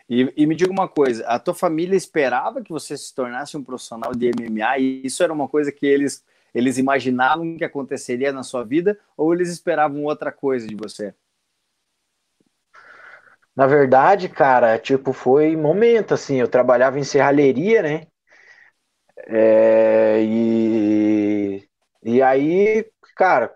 E, 0.07 0.31
e, 0.37 0.45
me 0.45 0.55
diga 0.55 0.71
uma 0.71 0.87
coisa, 0.87 1.25
a 1.25 1.39
tua 1.39 1.55
família 1.55 1.95
esperava 1.95 2.61
que 2.61 2.71
você 2.71 2.95
se 2.95 3.13
tornasse 3.13 3.57
um 3.57 3.63
profissional 3.63 4.13
de 4.13 4.29
MMA 4.29 4.77
e 4.77 5.01
isso 5.03 5.23
era 5.23 5.33
uma 5.33 5.47
coisa 5.47 5.71
que 5.71 5.85
eles 5.85 6.23
eles 6.55 6.77
imaginavam 6.77 7.57
que 7.57 7.65
aconteceria 7.65 8.31
na 8.31 8.41
sua 8.41 8.63
vida 8.63 8.97
ou 9.17 9.33
eles 9.33 9.49
esperavam 9.49 10.05
outra 10.05 10.31
coisa 10.31 10.65
de 10.65 10.75
você? 10.75 11.13
Na 13.55 13.67
verdade, 13.67 14.27
cara, 14.29 14.77
tipo, 14.79 15.13
foi 15.13 15.55
momento, 15.55 16.13
assim, 16.13 16.37
eu 16.37 16.47
trabalhava 16.47 16.99
em 16.99 17.03
serralheria, 17.03 17.81
né? 17.81 18.07
É, 19.27 20.21
e, 20.23 21.67
e 22.03 22.21
aí, 22.21 22.85
cara, 23.15 23.53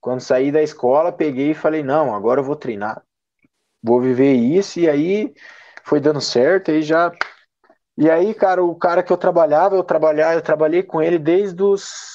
quando 0.00 0.20
saí 0.20 0.52
da 0.52 0.62
escola, 0.62 1.12
peguei 1.12 1.50
e 1.52 1.54
falei, 1.54 1.82
não, 1.82 2.14
agora 2.14 2.40
eu 2.40 2.44
vou 2.44 2.56
treinar, 2.56 3.02
vou 3.82 4.00
viver 4.00 4.34
isso, 4.34 4.80
e 4.80 4.88
aí 4.88 5.34
foi 5.84 6.00
dando 6.00 6.20
certo, 6.20 6.70
aí 6.70 6.82
já. 6.82 7.12
E 7.96 8.10
aí, 8.10 8.34
cara, 8.34 8.62
o 8.64 8.74
cara 8.76 9.02
que 9.02 9.12
eu 9.12 9.16
trabalhava, 9.16 9.76
eu 9.76 9.84
trabalhava, 9.84 10.34
eu 10.34 10.42
trabalhei 10.42 10.82
com 10.82 11.02
ele 11.02 11.18
desde 11.18 11.62
os 11.62 12.13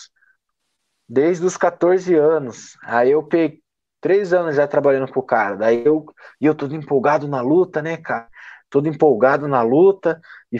desde 1.10 1.46
os 1.46 1.58
14 1.58 2.14
anos. 2.16 2.78
Aí 2.84 3.12
eu 3.12 3.24
peguei 3.24 3.62
três 4.00 4.32
anos 4.34 4.56
já 4.56 4.68
trabalhando 4.68 5.12
com 5.12 5.20
o 5.20 5.24
cara. 5.24 5.56
Daí 5.56 5.84
eu, 5.86 6.06
e 6.40 6.46
eu 6.46 6.56
todo 6.56 6.76
empolgado 6.76 7.28
na 7.28 7.42
luta, 7.42 7.82
né, 7.82 7.98
cara? 7.98 8.30
Todo 8.70 8.88
empolgado 8.88 9.48
na 9.48 9.62
luta. 9.62 10.22
E, 10.52 10.60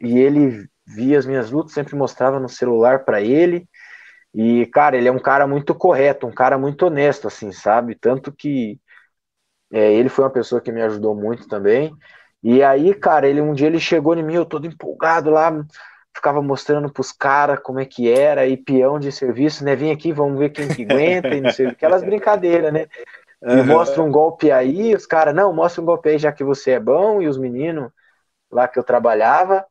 e 0.00 0.18
ele 0.18 0.68
via 0.86 1.18
as 1.18 1.26
minhas 1.26 1.50
lutas, 1.50 1.72
sempre 1.72 1.96
mostrava 1.96 2.40
no 2.40 2.48
celular 2.48 3.04
para 3.04 3.20
ele. 3.20 3.68
E, 4.34 4.66
cara, 4.66 4.96
ele 4.96 5.08
é 5.08 5.12
um 5.12 5.18
cara 5.18 5.46
muito 5.46 5.74
correto, 5.74 6.26
um 6.26 6.32
cara 6.32 6.58
muito 6.58 6.86
honesto, 6.86 7.26
assim, 7.28 7.52
sabe? 7.52 7.94
Tanto 7.94 8.32
que 8.32 8.80
é, 9.72 9.92
ele 9.94 10.08
foi 10.08 10.24
uma 10.24 10.30
pessoa 10.30 10.60
que 10.60 10.72
me 10.72 10.82
ajudou 10.82 11.14
muito 11.14 11.48
também. 11.48 11.94
E 12.42 12.62
aí, 12.62 12.94
cara, 12.94 13.28
ele 13.28 13.40
um 13.40 13.52
dia 13.54 13.66
ele 13.66 13.80
chegou 13.80 14.14
em 14.16 14.22
mim, 14.22 14.34
eu 14.34 14.46
todo 14.46 14.66
empolgado 14.66 15.30
lá, 15.30 15.50
ficava 16.18 16.42
mostrando 16.42 16.92
pros 16.92 17.12
caras 17.12 17.60
como 17.60 17.80
é 17.80 17.84
que 17.84 18.12
era, 18.12 18.46
e 18.46 18.56
peão 18.56 18.98
de 18.98 19.10
serviço, 19.10 19.64
né? 19.64 19.74
Vem 19.74 19.92
aqui, 19.92 20.12
vamos 20.12 20.38
ver 20.38 20.50
quem 20.50 20.68
que 20.68 20.82
aguenta, 20.82 21.28
e 21.28 21.40
não 21.40 21.50
sei 21.50 21.68
aquelas 21.68 22.02
brincadeiras, 22.02 22.72
né? 22.72 22.86
E 23.42 23.54
uhum. 23.54 23.66
mostra 23.66 24.02
um 24.02 24.10
golpe 24.10 24.50
aí, 24.50 24.94
os 24.94 25.06
caras, 25.06 25.34
não, 25.34 25.52
mostra 25.52 25.80
um 25.80 25.84
golpe 25.84 26.08
aí 26.08 26.18
já 26.18 26.32
que 26.32 26.42
você 26.42 26.72
é 26.72 26.80
bom, 26.80 27.22
e 27.22 27.28
os 27.28 27.38
meninos 27.38 27.90
lá 28.50 28.66
que 28.66 28.78
eu 28.78 28.82
trabalhava. 28.82 29.64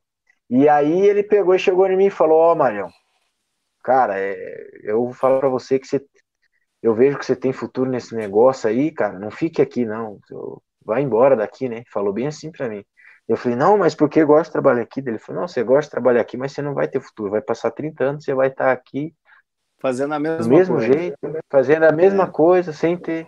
E 0.50 0.70
aí 0.70 1.02
ele 1.02 1.22
pegou 1.22 1.54
e 1.54 1.60
chegou 1.60 1.86
em 1.88 1.98
mim 1.98 2.06
e 2.06 2.10
falou, 2.10 2.38
ó, 2.38 2.54
oh, 2.54 2.56
Marião, 2.56 2.90
cara, 3.84 4.18
é, 4.18 4.36
eu 4.84 5.04
vou 5.04 5.14
falar 5.14 5.40
pra 5.40 5.50
você 5.50 5.78
que 5.78 5.86
você, 5.86 6.02
eu 6.82 6.94
vejo 6.94 7.18
que 7.18 7.26
você 7.26 7.36
tem 7.36 7.52
futuro 7.52 7.90
nesse 7.90 8.16
negócio 8.16 8.70
aí, 8.70 8.90
cara, 8.92 9.20
não 9.20 9.30
fique 9.30 9.62
aqui 9.62 9.86
não, 9.86 10.18
vai 10.86 11.02
embora 11.02 11.36
daqui, 11.36 11.68
né? 11.68 11.84
Falou 11.92 12.14
bem 12.14 12.28
assim 12.28 12.50
pra 12.52 12.70
mim. 12.70 12.86
Eu 13.28 13.36
falei, 13.36 13.58
não, 13.58 13.78
mas 13.78 13.94
por 13.94 14.10
que 14.10 14.24
gosta 14.24 14.46
de 14.46 14.52
trabalhar 14.54 14.82
aqui? 14.82 15.02
Ele 15.06 15.20
falou, 15.20 15.42
não, 15.42 15.48
você 15.48 15.62
gosta 15.62 15.84
de 15.84 15.92
trabalhar 15.92 16.22
aqui, 16.22 16.38
mas 16.38 16.54
você 16.54 16.62
não 16.62 16.74
vai 16.74 16.88
ter 16.88 17.02
futuro. 17.02 17.32
Vai 17.32 17.42
passar 17.42 17.72
30 17.72 18.04
anos, 18.04 18.24
você 18.24 18.34
vai 18.34 18.48
estar 18.48 18.72
aqui. 18.72 19.14
Fazendo 19.80 20.14
a 20.14 20.20
mesma 20.20 20.44
do 20.44 20.50
mesmo 20.50 20.76
coisa. 20.78 20.94
jeito, 20.94 21.18
fazendo 21.50 21.84
a 21.84 21.92
mesma 21.92 22.24
é. 22.24 22.28
coisa, 22.28 22.72
sem 22.72 22.98
ter. 22.98 23.28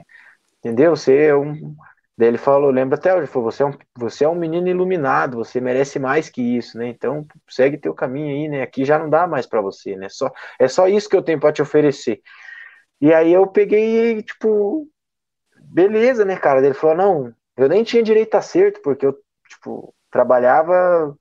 Entendeu? 0.59 0.95
Você 0.95 1.25
é 1.25 1.35
um. 1.35 1.75
Daí 2.17 2.27
ele 2.27 2.37
falou, 2.37 2.69
lembra 2.69 2.97
até 2.97 3.15
hoje, 3.15 3.27
falou, 3.27 3.49
você 3.49 3.63
é, 3.63 3.65
um, 3.65 3.73
você 3.97 4.25
é 4.25 4.29
um 4.29 4.35
menino 4.35 4.67
iluminado, 4.67 5.37
você 5.37 5.61
merece 5.61 5.99
mais 5.99 6.27
que 6.27 6.41
isso, 6.41 6.77
né? 6.77 6.87
Então 6.89 7.25
segue 7.47 7.77
teu 7.77 7.93
caminho 7.93 8.35
aí, 8.35 8.47
né? 8.49 8.61
Aqui 8.61 8.83
já 8.83 8.99
não 8.99 9.09
dá 9.09 9.25
mais 9.25 9.45
para 9.45 9.61
você, 9.61 9.95
né? 9.95 10.09
Só, 10.09 10.29
é 10.59 10.67
só 10.67 10.87
isso 10.87 11.07
que 11.07 11.15
eu 11.15 11.21
tenho 11.21 11.39
para 11.39 11.53
te 11.53 11.61
oferecer. 11.61 12.21
E 12.99 13.13
aí 13.13 13.31
eu 13.31 13.47
peguei, 13.47 14.21
tipo, 14.21 14.85
beleza, 15.61 16.25
né, 16.25 16.35
cara? 16.35 16.65
Ele 16.65 16.73
falou, 16.73 16.97
não, 16.97 17.33
eu 17.55 17.69
nem 17.69 17.83
tinha 17.83 18.03
direito 18.03 18.35
a 18.35 18.39
acerto, 18.39 18.81
porque 18.81 19.05
eu 19.05 19.17
tipo, 19.49 19.93
trabalhava 20.11 21.15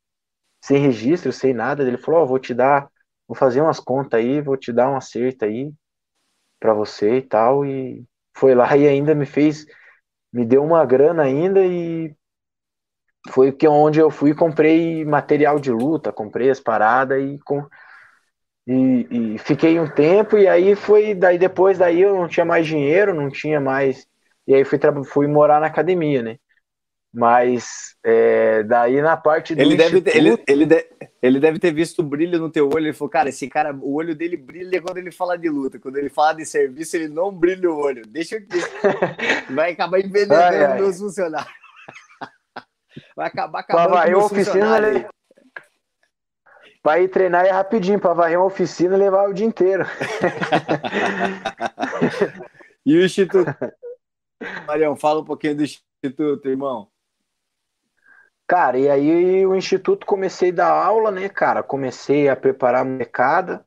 sem 0.63 0.79
registro, 0.79 1.33
sem 1.33 1.53
nada. 1.55 1.83
Ele 1.83 1.99
falou: 1.99 2.23
oh, 2.23 2.27
vou 2.27 2.39
te 2.39 2.55
dar, 2.55 2.89
vou 3.27 3.37
fazer 3.37 3.61
umas 3.61 3.81
contas 3.81 4.21
aí, 4.21 4.41
vou 4.41 4.57
te 4.57 4.73
dar 4.73 4.91
um 4.91 4.97
acerto 4.97 5.45
aí 5.45 5.73
para 6.61 6.75
você 6.75 7.19
e 7.19 7.23
tal. 7.23 7.65
E 7.67 8.05
foi 8.35 8.55
lá 8.55 8.77
e 8.77 8.87
ainda 8.87 9.15
me 9.15 9.27
fez, 9.27 9.67
me 10.33 10.45
deu 10.45 10.65
uma 10.65 10.85
grana 10.85 11.23
ainda 11.25 11.65
e 11.65 12.15
foi 13.31 13.53
que 13.53 13.67
onde 13.69 14.01
eu 14.01 14.11
fui 14.11 14.35
comprei 14.35 15.05
material 15.05 15.59
de 15.59 15.71
luta, 15.71 16.13
comprei 16.13 16.51
as 16.51 16.61
paradas 16.61 17.21
e 17.23 17.39
com 17.45 17.67
e, 18.67 19.35
e, 19.35 19.39
fiquei 19.39 19.81
um 19.81 19.89
tempo 19.89 20.37
e 20.37 20.47
aí 20.47 20.77
foi 20.77 21.15
daí 21.15 21.39
depois 21.39 21.79
daí 21.79 22.03
eu 22.03 22.15
não 22.15 22.29
tinha 22.29 22.45
mais 22.45 22.67
dinheiro, 22.67 23.15
não 23.15 23.31
tinha 23.31 23.61
mais 23.61 24.07
e 24.47 24.55
aí 24.55 24.65
fui 24.65 24.79
fui 25.05 25.27
morar 25.27 25.61
na 25.61 25.67
academia, 25.67 26.23
né? 26.23 26.39
Mas 27.19 27.97
é, 28.05 28.63
daí 28.63 29.03
na 29.03 29.17
parte 29.17 29.53
do 29.53 29.61
ele 29.61 29.77
deve, 29.77 30.01
ter, 30.01 30.17
ele, 30.17 30.41
ele, 30.47 30.65
de, 30.65 30.87
ele 31.21 31.41
deve 31.41 31.59
ter 31.59 31.73
visto 31.73 31.99
o 31.99 32.05
brilho 32.05 32.39
no 32.39 32.49
teu 32.49 32.69
olho. 32.69 32.87
Ele 32.87 32.93
falou, 32.93 33.11
cara, 33.11 33.29
esse 33.29 33.49
cara, 33.49 33.75
o 33.75 33.95
olho 33.95 34.15
dele 34.15 34.37
brilha 34.37 34.81
quando 34.81 34.99
ele 34.99 35.11
fala 35.11 35.37
de 35.37 35.49
luta. 35.49 35.81
Quando 35.81 35.97
ele 35.97 36.09
fala 36.09 36.35
de 36.35 36.47
serviço, 36.47 36.95
ele 36.95 37.09
não 37.09 37.33
brilha 37.33 37.69
o 37.69 37.77
olho. 37.77 38.07
Deixa 38.07 38.37
eu 38.37 38.43
Vai 39.53 39.73
acabar 39.73 39.99
envenenando 39.99 40.77
meus 40.81 41.01
funcionários. 41.01 41.53
Vai 43.17 43.27
acabar 43.27 43.61
acabando 43.61 44.01
com 44.01 44.11
meus 44.11 44.29
funcionários. 44.29 45.05
Para 46.81 47.01
ir 47.01 47.09
treinar 47.09 47.45
é 47.47 47.51
rapidinho, 47.51 47.99
para 47.99 48.15
varrer 48.15 48.39
uma 48.39 48.47
oficina 48.47 48.95
e 48.95 48.99
levar 48.99 49.29
o 49.29 49.35
dia 49.35 49.45
inteiro. 49.45 49.85
e 52.87 52.97
o 52.97 53.05
Instituto? 53.05 53.53
Marião, 54.69 54.95
fala 54.95 55.21
um 55.21 55.25
pouquinho 55.25 55.57
do 55.57 55.65
Instituto, 55.65 56.49
irmão. 56.49 56.89
Cara, 58.49 58.79
e 58.79 58.89
aí 58.89 59.47
o 59.47 59.55
Instituto 59.55 60.07
comecei 60.07 60.49
a 60.49 60.55
dar 60.55 60.71
aula, 60.71 61.11
né, 61.11 61.29
cara? 61.29 61.63
Comecei 61.63 62.31
a 62.31 62.35
preparar 62.35 62.81
a 62.81 62.85
molecada. 62.85 63.63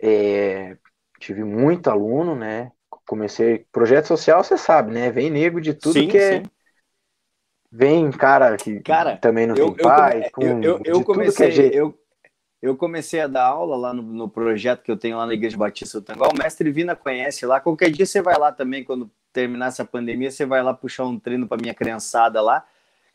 É, 0.00 0.78
tive 1.20 1.44
muito 1.44 1.90
aluno, 1.90 2.34
né? 2.34 2.72
Comecei. 3.06 3.66
Projeto 3.70 4.06
social, 4.06 4.42
você 4.42 4.56
sabe, 4.56 4.90
né? 4.90 5.10
Vem 5.10 5.28
nego 5.28 5.60
de 5.60 5.74
tudo 5.74 6.00
sim, 6.00 6.08
que 6.08 6.16
é. 6.16 6.38
Sim. 6.38 6.50
Vem 7.70 8.10
cara 8.10 8.56
que 8.56 8.80
cara, 8.80 9.18
também 9.18 9.46
não 9.46 9.54
eu, 9.54 9.72
tem 9.72 9.84
pai. 9.84 10.30
Eu, 10.40 10.62
eu, 10.62 10.80
eu 10.82 11.04
comecei. 11.04 11.48
É 11.50 11.70
eu, 11.74 11.94
eu 12.62 12.74
comecei 12.78 13.20
a 13.20 13.26
dar 13.26 13.44
aula 13.44 13.76
lá 13.76 13.92
no, 13.92 14.00
no, 14.00 14.30
projeto 14.30 14.82
que 14.82 14.90
eu 14.90 14.96
tenho 14.96 15.18
lá 15.18 15.26
na 15.26 15.34
Igreja 15.34 15.58
Batista 15.58 16.00
do 16.00 16.06
Tanguá. 16.06 16.28
O 16.28 16.38
mestre 16.38 16.70
Vina 16.70 16.96
conhece 16.96 17.44
lá. 17.44 17.60
Qualquer 17.60 17.90
dia 17.90 18.06
você 18.06 18.22
vai 18.22 18.38
lá 18.38 18.50
também, 18.50 18.82
quando 18.82 19.10
terminar 19.30 19.66
essa 19.66 19.84
pandemia, 19.84 20.30
você 20.30 20.46
vai 20.46 20.62
lá 20.62 20.72
puxar 20.72 21.04
um 21.04 21.18
treino 21.18 21.46
para 21.46 21.60
minha 21.60 21.74
criançada 21.74 22.40
lá. 22.40 22.64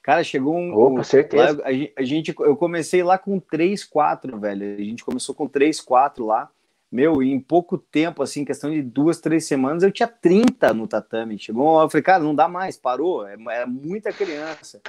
Cara, 0.09 0.23
chegou 0.23 0.57
um. 0.57 0.75
Opa, 0.75 1.03
certeza. 1.03 1.61
Lá, 1.61 1.69
a, 1.95 2.03
gente, 2.03 2.33
eu 2.39 2.57
comecei 2.57 3.03
lá 3.03 3.15
com 3.15 3.39
3, 3.39 3.83
4, 3.83 4.39
velho. 4.39 4.75
A 4.75 4.81
gente 4.81 5.05
começou 5.05 5.35
com 5.35 5.47
3, 5.47 5.79
4 5.79 6.25
lá. 6.25 6.49
Meu, 6.91 7.21
em 7.21 7.39
pouco 7.39 7.77
tempo, 7.77 8.23
assim, 8.23 8.43
questão 8.43 8.71
de 8.71 8.81
duas, 8.81 9.19
três 9.19 9.45
semanas, 9.45 9.83
eu 9.83 9.91
tinha 9.91 10.07
30 10.07 10.73
no 10.73 10.87
tatame. 10.87 11.37
Chegou, 11.37 11.79
eu 11.79 11.87
falei, 11.87 12.01
cara, 12.01 12.23
não 12.23 12.33
dá 12.33 12.47
mais, 12.47 12.75
parou. 12.75 13.27
É, 13.27 13.35
é 13.51 13.65
muita 13.67 14.11
criança. 14.11 14.81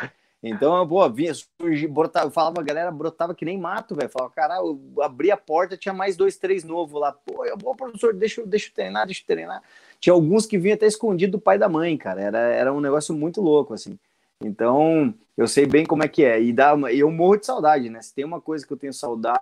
Então, 0.43 0.89
pô, 0.89 1.07
vinha, 1.11 1.35
surgi, 1.35 1.87
brotava, 1.87 2.31
falava, 2.31 2.62
a 2.62 2.64
galera 2.64 2.91
brotava 2.91 3.35
que 3.35 3.45
nem 3.45 3.59
mato, 3.59 3.95
velho. 3.95 4.09
Falava, 4.09 4.33
caralho, 4.33 4.81
eu 4.97 5.03
abri 5.03 5.31
a 5.31 5.37
porta, 5.37 5.77
tinha 5.77 5.93
mais 5.93 6.16
dois, 6.16 6.39
três 6.39 6.64
novos 6.64 6.99
lá. 6.99 7.12
Pô, 7.12 7.45
eu, 7.45 7.59
pô, 7.59 7.75
professor, 7.75 8.14
deixa, 8.14 8.43
deixa 8.47 8.71
eu 8.71 8.73
treinar, 8.73 9.05
deixa 9.05 9.21
eu 9.21 9.27
treinar. 9.27 9.62
Tinha 10.01 10.14
alguns 10.14 10.47
que 10.47 10.57
vinham 10.57 10.77
até 10.77 10.87
escondido 10.87 11.33
do 11.33 11.39
pai 11.39 11.59
da 11.59 11.68
mãe, 11.68 11.95
cara. 11.99 12.23
Era, 12.23 12.39
era 12.39 12.73
um 12.73 12.81
negócio 12.81 13.14
muito 13.14 13.43
louco, 13.43 13.75
assim. 13.75 13.99
Então, 14.43 15.14
eu 15.36 15.47
sei 15.47 15.66
bem 15.66 15.84
como 15.84 16.03
é 16.03 16.09
que 16.09 16.24
é. 16.24 16.41
E 16.43 16.53
dá 16.53 16.74
uma, 16.74 16.93
eu 16.93 17.11
morro 17.11 17.36
de 17.36 17.47
saudade, 17.47 17.91
né? 17.91 18.01
Se 18.03 18.14
tem 18.14 18.24
uma 18.24 18.41
coisa 18.41 18.66
que 18.66 18.72
eu 18.72 18.76
tenho 18.76 18.93
saudade, 18.93 19.41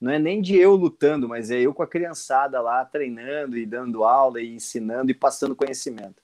não 0.00 0.12
é 0.12 0.18
nem 0.18 0.40
de 0.40 0.56
eu 0.56 0.74
lutando, 0.76 1.28
mas 1.28 1.50
é 1.50 1.60
eu 1.60 1.74
com 1.74 1.82
a 1.82 1.86
criançada 1.86 2.60
lá 2.60 2.84
treinando 2.84 3.56
e 3.56 3.66
dando 3.66 4.04
aula 4.04 4.40
e 4.40 4.54
ensinando 4.54 5.10
e 5.10 5.14
passando 5.14 5.56
conhecimento. 5.56 6.22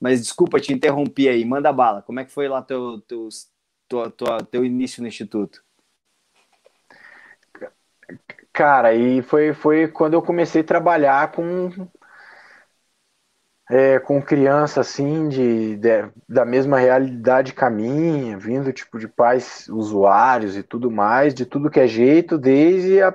Mas 0.00 0.20
desculpa, 0.20 0.60
te 0.60 0.72
interrompi 0.72 1.28
aí. 1.28 1.44
Manda 1.44 1.72
bala. 1.72 2.02
Como 2.02 2.20
é 2.20 2.24
que 2.24 2.30
foi 2.30 2.48
lá 2.48 2.62
teu, 2.62 3.00
teu, 3.02 3.28
teu, 3.88 4.10
teu, 4.10 4.44
teu 4.44 4.64
início 4.64 5.02
no 5.02 5.08
Instituto? 5.08 5.64
Cara, 8.52 8.94
e 8.94 9.20
foi, 9.22 9.52
foi 9.52 9.88
quando 9.88 10.14
eu 10.14 10.22
comecei 10.22 10.62
a 10.62 10.64
trabalhar 10.64 11.32
com 11.32 11.70
é, 13.68 13.98
com 13.98 14.22
criança 14.22 14.80
assim 14.80 15.28
de, 15.28 15.76
de, 15.76 16.08
da 16.28 16.44
mesma 16.44 16.78
realidade 16.78 17.52
caminha, 17.52 18.38
vindo 18.38 18.72
tipo 18.72 18.98
de 18.98 19.08
pais 19.08 19.68
usuários 19.68 20.56
e 20.56 20.62
tudo 20.62 20.90
mais, 20.90 21.34
de 21.34 21.44
tudo 21.44 21.70
que 21.70 21.80
é 21.80 21.86
jeito, 21.86 22.38
desde 22.38 23.02
a 23.02 23.14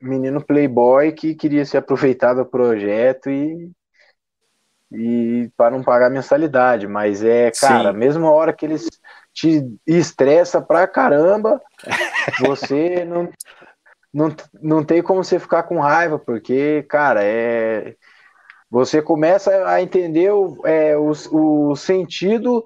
menino 0.00 0.44
playboy 0.44 1.12
que 1.12 1.34
queria 1.34 1.64
se 1.64 1.76
aproveitar 1.76 2.34
do 2.34 2.44
projeto 2.44 3.30
e 3.30 3.70
e 4.92 5.50
para 5.56 5.72
não 5.72 5.82
pagar 5.82 6.08
mensalidade, 6.08 6.86
mas 6.86 7.22
é, 7.22 7.50
cara, 7.50 7.92
Sim. 7.92 7.98
mesma 7.98 8.30
hora 8.30 8.52
que 8.52 8.64
eles 8.64 8.88
te 9.34 9.68
estressa 9.84 10.62
pra 10.62 10.86
caramba, 10.86 11.60
você 12.40 13.04
não, 13.04 13.28
não, 14.14 14.34
não 14.62 14.84
tem 14.84 15.02
como 15.02 15.24
você 15.24 15.40
ficar 15.40 15.64
com 15.64 15.80
raiva, 15.80 16.20
porque, 16.20 16.84
cara, 16.84 17.22
é 17.24 17.96
você 18.70 19.00
começa 19.02 19.68
a 19.68 19.82
entender 19.82 20.30
o, 20.32 20.60
é, 20.66 20.96
o, 20.96 21.12
o 21.70 21.76
sentido 21.76 22.64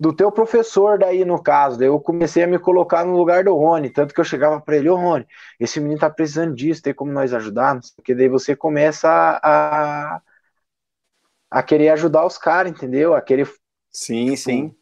do 0.00 0.14
teu 0.14 0.32
professor 0.32 0.98
daí 0.98 1.24
no 1.24 1.42
caso. 1.42 1.78
Daí 1.78 1.88
eu 1.88 2.00
comecei 2.00 2.42
a 2.44 2.46
me 2.46 2.58
colocar 2.58 3.04
no 3.04 3.16
lugar 3.16 3.44
do 3.44 3.54
Rony, 3.54 3.90
tanto 3.90 4.14
que 4.14 4.20
eu 4.20 4.24
chegava 4.24 4.60
para 4.60 4.76
ele, 4.76 4.88
ô 4.90 4.96
Rony, 4.96 5.26
esse 5.60 5.80
menino 5.80 6.00
tá 6.00 6.10
precisando 6.10 6.54
disso, 6.54 6.82
tem 6.82 6.94
como 6.94 7.12
nós 7.12 7.32
ajudar? 7.34 7.80
Porque 7.96 8.14
daí 8.14 8.28
você 8.28 8.56
começa 8.56 9.08
a, 9.42 10.20
a 11.50 11.62
querer 11.62 11.90
ajudar 11.90 12.26
os 12.26 12.38
caras, 12.38 12.72
entendeu? 12.72 13.14
A 13.14 13.20
querer. 13.22 13.48
Sim, 13.92 14.26
tipo, 14.26 14.36
sim. 14.36 14.74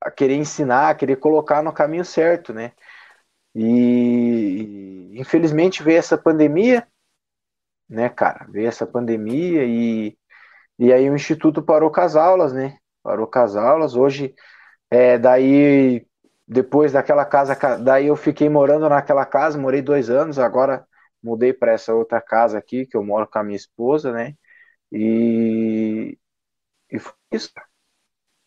A 0.00 0.10
querer 0.10 0.34
ensinar, 0.36 0.90
a 0.90 0.94
querer 0.94 1.16
colocar 1.16 1.62
no 1.62 1.72
caminho 1.72 2.04
certo, 2.04 2.52
né? 2.52 2.72
E 3.54 5.12
infelizmente 5.18 5.82
veio 5.82 5.98
essa 5.98 6.18
pandemia, 6.18 6.86
né, 7.88 8.08
cara? 8.08 8.46
Veio 8.50 8.68
essa 8.68 8.86
pandemia 8.86 9.64
e, 9.64 10.16
e 10.78 10.92
aí 10.92 11.08
o 11.10 11.16
Instituto 11.16 11.62
parou 11.62 11.90
com 11.90 12.00
as 12.00 12.16
aulas, 12.16 12.52
né? 12.52 12.78
Parou 13.02 13.26
com 13.26 13.38
as 13.38 13.56
aulas. 13.56 13.96
Hoje, 13.96 14.34
é, 14.90 15.18
daí, 15.18 16.06
depois 16.46 16.92
daquela 16.92 17.24
casa, 17.24 17.56
daí 17.78 18.06
eu 18.06 18.16
fiquei 18.16 18.48
morando 18.48 18.88
naquela 18.88 19.26
casa, 19.26 19.58
morei 19.58 19.82
dois 19.82 20.10
anos, 20.10 20.38
agora 20.38 20.86
mudei 21.22 21.52
para 21.52 21.72
essa 21.72 21.94
outra 21.94 22.20
casa 22.20 22.58
aqui, 22.58 22.86
que 22.86 22.96
eu 22.96 23.04
moro 23.04 23.26
com 23.26 23.38
a 23.38 23.44
minha 23.44 23.56
esposa, 23.56 24.12
né? 24.12 24.34
E, 24.90 26.18
e 26.90 26.98
foi 26.98 27.14
isso. 27.32 27.52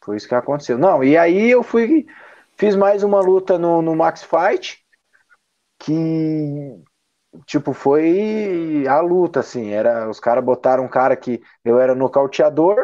Foi 0.04 0.18
isso 0.18 0.28
que 0.28 0.36
aconteceu. 0.36 0.78
Não, 0.78 1.04
e 1.04 1.18
aí 1.18 1.50
eu 1.50 1.64
fui, 1.64 2.06
fiz 2.58 2.76
mais 2.76 3.04
uma 3.04 3.22
luta 3.22 3.58
no, 3.58 3.82
no 3.82 3.96
Max 3.96 4.24
Fight, 4.24 4.86
que 5.80 6.84
tipo, 7.46 7.74
foi 7.74 8.86
a 8.88 9.00
luta, 9.02 9.40
assim, 9.40 9.72
era, 9.72 10.10
os 10.10 10.20
caras 10.20 10.44
botaram 10.44 10.84
um 10.84 10.88
cara 10.90 11.16
que 11.16 11.42
eu 11.64 11.80
era 11.80 11.96
nocauteador, 11.96 12.78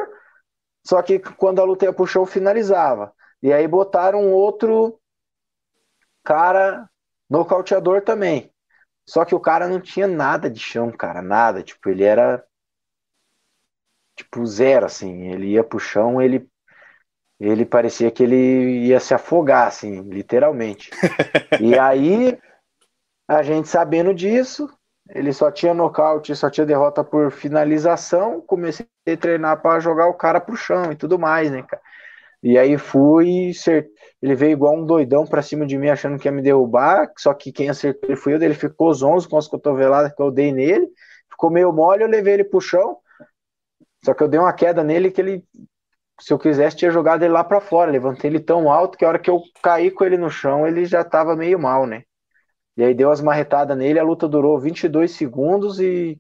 só 0.86 1.02
que 1.02 1.20
quando 1.20 1.60
a 1.62 1.64
luta 1.64 1.86
ia 1.86 1.94
pro 1.94 2.08
show, 2.08 2.26
finalizava. 2.26 3.14
E 3.42 3.52
aí 3.52 3.68
botaram 3.68 4.32
outro 4.32 5.00
cara 6.24 6.90
nocauteador 7.30 8.02
também. 8.02 8.52
Só 9.06 9.26
que 9.26 9.36
o 9.36 9.40
cara 9.40 9.68
não 9.68 9.80
tinha 9.80 10.08
nada 10.08 10.50
de 10.50 10.60
chão, 10.60 10.92
cara, 10.92 11.22
nada. 11.22 11.64
Tipo, 11.64 11.90
ele 11.90 12.04
era 12.04 12.44
tipo 14.16 14.46
zero, 14.46 14.86
assim. 14.86 15.32
Ele 15.32 15.48
ia 15.52 15.64
pro 15.64 15.80
chão, 15.80 16.22
ele 16.22 16.50
ele 17.40 17.66
parecia 17.66 18.12
que 18.12 18.22
ele 18.22 18.86
ia 18.86 19.00
se 19.00 19.16
afogar, 19.16 19.68
assim, 19.68 20.02
literalmente. 20.04 20.92
e 21.60 21.78
aí, 21.78 22.38
a 23.32 23.44
gente 23.44 23.70
sabendo 23.70 24.14
disso, 24.14 24.70
ele 25.10 25.32
só 25.32 25.50
tinha 25.50 25.74
nocaute, 25.74 26.36
só 26.36 26.50
tinha 26.50 26.66
derrota 26.66 27.02
por 27.02 27.32
finalização. 27.32 28.42
Comecei 28.42 28.86
a 29.08 29.16
treinar 29.16 29.62
para 29.62 29.80
jogar 29.80 30.08
o 30.08 30.14
cara 30.14 30.42
pro 30.42 30.56
chão 30.58 30.92
e 30.92 30.96
tudo 30.98 31.18
mais, 31.18 31.50
né, 31.50 31.64
cara? 31.64 31.82
E 32.44 32.58
aí 32.58 32.78
fui, 32.78 33.52
ele 34.22 34.36
veio 34.36 34.52
igual 34.52 34.76
um 34.76 34.86
doidão 34.86 35.26
pra 35.26 35.42
cima 35.42 35.66
de 35.66 35.78
mim, 35.78 35.90
achando 35.90 36.20
que 36.20 36.28
ia 36.28 36.32
me 36.32 36.42
derrubar. 36.42 37.10
Só 37.18 37.34
que 37.34 37.54
quem 37.54 37.70
acertou 37.70 38.10
ele 38.10 38.18
foi 38.18 38.34
eu, 38.34 38.42
ele 38.42 38.54
ficou 38.54 38.94
zonzo 38.94 39.30
com 39.30 39.38
as 39.38 39.48
cotoveladas 39.48 40.14
que 40.14 40.22
eu 40.22 40.30
dei 40.30 40.52
nele. 40.52 40.88
Ficou 41.30 41.50
meio 41.50 41.72
mole, 41.72 42.04
eu 42.04 42.10
levei 42.10 42.34
ele 42.34 42.44
pro 42.44 42.60
chão. 42.60 42.98
Só 44.04 44.14
que 44.14 44.24
eu 44.24 44.28
dei 44.28 44.40
uma 44.40 44.52
queda 44.52 44.84
nele 44.84 45.10
que 45.10 45.22
ele, 45.22 45.46
se 46.20 46.34
eu 46.34 46.40
quisesse, 46.40 46.76
tinha 46.76 46.92
jogado 46.92 47.24
ele 47.24 47.32
lá 47.32 47.44
para 47.46 47.62
fora. 47.62 47.92
Levantei 47.92 48.30
ele 48.30 48.42
tão 48.42 48.70
alto 48.70 48.98
que 48.98 49.06
a 49.06 49.08
hora 49.08 49.20
que 49.20 49.30
eu 49.30 49.42
caí 49.64 49.90
com 49.90 50.04
ele 50.04 50.18
no 50.18 50.30
chão, 50.30 50.68
ele 50.68 50.84
já 50.84 51.04
tava 51.04 51.34
meio 51.36 51.58
mal, 51.58 51.86
né? 51.88 52.04
E 52.82 52.84
aí 52.84 52.96
deu 52.96 53.12
as 53.12 53.22
marretadas 53.22 53.78
nele, 53.78 54.00
a 54.00 54.04
luta 54.04 54.28
durou 54.28 54.60
22 54.60 55.12
segundos 55.12 55.80
e, 55.80 56.20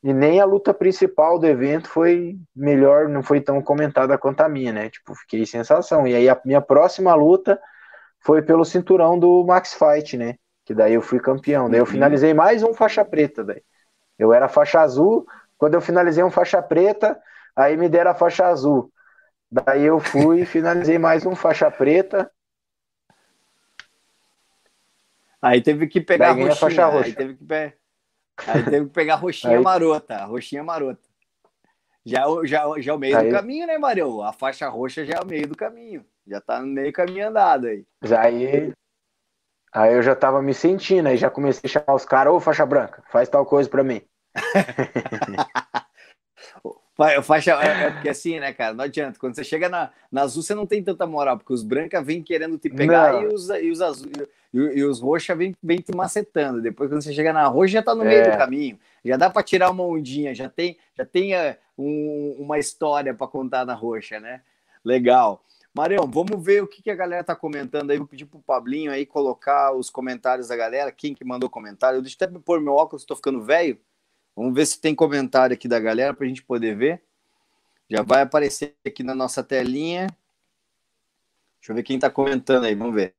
e 0.00 0.12
nem 0.12 0.40
a 0.40 0.44
luta 0.44 0.72
principal 0.72 1.40
do 1.40 1.46
evento 1.48 1.88
foi 1.88 2.38
melhor, 2.54 3.08
não 3.08 3.20
foi 3.20 3.40
tão 3.40 3.60
comentada 3.60 4.16
quanto 4.16 4.42
a 4.42 4.48
minha, 4.48 4.72
né? 4.72 4.88
Tipo, 4.88 5.12
fiquei 5.16 5.44
sensação. 5.44 6.06
E 6.06 6.14
aí 6.14 6.28
a 6.28 6.40
minha 6.44 6.60
próxima 6.60 7.12
luta 7.16 7.60
foi 8.20 8.42
pelo 8.42 8.64
cinturão 8.64 9.18
do 9.18 9.44
Max 9.44 9.74
Fight, 9.74 10.16
né? 10.16 10.36
Que 10.64 10.72
daí 10.72 10.94
eu 10.94 11.02
fui 11.02 11.18
campeão. 11.18 11.68
Daí 11.68 11.80
eu 11.80 11.84
uhum. 11.84 11.90
finalizei 11.90 12.32
mais 12.32 12.62
um 12.62 12.72
faixa 12.72 13.04
preta, 13.04 13.42
daí. 13.42 13.60
Eu 14.16 14.32
era 14.32 14.46
faixa 14.46 14.82
azul, 14.82 15.26
quando 15.58 15.74
eu 15.74 15.80
finalizei 15.80 16.22
um 16.22 16.30
faixa 16.30 16.62
preta, 16.62 17.18
aí 17.56 17.76
me 17.76 17.88
deram 17.88 18.12
a 18.12 18.14
faixa 18.14 18.46
azul. 18.46 18.88
Daí 19.50 19.82
eu 19.82 19.98
fui 19.98 20.42
e 20.42 20.46
finalizei 20.46 20.96
mais 20.96 21.26
um 21.26 21.34
faixa 21.34 21.68
preta. 21.72 22.30
Aí 25.42 25.60
teve 25.60 25.88
que 25.88 26.00
pegar 26.00 26.32
roxinha. 26.32 26.54
Faixa 26.54 26.86
roxa. 26.86 27.06
Aí 27.06 27.14
teve 27.14 27.34
que, 27.34 27.44
pe... 27.44 27.74
aí 28.46 28.62
teve 28.64 28.86
que 28.86 28.92
pegar 28.92 29.16
roxinha 29.16 29.58
aí... 29.58 29.62
marota. 29.62 30.24
Roxinha 30.24 30.62
marota. 30.62 31.02
Já, 32.04 32.24
já, 32.44 32.64
já 32.78 32.92
é 32.92 32.94
o 32.94 32.98
meio 32.98 33.16
aí... 33.16 33.28
do 33.28 33.34
caminho, 33.34 33.66
né, 33.66 33.76
Marião? 33.76 34.22
A 34.22 34.32
faixa 34.32 34.68
roxa 34.68 35.04
já 35.04 35.16
é 35.16 35.20
o 35.20 35.26
meio 35.26 35.48
do 35.48 35.56
caminho. 35.56 36.04
Já 36.26 36.40
tá 36.40 36.60
no 36.60 36.68
meio 36.68 36.92
caminho 36.92 37.28
andado 37.28 37.66
aí. 37.66 37.84
Aí. 38.16 38.72
Aí 39.74 39.94
eu 39.94 40.02
já 40.02 40.14
tava 40.14 40.42
me 40.42 40.52
sentindo, 40.52 41.08
aí 41.08 41.16
já 41.16 41.30
comecei 41.30 41.62
a 41.64 41.68
chamar 41.68 41.94
os 41.94 42.04
caras, 42.04 42.32
ô 42.32 42.38
faixa 42.38 42.66
branca, 42.66 43.02
faz 43.10 43.28
tal 43.28 43.46
coisa 43.46 43.70
pra 43.70 43.82
mim. 43.82 44.02
Faixa, 47.22 47.52
é, 47.52 47.84
é, 47.84 47.90
porque 47.90 48.08
assim, 48.08 48.38
né, 48.38 48.52
cara? 48.52 48.74
Não 48.74 48.84
adianta. 48.84 49.18
Quando 49.18 49.34
você 49.34 49.44
chega 49.44 49.68
na, 49.68 49.90
na 50.10 50.22
azul, 50.22 50.42
você 50.42 50.54
não 50.54 50.66
tem 50.66 50.82
tanta 50.82 51.06
moral, 51.06 51.38
porque 51.38 51.52
os 51.52 51.62
brancas 51.62 52.04
vêm 52.04 52.22
querendo 52.22 52.58
te 52.58 52.68
pegar 52.68 53.22
e 53.22 53.26
os, 53.26 53.48
e 53.48 53.70
os 53.70 53.80
azul 53.80 54.10
e, 54.52 54.58
e 54.58 54.84
os 54.84 55.00
roxa 55.00 55.34
vêm 55.34 55.56
vem 55.62 55.78
te 55.78 55.94
macetando. 55.94 56.60
Depois, 56.60 56.90
quando 56.90 57.02
você 57.02 57.12
chega 57.12 57.32
na 57.32 57.46
roxa, 57.46 57.74
já 57.74 57.82
tá 57.82 57.94
no 57.94 58.04
meio 58.04 58.20
é. 58.20 58.30
do 58.30 58.36
caminho. 58.36 58.78
Já 59.04 59.16
dá 59.16 59.30
para 59.30 59.42
tirar 59.42 59.70
uma 59.70 59.84
ondinha, 59.84 60.34
já 60.34 60.48
tem, 60.48 60.76
já 60.96 61.04
tem 61.04 61.34
uh, 61.34 61.56
um, 61.78 62.36
uma 62.38 62.58
história 62.58 63.14
para 63.14 63.26
contar 63.26 63.64
na 63.64 63.74
roxa, 63.74 64.20
né? 64.20 64.42
Legal. 64.84 65.42
Marião, 65.74 66.06
vamos 66.06 66.44
ver 66.44 66.62
o 66.62 66.66
que, 66.66 66.82
que 66.82 66.90
a 66.90 66.94
galera 66.94 67.24
tá 67.24 67.34
comentando 67.34 67.90
aí. 67.90 67.98
Vou 67.98 68.06
pedir 68.06 68.26
pro 68.26 68.38
Pablinho 68.40 68.92
aí 68.92 69.06
colocar 69.06 69.72
os 69.72 69.88
comentários 69.88 70.48
da 70.48 70.56
galera. 70.56 70.92
Quem 70.92 71.14
que 71.14 71.24
mandou 71.24 71.48
comentário? 71.48 72.02
Deixa 72.02 72.16
eu 72.20 72.28
até 72.28 72.38
pôr 72.38 72.60
meu 72.60 72.74
óculos, 72.74 73.06
tô 73.06 73.16
ficando 73.16 73.40
velho. 73.40 73.78
Vamos 74.34 74.54
ver 74.54 74.66
se 74.66 74.80
tem 74.80 74.94
comentário 74.94 75.54
aqui 75.54 75.68
da 75.68 75.78
galera 75.78 76.14
para 76.14 76.24
a 76.24 76.28
gente 76.28 76.42
poder 76.42 76.76
ver. 76.76 77.02
Já 77.88 78.02
vai 78.02 78.22
aparecer 78.22 78.74
aqui 78.86 79.02
na 79.02 79.14
nossa 79.14 79.42
telinha. 79.42 80.06
Deixa 81.60 81.72
eu 81.72 81.76
ver 81.76 81.82
quem 81.82 81.96
está 81.96 82.10
comentando 82.10 82.64
aí, 82.64 82.74
vamos 82.74 82.94
ver. 82.94 83.14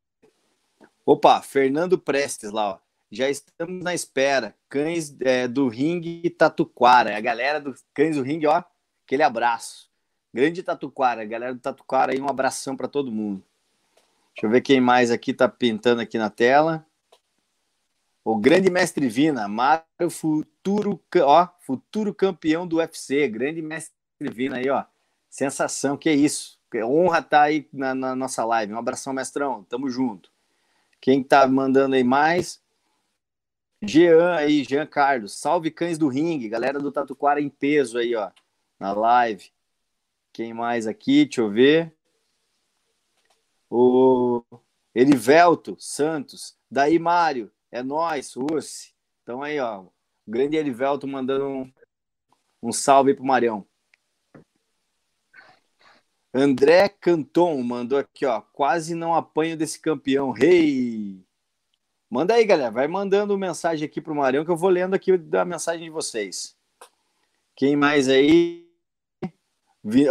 Opa, 1.05 1.41
Fernando 1.41 1.97
Prestes 1.97 2.51
lá, 2.51 2.71
ó. 2.71 2.79
Já 3.11 3.29
estamos 3.29 3.83
na 3.83 3.93
espera. 3.93 4.55
Cães 4.67 5.15
é, 5.21 5.47
do 5.47 5.67
Ringue 5.67 6.29
Tatuquara. 6.31 7.15
A 7.15 7.21
galera 7.21 7.61
do 7.61 7.75
Cães 7.93 8.15
do 8.15 8.23
Ringue, 8.23 8.47
ó, 8.47 8.63
aquele 9.05 9.21
abraço. 9.21 9.91
Grande 10.33 10.63
Tatuquara, 10.63 11.23
galera 11.23 11.53
do 11.53 11.59
Tatuquara 11.59 12.11
aí, 12.11 12.19
um 12.19 12.27
abração 12.27 12.75
para 12.75 12.87
todo 12.87 13.11
mundo. 13.11 13.43
Deixa 14.33 14.47
eu 14.47 14.49
ver 14.49 14.61
quem 14.61 14.81
mais 14.81 15.11
aqui 15.11 15.31
tá 15.31 15.47
pintando 15.47 16.01
aqui 16.01 16.17
na 16.17 16.31
tela. 16.31 16.83
O 18.23 18.37
grande 18.37 18.69
mestre 18.69 19.09
Vina, 19.09 19.47
Mário 19.47 20.09
futuro, 20.09 21.03
ó, 21.23 21.47
futuro 21.59 22.13
campeão 22.13 22.65
do 22.65 22.77
UFC, 22.77 23.27
grande 23.27 23.61
mestre 23.61 23.93
Vina 24.19 24.57
aí, 24.57 24.69
ó. 24.69 24.85
Sensação, 25.29 25.97
que 25.97 26.11
isso. 26.11 26.59
Honra 26.85 27.19
estar 27.19 27.29
tá 27.29 27.41
aí 27.43 27.67
na, 27.73 27.93
na, 27.93 28.15
nossa 28.15 28.45
live. 28.45 28.73
Um 28.73 28.77
abração, 28.77 29.13
mestrão. 29.13 29.63
Tamo 29.63 29.89
junto. 29.89 30.31
Quem 31.01 31.21
tá 31.21 31.45
mandando 31.47 31.95
aí 31.95 32.03
mais? 32.03 32.61
Jean 33.81 34.35
aí, 34.35 34.63
Jean 34.63 34.85
Carlos. 34.85 35.37
Salve 35.37 35.69
cães 35.69 35.97
do 35.97 36.07
ringue, 36.07 36.47
galera 36.47 36.79
do 36.79 36.91
Tatuquara 36.91 37.41
em 37.41 37.49
peso 37.49 37.97
aí, 37.97 38.15
ó, 38.15 38.31
na 38.79 38.93
live. 38.93 39.51
Quem 40.31 40.53
mais 40.53 40.87
aqui? 40.87 41.25
Deixa 41.25 41.41
eu 41.41 41.49
ver. 41.49 41.93
O 43.69 44.43
Erivelto 44.95 45.75
Santos. 45.79 46.55
Daí, 46.71 46.97
Mário. 46.97 47.51
É 47.73 47.81
nós, 47.81 48.35
Ursi. 48.35 48.93
Então 49.23 49.41
aí, 49.41 49.59
ó. 49.59 49.81
O 49.81 49.91
grande 50.27 50.55
Erivelto 50.55 51.07
mandando 51.07 51.47
um, 51.47 51.73
um 52.61 52.71
salve 52.71 53.15
pro 53.15 53.25
Marião. 53.25 53.65
André 56.31 56.87
Canton 56.87 57.59
mandou 57.63 57.97
aqui, 57.97 58.27
ó. 58.27 58.41
Quase 58.41 58.93
não 58.93 59.15
apanho 59.15 59.57
desse 59.57 59.79
campeão. 59.79 60.29
Rei! 60.29 60.51
Hey! 60.51 61.25
Manda 62.07 62.35
aí, 62.35 62.45
galera. 62.45 62.69
Vai 62.69 62.87
mandando 62.87 63.35
mensagem 63.35 63.87
aqui 63.87 63.99
pro 63.99 64.13
Marião 64.13 64.45
que 64.45 64.51
eu 64.51 64.55
vou 64.55 64.69
lendo 64.69 64.93
aqui 64.93 65.17
da 65.17 65.43
mensagem 65.43 65.85
de 65.85 65.89
vocês. 65.89 66.55
Quem 67.55 67.75
mais 67.75 68.07
aí? 68.07 68.69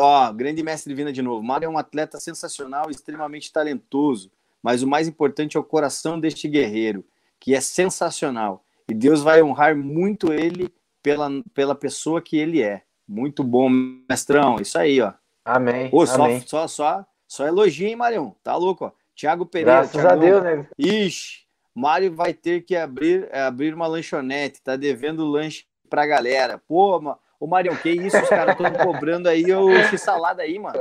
Ó, 0.00 0.32
grande 0.32 0.64
mestre 0.64 0.92
Vina 0.94 1.12
de 1.12 1.22
novo. 1.22 1.44
Mário 1.44 1.66
é 1.66 1.68
um 1.68 1.78
atleta 1.78 2.18
sensacional, 2.18 2.90
extremamente 2.90 3.52
talentoso, 3.52 4.32
mas 4.60 4.82
o 4.82 4.88
mais 4.88 5.06
importante 5.06 5.56
é 5.56 5.60
o 5.60 5.64
coração 5.64 6.18
deste 6.18 6.48
guerreiro, 6.48 7.04
que 7.42 7.56
é 7.56 7.60
sensacional. 7.60 8.64
E 8.88 8.94
Deus 8.94 9.20
vai 9.20 9.42
honrar 9.42 9.76
muito 9.76 10.32
ele 10.32 10.72
pela, 11.02 11.28
pela 11.52 11.74
pessoa 11.74 12.22
que 12.22 12.36
ele 12.36 12.62
é. 12.62 12.82
Muito 13.06 13.42
bom, 13.42 13.68
mestrão. 14.08 14.60
Isso 14.60 14.78
aí, 14.78 15.00
ó. 15.00 15.12
Amém. 15.44 15.90
Ô, 15.92 16.06
só, 16.06 16.24
Amém. 16.24 16.40
Só, 16.46 16.68
só, 16.68 17.04
só 17.26 17.44
elogio, 17.44 17.88
hein, 17.88 17.96
Marião? 17.96 18.36
Tá 18.44 18.54
louco, 18.54 18.84
ó. 18.84 18.92
Tiago 19.12 19.44
Pereira. 19.44 19.72
Graças 19.72 19.90
Thiagão. 19.90 20.10
a 20.12 20.14
Deus, 20.14 20.42
né? 20.44 20.66
Ixi, 20.78 21.40
Mário 21.74 22.14
vai 22.14 22.32
ter 22.32 22.62
que 22.64 22.76
abrir, 22.76 23.28
é, 23.32 23.40
abrir 23.40 23.74
uma 23.74 23.88
lanchonete, 23.88 24.62
tá 24.62 24.76
devendo 24.76 25.26
lanche 25.26 25.64
pra 25.90 26.06
galera. 26.06 26.62
Pô, 26.68 27.18
ô 27.40 27.46
Marião, 27.48 27.74
que 27.74 27.90
isso? 27.90 28.16
Os 28.16 28.28
caras 28.28 28.54
estão 28.54 28.72
cobrando 28.86 29.28
aí 29.28 29.52
o 29.52 29.68
x-salada 29.88 30.42
aí, 30.42 30.60
mano. 30.60 30.78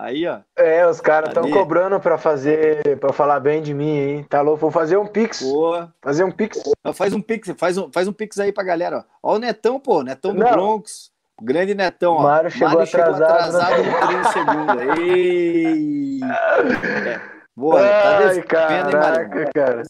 Aí, 0.00 0.26
ó. 0.26 0.38
É, 0.56 0.86
os 0.86 0.98
caras 0.98 1.28
estão 1.28 1.50
cobrando 1.50 2.00
para 2.00 2.16
fazer, 2.16 2.98
para 2.98 3.12
falar 3.12 3.38
bem 3.38 3.60
de 3.60 3.74
mim, 3.74 3.98
hein? 3.98 4.26
Tá 4.26 4.40
louco? 4.40 4.58
Vou 4.58 4.70
fazer 4.70 4.96
um 4.96 5.06
pix. 5.06 5.42
Pô. 5.42 5.86
Fazer 6.00 6.24
um 6.24 6.30
pix. 6.30 6.58
Faz 6.94 7.12
um 7.12 7.20
pix, 7.20 7.52
faz 7.58 7.76
um, 7.76 7.92
faz 7.92 8.08
um 8.08 8.12
pix 8.12 8.38
aí 8.38 8.50
pra 8.50 8.64
galera, 8.64 9.04
ó. 9.22 9.32
Ó 9.32 9.36
o 9.36 9.38
Netão, 9.38 9.78
pô, 9.78 10.02
Netão 10.02 10.32
do 10.32 10.40
Não. 10.40 10.50
Bronx. 10.50 11.10
Grande 11.42 11.74
Netão, 11.74 12.14
ó. 12.14 12.22
Mário 12.22 12.50
chegou 12.50 12.78
Mário 12.78 12.82
atrasado, 12.84 13.52
chegou 13.52 13.60
atrasado 13.60 13.82
no 13.82 14.06
treino 14.06 14.32
segunda. 14.32 15.00
Ei! 15.02 16.20
É. 16.22 17.20
Boa, 17.54 17.80
tá 17.82 18.18
devendo, 18.20 18.46
caraca, 18.46 19.40
hein, 19.42 19.48
cara. 19.54 19.82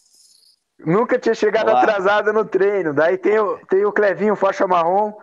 Nunca 0.85 1.17
tinha 1.17 1.35
chegado 1.35 1.69
Olá. 1.69 1.83
atrasado 1.83 2.33
no 2.33 2.43
treino. 2.43 2.93
Daí 2.93 3.17
tem 3.17 3.39
o, 3.39 3.57
tem 3.69 3.85
o 3.85 3.93
Clevinho, 3.93 4.35
faixa 4.35 4.67
marrom. 4.67 5.13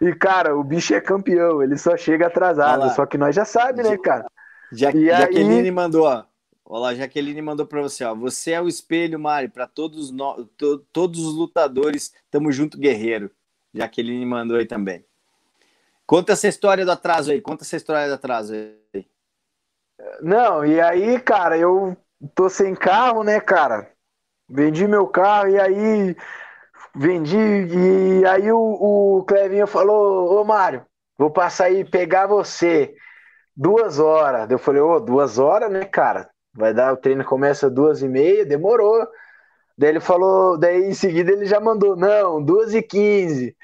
E, 0.00 0.14
cara, 0.14 0.56
o 0.56 0.64
bicho 0.64 0.94
é 0.94 1.02
campeão. 1.02 1.62
Ele 1.62 1.76
só 1.76 1.98
chega 1.98 2.28
atrasado. 2.28 2.88
Só 2.94 3.04
que 3.04 3.18
nós 3.18 3.34
já 3.34 3.44
sabe, 3.44 3.82
né, 3.82 3.98
cara? 3.98 4.24
Ja 4.72 4.90
e 4.94 5.06
Jaqueline 5.06 5.60
aí... 5.60 5.70
mandou, 5.70 6.04
ó. 6.06 6.24
Olá, 6.64 6.94
Jaqueline 6.94 7.40
mandou 7.40 7.66
para 7.66 7.80
você, 7.80 8.04
ó. 8.04 8.14
Você 8.14 8.52
é 8.52 8.60
o 8.60 8.68
espelho, 8.68 9.18
Mari, 9.18 9.48
para 9.48 9.66
todos 9.66 10.10
nós, 10.10 10.46
to, 10.56 10.78
todos 10.92 11.24
os 11.24 11.34
lutadores. 11.34 12.12
Tamo 12.30 12.52
junto, 12.52 12.78
guerreiro. 12.78 13.30
Jaqueline 13.72 14.26
mandou 14.26 14.58
aí 14.58 14.66
também. 14.66 15.04
Conta 16.06 16.32
essa 16.32 16.48
história 16.48 16.84
do 16.84 16.90
atraso 16.90 17.30
aí. 17.30 17.40
Conta 17.40 17.64
essa 17.64 17.76
história 17.76 18.08
do 18.08 18.14
atraso 18.14 18.52
aí. 18.52 19.06
Não, 20.20 20.64
e 20.64 20.80
aí, 20.80 21.18
cara, 21.20 21.56
eu 21.56 21.96
tô 22.34 22.48
sem 22.48 22.74
carro, 22.74 23.22
né, 23.22 23.40
cara? 23.40 23.90
Vendi 24.48 24.86
meu 24.86 25.06
carro 25.06 25.48
e 25.48 25.60
aí 25.60 26.16
vendi 26.94 27.36
e 27.36 28.24
aí 28.26 28.50
o, 28.50 28.58
o 29.18 29.24
Clevinho 29.24 29.66
falou, 29.66 30.40
ô 30.40 30.44
Mário, 30.44 30.84
vou 31.16 31.30
passar 31.30 31.64
aí 31.64 31.84
pegar 31.84 32.26
você 32.26 32.94
duas 33.58 33.98
horas. 33.98 34.48
Eu 34.48 34.58
falei, 34.58 34.80
ô, 34.80 35.00
duas 35.00 35.38
horas, 35.38 35.70
né, 35.70 35.84
cara? 35.84 36.30
Vai 36.54 36.72
dar, 36.72 36.92
o 36.92 36.96
treino 36.96 37.24
começa 37.24 37.68
duas 37.68 38.02
e 38.02 38.08
meia, 38.08 38.46
demorou. 38.46 39.06
Daí 39.76 39.90
ele 39.90 40.00
falou, 40.00 40.56
daí 40.56 40.84
em 40.84 40.94
seguida 40.94 41.32
ele 41.32 41.44
já 41.44 41.60
mandou, 41.60 41.96
não, 41.96 42.42
duas 42.42 42.72
e 42.74 42.82
quinze. 42.82 43.56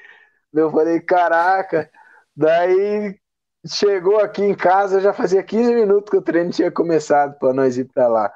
Eu 0.53 0.69
falei, 0.71 0.99
caraca. 0.99 1.89
Daí 2.35 3.17
chegou 3.65 4.19
aqui 4.19 4.43
em 4.43 4.55
casa, 4.55 4.99
já 5.01 5.13
fazia 5.13 5.41
15 5.41 5.73
minutos 5.73 6.09
que 6.09 6.17
o 6.17 6.21
treino 6.21 6.51
tinha 6.51 6.71
começado 6.71 7.37
para 7.39 7.53
nós 7.53 7.77
ir 7.77 7.85
para 7.85 8.07
lá. 8.07 8.33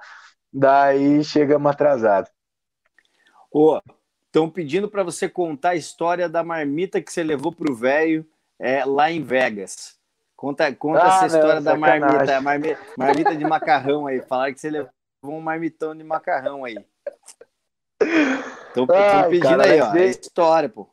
Daí 0.51 1.23
chegamos 1.23 1.69
atrasados. 1.69 2.31
Ô, 3.51 3.79
estão 4.25 4.49
pedindo 4.49 4.89
para 4.89 5.03
você 5.03 5.27
contar 5.27 5.71
a 5.71 5.75
história 5.75 6.29
da 6.29 6.43
marmita 6.43 7.01
que 7.01 7.11
você 7.11 7.23
levou 7.23 7.51
pro 7.51 7.75
velho 7.75 8.25
é, 8.59 8.83
lá 8.85 9.11
em 9.11 9.21
Vegas. 9.23 9.98
Conta, 10.39 10.73
conta 10.73 11.03
ah, 11.03 11.07
essa 11.07 11.25
história 11.25 11.55
não, 11.55 11.63
da 11.63 11.75
marmita, 11.75 12.39
marmita, 12.39 12.79
marmita 12.97 13.35
de 13.35 13.43
macarrão 13.43 14.07
aí. 14.07 14.21
Falaram 14.21 14.53
que 14.53 14.61
você 14.61 14.69
levou 14.69 14.89
um 15.21 15.41
marmitão 15.41 15.93
de 15.93 16.01
macarrão 16.01 16.63
aí. 16.63 16.77
Estão 18.69 18.87
pedindo 18.87 19.41
cara, 19.41 19.65
aí, 19.65 19.81
ó. 19.81 19.91
Desde... 19.91 20.21
história, 20.21 20.69
pô. 20.69 20.89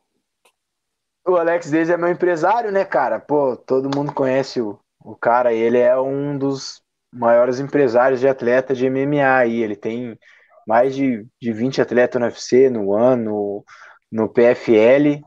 O 1.25 1.37
Alex 1.37 1.71
desde 1.71 1.93
é 1.93 1.97
meu 1.97 2.09
empresário, 2.09 2.73
né, 2.73 2.85
cara? 2.85 3.21
Pô, 3.21 3.57
todo 3.57 3.97
mundo 3.97 4.13
conhece 4.13 4.61
o, 4.61 4.81
o 4.99 5.15
cara. 5.15 5.53
Ele 5.53 5.79
é 5.79 5.97
um 5.97 6.37
dos 6.37 6.83
maiores 7.13 7.61
empresários 7.61 8.19
de 8.19 8.27
atleta 8.27 8.75
de 8.75 8.91
MMA 8.91 9.33
aí. 9.33 9.63
Ele 9.63 9.77
tem 9.77 10.19
mais 10.67 10.93
de, 10.93 11.25
de 11.41 11.53
20 11.53 11.81
atletas 11.81 12.21
no 12.21 12.27
UFC, 12.27 12.69
no 12.69 12.93
ano, 12.93 13.65
no, 14.11 14.25
no 14.25 14.29
PFL, 14.29 15.23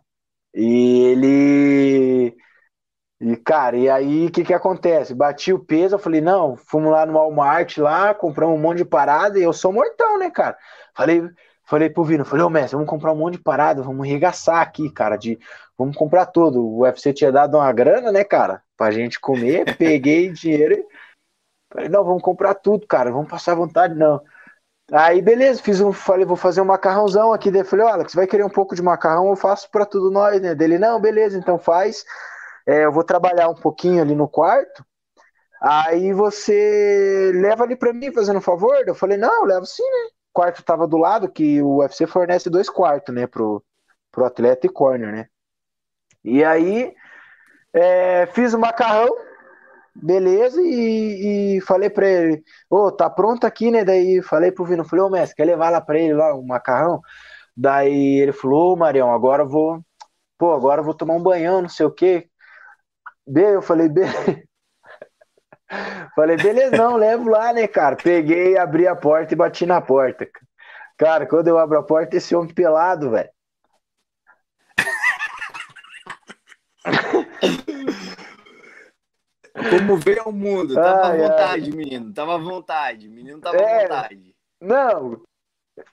e 0.54 1.04
ele. 1.06 2.38
E, 3.22 3.36
cara, 3.36 3.76
e 3.76 3.90
aí 3.90 4.28
o 4.28 4.32
que 4.32 4.46
que 4.46 4.54
acontece? 4.54 5.14
Bati 5.14 5.52
o 5.52 5.60
peso, 5.60 5.96
eu 5.96 6.00
falei, 6.00 6.22
não, 6.22 6.56
fomos 6.56 6.90
lá 6.90 7.06
no 7.06 7.14
Walmart 7.14 7.78
lá, 7.78 8.14
compramos 8.14 8.58
um 8.58 8.62
monte 8.62 8.78
de 8.78 8.86
parada 8.86 9.38
e 9.38 9.44
eu 9.44 9.52
sou 9.52 9.74
mortão, 9.74 10.18
né, 10.18 10.30
cara? 10.30 10.58
Falei, 10.96 11.30
falei 11.66 11.90
pro 11.90 12.04
Vino, 12.04 12.24
falei, 12.24 12.46
ô 12.46 12.50
mestre, 12.50 12.76
vamos 12.76 12.90
comprar 12.90 13.12
um 13.12 13.18
monte 13.18 13.34
de 13.34 13.44
parada, 13.44 13.84
vamos 13.84 14.08
regaçar 14.08 14.62
aqui, 14.62 14.90
cara, 14.90 15.18
de, 15.18 15.38
vamos 15.78 15.98
comprar 15.98 16.28
tudo. 16.28 16.66
O 16.66 16.84
UFC 16.84 17.12
tinha 17.12 17.32
dado 17.32 17.58
uma 17.58 17.72
grana, 17.74 18.10
né, 18.10 18.24
cara, 18.24 18.64
pra 18.78 18.90
gente 18.90 19.20
comer, 19.20 19.66
peguei 19.78 20.32
dinheiro 20.32 20.76
e 20.76 20.86
falei, 21.74 21.90
não, 21.90 22.06
vamos 22.06 22.24
comprar 22.24 22.54
tudo, 22.54 22.88
cara, 22.88 23.12
vamos 23.12 23.30
passar 23.30 23.54
vontade, 23.54 23.96
não. 23.96 24.22
Aí, 24.92 25.22
beleza, 25.22 25.62
fiz 25.62 25.82
um, 25.82 25.92
falei, 25.92 26.26
vou 26.26 26.38
fazer 26.38 26.62
um 26.62 26.66
macarrãozão 26.66 27.32
aqui. 27.32 27.52
Daí 27.52 27.64
falei, 27.64 27.86
olha, 27.86 28.08
você 28.08 28.16
vai 28.16 28.26
querer 28.26 28.44
um 28.44 28.50
pouco 28.50 28.76
de 28.76 28.82
macarrão, 28.82 29.30
eu 29.30 29.36
faço 29.36 29.70
para 29.70 29.86
tudo 29.86 30.10
nós, 30.10 30.42
né? 30.42 30.56
Dele, 30.56 30.80
não, 30.80 31.00
beleza, 31.00 31.38
então 31.38 31.60
faz. 31.60 32.04
É, 32.70 32.86
eu 32.86 32.92
vou 32.92 33.04
trabalhar 33.04 33.50
um 33.50 33.56
pouquinho 33.56 34.00
ali 34.00 34.14
no 34.14 34.28
quarto. 34.28 34.86
Aí 35.60 36.14
você 36.14 37.32
leva 37.34 37.64
ali 37.64 37.76
para 37.76 37.92
mim, 37.92 38.14
fazendo 38.14 38.38
um 38.38 38.42
favor? 38.42 38.78
Eu 38.86 38.94
falei, 38.94 39.18
não, 39.18 39.42
eu 39.42 39.46
levo 39.46 39.66
sim, 39.66 39.84
né? 39.84 40.10
O 40.30 40.34
quarto 40.34 40.64
tava 40.64 40.88
do 40.88 40.98
lado, 40.98 41.32
que 41.32 41.62
o 41.64 41.78
UFC 41.78 42.06
fornece 42.06 42.50
dois 42.50 42.70
quartos, 42.70 43.14
né, 43.14 43.26
pro, 43.26 43.64
pro 44.12 44.24
atleta 44.26 44.68
e 44.68 44.70
corner, 44.70 45.12
né? 45.12 45.28
E 46.24 46.44
aí, 46.44 46.94
é, 47.74 48.28
fiz 48.28 48.54
o 48.54 48.60
macarrão, 48.60 49.10
Beleza, 49.96 50.62
e, 50.62 51.58
e 51.58 51.62
falei 51.62 51.90
pra 51.90 52.08
ele, 52.08 52.44
ô, 52.70 52.86
oh, 52.86 52.92
tá 52.92 53.10
pronto 53.10 53.46
aqui, 53.46 53.72
né? 53.72 53.84
Daí 53.84 54.22
falei 54.22 54.52
pro 54.52 54.64
Vino, 54.66 54.86
falei, 54.86 55.04
ô 55.04 55.10
mestre, 55.10 55.36
quer 55.36 55.46
levar 55.46 55.70
lá 55.70 55.82
pra 55.82 56.00
ele 56.00 56.14
lá 56.14 56.34
o 56.36 56.46
macarrão? 56.46 57.02
Daí 57.56 58.20
ele 58.22 58.32
falou, 58.32 58.74
ô 58.74 58.76
Marião, 58.78 59.12
agora 59.14 59.44
eu 59.44 59.50
vou, 59.50 59.82
pô, 60.38 60.54
agora 60.54 60.82
eu 60.82 60.86
vou 60.86 60.94
tomar 60.94 61.16
um 61.16 61.24
banhão, 61.24 61.62
não 61.62 61.70
sei 61.70 61.86
o 61.86 61.92
quê. 61.92 62.29
Be, 63.30 63.42
eu 63.42 63.62
falei, 63.62 63.88
be... 63.88 64.02
falei, 66.16 66.36
beleza, 66.36 66.76
não, 66.76 66.96
levo 66.96 67.30
lá, 67.30 67.54
né, 67.54 67.68
cara? 67.68 67.96
Peguei, 67.96 68.58
abri 68.58 68.88
a 68.88 68.96
porta 68.96 69.34
e 69.34 69.38
bati 69.38 69.68
na 69.68 69.80
porta. 69.80 70.28
Cara, 70.98 71.28
quando 71.28 71.48
eu 71.48 71.60
abro 71.60 71.78
a 71.78 71.84
porta, 71.84 72.18
esse 72.18 72.36
homem 72.36 72.52
pelado, 72.52 73.12
velho. 73.12 73.30
Como 79.70 79.98
veio 79.98 80.24
ao 80.24 80.32
mundo, 80.32 80.74
tava 80.74 81.08
ai, 81.08 81.24
à 81.24 81.28
vontade, 81.28 81.70
ai. 81.70 81.78
menino, 81.78 82.14
tava 82.14 82.36
à 82.36 82.38
vontade, 82.38 83.10
menino 83.10 83.40
tava 83.40 83.58
à 83.58 83.62
é, 83.62 83.82
vontade. 83.82 84.34
Não, 84.60 85.22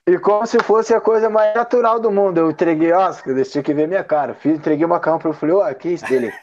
E 0.07 0.17
como 0.17 0.47
se 0.47 0.57
fosse 0.59 0.93
a 0.93 1.01
coisa 1.01 1.29
mais 1.29 1.53
natural 1.53 1.99
do 1.99 2.09
mundo. 2.09 2.39
Eu 2.39 2.49
entreguei, 2.49 2.93
ó, 2.93 3.11
você 3.11 3.43
tinha 3.43 3.63
que 3.63 3.73
ver 3.73 3.87
minha 3.87 4.03
cara. 4.03 4.33
Fiz, 4.33 4.57
entreguei 4.57 4.85
o 4.85 4.89
macarrão 4.89 5.19
para 5.19 5.29
ele. 5.29 5.37
Falei, 5.37 5.55
ó, 5.55 5.73
que 5.73 5.89
isso 5.89 6.07
dele? 6.07 6.33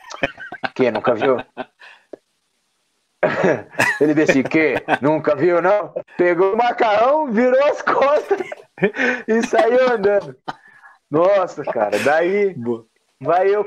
Que? 0.75 0.91
Nunca 0.91 1.15
viu? 1.15 1.37
Ele 4.01 4.15
disse, 4.15 4.43
que? 4.43 4.75
Nunca 5.01 5.35
viu, 5.35 5.61
não? 5.63 5.95
Pegou 6.17 6.55
o 6.55 6.57
macarrão, 6.57 7.31
virou 7.33 7.63
as 7.65 7.83
costas 7.83 8.41
e 9.27 9.47
saiu 9.47 9.93
andando. 9.93 10.37
Nossa, 11.11 11.63
cara, 11.65 11.99
daí 12.01 12.55
vai 13.21 13.49
eu, 13.49 13.67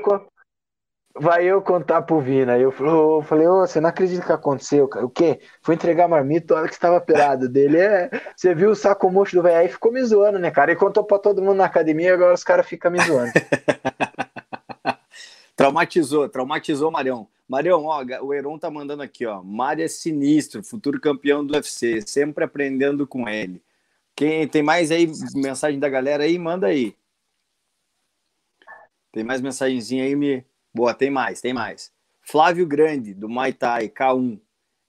vai 1.18 1.44
eu 1.44 1.62
contar 1.62 2.02
pro 2.02 2.20
Vina. 2.20 2.58
Eu, 2.58 2.74
eu 2.78 3.22
falei, 3.22 3.46
ô, 3.46 3.62
oh, 3.62 3.66
você 3.66 3.80
não 3.80 3.88
acredita 3.88 4.24
que 4.24 4.32
aconteceu, 4.32 4.86
cara? 4.88 5.06
O 5.06 5.10
quê? 5.10 5.40
Foi 5.62 5.74
entregar 5.74 6.04
a 6.04 6.08
marmita, 6.08 6.54
a 6.54 6.58
hora 6.58 6.68
que 6.68 6.74
estava 6.74 7.00
pelado 7.00 7.48
dele. 7.48 7.78
É, 7.78 8.10
você 8.36 8.54
viu 8.54 8.70
o 8.70 8.76
saco 8.76 9.10
mocho 9.10 9.36
do 9.36 9.42
velho 9.42 9.56
aí 9.56 9.68
ficou 9.68 9.92
me 9.92 10.02
zoando, 10.04 10.38
né, 10.38 10.50
cara? 10.50 10.72
E 10.72 10.76
contou 10.76 11.04
pra 11.04 11.18
todo 11.18 11.42
mundo 11.42 11.56
na 11.56 11.64
academia, 11.64 12.14
agora 12.14 12.34
os 12.34 12.44
caras 12.44 12.66
ficam 12.66 12.90
me 12.90 13.00
zoando. 13.00 13.32
traumatizou, 15.58 16.28
traumatizou 16.28 16.88
o 16.88 16.92
Marião. 16.92 17.26
Marião, 17.48 17.84
ó, 17.84 18.04
o 18.22 18.32
Heron 18.32 18.58
tá 18.58 18.70
mandando 18.70 19.02
aqui, 19.02 19.26
ó. 19.26 19.42
Mário 19.42 19.84
é 19.84 19.88
sinistro, 19.88 20.62
futuro 20.62 21.00
campeão 21.00 21.44
do 21.44 21.52
UFC, 21.52 22.00
sempre 22.06 22.44
aprendendo 22.44 23.08
com 23.08 23.28
ele. 23.28 23.60
Quem 24.14 24.46
tem 24.46 24.62
mais 24.62 24.92
aí 24.92 25.10
mensagem 25.34 25.80
da 25.80 25.88
galera 25.88 26.22
aí, 26.22 26.38
manda 26.38 26.68
aí. 26.68 26.94
Tem 29.10 29.24
mais 29.24 29.40
mensagenzinha 29.40 30.04
aí, 30.04 30.14
me 30.14 30.44
Boa, 30.72 30.94
tem 30.94 31.10
mais, 31.10 31.40
tem 31.40 31.52
mais. 31.52 31.90
Flávio 32.20 32.64
Grande, 32.66 33.12
do 33.12 33.28
Muay 33.28 33.52
Thai, 33.52 33.88
K1. 33.88 34.38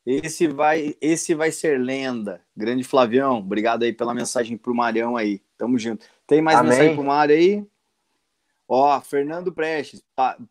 Esse 0.05 0.47
vai, 0.47 0.95
esse 1.01 1.34
vai 1.34 1.51
ser 1.51 1.80
lenda. 1.80 2.41
Grande 2.55 2.84
Flavião, 2.84 3.39
obrigado 3.39 3.84
aí 3.84 3.93
pela 3.93 4.13
mensagem 4.13 4.55
pro 4.55 4.76
Marião 4.76 5.17
aí. 5.17 5.41
Tamo 5.57 5.80
junto. 5.80 6.05
Tem 6.28 6.41
mais 6.41 6.59
Amém. 6.59 6.72
mensagem 6.72 6.95
pro 6.95 7.03
Mário 7.03 7.36
aí? 7.36 7.65
Ó, 8.72 9.01
Fernando 9.01 9.51
Prestes, 9.51 10.03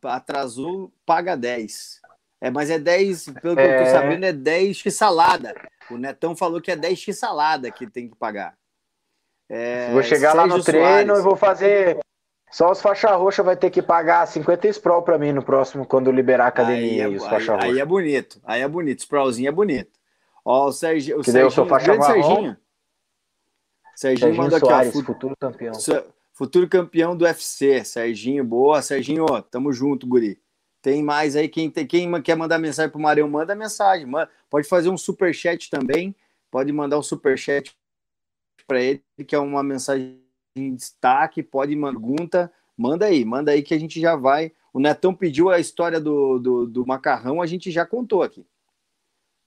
atrasou, 0.02 0.92
paga 1.06 1.36
10. 1.36 2.00
É, 2.40 2.50
mas 2.50 2.68
é 2.68 2.76
10, 2.76 3.26
pelo 3.40 3.54
que 3.54 3.62
é... 3.62 3.74
eu 3.74 3.84
tô 3.84 3.88
é. 3.88 3.92
sabendo, 3.92 4.24
é 4.24 4.32
10 4.32 4.76
x 4.76 4.94
salada. 4.94 5.54
O 5.88 5.96
Netão 5.96 6.34
falou 6.34 6.60
que 6.60 6.72
é 6.72 6.76
10 6.76 6.98
x 6.98 7.16
salada 7.16 7.70
que 7.70 7.88
tem 7.88 8.08
que 8.08 8.16
pagar. 8.16 8.54
É, 9.48 9.92
vou 9.92 10.02
chegar 10.02 10.32
Sérgio 10.32 10.36
lá 10.36 10.46
no 10.46 10.62
treino 10.62 11.06
Soares. 11.06 11.18
e 11.18 11.22
vou 11.22 11.36
fazer 11.36 11.98
só 12.50 12.70
os 12.70 12.82
faixa 12.82 13.14
roxa 13.14 13.42
vai 13.42 13.56
ter 13.56 13.70
que 13.70 13.80
pagar 13.80 14.26
50 14.26 14.68
Sprawl 14.68 15.02
para 15.02 15.16
mim 15.16 15.32
no 15.32 15.42
próximo, 15.42 15.86
quando 15.86 16.10
liberar 16.10 16.46
a 16.46 16.48
academia 16.48 16.80
aí, 16.80 17.00
é, 17.00 17.04
aí, 17.04 17.16
roxa. 17.16 17.56
Aí 17.62 17.78
é 17.78 17.84
bonito, 17.84 18.40
aí 18.44 18.62
é 18.62 18.68
bonito. 18.68 19.00
Sprawlzinho 19.00 19.48
é 19.48 19.52
bonito. 19.52 19.92
Ó, 20.44 20.66
o 20.66 20.72
Sérgio. 20.72 21.20
O 21.20 21.22
que 21.22 21.30
Serginho, 21.30 21.54
daí 21.56 21.68
faixa 21.68 22.02
Serginho. 22.02 22.56
Serginho, 23.94 24.20
Serginho 24.20 24.36
mandou 24.36 24.58
Soares, 24.58 24.88
aqui, 24.88 24.98
ó. 24.98 25.04
Futuro 25.04 25.36
campeão. 25.38 25.74
Futuro 26.38 26.68
campeão 26.68 27.16
do 27.16 27.24
UFC. 27.24 27.84
Serginho, 27.84 28.44
boa. 28.44 28.80
Serginho, 28.80 29.26
ó, 29.28 29.42
tamo 29.42 29.72
junto, 29.72 30.06
guri. 30.06 30.40
Tem 30.80 31.02
mais 31.02 31.34
aí, 31.34 31.48
quem, 31.48 31.68
tem, 31.68 31.84
quem 31.84 32.22
quer 32.22 32.36
mandar 32.36 32.60
mensagem 32.60 32.92
pro 32.92 33.00
Marião, 33.00 33.28
manda 33.28 33.56
mensagem. 33.56 34.06
Manda, 34.06 34.30
pode 34.48 34.68
fazer 34.68 34.88
um 34.88 34.96
super 34.96 35.34
chat 35.34 35.68
também. 35.68 36.14
Pode 36.48 36.72
mandar 36.72 36.96
um 36.96 37.02
super 37.02 37.36
chat 37.36 37.76
para 38.68 38.80
ele, 38.80 39.02
que 39.26 39.34
é 39.34 39.38
uma 39.40 39.64
mensagem 39.64 40.22
em 40.54 40.76
destaque, 40.76 41.42
pode 41.42 41.74
pergunta, 41.74 42.52
manda 42.76 43.06
aí, 43.06 43.24
manda 43.24 43.50
aí 43.50 43.60
que 43.60 43.74
a 43.74 43.78
gente 43.78 44.00
já 44.00 44.14
vai. 44.14 44.52
O 44.72 44.78
Netão 44.78 45.12
pediu 45.12 45.50
a 45.50 45.58
história 45.58 46.00
do, 46.00 46.38
do, 46.38 46.66
do 46.68 46.86
macarrão, 46.86 47.42
a 47.42 47.46
gente 47.46 47.68
já 47.68 47.84
contou 47.84 48.22
aqui. 48.22 48.46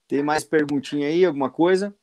Tem 0.06 0.22
mais 0.22 0.44
perguntinha 0.44 1.08
aí, 1.08 1.24
alguma 1.24 1.48
coisa? 1.48 1.94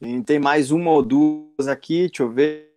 Tem, 0.00 0.20
tem 0.20 0.40
mais 0.40 0.72
uma 0.72 0.90
ou 0.90 1.00
duas 1.00 1.68
aqui, 1.68 2.08
deixa 2.08 2.24
eu 2.24 2.30
ver. 2.32 2.73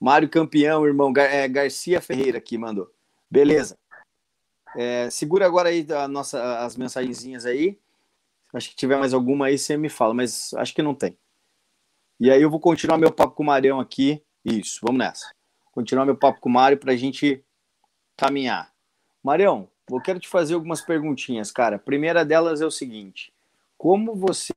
Mário 0.00 0.28
Campeão, 0.28 0.86
irmão 0.86 1.12
Gar 1.12 1.32
é, 1.32 1.46
Garcia 1.46 2.00
Ferreira 2.00 2.38
aqui 2.38 2.58
mandou. 2.58 2.92
Beleza. 3.30 3.78
É, 4.76 5.08
segura 5.10 5.46
agora 5.46 5.68
aí 5.68 5.86
a 5.90 6.08
nossa, 6.08 6.64
as 6.64 6.76
mensagenzinhas 6.76 7.46
aí. 7.46 7.78
Acho 8.52 8.70
que 8.70 8.76
tiver 8.76 8.98
mais 8.98 9.14
alguma 9.14 9.46
aí, 9.46 9.56
você 9.56 9.76
me 9.76 9.88
fala, 9.88 10.12
mas 10.12 10.52
acho 10.54 10.74
que 10.74 10.82
não 10.82 10.94
tem. 10.94 11.16
E 12.20 12.30
aí 12.30 12.42
eu 12.42 12.50
vou 12.50 12.60
continuar 12.60 12.98
meu 12.98 13.12
papo 13.12 13.34
com 13.34 13.42
o 13.42 13.46
Marião 13.46 13.80
aqui. 13.80 14.22
Isso, 14.44 14.80
vamos 14.82 14.98
nessa. 14.98 15.32
Continuar 15.72 16.04
meu 16.04 16.16
papo 16.16 16.40
com 16.40 16.48
o 16.48 16.52
Mário 16.52 16.76
para 16.76 16.92
a 16.92 16.96
gente 16.96 17.42
caminhar. 18.16 18.72
Marião, 19.22 19.68
eu 19.90 20.00
quero 20.00 20.18
te 20.18 20.28
fazer 20.28 20.54
algumas 20.54 20.80
perguntinhas, 20.80 21.50
cara. 21.50 21.76
A 21.76 21.78
primeira 21.78 22.24
delas 22.24 22.60
é 22.60 22.66
o 22.66 22.70
seguinte: 22.70 23.32
como 23.78 24.14
você 24.14 24.52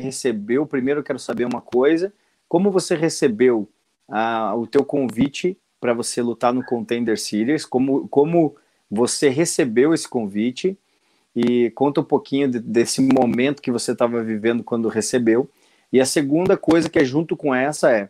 recebeu? 0.00 0.66
Primeiro 0.66 1.00
eu 1.00 1.04
quero 1.04 1.18
saber 1.18 1.44
uma 1.44 1.60
coisa. 1.60 2.12
Como 2.48 2.70
você 2.70 2.94
recebeu 2.94 3.68
ah, 4.08 4.54
o 4.56 4.66
teu 4.66 4.84
convite 4.84 5.58
para 5.80 5.92
você 5.92 6.22
lutar 6.22 6.52
no 6.52 6.64
Contender 6.64 7.18
Series? 7.18 7.64
Como, 7.64 8.08
como 8.08 8.56
você 8.90 9.28
recebeu 9.28 9.92
esse 9.92 10.08
convite? 10.08 10.78
e 11.36 11.70
conta 11.72 12.00
um 12.00 12.04
pouquinho 12.04 12.50
de, 12.50 12.58
desse 12.58 13.02
momento 13.02 13.60
que 13.60 13.70
você 13.70 13.92
estava 13.92 14.22
vivendo 14.22 14.64
quando 14.64 14.88
recebeu. 14.88 15.46
E 15.92 16.00
a 16.00 16.06
segunda 16.06 16.56
coisa 16.56 16.88
que 16.88 16.98
é 16.98 17.04
junto 17.04 17.36
com 17.36 17.54
essa 17.54 17.92
é, 17.92 18.08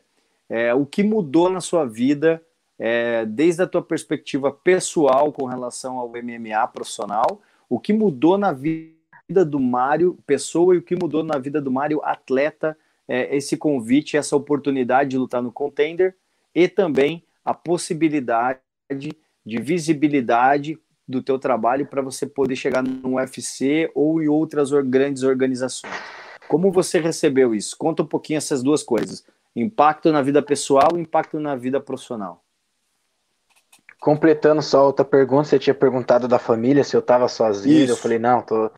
é 0.48 0.72
o 0.72 0.86
que 0.86 1.02
mudou 1.02 1.50
na 1.50 1.60
sua 1.60 1.84
vida 1.84 2.40
é, 2.78 3.26
desde 3.26 3.62
a 3.62 3.66
tua 3.66 3.82
perspectiva 3.82 4.52
pessoal 4.52 5.32
com 5.32 5.44
relação 5.44 5.98
ao 5.98 6.08
MMA 6.08 6.68
profissional, 6.68 7.42
o 7.68 7.80
que 7.80 7.92
mudou 7.92 8.38
na 8.38 8.52
vida 8.52 9.44
do 9.44 9.58
Mário 9.58 10.16
pessoa 10.24 10.76
e 10.76 10.78
o 10.78 10.82
que 10.82 10.94
mudou 10.94 11.24
na 11.24 11.36
vida 11.36 11.60
do 11.60 11.70
Mário 11.70 12.00
atleta, 12.04 12.78
é, 13.08 13.36
esse 13.36 13.56
convite, 13.56 14.16
essa 14.16 14.36
oportunidade 14.36 15.10
de 15.10 15.18
lutar 15.18 15.42
no 15.42 15.52
contender 15.52 16.16
e 16.54 16.68
também 16.68 17.24
a 17.44 17.54
possibilidade 17.54 18.58
de 19.44 19.60
visibilidade 19.60 20.78
do 21.06 21.22
teu 21.22 21.38
trabalho 21.38 21.86
para 21.86 22.02
você 22.02 22.26
poder 22.26 22.56
chegar 22.56 22.82
no 22.82 23.14
UFC 23.14 23.90
ou 23.94 24.20
em 24.20 24.26
outras 24.26 24.70
grandes 24.70 25.22
organizações. 25.22 25.94
Como 26.48 26.72
você 26.72 26.98
recebeu 26.98 27.54
isso? 27.54 27.76
Conta 27.76 28.02
um 28.02 28.06
pouquinho 28.06 28.38
essas 28.38 28.62
duas 28.62 28.82
coisas. 28.82 29.24
Impacto 29.54 30.10
na 30.12 30.22
vida 30.22 30.42
pessoal 30.42 30.90
e 30.96 31.00
impacto 31.00 31.38
na 31.38 31.54
vida 31.54 31.80
profissional. 31.80 32.42
Completando 34.00 34.62
só 34.62 34.86
outra 34.86 35.04
pergunta, 35.04 35.44
você 35.44 35.58
tinha 35.58 35.74
perguntado 35.74 36.28
da 36.28 36.38
família, 36.38 36.84
se 36.84 36.94
eu 36.94 37.00
estava 37.00 37.28
sozinho, 37.28 37.84
isso. 37.84 37.92
eu 37.92 37.96
falei, 37.96 38.18
não, 38.18 38.42
tô... 38.42 38.70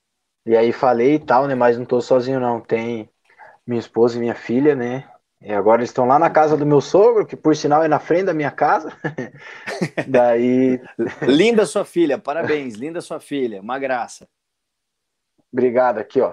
E 0.46 0.56
aí 0.56 0.72
falei 0.72 1.14
e 1.14 1.18
tal, 1.18 1.46
né, 1.46 1.54
mas 1.54 1.76
não 1.76 1.84
tô 1.84 2.00
sozinho 2.00 2.40
não, 2.40 2.60
tem 2.60 3.10
minha 3.68 3.78
esposa 3.78 4.16
e 4.16 4.20
minha 4.20 4.34
filha, 4.34 4.74
né, 4.74 5.08
e 5.40 5.52
agora 5.52 5.80
eles 5.80 5.90
estão 5.90 6.04
lá 6.04 6.18
na 6.18 6.28
casa 6.28 6.56
do 6.56 6.66
meu 6.66 6.80
sogro, 6.80 7.24
que 7.24 7.36
por 7.36 7.54
sinal 7.54 7.84
é 7.84 7.88
na 7.88 8.00
frente 8.00 8.24
da 8.24 8.34
minha 8.34 8.50
casa. 8.50 8.92
Daí. 10.08 10.80
linda 11.22 11.64
sua 11.64 11.84
filha, 11.84 12.18
parabéns, 12.18 12.74
linda 12.74 13.00
sua 13.00 13.20
filha, 13.20 13.60
uma 13.60 13.78
graça. 13.78 14.28
Obrigado, 15.52 15.98
aqui, 15.98 16.20
ó. 16.20 16.30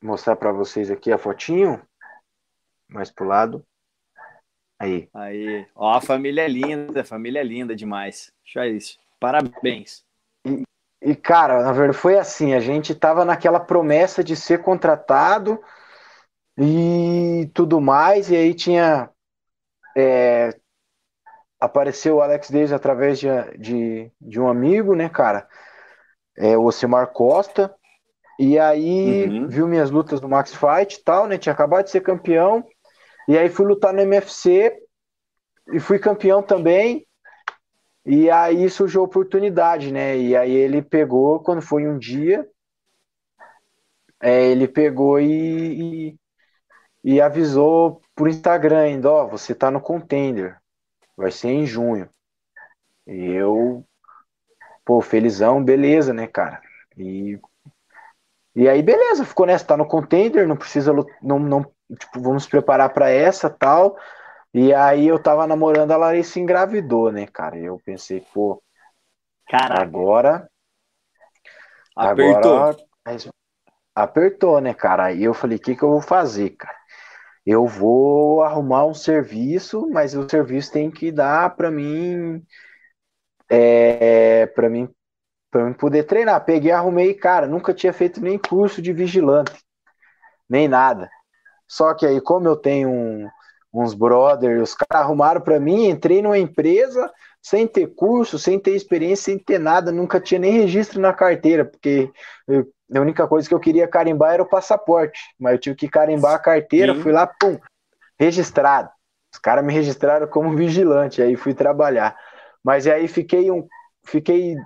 Vou 0.00 0.12
mostrar 0.12 0.34
para 0.34 0.50
vocês 0.50 0.90
aqui 0.90 1.12
a 1.12 1.18
fotinho. 1.18 1.80
Mais 2.88 3.10
pro 3.10 3.26
lado. 3.26 3.64
Aí. 4.78 5.08
Aí. 5.14 5.66
Ó, 5.74 5.94
a 5.94 6.00
família 6.00 6.42
é 6.42 6.48
linda, 6.48 7.02
a 7.02 7.04
família 7.04 7.40
é 7.40 7.44
linda 7.44 7.76
demais. 7.76 8.32
Deixa 8.42 8.66
isso. 8.66 8.98
Parabéns. 9.20 10.04
E, 10.44 10.62
e, 11.00 11.14
cara, 11.14 11.62
na 11.62 11.72
verdade 11.72 11.98
foi 11.98 12.18
assim, 12.18 12.54
a 12.54 12.60
gente 12.60 12.94
tava 12.94 13.24
naquela 13.24 13.60
promessa 13.60 14.22
de 14.22 14.34
ser 14.34 14.62
contratado 14.62 15.60
e 16.58 17.50
tudo 17.54 17.80
mais. 17.80 18.30
E 18.30 18.36
aí 18.36 18.54
tinha. 18.54 19.08
É, 19.96 20.50
apareceu 21.60 22.16
o 22.16 22.20
Alex 22.20 22.50
Davis 22.50 22.72
através 22.72 23.18
de, 23.18 23.28
de, 23.58 24.12
de, 24.20 24.40
um 24.40 24.48
amigo, 24.48 24.94
né, 24.94 25.08
cara? 25.08 25.48
É, 26.36 26.56
o 26.56 26.64
Osimar 26.64 27.08
Costa. 27.08 27.74
E 28.38 28.58
aí 28.58 29.26
uhum. 29.26 29.48
viu 29.48 29.66
minhas 29.66 29.90
lutas 29.90 30.20
do 30.20 30.28
Max 30.28 30.54
Fight 30.54 30.96
e 30.96 31.02
tal, 31.02 31.26
né? 31.26 31.38
Tinha 31.38 31.52
acabado 31.52 31.84
de 31.84 31.90
ser 31.90 32.00
campeão. 32.02 32.64
E 33.26 33.36
aí 33.36 33.48
fui 33.48 33.66
lutar 33.66 33.92
no 33.92 34.00
MFC 34.00 34.72
e 35.72 35.80
fui 35.80 35.98
campeão 35.98 36.42
também. 36.42 37.06
E 38.06 38.30
aí 38.30 38.70
surgiu 38.70 39.02
a 39.02 39.04
oportunidade, 39.04 39.92
né? 39.92 40.16
E 40.16 40.36
aí 40.36 40.52
ele 40.52 40.80
pegou, 40.80 41.40
quando 41.40 41.60
foi 41.60 41.86
um 41.86 41.98
dia, 41.98 42.48
é, 44.20 44.46
ele 44.46 44.66
pegou 44.66 45.20
e, 45.20 46.08
e, 46.08 46.16
e 47.10 47.22
avisou 47.22 48.02
por 48.14 48.28
Instagram 48.28 48.80
ainda, 48.80 49.10
ó, 49.10 49.26
você 49.26 49.54
tá 49.54 49.70
no 49.70 49.80
contender, 49.80 50.60
vai 51.16 51.30
ser 51.30 51.48
em 51.48 51.64
junho. 51.64 52.06
E 53.06 53.30
eu, 53.30 53.82
pô, 54.84 55.00
felizão, 55.00 55.64
beleza, 55.64 56.12
né, 56.12 56.26
cara? 56.26 56.60
E, 56.98 57.40
e 58.54 58.68
aí, 58.68 58.82
beleza, 58.82 59.24
ficou 59.24 59.46
nessa, 59.46 59.64
tá 59.64 59.74
no 59.74 59.88
contender, 59.88 60.46
não 60.46 60.54
precisa, 60.54 60.92
não, 61.22 61.38
não 61.38 61.62
tipo, 61.98 62.20
vamos 62.20 62.46
preparar 62.46 62.92
para 62.92 63.08
essa 63.08 63.48
tal. 63.48 63.96
E 64.52 64.74
aí 64.74 65.08
eu 65.08 65.18
tava 65.18 65.46
namorando, 65.46 65.92
a 65.92 65.96
Larissa 65.96 66.38
engravidou, 66.38 67.10
né, 67.10 67.26
cara? 67.26 67.56
E 67.56 67.64
eu 67.64 67.80
pensei, 67.82 68.22
pô, 68.34 68.62
Caraca. 69.48 69.80
agora. 69.80 70.50
Apertou. 71.96 72.54
Agora 72.54 72.76
apertou, 73.94 74.60
né, 74.60 74.74
cara? 74.74 75.06
Aí 75.06 75.24
eu 75.24 75.32
falei, 75.32 75.56
o 75.56 75.60
que, 75.60 75.74
que 75.74 75.82
eu 75.82 75.90
vou 75.90 76.02
fazer, 76.02 76.50
cara? 76.50 76.77
Eu 77.50 77.66
vou 77.66 78.42
arrumar 78.42 78.84
um 78.84 78.92
serviço, 78.92 79.88
mas 79.90 80.14
o 80.14 80.28
serviço 80.28 80.70
tem 80.70 80.90
que 80.90 81.10
dar 81.10 81.56
para 81.56 81.70
mim, 81.70 82.44
é, 83.48 84.44
para 84.48 84.68
mim, 84.68 84.86
para 85.50 85.64
mim 85.64 85.72
poder 85.72 86.02
treinar. 86.02 86.44
Peguei, 86.44 86.70
arrumei, 86.70 87.14
cara, 87.14 87.46
nunca 87.46 87.72
tinha 87.72 87.90
feito 87.90 88.20
nem 88.20 88.38
curso 88.38 88.82
de 88.82 88.92
vigilante, 88.92 89.64
nem 90.46 90.68
nada. 90.68 91.08
Só 91.66 91.94
que 91.94 92.04
aí, 92.04 92.20
como 92.20 92.46
eu 92.46 92.54
tenho 92.54 92.90
um, 92.90 93.26
uns 93.72 93.94
brothers, 93.94 94.62
os 94.62 94.74
caras 94.74 95.06
arrumaram 95.06 95.40
para 95.40 95.58
mim, 95.58 95.88
entrei 95.88 96.20
numa 96.20 96.38
empresa 96.38 97.10
sem 97.42 97.66
ter 97.66 97.86
curso, 97.94 98.38
sem 98.38 98.58
ter 98.58 98.72
experiência, 98.72 99.26
sem 99.26 99.38
ter 99.38 99.58
nada, 99.58 99.92
nunca 99.92 100.20
tinha 100.20 100.38
nem 100.38 100.52
registro 100.52 101.00
na 101.00 101.12
carteira, 101.12 101.64
porque 101.64 102.10
eu, 102.46 102.66
a 102.94 103.00
única 103.00 103.26
coisa 103.26 103.48
que 103.48 103.54
eu 103.54 103.60
queria 103.60 103.86
carimbar 103.86 104.34
era 104.34 104.42
o 104.42 104.48
passaporte, 104.48 105.20
mas 105.38 105.52
eu 105.52 105.58
tive 105.58 105.76
que 105.76 105.88
carimbar 105.88 106.34
a 106.34 106.38
carteira, 106.38 106.94
Sim. 106.94 107.00
fui 107.00 107.12
lá, 107.12 107.26
pum, 107.26 107.58
registrado. 108.18 108.90
Os 109.32 109.38
caras 109.38 109.64
me 109.64 109.72
registraram 109.72 110.26
como 110.26 110.56
vigilante, 110.56 111.22
aí 111.22 111.36
fui 111.36 111.54
trabalhar. 111.54 112.16
Mas 112.64 112.86
aí 112.86 113.06
fiquei 113.06 113.50
um, 113.50 113.66
fiquei 114.04 114.56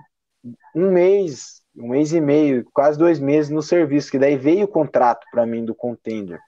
um 0.75 0.91
mês, 0.91 1.61
um 1.75 1.89
mês 1.89 2.13
e 2.13 2.21
meio, 2.21 2.65
quase 2.73 2.97
dois 2.97 3.19
meses 3.19 3.51
no 3.51 3.61
serviço, 3.61 4.09
que 4.09 4.19
daí 4.19 4.37
veio 4.37 4.65
o 4.65 4.69
contrato 4.69 5.25
para 5.31 5.45
mim 5.45 5.65
do 5.65 5.75
contender. 5.75 6.39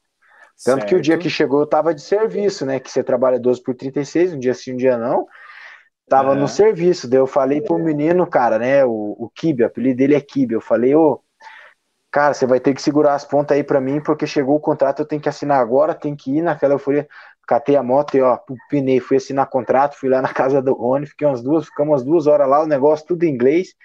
Tanto 0.64 0.80
certo. 0.80 0.88
que 0.88 0.96
o 0.96 1.02
dia 1.02 1.18
que 1.18 1.30
chegou 1.30 1.60
eu 1.60 1.68
tava 1.68 1.94
de 1.94 2.02
serviço, 2.02 2.66
né? 2.66 2.80
Que 2.80 2.90
você 2.90 3.04
trabalha 3.04 3.38
12 3.38 3.62
por 3.62 3.76
36, 3.76 4.34
um 4.34 4.40
dia 4.40 4.54
sim, 4.54 4.74
um 4.74 4.78
dia 4.78 4.98
não. 4.98 5.28
Tava 6.08 6.34
é. 6.34 6.36
no 6.36 6.48
serviço, 6.48 7.08
daí 7.08 7.20
eu 7.20 7.26
falei 7.28 7.62
pro 7.62 7.80
menino, 7.80 8.28
cara, 8.28 8.60
né? 8.60 8.86
O, 8.86 9.16
o 9.18 9.30
Kibe, 9.34 9.64
o 9.64 9.66
apelido 9.66 9.98
dele 9.98 10.16
é 10.16 10.22
Kibe. 10.22 10.54
Eu 10.54 10.62
falei, 10.62 10.94
ô, 10.94 11.20
cara, 12.12 12.34
você 12.34 12.46
vai 12.46 12.60
ter 12.60 12.74
que 12.74 12.82
segurar 12.82 13.16
as 13.16 13.26
pontas 13.26 13.58
aí 13.58 13.64
para 13.64 13.82
mim, 13.82 14.00
porque 14.00 14.28
chegou 14.28 14.56
o 14.56 14.60
contrato, 14.60 15.02
eu 15.02 15.08
tenho 15.08 15.22
que 15.22 15.30
assinar 15.30 15.60
agora, 15.60 15.96
tem 15.96 16.16
que 16.16 16.38
ir 16.38 16.42
naquela 16.42 16.76
euforia. 16.76 17.08
Catei 17.48 17.76
a 17.76 17.84
moto 17.84 18.16
e, 18.16 18.22
ó, 18.22 18.40
pinei, 18.70 19.00
fui 19.00 19.18
assinar 19.18 19.48
contrato, 19.50 19.98
fui 20.00 20.10
lá 20.10 20.22
na 20.22 20.34
casa 20.34 20.62
do 20.62 20.74
Rony, 20.74 21.06
fiquei 21.06 21.28
umas 21.28 21.44
duas, 21.44 21.66
ficamos 21.66 21.92
umas 21.92 22.04
duas 22.04 22.28
horas 22.28 22.48
lá, 22.48 22.64
o 22.64 22.68
negócio 22.68 23.06
tudo 23.06 23.24
em 23.24 23.34
inglês, 23.34 23.76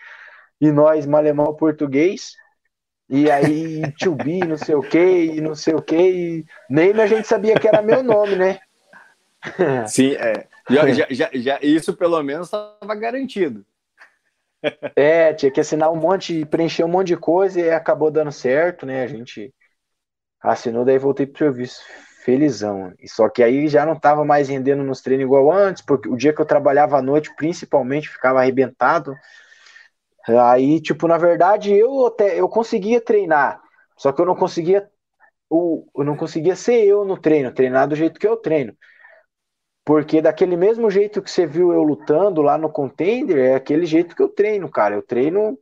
e 0.60 0.70
nós, 0.70 1.04
malemão 1.04 1.54
português, 1.54 2.36
e 3.08 3.30
aí, 3.30 3.82
be, 4.24 4.40
não 4.46 4.56
sei 4.56 4.74
o 4.74 4.82
que, 4.82 5.24
e 5.24 5.40
não 5.40 5.54
sei 5.54 5.74
o 5.74 5.82
que, 5.82 5.96
e 5.96 6.44
nem 6.70 6.92
a 6.92 7.06
gente 7.06 7.26
sabia 7.26 7.58
que 7.58 7.68
era 7.68 7.82
meu 7.82 8.02
nome, 8.02 8.36
né? 8.36 8.60
Sim, 9.88 10.12
é. 10.12 10.46
Já, 10.70 10.92
já, 10.92 11.06
já, 11.10 11.30
já 11.32 11.58
isso 11.62 11.94
pelo 11.94 12.22
menos 12.22 12.46
estava 12.46 12.94
garantido. 12.94 13.64
É, 14.94 15.32
tinha 15.32 15.50
que 15.50 15.60
assinar 15.60 15.90
um 15.90 15.96
monte, 15.96 16.44
preencher 16.44 16.84
um 16.84 16.88
monte 16.88 17.08
de 17.08 17.16
coisa 17.16 17.60
e 17.60 17.70
acabou 17.70 18.10
dando 18.10 18.30
certo, 18.30 18.84
né? 18.84 19.02
A 19.02 19.06
gente 19.06 19.52
assinou, 20.42 20.84
daí 20.84 20.98
voltei 20.98 21.26
pro 21.26 21.38
serviço 21.38 21.80
felizão. 22.24 22.92
Só 23.06 23.28
que 23.28 23.42
aí 23.42 23.68
já 23.68 23.84
não 23.86 23.98
tava 23.98 24.24
mais 24.24 24.48
rendendo 24.48 24.82
nos 24.82 25.00
treinos 25.00 25.24
igual 25.24 25.50
antes, 25.50 25.82
porque 25.82 26.08
o 26.08 26.16
dia 26.16 26.32
que 26.32 26.40
eu 26.40 26.46
trabalhava 26.46 26.98
à 26.98 27.02
noite, 27.02 27.34
principalmente, 27.36 28.08
ficava 28.08 28.40
arrebentado. 28.40 29.14
Aí, 30.28 30.80
tipo, 30.80 31.08
na 31.08 31.16
verdade, 31.16 31.74
eu 31.74 32.06
até 32.06 32.38
eu 32.38 32.48
conseguia 32.48 33.00
treinar, 33.00 33.60
só 33.96 34.12
que 34.12 34.20
eu 34.20 34.26
não 34.26 34.36
conseguia 34.36 34.88
eu 35.50 36.04
não 36.04 36.16
conseguia 36.16 36.54
ser 36.54 36.84
eu 36.84 37.04
no 37.04 37.18
treino, 37.18 37.52
treinar 37.52 37.88
do 37.88 37.96
jeito 37.96 38.20
que 38.20 38.26
eu 38.28 38.36
treino. 38.36 38.72
Porque 39.84 40.20
daquele 40.20 40.56
mesmo 40.56 40.90
jeito 40.90 41.22
que 41.22 41.30
você 41.30 41.46
viu 41.46 41.72
eu 41.72 41.82
lutando 41.82 42.42
lá 42.42 42.56
no 42.58 42.70
contender, 42.70 43.38
é 43.38 43.54
aquele 43.54 43.86
jeito 43.86 44.14
que 44.14 44.22
eu 44.22 44.28
treino, 44.28 44.70
cara. 44.70 44.94
Eu 44.94 45.02
treino, 45.02 45.58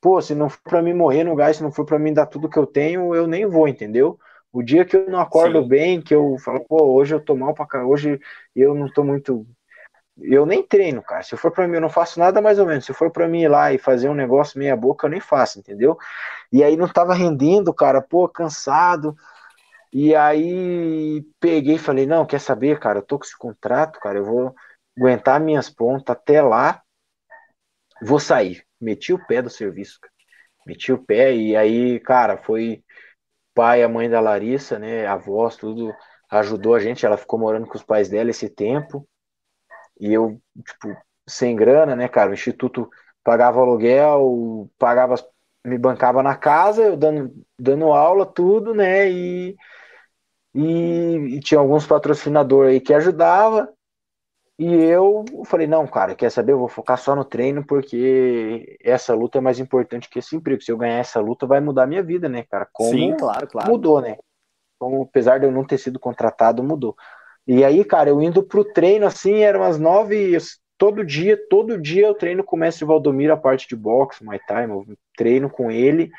pô, 0.00 0.20
se 0.20 0.34
não 0.34 0.48
for 0.48 0.60
para 0.62 0.82
mim 0.82 0.94
morrer 0.94 1.24
no 1.24 1.36
gás, 1.36 1.56
se 1.56 1.62
não 1.62 1.72
for 1.72 1.84
para 1.84 1.98
mim 1.98 2.12
dar 2.12 2.26
tudo 2.26 2.48
que 2.48 2.58
eu 2.58 2.66
tenho, 2.66 3.14
eu 3.14 3.26
nem 3.26 3.46
vou, 3.46 3.68
entendeu? 3.68 4.18
O 4.52 4.62
dia 4.62 4.84
que 4.84 4.96
eu 4.96 5.08
não 5.08 5.20
acordo 5.20 5.62
Sim. 5.62 5.68
bem, 5.68 6.02
que 6.02 6.14
eu 6.14 6.36
falo, 6.38 6.60
pô, 6.60 6.94
hoje 6.94 7.14
eu 7.14 7.20
tô 7.20 7.36
mal 7.36 7.54
pra 7.54 7.66
cá, 7.66 7.84
hoje 7.86 8.20
eu 8.54 8.74
não 8.74 8.90
tô 8.90 9.04
muito 9.04 9.46
eu 10.20 10.44
nem 10.44 10.62
treino, 10.62 11.02
cara. 11.02 11.22
Se 11.22 11.36
for 11.36 11.50
para 11.50 11.66
mim, 11.66 11.76
eu 11.76 11.80
não 11.80 11.88
faço 11.88 12.18
nada 12.18 12.40
mais 12.40 12.58
ou 12.58 12.66
menos. 12.66 12.84
Se 12.84 12.92
for 12.92 13.10
para 13.10 13.26
mim 13.26 13.42
ir 13.42 13.48
lá 13.48 13.72
e 13.72 13.78
fazer 13.78 14.08
um 14.08 14.14
negócio 14.14 14.58
meia 14.58 14.76
boca, 14.76 15.06
eu 15.06 15.10
nem 15.10 15.20
faço, 15.20 15.58
entendeu? 15.58 15.96
E 16.52 16.62
aí 16.62 16.76
não 16.76 16.88
tava 16.88 17.14
rendendo, 17.14 17.72
cara, 17.72 18.00
pô, 18.02 18.28
cansado. 18.28 19.16
E 19.92 20.14
aí 20.14 21.22
peguei 21.38 21.76
e 21.76 21.78
falei, 21.78 22.06
não, 22.06 22.26
quer 22.26 22.40
saber, 22.40 22.78
cara, 22.80 22.98
eu 23.00 23.02
tô 23.06 23.18
com 23.18 23.24
esse 23.24 23.36
contrato, 23.36 24.00
cara, 24.00 24.18
eu 24.18 24.24
vou 24.24 24.54
aguentar 24.96 25.40
minhas 25.40 25.68
pontas 25.70 26.16
até 26.16 26.40
lá, 26.42 26.82
vou 28.02 28.18
sair. 28.20 28.64
Meti 28.80 29.12
o 29.12 29.26
pé 29.26 29.42
do 29.42 29.50
serviço, 29.50 29.98
cara. 30.00 30.12
Meti 30.66 30.92
o 30.92 30.98
pé 31.04 31.34
e 31.34 31.56
aí, 31.56 32.00
cara, 32.00 32.38
foi 32.38 32.84
pai, 33.54 33.82
a 33.82 33.88
mãe 33.88 34.10
da 34.10 34.20
Larissa, 34.20 34.78
né, 34.78 35.06
avós, 35.06 35.56
tudo 35.56 35.94
ajudou 36.30 36.74
a 36.74 36.80
gente, 36.80 37.06
ela 37.06 37.18
ficou 37.18 37.38
morando 37.38 37.66
com 37.68 37.76
os 37.76 37.84
pais 37.84 38.08
dela 38.08 38.30
esse 38.30 38.48
tempo. 38.50 39.08
E 40.00 40.12
eu, 40.12 40.40
tipo, 40.66 40.96
sem 41.28 41.56
grana, 41.56 41.96
né, 41.96 42.08
cara? 42.08 42.30
O 42.30 42.34
instituto 42.34 42.88
pagava 43.24 43.60
aluguel, 43.60 44.70
pagava, 44.78 45.16
me 45.64 45.78
bancava 45.78 46.22
na 46.22 46.36
casa, 46.36 46.82
eu 46.82 46.96
dando, 46.96 47.32
dando 47.58 47.92
aula, 47.92 48.26
tudo, 48.26 48.74
né? 48.74 49.10
E, 49.10 49.56
e, 50.54 51.36
e 51.36 51.40
tinha 51.40 51.58
alguns 51.58 51.86
patrocinadores 51.86 52.72
aí 52.72 52.80
que 52.80 52.92
ajudava. 52.94 53.72
E 54.58 54.72
eu 54.74 55.24
falei, 55.46 55.66
não, 55.66 55.86
cara, 55.86 56.14
quer 56.14 56.30
saber? 56.30 56.52
Eu 56.52 56.58
vou 56.58 56.68
focar 56.68 56.98
só 56.98 57.16
no 57.16 57.24
treino, 57.24 57.64
porque 57.66 58.78
essa 58.82 59.14
luta 59.14 59.38
é 59.38 59.40
mais 59.40 59.58
importante 59.58 60.08
que 60.08 60.18
esse 60.18 60.36
emprego. 60.36 60.62
Se 60.62 60.70
eu 60.70 60.76
ganhar 60.76 60.98
essa 60.98 61.20
luta, 61.20 61.46
vai 61.46 61.60
mudar 61.60 61.84
a 61.84 61.86
minha 61.86 62.02
vida, 62.02 62.28
né, 62.28 62.44
cara? 62.44 62.68
Como 62.70 62.90
Sim, 62.90 63.16
claro, 63.16 63.46
claro. 63.48 63.70
Mudou, 63.70 64.00
né? 64.00 64.18
Como, 64.78 65.02
apesar 65.02 65.38
de 65.38 65.46
eu 65.46 65.52
não 65.52 65.64
ter 65.64 65.78
sido 65.78 65.98
contratado, 65.98 66.62
mudou. 66.62 66.94
E 67.46 67.64
aí, 67.64 67.84
cara, 67.84 68.10
eu 68.10 68.22
indo 68.22 68.42
pro 68.42 68.64
treino 68.64 69.06
assim, 69.06 69.42
eram 69.42 69.60
umas 69.60 69.78
nove, 69.78 70.36
todo 70.78 71.04
dia, 71.04 71.36
todo 71.48 71.80
dia 71.80 72.06
eu 72.06 72.14
treino 72.14 72.44
com 72.44 72.54
o 72.54 72.58
mestre 72.58 72.84
Valdomiro 72.84 73.32
a 73.32 73.36
parte 73.36 73.68
de 73.68 73.74
boxe, 73.74 74.24
Muay 74.24 74.38
Thai, 74.46 74.66
eu 74.66 74.86
treino 75.16 75.50
com 75.50 75.70
ele 75.70 76.10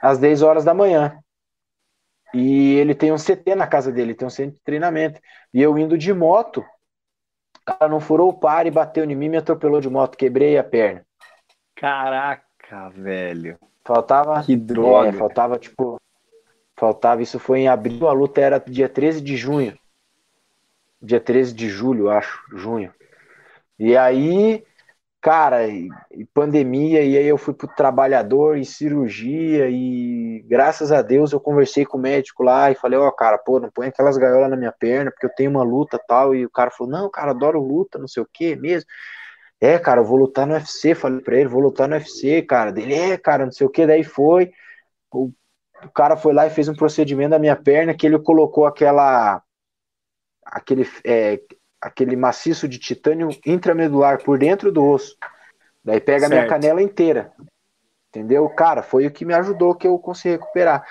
às 0.00 0.18
10 0.18 0.42
horas 0.42 0.64
da 0.64 0.74
manhã. 0.74 1.21
E 2.34 2.74
ele 2.74 2.94
tem 2.94 3.12
um 3.12 3.16
CT 3.16 3.54
na 3.54 3.66
casa 3.66 3.92
dele, 3.92 4.14
tem 4.14 4.26
um 4.26 4.30
centro 4.30 4.54
de 4.54 4.62
treinamento. 4.62 5.20
E 5.52 5.60
eu 5.60 5.76
indo 5.78 5.98
de 5.98 6.12
moto, 6.12 6.58
o 6.60 7.64
cara 7.64 7.88
não 7.88 8.00
furou 8.00 8.30
o 8.30 8.38
par 8.38 8.66
e 8.66 8.70
bateu 8.70 9.04
em 9.04 9.14
mim, 9.14 9.28
me 9.28 9.36
atropelou 9.36 9.80
de 9.80 9.90
moto, 9.90 10.16
quebrei 10.16 10.56
a 10.56 10.64
perna. 10.64 11.04
Caraca, 11.76 12.88
velho. 12.90 13.58
Faltava. 13.84 14.42
Que 14.42 14.56
droga. 14.56 15.08
É, 15.08 15.12
faltava, 15.12 15.58
tipo. 15.58 16.00
Faltava, 16.76 17.22
isso 17.22 17.38
foi 17.38 17.60
em 17.60 17.68
abril, 17.68 18.08
a 18.08 18.12
luta 18.12 18.40
era 18.40 18.58
dia 18.58 18.88
13 18.88 19.20
de 19.20 19.36
junho 19.36 19.76
dia 21.02 21.20
13 21.20 21.52
de 21.52 21.68
julho, 21.68 22.08
acho, 22.08 22.40
junho. 22.56 22.94
E 23.78 23.96
aí, 23.96 24.64
cara, 25.22 25.68
e, 25.68 25.88
pandemia, 26.34 27.02
e 27.02 27.16
aí 27.16 27.26
eu 27.26 27.38
fui 27.38 27.54
pro 27.54 27.68
trabalhador 27.68 28.58
e 28.58 28.64
cirurgia, 28.64 29.68
e 29.70 30.42
graças 30.48 30.90
a 30.90 31.00
Deus 31.00 31.32
eu 31.32 31.40
conversei 31.40 31.86
com 31.86 31.96
o 31.96 32.00
médico 32.00 32.42
lá 32.42 32.70
e 32.70 32.74
falei, 32.74 32.98
ó, 32.98 33.08
oh, 33.08 33.12
cara, 33.12 33.38
pô, 33.38 33.60
não 33.60 33.70
põe 33.70 33.88
aquelas 33.88 34.16
gaiolas 34.18 34.50
na 34.50 34.56
minha 34.56 34.72
perna, 34.72 35.12
porque 35.12 35.26
eu 35.26 35.34
tenho 35.34 35.50
uma 35.52 35.62
luta 35.62 35.98
tal, 36.08 36.34
e 36.34 36.44
o 36.44 36.50
cara 36.50 36.72
falou, 36.72 36.92
não, 36.92 37.10
cara, 37.10 37.30
adoro 37.30 37.60
luta, 37.60 37.98
não 37.98 38.08
sei 38.08 38.22
o 38.22 38.28
que 38.30 38.56
mesmo. 38.56 38.88
É, 39.60 39.78
cara, 39.78 40.00
eu 40.00 40.04
vou 40.04 40.18
lutar 40.18 40.46
no 40.46 40.54
UFC, 40.54 40.94
falei 40.94 41.20
pra 41.20 41.36
ele, 41.36 41.48
vou 41.48 41.62
lutar 41.62 41.88
no 41.88 41.94
UFC, 41.94 42.42
cara. 42.42 42.72
Dele, 42.72 42.94
é, 42.94 43.16
cara, 43.16 43.44
não 43.44 43.52
sei 43.52 43.66
o 43.66 43.70
que, 43.70 43.86
daí 43.86 44.02
foi. 44.02 44.52
O, 45.12 45.30
o 45.84 45.90
cara 45.94 46.16
foi 46.16 46.32
lá 46.34 46.46
e 46.46 46.50
fez 46.50 46.68
um 46.68 46.74
procedimento 46.74 47.30
na 47.30 47.38
minha 47.38 47.56
perna 47.56 47.94
que 47.94 48.06
ele 48.06 48.18
colocou 48.18 48.66
aquela 48.66 49.42
aquele, 50.44 50.88
é, 51.04 51.40
aquele 51.82 52.14
maciço 52.14 52.68
de 52.68 52.78
titânio 52.78 53.28
intramedular 53.44 54.22
por 54.22 54.38
dentro 54.38 54.70
do 54.70 54.84
osso. 54.86 55.16
Daí 55.84 56.00
pega 56.00 56.20
certo. 56.20 56.32
a 56.32 56.36
minha 56.36 56.48
canela 56.48 56.80
inteira. 56.80 57.32
Entendeu? 58.08 58.48
Cara, 58.50 58.82
foi 58.82 59.06
o 59.06 59.10
que 59.10 59.24
me 59.24 59.34
ajudou 59.34 59.74
que 59.74 59.86
eu 59.86 59.98
consegui 59.98 60.36
recuperar. 60.36 60.86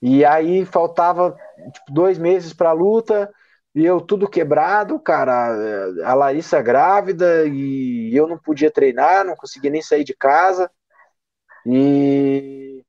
E 0.00 0.24
aí 0.24 0.64
faltava 0.64 1.36
tipo, 1.72 1.92
dois 1.92 2.16
meses 2.16 2.54
para 2.54 2.70
a 2.70 2.72
luta 2.72 3.30
e 3.74 3.84
eu 3.84 4.00
tudo 4.00 4.28
quebrado, 4.28 4.98
cara. 4.98 5.92
A 6.04 6.14
Larissa 6.14 6.62
grávida 6.62 7.44
e 7.46 8.14
eu 8.14 8.26
não 8.26 8.38
podia 8.38 8.70
treinar, 8.70 9.24
não 9.24 9.36
conseguia 9.36 9.70
nem 9.70 9.82
sair 9.82 10.04
de 10.04 10.14
casa. 10.14 10.70
E 11.66 12.82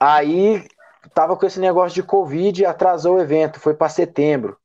aí 0.00 0.66
tava 1.14 1.36
com 1.36 1.44
esse 1.44 1.60
negócio 1.60 1.94
de 1.94 2.02
Covid, 2.02 2.64
atrasou 2.64 3.16
o 3.16 3.20
evento, 3.20 3.60
foi 3.60 3.74
para 3.74 3.88
setembro. 3.88 4.56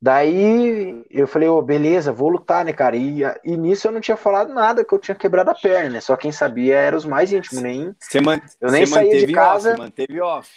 Daí 0.00 1.04
eu 1.10 1.26
falei, 1.26 1.48
ô, 1.48 1.56
oh, 1.56 1.62
beleza, 1.62 2.12
vou 2.12 2.28
lutar, 2.28 2.64
né, 2.64 2.72
cara? 2.72 2.96
E, 2.96 3.22
e 3.44 3.56
nisso 3.56 3.88
eu 3.88 3.92
não 3.92 4.00
tinha 4.00 4.16
falado 4.16 4.52
nada, 4.52 4.84
que 4.84 4.94
eu 4.94 4.98
tinha 4.98 5.14
quebrado 5.14 5.50
a 5.50 5.54
perna, 5.54 5.90
né? 5.90 6.00
Só 6.00 6.16
quem 6.16 6.30
sabia 6.30 6.76
era 6.76 6.96
os 6.96 7.06
mais 7.06 7.32
íntimos, 7.32 7.62
nem. 7.62 7.94
Você 7.98 8.20
man... 8.20 8.40
eu 8.60 8.70
nem 8.70 8.84
saía 8.84 9.26
de 9.26 9.32
casa. 9.32 9.72
Off, 9.72 9.80
manteve 9.80 10.20
off. 10.20 10.50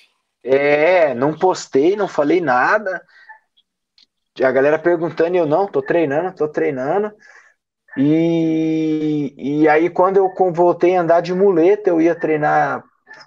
É, 0.44 1.14
não 1.14 1.38
postei, 1.38 1.96
não 1.96 2.08
falei 2.08 2.42
nada. 2.42 3.02
A 4.42 4.52
galera 4.52 4.80
perguntando 4.80 5.36
e 5.36 5.38
eu 5.40 5.46
não, 5.46 5.68
tô 5.68 5.82
treinando, 5.82 6.36
tô 6.36 6.48
treinando. 6.48 7.12
E, 7.98 9.34
e 9.38 9.68
aí, 9.68 9.90
quando 9.90 10.18
eu 10.18 10.32
voltei 10.52 10.96
a 10.96 11.02
andar 11.02 11.22
de 11.22 11.34
muleta, 11.34 11.90
eu 11.90 12.00
ia 12.00 12.16
treinar 12.16 12.84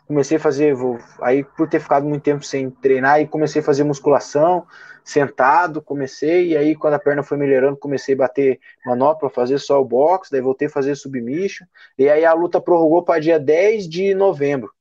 comecei 0.07 0.37
a 0.37 0.41
fazer, 0.41 0.75
aí 1.21 1.45
por 1.45 1.69
ter 1.69 1.81
ficado 1.81 2.07
muito 2.07 2.23
tempo 2.23 2.45
sem 2.45 2.71
treinar, 2.71 3.21
e 3.21 3.27
comecei 3.27 3.61
a 3.63 3.65
fazer 3.65 3.85
musculação, 3.85 4.67
sentado, 5.05 5.83
comecei, 5.83 6.49
e 6.49 6.57
aí 6.57 6.77
quando 6.77 6.95
a 6.95 6.99
perna 6.99 7.23
foi 7.23 7.37
melhorando, 7.37 7.77
comecei 7.77 8.15
a 8.15 8.19
bater 8.19 8.61
manopla, 8.85 9.29
fazer 9.29 9.59
só 9.59 9.81
o 9.81 9.85
box, 9.85 10.31
daí 10.31 10.41
voltei 10.41 10.69
a 10.69 10.71
fazer 10.71 10.95
submission, 10.95 11.67
e 11.99 12.09
aí 12.09 12.25
a 12.25 12.33
luta 12.33 12.61
prorrogou 12.61 13.03
para 13.03 13.21
dia 13.21 13.39
10 13.39 13.89
de 13.89 14.15
novembro. 14.15 14.73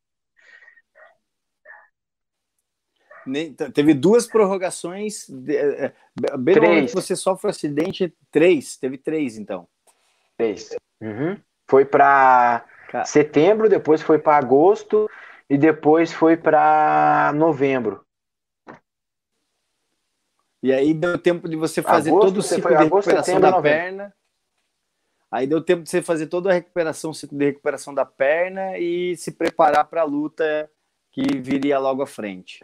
Teve 3.73 3.93
duas 3.93 4.25
prorrogações, 4.27 5.29
é, 5.47 5.85
é, 5.85 6.37
bem 6.37 6.55
três. 6.55 6.93
você 6.93 7.15
sofre 7.15 7.47
um 7.47 7.49
acidente, 7.51 8.13
três, 8.31 8.77
teve 8.77 8.97
três 8.97 9.37
então. 9.37 9.67
Três. 10.37 10.75
Uhum. 10.99 11.37
Foi 11.67 11.85
para 11.85 12.65
setembro, 13.05 13.69
depois 13.69 14.01
foi 14.01 14.17
para 14.17 14.37
agosto 14.37 15.09
e 15.49 15.57
depois 15.57 16.11
foi 16.11 16.35
para 16.35 17.31
novembro. 17.35 18.03
E 20.61 20.71
aí 20.71 20.93
deu 20.93 21.17
tempo 21.17 21.49
de 21.49 21.55
você 21.55 21.81
fazer 21.81 22.11
agosto, 22.11 22.27
todo 22.27 22.37
o 22.37 22.41
ciclo 22.41 22.69
de 22.69 22.75
agosto, 22.75 22.95
recuperação 22.95 23.23
setembro, 23.23 23.41
da 23.41 23.51
novembro. 23.51 23.79
perna. 23.79 24.13
Aí 25.31 25.47
deu 25.47 25.63
tempo 25.63 25.83
de 25.83 25.89
você 25.89 26.01
fazer 26.01 26.27
toda 26.27 26.49
a 26.49 26.53
recuperação, 26.53 27.13
ciclo 27.13 27.37
de 27.37 27.45
recuperação 27.45 27.93
da 27.93 28.05
perna 28.05 28.77
e 28.77 29.15
se 29.15 29.31
preparar 29.31 29.85
para 29.85 30.01
a 30.01 30.05
luta 30.05 30.69
que 31.11 31.37
viria 31.39 31.79
logo 31.79 32.01
à 32.01 32.07
frente. 32.07 32.59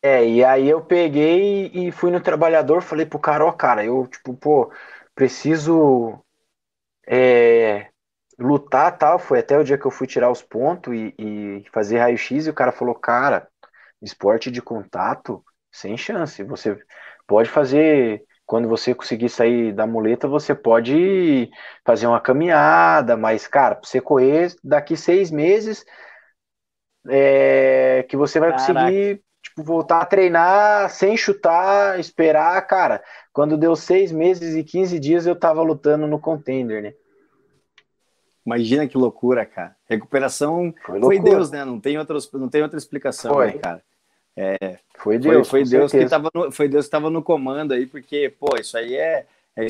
É, 0.00 0.26
e 0.26 0.44
aí 0.44 0.68
eu 0.68 0.80
peguei 0.84 1.70
e 1.72 1.92
fui 1.92 2.10
no 2.10 2.20
trabalhador, 2.20 2.82
falei 2.82 3.06
pro 3.06 3.18
cara, 3.18 3.44
ó, 3.44 3.52
cara, 3.52 3.84
eu, 3.84 4.06
tipo, 4.08 4.34
pô, 4.34 4.72
preciso 5.14 6.18
é, 7.06 7.88
lutar 8.38 8.96
tal. 8.98 9.18
Foi 9.18 9.38
até 9.38 9.56
o 9.58 9.64
dia 9.64 9.78
que 9.78 9.86
eu 9.86 9.90
fui 9.90 10.06
tirar 10.06 10.30
os 10.30 10.42
pontos 10.42 10.92
e, 10.94 11.14
e 11.18 11.64
fazer 11.72 11.98
raio-x, 11.98 12.46
e 12.46 12.50
o 12.50 12.54
cara 12.54 12.72
falou, 12.72 12.94
cara, 12.94 13.48
esporte 14.00 14.50
de 14.50 14.60
contato, 14.60 15.44
sem 15.72 15.96
chance. 15.96 16.42
Você 16.44 16.78
pode 17.26 17.48
fazer. 17.48 18.24
Quando 18.44 18.68
você 18.68 18.94
conseguir 18.94 19.30
sair 19.30 19.72
da 19.72 19.86
muleta, 19.86 20.28
você 20.28 20.54
pode 20.54 21.50
fazer 21.86 22.06
uma 22.06 22.20
caminhada, 22.20 23.16
mas, 23.16 23.46
cara, 23.46 23.76
pra 23.76 23.88
você 23.88 24.00
correr 24.00 24.54
daqui 24.62 24.94
seis 24.94 25.30
meses, 25.30 25.86
é, 27.08 28.04
que 28.08 28.16
você 28.16 28.38
vai 28.38 28.50
Caraca. 28.50 28.74
conseguir 28.74 29.22
tipo, 29.42 29.62
voltar 29.62 30.00
a 30.00 30.06
treinar 30.06 30.90
sem 30.90 31.16
chutar, 31.16 31.98
esperar, 31.98 32.60
cara. 32.66 33.02
Quando 33.32 33.56
deu 33.56 33.74
seis 33.74 34.12
meses 34.12 34.54
e 34.54 34.62
15 34.62 34.98
dias, 34.98 35.26
eu 35.26 35.36
tava 35.36 35.62
lutando 35.62 36.06
no 36.06 36.20
contender, 36.20 36.82
né? 36.82 36.92
Imagina 38.44 38.88
que 38.88 38.98
loucura, 38.98 39.46
cara. 39.46 39.74
Recuperação 39.88 40.74
foi, 40.84 41.00
foi 41.00 41.20
Deus, 41.20 41.50
né? 41.50 41.64
Não 41.64 41.80
tem, 41.80 41.96
outros, 41.96 42.30
não 42.32 42.48
tem 42.48 42.62
outra 42.62 42.76
explicação, 42.76 43.32
foi. 43.32 43.52
Né, 43.52 43.58
cara. 43.58 43.82
É, 44.36 44.78
foi 44.96 45.18
Deus, 45.18 45.48
foi, 45.48 45.60
foi 45.64 45.70
Deus 45.70 45.92
que 45.92 46.06
tava 46.06 46.30
no, 46.34 46.52
foi 46.52 46.68
Deus 46.68 46.84
que 46.84 46.88
estava 46.88 47.10
no 47.10 47.22
comando 47.22 47.72
aí, 47.72 47.86
porque 47.86 48.34
pô, 48.38 48.56
isso 48.58 48.76
aí 48.76 48.94
é, 48.94 49.26
é, 49.56 49.66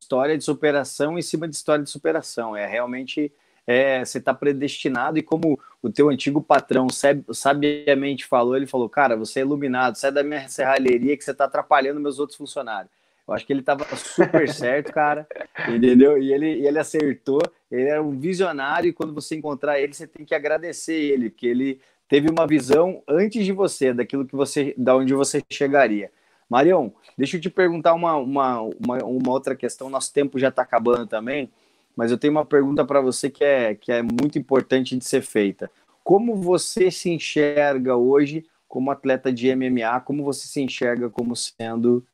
história 0.00 0.36
de 0.36 0.44
superação 0.44 1.18
em 1.18 1.22
cima 1.22 1.46
de 1.46 1.54
história 1.54 1.84
de 1.84 1.90
superação. 1.90 2.56
É 2.56 2.66
realmente 2.66 3.32
é, 3.66 4.04
você 4.04 4.18
está 4.18 4.34
predestinado 4.34 5.18
e 5.18 5.22
como 5.22 5.58
o 5.80 5.90
teu 5.90 6.08
antigo 6.08 6.42
patrão 6.42 6.88
sabiamente 7.32 8.26
falou, 8.26 8.56
ele 8.56 8.66
falou, 8.66 8.88
cara, 8.88 9.16
você 9.16 9.40
é 9.40 9.42
iluminado, 9.42 9.96
sai 9.96 10.10
da 10.10 10.22
minha 10.22 10.48
serralheria 10.48 11.16
que 11.16 11.24
você 11.24 11.30
está 11.30 11.44
atrapalhando 11.44 12.00
meus 12.00 12.18
outros 12.18 12.36
funcionários. 12.36 12.90
Eu 13.26 13.34
acho 13.34 13.46
que 13.46 13.52
ele 13.52 13.60
estava 13.60 13.84
super 13.96 14.48
certo, 14.52 14.92
cara, 14.92 15.26
entendeu? 15.68 16.18
E 16.18 16.32
ele, 16.32 16.66
ele 16.66 16.78
acertou, 16.78 17.40
ele 17.70 17.88
era 17.88 18.02
um 18.02 18.18
visionário 18.18 18.88
e 18.88 18.92
quando 18.92 19.14
você 19.14 19.36
encontrar 19.36 19.80
ele, 19.80 19.94
você 19.94 20.08
tem 20.08 20.26
que 20.26 20.34
agradecer 20.34 20.94
ele, 20.94 21.30
porque 21.30 21.46
ele 21.46 21.80
teve 22.12 22.30
uma 22.30 22.46
visão 22.46 23.02
antes 23.08 23.42
de 23.42 23.52
você, 23.52 23.94
daquilo 23.94 24.26
que 24.26 24.36
você, 24.36 24.74
da 24.76 24.94
onde 24.94 25.14
você 25.14 25.42
chegaria. 25.50 26.10
Marião, 26.46 26.92
deixa 27.16 27.38
eu 27.38 27.40
te 27.40 27.48
perguntar 27.48 27.94
uma, 27.94 28.16
uma, 28.16 28.60
uma, 28.60 28.98
uma 29.02 29.32
outra 29.32 29.56
questão, 29.56 29.88
nosso 29.88 30.12
tempo 30.12 30.38
já 30.38 30.48
está 30.48 30.60
acabando 30.60 31.06
também, 31.06 31.50
mas 31.96 32.10
eu 32.10 32.18
tenho 32.18 32.34
uma 32.34 32.44
pergunta 32.44 32.84
para 32.84 33.00
você 33.00 33.30
que 33.30 33.42
é, 33.42 33.74
que 33.74 33.90
é 33.90 34.02
muito 34.02 34.38
importante 34.38 34.94
de 34.94 35.02
ser 35.06 35.22
feita. 35.22 35.70
Como 36.04 36.36
você 36.36 36.90
se 36.90 37.08
enxerga 37.08 37.96
hoje 37.96 38.44
como 38.68 38.90
atleta 38.90 39.32
de 39.32 39.48
MMA? 39.56 39.98
Como 40.02 40.22
você 40.22 40.46
se 40.46 40.60
enxerga 40.60 41.08
como 41.08 41.34
sendo 41.34 42.04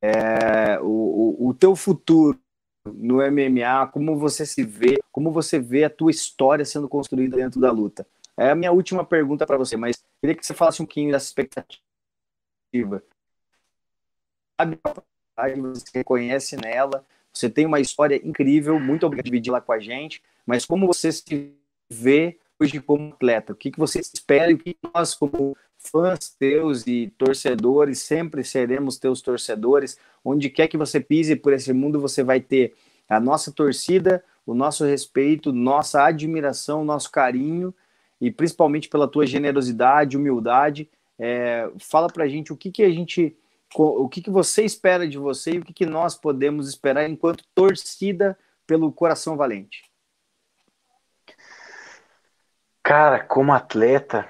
é, 0.00 0.80
o, 0.80 1.36
o, 1.38 1.48
o 1.48 1.52
teu 1.52 1.76
futuro 1.76 2.40
no 2.86 3.16
MMA? 3.16 3.88
Como 3.92 4.16
você 4.16 4.46
se 4.46 4.64
vê? 4.64 4.98
Como 5.12 5.30
você 5.30 5.58
vê 5.58 5.84
a 5.84 5.90
tua 5.90 6.10
história 6.10 6.64
sendo 6.64 6.88
construída 6.88 7.36
dentro 7.36 7.60
da 7.60 7.70
luta? 7.70 8.06
É 8.40 8.52
a 8.52 8.54
minha 8.54 8.72
última 8.72 9.04
pergunta 9.04 9.44
para 9.44 9.58
você, 9.58 9.76
mas 9.76 10.02
queria 10.18 10.34
que 10.34 10.46
você 10.46 10.54
falasse 10.54 10.80
um 10.80 10.86
pouquinho 10.86 11.12
dessa 11.12 11.26
expectativa. 11.26 11.76
Sabe 14.58 14.80
você 15.60 15.84
reconhece 15.92 16.56
nela? 16.56 17.04
Você 17.30 17.50
tem 17.50 17.66
uma 17.66 17.80
história 17.80 18.18
incrível, 18.26 18.80
muito 18.80 19.04
obrigado 19.04 19.24
por 19.24 19.30
dividir 19.30 19.50
lá 19.50 19.60
com 19.60 19.72
a 19.72 19.78
gente, 19.78 20.22
mas 20.46 20.64
como 20.64 20.86
você 20.86 21.12
se 21.12 21.54
vê 21.90 22.38
hoje 22.58 22.80
como 22.80 23.12
atleta? 23.12 23.52
O 23.52 23.56
que, 23.56 23.70
que 23.70 23.78
você 23.78 24.00
espera 24.00 24.50
e 24.50 24.54
o 24.54 24.58
que 24.58 24.74
nós, 24.94 25.14
como 25.14 25.54
fãs 25.76 26.30
teus 26.30 26.86
e 26.86 27.12
torcedores, 27.18 27.98
sempre 27.98 28.42
seremos 28.42 28.96
teus 28.96 29.20
torcedores. 29.20 29.98
Onde 30.24 30.48
quer 30.48 30.66
que 30.66 30.78
você 30.78 30.98
pise 30.98 31.36
por 31.36 31.52
esse 31.52 31.74
mundo, 31.74 32.00
você 32.00 32.22
vai 32.22 32.40
ter 32.40 32.74
a 33.06 33.20
nossa 33.20 33.52
torcida, 33.52 34.24
o 34.46 34.54
nosso 34.54 34.86
respeito, 34.86 35.52
nossa 35.52 36.02
admiração, 36.02 36.86
nosso 36.86 37.10
carinho 37.12 37.74
e 38.20 38.30
principalmente 38.30 38.88
pela 38.88 39.08
tua 39.08 39.26
generosidade, 39.26 40.16
humildade. 40.16 40.90
É, 41.18 41.70
fala 41.78 42.08
pra 42.08 42.28
gente 42.28 42.52
o 42.52 42.56
que, 42.56 42.70
que 42.70 42.82
a 42.82 42.90
gente 42.90 43.36
o 43.76 44.08
que, 44.08 44.20
que 44.20 44.30
você 44.30 44.64
espera 44.64 45.06
de 45.06 45.16
você 45.16 45.52
e 45.52 45.58
o 45.58 45.64
que, 45.64 45.72
que 45.72 45.86
nós 45.86 46.16
podemos 46.16 46.68
esperar 46.68 47.08
enquanto 47.08 47.44
torcida 47.54 48.36
pelo 48.66 48.92
Coração 48.92 49.36
Valente? 49.36 49.88
Cara, 52.82 53.22
como 53.22 53.52
atleta, 53.52 54.28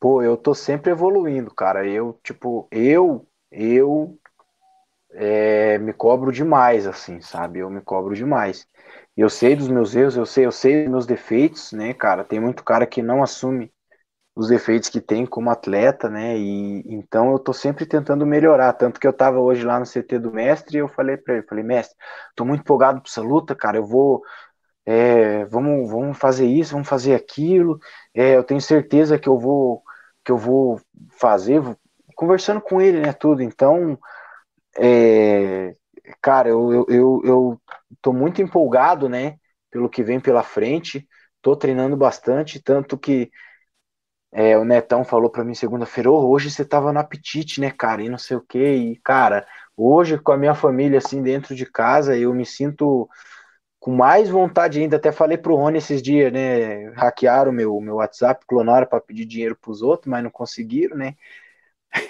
pô, 0.00 0.20
eu 0.20 0.36
tô 0.36 0.54
sempre 0.54 0.90
evoluindo, 0.90 1.54
cara. 1.54 1.86
Eu, 1.86 2.18
tipo, 2.24 2.66
eu, 2.72 3.24
eu 3.50 4.18
é, 5.12 5.78
me 5.78 5.92
cobro 5.92 6.32
demais, 6.32 6.86
assim, 6.86 7.20
sabe? 7.20 7.60
Eu 7.60 7.70
me 7.70 7.80
cobro 7.80 8.14
demais. 8.14 8.66
Eu 9.16 9.28
sei 9.30 9.54
dos 9.56 9.68
meus 9.68 9.94
erros, 9.94 10.16
eu 10.16 10.26
sei, 10.26 10.46
eu 10.46 10.52
sei 10.52 10.82
dos 10.84 10.90
meus 10.92 11.06
defeitos, 11.06 11.72
né, 11.72 11.92
cara? 11.94 12.24
Tem 12.24 12.40
muito 12.40 12.64
cara 12.64 12.86
que 12.86 13.02
não 13.02 13.22
assume 13.22 13.72
os 14.36 14.48
defeitos 14.48 14.88
que 14.88 15.00
tem 15.00 15.26
como 15.26 15.50
atleta, 15.50 16.08
né? 16.10 16.38
E 16.38 16.82
então 16.94 17.32
eu 17.32 17.38
tô 17.38 17.52
sempre 17.52 17.86
tentando 17.86 18.26
melhorar, 18.26 18.72
tanto 18.74 19.00
que 19.00 19.06
eu 19.06 19.12
tava 19.12 19.40
hoje 19.40 19.64
lá 19.64 19.78
no 19.80 19.86
CT 19.86 20.18
do 20.18 20.32
mestre 20.32 20.78
e 20.78 20.80
eu 20.80 20.88
falei 20.88 21.16
para 21.18 21.34
ele, 21.36 21.46
falei, 21.46 21.64
mestre, 21.64 21.96
tô 22.36 22.44
muito 22.44 22.62
empolgado 22.62 23.00
para 23.02 23.10
essa 23.10 23.22
luta, 23.22 23.54
cara, 23.56 23.78
eu 23.78 23.86
vou 23.86 24.22
é, 24.86 25.44
vamos, 25.46 25.90
vamos 25.90 26.18
fazer 26.18 26.46
isso, 26.46 26.72
vamos 26.72 26.88
fazer 26.88 27.14
aquilo, 27.14 27.78
é, 28.14 28.36
eu 28.36 28.44
tenho 28.44 28.60
certeza 28.60 29.18
que 29.18 29.28
eu 29.28 29.38
vou 29.38 29.82
que 30.24 30.30
eu 30.32 30.38
vou 30.38 30.80
fazer, 31.18 31.60
conversando 32.14 32.60
com 32.60 32.80
ele, 32.80 33.00
né, 33.00 33.12
tudo, 33.12 33.42
então 33.42 33.98
é, 34.78 35.76
cara, 36.20 36.48
eu, 36.48 36.72
eu, 36.72 36.86
eu, 36.88 37.22
eu 37.24 37.62
tô 38.00 38.12
muito 38.12 38.42
empolgado, 38.42 39.08
né, 39.08 39.38
pelo 39.70 39.88
que 39.88 40.02
vem 40.02 40.20
pela 40.20 40.42
frente, 40.42 41.06
tô 41.40 41.56
treinando 41.56 41.96
bastante, 41.96 42.60
tanto 42.62 42.98
que 42.98 43.30
é, 44.30 44.56
o 44.56 44.64
Netão 44.64 45.04
falou 45.04 45.30
para 45.30 45.44
mim 45.44 45.54
segunda-feira, 45.54 46.10
oh, 46.10 46.28
hoje 46.30 46.50
você 46.50 46.64
tava 46.64 46.92
no 46.92 46.98
apetite, 46.98 47.60
né, 47.60 47.70
cara, 47.70 48.02
e 48.02 48.08
não 48.08 48.18
sei 48.18 48.36
o 48.36 48.40
que, 48.40 48.58
e 48.58 48.96
cara, 49.00 49.46
hoje 49.76 50.18
com 50.18 50.32
a 50.32 50.36
minha 50.38 50.54
família 50.54 50.98
assim 50.98 51.22
dentro 51.22 51.54
de 51.54 51.66
casa, 51.66 52.16
eu 52.16 52.32
me 52.34 52.46
sinto 52.46 53.08
com 53.80 53.92
mais 53.94 54.30
vontade 54.30 54.80
ainda, 54.80 54.96
até 54.96 55.12
falei 55.12 55.38
pro 55.38 55.56
Rony 55.56 55.78
esses 55.78 56.02
dias, 56.02 56.32
né, 56.32 56.90
hackearam 56.92 57.50
o 57.52 57.54
meu, 57.54 57.80
meu 57.80 57.96
WhatsApp, 57.96 58.44
clonaram 58.46 58.86
para 58.86 59.00
pedir 59.00 59.26
dinheiro 59.26 59.56
pros 59.60 59.82
outros, 59.82 60.10
mas 60.10 60.22
não 60.24 60.30
conseguiram, 60.30 60.96
né, 60.96 61.14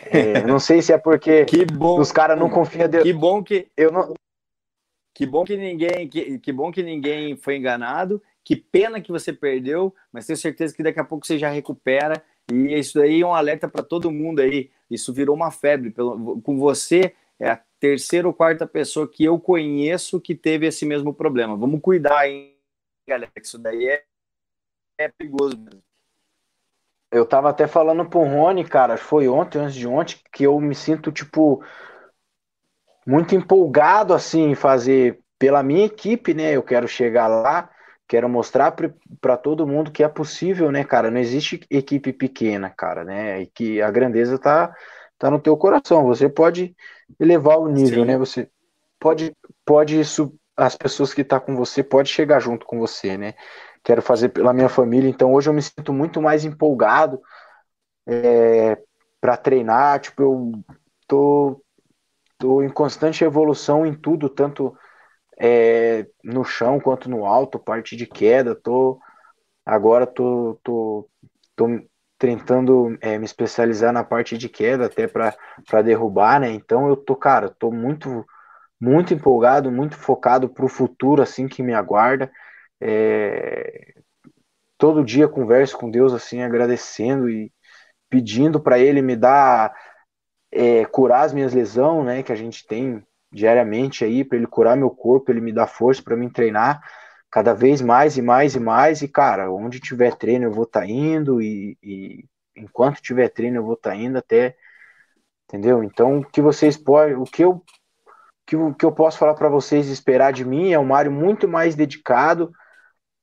é, 0.06 0.42
não 0.46 0.58
sei 0.58 0.82
se 0.82 0.92
é 0.92 0.98
porque 0.98 1.44
que 1.46 1.64
bom, 1.64 2.00
os 2.00 2.12
caras 2.12 2.38
não 2.38 2.48
confiam 2.48 2.88
de... 2.88 3.02
Que 3.02 3.12
bom 3.12 3.42
que 3.42 3.68
eu 3.76 3.90
não 3.90 4.14
que 5.14 5.26
bom 5.26 5.44
que 5.44 5.56
ninguém 5.56 6.08
que, 6.08 6.38
que 6.38 6.52
bom 6.52 6.72
que 6.72 6.82
ninguém 6.82 7.36
foi 7.36 7.56
enganado 7.56 8.22
que 8.44 8.56
pena 8.56 9.00
que 9.00 9.12
você 9.12 9.32
perdeu, 9.32 9.94
mas 10.12 10.26
tenho 10.26 10.36
certeza 10.36 10.74
que 10.74 10.82
daqui 10.82 11.00
a 11.00 11.04
pouco 11.04 11.26
você 11.26 11.38
já 11.38 11.48
recupera. 11.48 12.22
E 12.50 12.76
isso 12.76 13.00
aí 13.00 13.20
é 13.20 13.26
um 13.26 13.34
alerta 13.34 13.68
para 13.68 13.82
todo 13.82 14.10
mundo 14.10 14.40
aí. 14.40 14.70
Isso 14.90 15.12
virou 15.12 15.34
uma 15.34 15.50
febre. 15.50 15.90
Pelo, 15.90 16.40
com 16.42 16.58
você, 16.58 17.14
é 17.38 17.50
a 17.50 17.62
terceira 17.78 18.26
ou 18.26 18.34
quarta 18.34 18.66
pessoa 18.66 19.08
que 19.08 19.24
eu 19.24 19.38
conheço 19.38 20.20
que 20.20 20.34
teve 20.34 20.66
esse 20.66 20.84
mesmo 20.84 21.14
problema. 21.14 21.56
Vamos 21.56 21.80
cuidar, 21.80 22.28
hein, 22.28 22.56
galera? 23.06 23.32
Isso 23.40 23.58
daí 23.58 23.86
é, 23.86 24.04
é 24.98 25.08
perigoso 25.08 25.56
mesmo. 25.56 25.81
Eu 27.12 27.26
tava 27.26 27.50
até 27.50 27.66
falando 27.66 28.04
pro 28.08 28.24
Rony, 28.24 28.64
cara, 28.64 28.96
foi 28.96 29.28
ontem, 29.28 29.58
antes 29.58 29.74
de 29.74 29.86
ontem, 29.86 30.16
que 30.32 30.44
eu 30.44 30.58
me 30.58 30.74
sinto, 30.74 31.12
tipo, 31.12 31.62
muito 33.06 33.34
empolgado, 33.34 34.14
assim, 34.14 34.50
em 34.50 34.54
fazer 34.54 35.20
pela 35.38 35.62
minha 35.62 35.84
equipe, 35.84 36.32
né? 36.32 36.56
Eu 36.56 36.62
quero 36.62 36.88
chegar 36.88 37.26
lá 37.28 37.68
quero 38.12 38.28
mostrar 38.28 38.76
para 39.22 39.38
todo 39.38 39.66
mundo 39.66 39.90
que 39.90 40.04
é 40.04 40.08
possível, 40.08 40.70
né, 40.70 40.84
cara? 40.84 41.10
Não 41.10 41.18
existe 41.18 41.66
equipe 41.70 42.12
pequena, 42.12 42.68
cara, 42.68 43.04
né? 43.04 43.40
E 43.40 43.46
que 43.46 43.80
a 43.80 43.90
grandeza 43.90 44.38
tá, 44.38 44.74
tá 45.18 45.30
no 45.30 45.40
teu 45.40 45.56
coração. 45.56 46.04
Você 46.04 46.28
pode 46.28 46.76
elevar 47.18 47.58
o 47.58 47.68
nível, 47.68 48.02
Sim. 48.02 48.04
né? 48.04 48.18
Você 48.18 48.50
pode, 49.00 49.34
pode 49.64 49.98
as 50.54 50.76
pessoas 50.76 51.14
que 51.14 51.24
tá 51.24 51.40
com 51.40 51.56
você 51.56 51.82
pode 51.82 52.10
chegar 52.10 52.38
junto 52.38 52.66
com 52.66 52.78
você, 52.78 53.16
né? 53.16 53.32
Quero 53.84 54.02
fazer 54.02 54.28
pela 54.30 54.52
minha 54.52 54.68
família, 54.68 55.08
então 55.08 55.32
hoje 55.32 55.48
eu 55.50 55.54
me 55.54 55.62
sinto 55.62 55.92
muito 55.92 56.22
mais 56.22 56.44
empolgado 56.44 57.20
é, 58.06 58.78
para 59.20 59.36
treinar, 59.36 60.00
tipo, 60.00 60.22
eu 60.22 60.52
tô, 61.06 61.62
tô 62.38 62.62
em 62.62 62.70
constante 62.70 63.24
evolução 63.24 63.86
em 63.86 63.94
tudo, 63.94 64.28
tanto 64.28 64.76
é, 65.38 66.06
no 66.24 66.44
chão 66.44 66.80
quanto 66.80 67.10
no 67.10 67.26
alto, 67.26 67.58
parte 67.58 67.96
de 67.96 68.06
queda. 68.06 68.54
Tô 68.54 69.00
agora 69.66 70.06
tô, 70.06 70.58
tô, 70.62 71.08
tô 71.56 71.66
tentando 72.18 72.96
é, 73.00 73.18
me 73.18 73.24
especializar 73.24 73.92
na 73.92 74.04
parte 74.04 74.38
de 74.38 74.48
queda 74.48 74.86
até 74.86 75.08
para 75.08 75.82
derrubar, 75.82 76.40
né? 76.40 76.50
Então 76.52 76.88
eu 76.88 76.96
tô, 76.96 77.16
cara, 77.16 77.48
tô 77.50 77.70
muito 77.72 78.24
muito 78.80 79.14
empolgado, 79.14 79.72
muito 79.72 79.96
focado 79.96 80.48
para 80.48 80.64
o 80.64 80.68
futuro 80.68 81.22
assim 81.22 81.48
que 81.48 81.62
me 81.62 81.74
aguarda. 81.74 82.30
É, 82.84 83.94
todo 84.76 85.04
dia 85.04 85.28
converso 85.28 85.78
com 85.78 85.88
Deus 85.88 86.12
assim, 86.12 86.42
agradecendo 86.42 87.30
e 87.30 87.52
pedindo 88.10 88.60
para 88.60 88.78
Ele 88.78 89.00
me 89.00 89.14
dar 89.14 89.72
é, 90.50 90.84
curar 90.84 91.24
as 91.24 91.32
minhas 91.32 91.54
lesões, 91.54 92.04
né? 92.04 92.22
Que 92.22 92.32
a 92.32 92.36
gente 92.36 92.66
tem 92.66 93.00
diariamente 93.32 94.04
aí 94.04 94.24
para 94.24 94.36
ele 94.36 94.46
curar 94.46 94.76
meu 94.76 94.90
corpo, 94.90 95.30
ele 95.30 95.40
me 95.40 95.52
dá 95.52 95.66
força 95.66 96.02
para 96.02 96.16
me 96.16 96.30
treinar 96.30 96.82
cada 97.30 97.54
vez 97.54 97.80
mais 97.80 98.18
e 98.18 98.22
mais 98.22 98.54
e 98.54 98.60
mais 98.60 99.00
e 99.00 99.08
cara, 99.08 99.50
onde 99.50 99.80
tiver 99.80 100.14
treino 100.16 100.44
eu 100.46 100.52
vou 100.52 100.64
estar 100.64 100.80
tá 100.80 100.86
indo 100.86 101.40
e, 101.40 101.78
e, 101.82 102.24
enquanto 102.54 103.00
tiver 103.00 103.28
treino 103.30 103.56
eu 103.58 103.64
vou 103.64 103.74
estar 103.74 103.90
tá 103.90 103.96
indo 103.96 104.18
até 104.18 104.54
entendeu? 105.48 105.82
Então, 105.82 106.18
o 106.18 106.24
que 106.24 106.42
vocês 106.42 106.76
podem, 106.76 107.14
o 107.14 107.24
que 107.24 107.44
eu 107.44 107.62
que, 108.46 108.56
o 108.56 108.74
que 108.74 108.84
eu 108.84 108.92
posso 108.92 109.18
falar 109.18 109.34
para 109.34 109.48
vocês 109.48 109.88
esperar 109.88 110.32
de 110.32 110.44
mim 110.44 110.72
é 110.72 110.78
um 110.78 110.84
Mário 110.84 111.12
muito 111.12 111.48
mais 111.48 111.74
dedicado, 111.74 112.52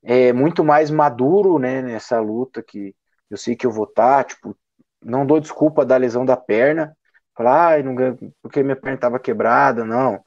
é 0.03 0.33
muito 0.33 0.63
mais 0.63 0.89
maduro, 0.91 1.59
né, 1.59 1.81
nessa 1.81 2.19
luta 2.19 2.63
que 2.63 2.95
eu 3.29 3.37
sei 3.37 3.55
que 3.55 3.65
eu 3.65 3.71
vou 3.71 3.85
estar, 3.85 4.23
tá, 4.23 4.23
tipo, 4.23 4.57
não 5.03 5.25
dou 5.25 5.39
desculpa 5.39 5.85
da 5.85 5.97
lesão 5.97 6.25
da 6.25 6.37
perna, 6.37 6.95
falar, 7.35 7.79
ah, 7.79 7.83
não 7.83 7.95
porque 8.41 8.63
minha 8.63 8.75
perna 8.75 8.95
estava 8.95 9.19
quebrada, 9.19 9.85
não. 9.85 10.23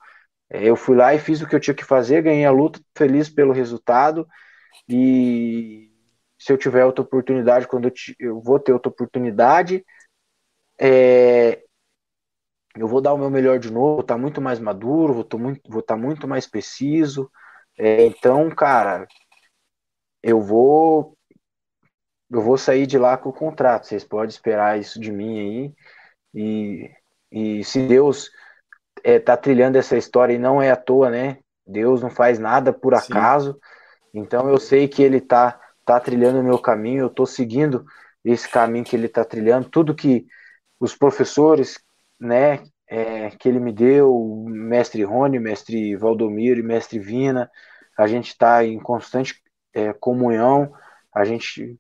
É, 0.51 0.65
eu 0.65 0.77
fui 0.77 0.97
lá 0.97 1.15
e 1.15 1.19
fiz 1.19 1.43
o 1.43 1.49
que 1.49 1.55
eu 1.57 1.61
tinha 1.61 1.75
que 1.75 1.85
fazer, 1.85 2.23
ganhei 2.23 2.45
a 2.45 2.51
luta, 2.51 2.81
feliz 2.97 3.29
pelo 3.29 3.53
resultado. 3.53 4.27
E 4.89 5.91
se 6.39 6.53
eu 6.53 6.59
tiver 6.59 6.85
outra 6.85 7.03
oportunidade, 7.05 7.69
quando 7.69 7.89
eu, 7.89 7.93
eu 8.19 8.41
vou 8.41 8.59
ter 8.61 8.73
outra 8.73 8.91
oportunidade, 8.91 9.85
é, 10.81 11.63
eu 12.77 12.89
vou 12.89 13.01
dar 13.01 13.13
o 13.13 13.19
meu 13.19 13.31
melhor 13.31 13.59
de 13.59 13.71
novo, 13.71 13.97
vou 13.97 14.03
tá 14.03 14.17
muito 14.17 14.41
mais 14.41 14.59
maduro, 14.59 15.13
vou 15.13 15.23
estar 15.23 15.39
muito, 15.39 15.61
vou 15.71 15.83
tá 15.83 15.97
muito 15.97 16.27
mais 16.27 16.47
preciso. 16.47 17.31
É, 17.79 18.07
então, 18.07 18.51
cara, 18.51 19.07
eu 20.23 20.41
vou 20.41 21.17
eu 22.31 22.41
vou 22.41 22.57
sair 22.57 22.87
de 22.87 22.99
lá 22.99 23.19
com 23.19 23.29
o 23.29 23.33
contrato. 23.33 23.87
Vocês 23.87 24.05
podem 24.05 24.29
esperar 24.29 24.79
isso 24.79 24.99
de 25.01 25.13
mim 25.13 25.39
aí. 25.39 25.75
E 26.35 26.91
e 27.33 27.65
se 27.65 27.87
Deus 27.87 28.31
está 28.99 29.11
é, 29.11 29.19
tá 29.19 29.37
trilhando 29.37 29.79
essa 29.79 29.97
história 29.97 30.35
e 30.35 30.39
não 30.39 30.61
é 30.61 30.71
à 30.71 30.77
toa, 30.77 31.09
né? 31.11 31.39
Deus 31.67 32.03
não 32.03 32.11
faz 32.11 32.39
nada 32.39 32.73
por 32.73 32.95
acaso. 32.95 33.55
Sim. 33.55 34.21
Então 34.21 34.49
eu 34.49 34.59
sei 34.59 34.87
que 34.87 35.03
Ele 35.03 35.17
está 35.17 35.59
tá 35.85 35.99
trilhando 35.99 36.41
o 36.41 36.45
meu 36.45 36.59
caminho, 36.59 37.01
eu 37.01 37.07
estou 37.07 37.27
seguindo 37.27 37.85
esse 38.25 38.49
caminho 38.49 38.85
que 38.85 38.95
Ele 38.95 39.07
está 39.07 39.25
trilhando. 39.25 39.69
Tudo 39.71 39.95
que 39.95 40.27
os 40.79 40.95
professores, 40.95 41.79
né, 42.21 42.63
é, 42.87 43.31
que 43.31 43.49
Ele 43.49 43.59
me 43.59 43.73
deu, 43.73 44.45
mestre 44.49 45.03
Rony, 45.03 45.39
mestre 45.39 45.97
Valdomiro 45.97 46.61
e 46.61 46.63
mestre 46.63 46.99
Vina, 46.99 47.51
a 47.97 48.07
gente 48.07 48.29
está 48.29 48.65
em 48.65 48.79
constante 48.79 49.42
é, 49.75 49.93
comunhão, 49.93 50.73
a 51.15 51.25
gente 51.25 51.79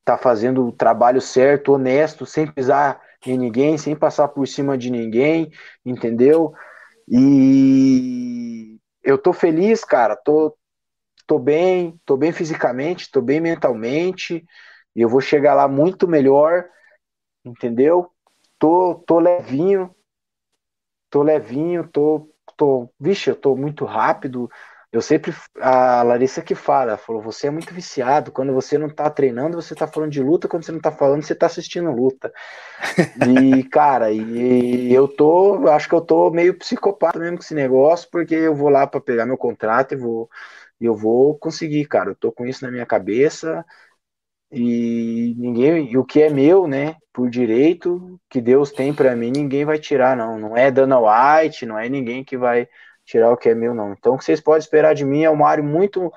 está 0.00 0.18
fazendo 0.18 0.66
o 0.66 0.72
trabalho 0.72 1.20
certo, 1.20 1.72
honesto, 1.74 2.26
sem 2.26 2.46
pisar 2.50 3.00
em 3.26 3.38
ninguém, 3.38 3.78
sem 3.78 3.96
passar 3.96 4.28
por 4.28 4.46
cima 4.48 4.78
de 4.78 4.90
ninguém, 4.90 5.50
entendeu? 5.84 6.54
E 7.08 8.78
eu 9.02 9.18
tô 9.18 9.32
feliz, 9.32 9.84
cara, 9.84 10.16
tô, 10.16 10.56
tô 11.26 11.38
bem, 11.38 12.00
tô 12.06 12.16
bem 12.16 12.32
fisicamente, 12.32 13.10
tô 13.10 13.22
bem 13.22 13.40
mentalmente, 13.40 14.44
e 14.96 15.00
eu 15.02 15.08
vou 15.08 15.20
chegar 15.20 15.54
lá 15.54 15.68
muito 15.68 16.08
melhor, 16.08 16.66
entendeu? 17.44 18.10
Tô, 18.58 18.96
tô 19.06 19.18
levinho, 19.20 19.94
tô 21.10 21.22
levinho, 21.22 21.88
tô, 21.88 22.28
tô, 22.56 22.90
vixe, 22.98 23.30
eu 23.30 23.36
tô 23.36 23.56
muito 23.56 23.84
rápido, 23.84 24.48
eu 24.94 25.02
sempre, 25.02 25.34
a 25.60 26.02
Larissa 26.04 26.40
que 26.42 26.54
fala, 26.54 26.96
falou, 26.96 27.20
você 27.20 27.48
é 27.48 27.50
muito 27.50 27.74
viciado, 27.74 28.30
quando 28.32 28.52
você 28.54 28.78
não 28.78 28.88
tá 28.88 29.10
treinando, 29.10 29.60
você 29.60 29.74
tá 29.74 29.86
falando 29.88 30.12
de 30.12 30.22
luta, 30.22 30.48
quando 30.48 30.64
você 30.64 30.72
não 30.72 30.80
tá 30.80 30.92
falando, 30.92 31.22
você 31.22 31.34
tá 31.34 31.46
assistindo 31.46 31.90
luta. 31.90 32.32
E, 33.16 33.64
cara, 33.64 34.12
e 34.12 34.92
eu 34.92 35.08
tô, 35.08 35.68
acho 35.68 35.88
que 35.88 35.94
eu 35.94 36.00
tô 36.00 36.30
meio 36.30 36.58
psicopata 36.58 37.18
mesmo 37.18 37.38
com 37.38 37.42
esse 37.44 37.54
negócio, 37.54 38.08
porque 38.10 38.34
eu 38.34 38.54
vou 38.54 38.68
lá 38.68 38.86
para 38.86 39.00
pegar 39.00 39.26
meu 39.26 39.38
contrato 39.38 39.94
e 39.94 39.96
vou, 39.96 40.28
eu 40.80 40.94
vou 40.96 41.38
conseguir, 41.38 41.86
cara, 41.86 42.10
eu 42.10 42.14
tô 42.16 42.32
com 42.32 42.46
isso 42.46 42.64
na 42.64 42.70
minha 42.70 42.86
cabeça, 42.86 43.64
e 44.50 45.34
ninguém, 45.36 45.90
e 45.92 45.98
o 45.98 46.04
que 46.04 46.22
é 46.22 46.30
meu, 46.30 46.66
né, 46.68 46.96
por 47.12 47.28
direito, 47.28 48.20
que 48.30 48.40
Deus 48.40 48.70
tem 48.70 48.94
para 48.94 49.16
mim, 49.16 49.30
ninguém 49.32 49.64
vai 49.64 49.78
tirar, 49.78 50.16
não, 50.16 50.38
não 50.38 50.56
é 50.56 50.70
Dana 50.70 50.98
White, 51.00 51.66
não 51.66 51.78
é 51.78 51.88
ninguém 51.88 52.24
que 52.24 52.36
vai 52.36 52.68
tirar 53.04 53.30
o 53.30 53.36
que 53.36 53.48
é 53.48 53.54
meu, 53.54 53.74
não. 53.74 53.92
Então, 53.92 54.14
o 54.14 54.18
que 54.18 54.24
vocês 54.24 54.40
podem 54.40 54.60
esperar 54.60 54.94
de 54.94 55.04
mim 55.04 55.22
é 55.22 55.30
um 55.30 55.36
Mário 55.36 55.62
muito, 55.62 56.12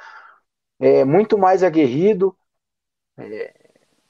é, 0.80 1.04
muito 1.04 1.38
mais 1.38 1.64
aguerrido, 1.64 2.36
é, 3.18 3.54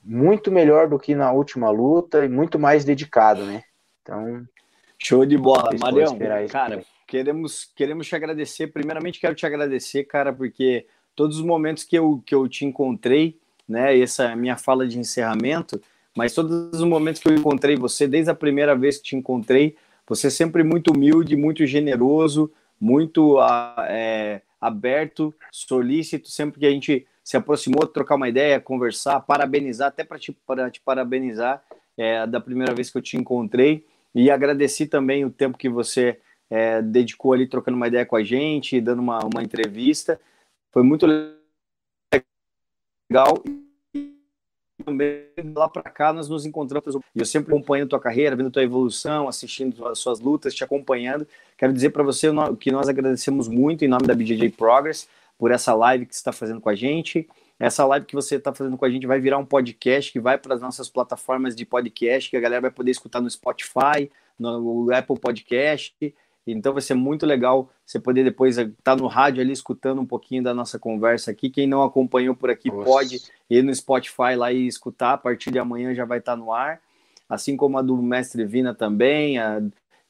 muito 0.04 0.52
melhor 0.52 0.88
do 0.88 1.00
que 1.00 1.16
na 1.16 1.32
última 1.32 1.70
luta 1.70 2.24
e 2.24 2.30
muito 2.30 2.58
mais 2.58 2.86
dedicado, 2.86 3.46
né? 3.46 3.64
Então. 4.02 4.48
Show 5.00 5.26
de 5.26 5.38
bola, 5.38 5.70
Marião. 5.80 6.18
Cara, 6.50 6.84
queremos, 7.08 7.72
queremos 7.76 8.08
te 8.08 8.16
agradecer. 8.16 8.68
Primeiramente, 8.68 9.20
quero 9.20 9.36
te 9.36 9.46
agradecer, 9.46 10.06
cara, 10.06 10.34
porque 10.34 10.88
todos 11.16 11.38
os 11.38 11.46
momentos 11.46 11.84
que 11.84 11.98
eu, 11.98 12.22
que 12.26 12.34
eu 12.34 12.48
te 12.48 12.66
encontrei, 12.66 13.40
né? 13.68 14.00
Essa 14.00 14.26
é 14.26 14.32
a 14.32 14.36
minha 14.36 14.58
fala 14.58 14.88
de 14.88 14.98
encerramento, 14.98 15.82
mas 16.16 16.34
todos 16.34 16.72
os 16.74 16.84
momentos 16.84 17.22
que 17.22 17.28
eu 17.28 17.36
encontrei 17.36 17.76
você, 17.76 18.08
desde 18.08 18.32
a 18.32 18.36
primeira 18.36 18.76
vez 18.76 18.98
que 18.98 19.04
te 19.04 19.16
encontrei, 19.16 19.76
você 20.08 20.28
é 20.28 20.30
sempre 20.30 20.64
muito 20.64 20.92
humilde, 20.92 21.36
muito 21.36 21.66
generoso, 21.66 22.52
muito 22.80 23.38
é, 23.90 24.42
aberto, 24.60 25.34
solícito, 25.52 26.30
sempre 26.30 26.60
que 26.60 26.66
a 26.66 26.72
gente 26.72 27.06
se 27.24 27.36
aproximou, 27.36 27.86
trocar 27.86 28.16
uma 28.16 28.30
ideia, 28.30 28.60
conversar, 28.60 29.20
parabenizar, 29.22 29.90
até 29.90 30.04
para 30.04 30.18
te, 30.18 30.36
te 30.72 30.82
parabenizar 30.82 31.62
é, 31.98 32.26
da 32.26 32.40
primeira 32.40 32.74
vez 32.74 32.90
que 32.90 32.98
eu 32.98 33.02
te 33.02 33.18
encontrei 33.18 33.86
e 34.16 34.32
agradeci 34.32 34.88
também 34.88 35.26
o 35.26 35.30
tempo 35.30 35.58
que 35.58 35.68
você 35.68 36.20
é, 36.50 36.82
dedicou 36.82 37.34
ali 37.34 37.48
trocando 37.48 37.76
uma 37.76 37.88
ideia 37.88 38.06
com 38.06 38.16
a 38.16 38.24
gente, 38.24 38.80
dando 38.80 39.00
uma, 39.00 39.20
uma 39.26 39.44
entrevista. 39.44 40.20
Foi 40.72 40.84
muito 40.84 41.06
legal 43.12 43.44
também 44.88 45.26
lá 45.54 45.68
para 45.68 45.84
cá 45.84 46.14
nós 46.14 46.30
nos 46.30 46.46
encontramos 46.46 46.96
e 47.14 47.20
eu 47.20 47.26
sempre 47.26 47.54
acompanhando 47.54 47.90
tua 47.90 48.00
carreira, 48.00 48.38
vendo 48.38 48.50
tua 48.50 48.64
evolução, 48.64 49.28
assistindo 49.28 49.86
as 49.86 50.00
suas 50.00 50.22
lutas, 50.22 50.56
te 50.56 50.64
acompanhando. 50.64 51.28
Quero 51.58 51.74
dizer 51.74 51.90
para 51.90 52.04
você 52.04 52.30
que 52.58 52.72
nós 52.72 52.88
agradecemos 52.88 53.50
muito 53.50 53.84
em 53.84 53.90
nome 53.90 54.08
da 54.08 54.16
BJJ 54.16 54.50
Progress 54.52 55.10
por 55.38 55.52
essa 55.52 55.74
live 55.74 56.06
que 56.06 56.16
você 56.16 56.20
está 56.20 56.32
fazendo 56.32 56.62
com 56.62 56.70
a 56.70 56.76
gente. 56.76 57.28
Essa 57.60 57.86
live 57.86 58.06
que 58.06 58.16
você 58.16 58.36
está 58.36 58.54
fazendo 58.54 58.78
com 58.78 58.86
a 58.86 58.90
gente 58.90 59.06
vai 59.06 59.20
virar 59.20 59.38
um 59.38 59.46
podcast 59.46 60.12
que 60.12 60.22
vai 60.22 60.38
para 60.38 60.56
as 60.56 60.62
nossas 60.62 60.88
plataformas 60.88 61.54
de 61.54 61.66
podcast, 61.66 62.30
que 62.30 62.38
a 62.38 62.40
galera 62.40 62.62
vai 62.62 62.72
poder 62.72 62.92
escutar 62.92 63.20
no 63.20 63.30
Spotify, 63.30 64.10
no 64.40 64.90
Apple 64.94 65.20
Podcast 65.20 65.94
então 66.52 66.74
vai 66.74 66.82
ser 66.82 66.94
muito 66.94 67.26
legal 67.26 67.70
você 67.86 68.00
poder 68.00 68.24
depois 68.24 68.58
estar 68.58 68.74
tá 68.84 68.96
no 68.96 69.08
rádio 69.08 69.42
ali 69.42 69.52
escutando 69.52 70.02
um 70.02 70.06
pouquinho 70.06 70.44
da 70.44 70.54
nossa 70.54 70.80
conversa 70.80 71.32
aqui. 71.32 71.50
Quem 71.50 71.68
não 71.68 71.84
acompanhou 71.84 72.36
por 72.36 72.50
aqui 72.50 72.70
Nossa. 72.70 72.86
pode 72.86 73.22
ir 73.50 73.64
no 73.64 73.74
Spotify 73.74 74.36
lá 74.36 74.52
e 74.52 74.66
escutar. 74.68 75.14
A 75.14 75.18
partir 75.18 75.52
de 75.52 75.60
amanhã 75.60 75.94
já 75.94 76.06
vai 76.06 76.20
estar 76.20 76.34
tá 76.34 76.38
no 76.38 76.52
ar. 76.52 76.80
Assim 77.28 77.58
como 77.58 77.78
a 77.78 77.82
do 77.82 77.98
Mestre 77.98 78.46
Vina 78.46 78.74
também, 78.74 79.38
a, 79.38 79.62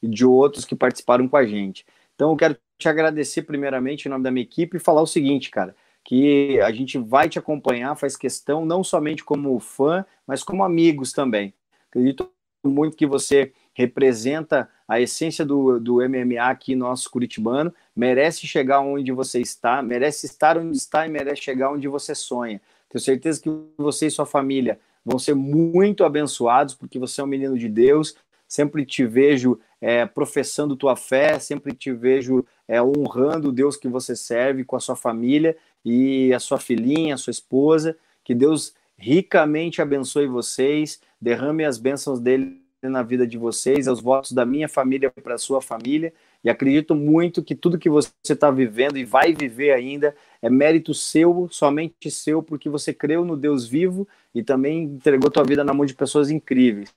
e 0.02 0.08
de 0.08 0.24
outros 0.24 0.64
que 0.64 0.76
participaram 0.76 1.26
com 1.28 1.36
a 1.36 1.44
gente. 1.44 1.84
Então 2.14 2.30
eu 2.30 2.36
quero 2.36 2.56
te 2.78 2.88
agradecer 2.88 3.42
primeiramente 3.42 4.06
em 4.06 4.08
nome 4.08 4.22
da 4.22 4.30
minha 4.30 4.44
equipe 4.44 4.76
e 4.76 4.80
falar 4.80 5.02
o 5.02 5.06
seguinte, 5.06 5.50
cara, 5.50 5.74
que 6.04 6.60
a 6.60 6.70
gente 6.72 6.96
vai 6.96 7.28
te 7.28 7.38
acompanhar, 7.38 7.96
faz 7.96 8.16
questão, 8.16 8.64
não 8.64 8.84
somente 8.84 9.24
como 9.24 9.58
fã, 9.58 10.04
mas 10.26 10.42
como 10.42 10.64
amigos 10.64 11.12
também. 11.12 11.52
Acredito 11.90 12.30
muito 12.64 12.96
que 12.96 13.06
você 13.06 13.52
representa 13.74 14.68
a 14.88 14.98
essência 14.98 15.44
do, 15.44 15.78
do 15.78 15.96
MMA 15.96 16.40
aqui 16.40 16.74
nosso 16.74 17.10
curitibano, 17.10 17.72
merece 17.94 18.46
chegar 18.46 18.80
onde 18.80 19.12
você 19.12 19.38
está, 19.38 19.82
merece 19.82 20.24
estar 20.24 20.56
onde 20.56 20.78
está 20.78 21.06
e 21.06 21.10
merece 21.10 21.42
chegar 21.42 21.70
onde 21.70 21.86
você 21.86 22.14
sonha. 22.14 22.58
Tenho 22.88 23.04
certeza 23.04 23.42
que 23.42 23.50
você 23.76 24.06
e 24.06 24.10
sua 24.10 24.24
família 24.24 24.80
vão 25.04 25.18
ser 25.18 25.34
muito 25.34 26.04
abençoados, 26.04 26.74
porque 26.74 26.98
você 26.98 27.20
é 27.20 27.24
um 27.24 27.26
menino 27.26 27.58
de 27.58 27.68
Deus, 27.68 28.16
sempre 28.48 28.86
te 28.86 29.04
vejo 29.04 29.60
é, 29.78 30.06
professando 30.06 30.74
tua 30.74 30.96
fé, 30.96 31.38
sempre 31.38 31.74
te 31.74 31.92
vejo 31.92 32.44
é, 32.66 32.82
honrando 32.82 33.50
o 33.50 33.52
Deus 33.52 33.76
que 33.76 33.88
você 33.88 34.16
serve 34.16 34.64
com 34.64 34.74
a 34.74 34.80
sua 34.80 34.96
família 34.96 35.54
e 35.84 36.32
a 36.32 36.40
sua 36.40 36.58
filhinha, 36.58 37.14
a 37.14 37.18
sua 37.18 37.30
esposa. 37.30 37.94
Que 38.24 38.34
Deus 38.34 38.74
ricamente 38.96 39.82
abençoe 39.82 40.26
vocês, 40.26 41.00
derrame 41.20 41.64
as 41.64 41.78
bênçãos 41.78 42.18
dele 42.18 42.60
na 42.82 43.02
vida 43.02 43.26
de 43.26 43.36
vocês, 43.36 43.88
os 43.88 44.00
votos 44.00 44.32
da 44.32 44.44
minha 44.44 44.68
família 44.68 45.10
para 45.10 45.34
a 45.34 45.38
sua 45.38 45.60
família. 45.60 46.12
E 46.44 46.48
acredito 46.48 46.94
muito 46.94 47.42
que 47.42 47.54
tudo 47.54 47.78
que 47.78 47.90
você 47.90 48.10
está 48.28 48.50
vivendo 48.50 48.96
e 48.96 49.04
vai 49.04 49.32
viver 49.34 49.72
ainda 49.72 50.14
é 50.40 50.48
mérito 50.48 50.94
seu, 50.94 51.48
somente 51.50 52.10
seu, 52.10 52.42
porque 52.42 52.68
você 52.68 52.94
creu 52.94 53.24
no 53.24 53.36
Deus 53.36 53.66
vivo 53.66 54.06
e 54.32 54.42
também 54.42 54.84
entregou 54.84 55.30
tua 55.30 55.42
vida 55.42 55.64
na 55.64 55.74
mão 55.74 55.84
de 55.84 55.94
pessoas 55.94 56.30
incríveis. 56.30 56.94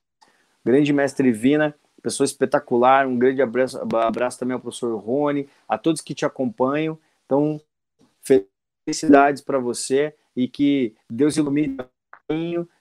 Grande 0.63 0.93
mestre 0.93 1.31
Vina, 1.31 1.73
pessoa 2.03 2.25
espetacular. 2.25 3.07
Um 3.07 3.17
grande 3.17 3.41
abraço, 3.41 3.79
abraço 3.95 4.37
também 4.37 4.53
ao 4.53 4.59
professor 4.59 4.95
Rony, 4.97 5.49
a 5.67 5.77
todos 5.77 6.01
que 6.01 6.13
te 6.13 6.25
acompanham. 6.25 6.99
Então, 7.25 7.59
felicidades 8.85 9.41
para 9.41 9.57
você 9.57 10.13
e 10.35 10.47
que 10.47 10.93
Deus 11.09 11.35
ilumine 11.37 11.77
caminho, 11.77 11.90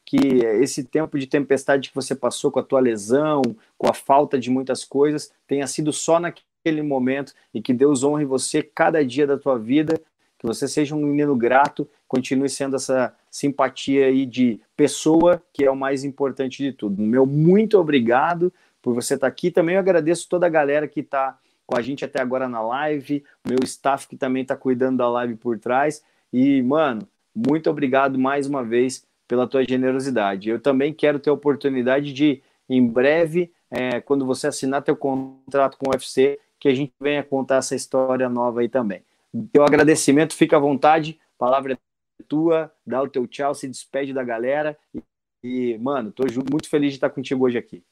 que 0.05 0.17
esse 0.61 0.85
tempo 0.85 1.19
de 1.19 1.27
tempestade 1.27 1.89
que 1.89 1.95
você 1.95 2.15
passou 2.15 2.51
com 2.51 2.59
a 2.59 2.65
tua 2.65 2.81
lesão, 2.81 3.43
com 3.79 3.89
a 3.89 3.95
falta 3.95 4.39
de 4.39 4.51
muitas 4.51 4.85
coisas, 4.85 5.33
tenha 5.47 5.67
sido 5.67 5.93
só 5.93 6.19
naquele 6.19 6.83
momento 6.83 7.33
e 7.55 7.63
que 7.63 7.73
Deus 7.73 8.03
honre 8.03 8.25
você 8.25 8.63
cada 8.63 9.05
dia 9.05 9.27
da 9.27 9.39
tua 9.39 9.59
vida, 9.59 10.01
que 10.39 10.47
você 10.47 10.67
seja 10.67 10.97
um 10.97 11.01
menino 11.01 11.37
grato, 11.37 11.89
continue 12.09 12.49
sendo 12.49 12.77
essa 12.77 13.15
simpatia 13.31 14.07
aí 14.07 14.27
de 14.27 14.61
pessoa, 14.77 15.43
que 15.53 15.65
é 15.65 15.71
o 15.71 15.77
mais 15.77 16.03
importante 16.03 16.63
de 16.63 16.73
tudo. 16.73 17.01
Meu 17.01 17.25
muito 17.25 17.79
obrigado 17.79 18.53
por 18.83 18.95
você 18.95 19.15
estar 19.15 19.27
aqui. 19.27 19.51
Também 19.51 19.77
eu 19.77 19.81
agradeço 19.81 20.29
toda 20.29 20.47
a 20.47 20.51
galera 20.51 20.89
que 20.89 21.01
está 21.01 21.39
com 21.67 21.79
a 21.79 21.83
gente 21.83 22.05
até 22.05 22.21
agora 22.21 22.49
na 22.49 22.61
live, 22.61 23.23
meu 23.47 23.59
staff 23.63 24.09
que 24.09 24.17
também 24.17 24.43
está 24.43 24.57
cuidando 24.57 24.97
da 24.97 25.09
live 25.09 25.37
por 25.37 25.57
trás. 25.57 26.03
E, 26.33 26.61
mano, 26.63 27.07
muito 27.35 27.71
obrigado 27.71 28.19
mais 28.19 28.49
uma 28.49 28.65
vez 28.65 29.07
pela 29.31 29.47
tua 29.47 29.63
generosidade. 29.63 30.51
Eu 30.51 30.61
também 30.61 30.93
quero 30.93 31.21
ter 31.21 31.31
a 31.31 31.33
oportunidade 31.33 32.13
de, 32.13 32.43
em 32.69 32.85
breve, 32.85 33.53
é, 33.71 34.01
quando 34.01 34.27
você 34.27 34.49
assinar 34.49 34.83
teu 34.83 34.97
contrato 34.97 35.79
com 35.79 35.89
o 35.89 35.93
UFC, 35.93 36.37
que 36.59 36.67
a 36.67 36.75
gente 36.75 36.93
venha 37.01 37.23
contar 37.23 37.59
essa 37.59 37.77
história 37.77 38.29
nova 38.29 38.61
aí 38.61 38.69
também. 38.69 39.05
Teu 39.53 39.63
agradecimento, 39.63 40.35
fica 40.35 40.57
à 40.57 40.59
vontade, 40.59 41.21
palavra 41.39 41.75
é 41.75 42.23
tua, 42.27 42.73
dá 42.85 43.01
o 43.01 43.09
teu 43.09 43.25
tchau, 43.29 43.55
se 43.55 43.69
despede 43.69 44.13
da 44.13 44.25
galera. 44.25 44.77
E, 44.93 45.01
e 45.45 45.79
mano, 45.79 46.11
tô 46.11 46.25
muito 46.51 46.69
feliz 46.69 46.91
de 46.91 46.97
estar 46.97 47.11
contigo 47.11 47.45
hoje 47.45 47.57
aqui. 47.57 47.85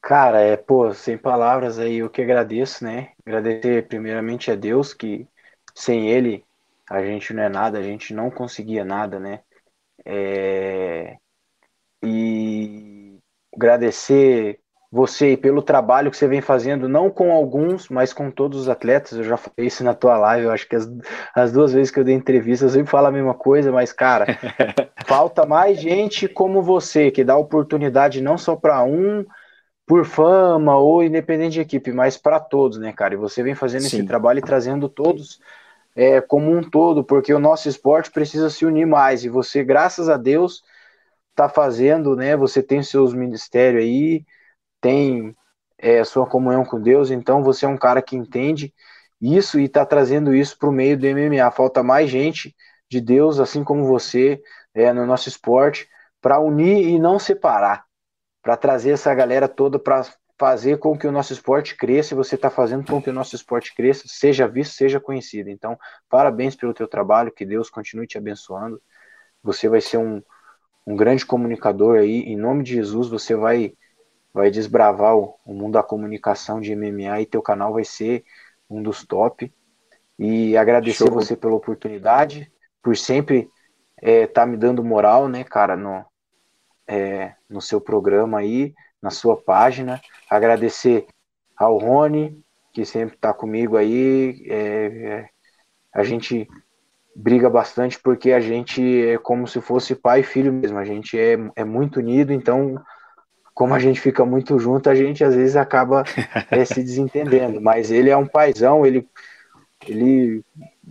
Cara, 0.00 0.40
é, 0.40 0.56
pô, 0.56 0.94
sem 0.94 1.18
palavras 1.18 1.78
aí, 1.78 1.96
eu 1.96 2.08
que 2.08 2.22
agradeço, 2.22 2.82
né? 2.82 3.12
Agradecer 3.26 3.86
primeiramente 3.88 4.50
a 4.50 4.54
Deus, 4.54 4.94
que 4.94 5.28
sem 5.74 6.08
Ele 6.08 6.45
a 6.88 7.02
gente 7.02 7.32
não 7.32 7.42
é 7.42 7.48
nada, 7.48 7.78
a 7.78 7.82
gente 7.82 8.14
não 8.14 8.30
conseguia 8.30 8.84
nada, 8.84 9.18
né? 9.18 9.40
É... 10.04 11.16
E 12.02 13.18
agradecer 13.54 14.60
você 14.90 15.36
pelo 15.36 15.60
trabalho 15.62 16.10
que 16.10 16.16
você 16.16 16.28
vem 16.28 16.40
fazendo, 16.40 16.88
não 16.88 17.10
com 17.10 17.32
alguns, 17.32 17.88
mas 17.88 18.12
com 18.12 18.30
todos 18.30 18.62
os 18.62 18.68
atletas. 18.68 19.12
Eu 19.12 19.24
já 19.24 19.36
falei 19.36 19.66
isso 19.66 19.82
na 19.82 19.94
tua 19.94 20.16
live, 20.16 20.46
eu 20.46 20.52
acho 20.52 20.68
que 20.68 20.76
as, 20.76 20.88
as 21.34 21.52
duas 21.52 21.72
vezes 21.72 21.90
que 21.90 21.98
eu 21.98 22.04
dei 22.04 22.14
entrevista, 22.14 22.64
eu 22.64 22.70
sempre 22.70 22.90
falo 22.90 23.08
a 23.08 23.12
mesma 23.12 23.34
coisa, 23.34 23.72
mas, 23.72 23.92
cara, 23.92 24.26
falta 25.06 25.44
mais 25.44 25.80
gente 25.80 26.28
como 26.28 26.62
você, 26.62 27.10
que 27.10 27.24
dá 27.24 27.36
oportunidade 27.36 28.22
não 28.22 28.38
só 28.38 28.54
para 28.54 28.82
um 28.84 29.24
por 29.86 30.04
fama 30.04 30.76
ou 30.76 31.02
independente 31.02 31.54
de 31.54 31.60
equipe, 31.60 31.92
mas 31.92 32.16
para 32.16 32.40
todos, 32.40 32.78
né, 32.78 32.92
cara? 32.92 33.14
E 33.14 33.18
você 33.18 33.42
vem 33.42 33.54
fazendo 33.54 33.82
Sim. 33.82 33.98
esse 33.98 34.06
trabalho 34.06 34.38
e 34.38 34.42
trazendo 34.42 34.88
todos 34.88 35.40
é, 35.96 36.20
como 36.20 36.54
um 36.54 36.62
todo, 36.62 37.02
porque 37.02 37.32
o 37.32 37.38
nosso 37.38 37.68
esporte 37.68 38.10
precisa 38.12 38.50
se 38.50 38.66
unir 38.66 38.86
mais. 38.86 39.24
E 39.24 39.28
você, 39.30 39.64
graças 39.64 40.08
a 40.10 40.18
Deus, 40.18 40.62
está 41.30 41.48
fazendo, 41.48 42.14
né? 42.16 42.36
Você 42.36 42.62
tem 42.62 42.82
seus 42.82 43.14
ministérios 43.14 43.82
aí, 43.82 44.24
tem 44.80 45.34
é, 45.78 46.04
sua 46.04 46.26
comunhão 46.26 46.64
com 46.64 46.80
Deus, 46.80 47.10
então 47.10 47.42
você 47.42 47.64
é 47.66 47.68
um 47.68 47.78
cara 47.78 48.02
que 48.02 48.16
entende 48.16 48.74
isso 49.20 49.58
e 49.58 49.64
está 49.64 49.86
trazendo 49.86 50.34
isso 50.34 50.58
para 50.58 50.68
o 50.68 50.72
meio 50.72 50.98
do 50.98 51.06
MMA. 51.06 51.50
Falta 51.50 51.82
mais 51.82 52.10
gente 52.10 52.54
de 52.90 53.00
Deus, 53.00 53.40
assim 53.40 53.64
como 53.64 53.86
você, 53.86 54.42
é, 54.74 54.92
no 54.92 55.06
nosso 55.06 55.28
esporte, 55.28 55.88
para 56.20 56.40
unir 56.40 56.88
e 56.88 56.98
não 56.98 57.18
separar 57.18 57.86
para 58.42 58.56
trazer 58.56 58.92
essa 58.92 59.12
galera 59.14 59.48
toda 59.48 59.78
para 59.78 60.02
fazer 60.38 60.78
com 60.78 60.96
que 60.96 61.06
o 61.06 61.12
nosso 61.12 61.32
esporte 61.32 61.76
cresça 61.76 62.12
e 62.12 62.16
você 62.16 62.34
está 62.34 62.50
fazendo 62.50 62.86
com 62.86 63.00
que 63.00 63.08
o 63.08 63.12
nosso 63.12 63.34
esporte 63.34 63.74
cresça, 63.74 64.04
seja 64.06 64.46
visto, 64.46 64.74
seja 64.74 65.00
conhecido. 65.00 65.48
Então, 65.48 65.78
parabéns 66.08 66.54
pelo 66.54 66.74
teu 66.74 66.86
trabalho, 66.86 67.32
que 67.32 67.44
Deus 67.44 67.70
continue 67.70 68.06
te 68.06 68.18
abençoando. 68.18 68.80
Você 69.42 69.68
vai 69.68 69.80
ser 69.80 69.96
um, 69.98 70.22
um 70.86 70.94
grande 70.94 71.24
comunicador 71.24 71.98
aí, 71.98 72.20
em 72.20 72.36
nome 72.36 72.62
de 72.62 72.74
Jesus, 72.74 73.08
você 73.08 73.34
vai 73.34 73.74
vai 74.32 74.50
desbravar 74.50 75.16
o, 75.16 75.34
o 75.46 75.54
mundo 75.54 75.72
da 75.72 75.82
comunicação 75.82 76.60
de 76.60 76.76
MMA 76.76 77.22
e 77.22 77.26
teu 77.26 77.40
canal 77.40 77.72
vai 77.72 77.84
ser 77.84 78.22
um 78.68 78.82
dos 78.82 79.02
top. 79.02 79.50
E 80.18 80.54
agradecer 80.58 81.06
Show. 81.06 81.10
você 81.10 81.34
pela 81.34 81.54
oportunidade, 81.54 82.52
por 82.82 82.98
sempre 82.98 83.50
estar 83.96 84.10
é, 84.10 84.26
tá 84.26 84.44
me 84.44 84.58
dando 84.58 84.84
moral, 84.84 85.26
né, 85.26 85.42
cara, 85.42 85.74
no, 85.74 86.04
é, 86.86 87.34
no 87.48 87.62
seu 87.62 87.80
programa 87.80 88.40
aí, 88.40 88.74
na 89.02 89.10
sua 89.10 89.36
página. 89.36 90.00
Agradecer 90.28 91.06
ao 91.56 91.78
Rony, 91.78 92.40
que 92.72 92.84
sempre 92.84 93.16
está 93.16 93.32
comigo 93.32 93.76
aí. 93.76 94.44
É, 94.48 94.86
é, 94.86 95.28
a 95.94 96.02
gente 96.04 96.48
briga 97.14 97.48
bastante 97.48 97.98
porque 97.98 98.32
a 98.32 98.40
gente 98.40 98.82
é 99.06 99.16
como 99.16 99.46
se 99.46 99.60
fosse 99.60 99.94
pai 99.94 100.20
e 100.20 100.24
filho 100.24 100.52
mesmo. 100.52 100.78
A 100.78 100.84
gente 100.84 101.18
é, 101.18 101.38
é 101.56 101.64
muito 101.64 102.00
unido, 102.00 102.32
então, 102.32 102.78
como 103.54 103.72
a 103.72 103.78
gente 103.78 104.00
fica 104.00 104.24
muito 104.24 104.58
junto, 104.58 104.90
a 104.90 104.94
gente 104.94 105.24
às 105.24 105.34
vezes 105.34 105.56
acaba 105.56 106.04
é, 106.50 106.64
se 106.64 106.82
desentendendo. 106.82 107.60
Mas 107.60 107.90
ele 107.90 108.10
é 108.10 108.16
um 108.16 108.26
paizão, 108.26 108.84
ele, 108.84 109.08
ele, 109.86 110.44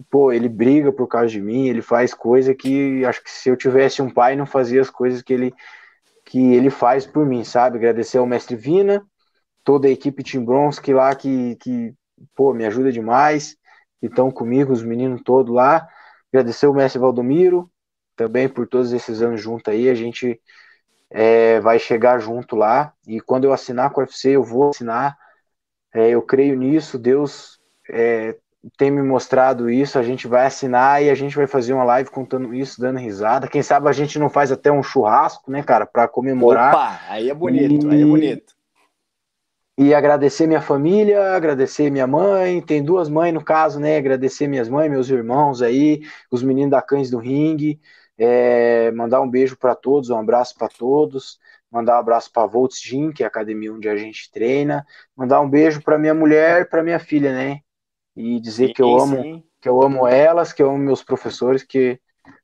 pô, 0.09 0.31
ele 0.31 0.49
briga 0.49 0.91
por 0.91 1.07
causa 1.07 1.27
de 1.27 1.39
mim, 1.39 1.67
ele 1.67 1.83
faz 1.83 2.13
coisa 2.13 2.55
que 2.55 3.05
acho 3.05 3.23
que 3.23 3.29
se 3.29 3.49
eu 3.49 3.55
tivesse 3.55 4.01
um 4.01 4.09
pai, 4.09 4.35
não 4.35 4.47
fazia 4.47 4.81
as 4.81 4.89
coisas 4.89 5.21
que 5.21 5.33
ele 5.33 5.53
que 6.35 6.53
ele 6.53 6.69
faz 6.69 7.05
por 7.05 7.25
mim, 7.25 7.45
sabe? 7.45 7.77
Agradecer 7.77 8.17
ao 8.17 8.25
mestre 8.25 8.57
Vina, 8.57 9.07
toda 9.63 9.87
a 9.87 9.89
equipe 9.89 10.21
Tim 10.21 10.43
Bronski 10.43 10.93
lá 10.93 11.15
que, 11.15 11.55
que 11.61 11.93
pô, 12.35 12.53
me 12.53 12.65
ajuda 12.65 12.91
demais, 12.91 13.55
que 14.01 14.07
estão 14.07 14.29
comigo, 14.29 14.73
os 14.73 14.83
meninos 14.83 15.21
todos 15.23 15.55
lá. 15.55 15.87
Agradecer 16.33 16.67
o 16.67 16.73
mestre 16.73 16.99
Valdomiro, 16.99 17.71
também 18.17 18.49
por 18.49 18.67
todos 18.67 18.91
esses 18.91 19.21
anos 19.21 19.39
junto 19.39 19.69
aí. 19.69 19.87
A 19.89 19.95
gente 19.95 20.37
é, 21.09 21.61
vai 21.61 21.79
chegar 21.79 22.19
junto 22.19 22.57
lá. 22.57 22.93
E 23.07 23.21
quando 23.21 23.45
eu 23.45 23.53
assinar 23.53 23.91
com 23.91 24.01
o 24.01 24.03
UFC, 24.03 24.31
eu 24.31 24.43
vou 24.43 24.71
assinar. 24.71 25.17
É, 25.93 26.09
eu 26.09 26.21
creio 26.21 26.57
nisso. 26.57 26.99
Deus 26.99 27.61
é, 27.89 28.37
tem 28.77 28.89
me 28.89 29.01
mostrado 29.03 29.69
isso, 29.69 29.99
a 29.99 30.03
gente 30.03 30.27
vai 30.27 30.45
assinar 30.45 31.03
e 31.03 31.09
a 31.09 31.15
gente 31.15 31.35
vai 31.35 31.47
fazer 31.47 31.73
uma 31.73 31.83
live 31.83 32.09
contando 32.09 32.53
isso, 32.53 32.81
dando 32.81 32.99
risada. 32.99 33.47
Quem 33.47 33.61
sabe 33.61 33.87
a 33.87 33.91
gente 33.91 34.17
não 34.17 34.29
faz 34.29 34.51
até 34.51 34.71
um 34.71 34.81
churrasco, 34.81 35.51
né, 35.51 35.61
cara, 35.61 35.85
para 35.85 36.07
comemorar. 36.07 36.73
Opa, 36.73 36.99
aí 37.07 37.29
é 37.29 37.33
bonito, 37.33 37.87
e... 37.87 37.91
aí 37.91 38.01
é 38.01 38.05
bonito. 38.05 38.55
E 39.77 39.93
agradecer 39.93 40.47
minha 40.47 40.61
família, 40.61 41.33
agradecer 41.35 41.89
minha 41.89 42.07
mãe, 42.07 42.61
tem 42.61 42.81
duas 42.81 43.09
mães 43.09 43.33
no 43.33 43.43
caso, 43.43 43.77
né? 43.77 43.97
Agradecer 43.97 44.47
minhas 44.47 44.69
mães, 44.69 44.89
meus 44.89 45.09
irmãos 45.09 45.61
aí, 45.61 46.01
os 46.31 46.41
meninos 46.41 46.71
da 46.71 46.81
Cães 46.81 47.09
do 47.09 47.17
Ringue. 47.17 47.79
É, 48.17 48.89
mandar 48.91 49.19
um 49.19 49.29
beijo 49.29 49.57
para 49.57 49.75
todos, 49.75 50.09
um 50.09 50.17
abraço 50.17 50.55
para 50.57 50.69
todos. 50.69 51.37
Mandar 51.69 51.97
um 51.97 51.99
abraço 51.99 52.31
para 52.31 52.47
Volts 52.47 52.81
Gym, 52.81 53.11
que 53.11 53.21
é 53.21 53.25
a 53.25 53.27
academia 53.27 53.73
onde 53.73 53.89
a 53.89 53.97
gente 53.97 54.31
treina. 54.31 54.85
Mandar 55.13 55.41
um 55.41 55.49
beijo 55.49 55.81
para 55.83 55.97
minha 55.97 56.13
mulher, 56.13 56.69
para 56.69 56.81
minha 56.81 56.99
filha, 56.99 57.33
né? 57.33 57.59
E 58.15 58.39
dizer 58.39 58.67
sim, 58.67 58.73
que 58.73 58.81
eu 58.81 58.97
amo 58.97 59.21
sim. 59.21 59.43
que 59.61 59.67
eu 59.67 59.81
amo 59.81 60.07
elas, 60.07 60.53
que 60.53 60.61
eu 60.61 60.69
amo 60.69 60.77
meus 60.77 61.03
professores, 61.03 61.63
que 61.63 61.99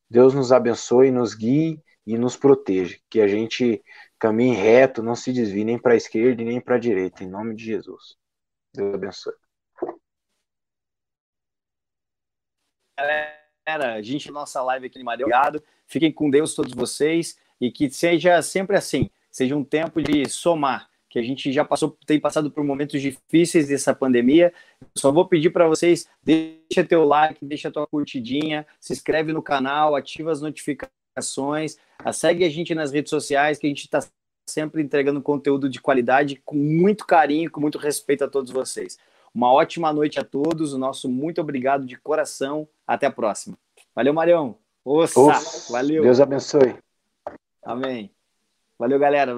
Deus 0.10 0.34
nos 0.34 0.52
abençoe, 0.52 1.12
nos 1.12 1.34
guie 1.34 1.82
e 2.06 2.18
nos 2.18 2.36
proteja, 2.36 2.98
que 3.10 3.22
a 3.22 3.28
gente 3.28 3.82
caminhe 4.20 4.56
reto, 4.56 5.02
não 5.02 5.16
se 5.16 5.32
desvie 5.32 5.64
nem 5.64 5.80
para 5.80 5.94
a 5.94 5.98
esquerda 5.98 6.44
nem 6.44 6.60
para 6.60 6.76
a 6.76 6.80
direita, 6.80 7.24
em 7.24 7.30
nome 7.30 7.56
de 7.56 7.64
Jesus. 7.64 8.18
Deus 8.74 8.94
abençoe. 8.94 9.34
Galera, 13.00 13.96
a 13.96 14.02
gente 14.02 14.32
nossa 14.32 14.62
live 14.62 14.88
aqui 14.88 15.00
em 15.00 15.04
Maria, 15.04 15.26
obrigado. 15.26 15.64
Fiquem 15.88 16.12
com 16.12 16.30
Deus 16.30 16.54
todos 16.54 16.74
vocês 16.74 17.38
e 17.60 17.72
que 17.72 17.90
seja 17.90 18.42
sempre 18.42 18.76
assim, 18.76 19.10
seja 19.30 19.56
um 19.56 19.64
tempo 19.64 20.02
de 20.02 20.28
somar, 20.28 20.90
que 21.12 21.20
a 21.20 21.22
gente 21.22 21.52
já 21.52 21.66
passou, 21.66 21.98
tem 22.06 22.18
passado 22.18 22.50
por 22.50 22.64
momentos 22.64 23.02
difíceis 23.02 23.68
dessa 23.68 23.94
pandemia. 23.94 24.54
Só 24.98 25.12
vou 25.12 25.28
pedir 25.28 25.50
para 25.50 25.68
vocês, 25.68 26.08
deixa 26.24 26.86
teu 26.88 27.04
like, 27.04 27.46
deixa 27.46 27.70
tua 27.70 27.86
curtidinha, 27.86 28.66
se 28.80 28.94
inscreve 28.94 29.34
no 29.34 29.44
canal, 29.44 29.94
ativa 29.94 30.32
as 30.32 30.40
notificações, 30.40 31.78
segue 32.14 32.46
a 32.46 32.50
gente 32.50 32.74
nas 32.74 32.94
redes 32.94 33.10
sociais, 33.10 33.60
que 33.60 33.68
a 33.68 33.70
gente 33.70 33.84
está 33.84 34.00
sempre 34.50 34.82
entregando 34.82 35.22
conteúdo 35.22 35.68
de 35.68 35.82
qualidade 35.82 36.42
com 36.46 36.56
muito 36.56 37.06
carinho, 37.06 37.52
com 37.52 37.60
muito 37.60 37.78
respeito 37.78 38.24
a 38.24 38.30
todos 38.30 38.50
vocês. 38.50 38.98
Uma 39.36 39.52
ótima 39.52 39.92
noite 39.92 40.18
a 40.18 40.24
todos, 40.24 40.74
o 40.74 40.78
nosso 40.78 41.10
muito 41.10 41.42
obrigado 41.42 41.86
de 41.86 41.98
coração. 41.98 42.68
Até 42.88 43.06
a 43.06 43.12
próxima. 43.12 43.58
Valeu, 43.94 44.14
Marião. 44.14 44.58
Ossa, 44.84 45.72
valeu. 45.72 46.04
Deus 46.04 46.22
abençoe. 46.22 46.76
Amém. 47.64 48.12
Valeu, 48.80 48.98
galera. 48.98 49.36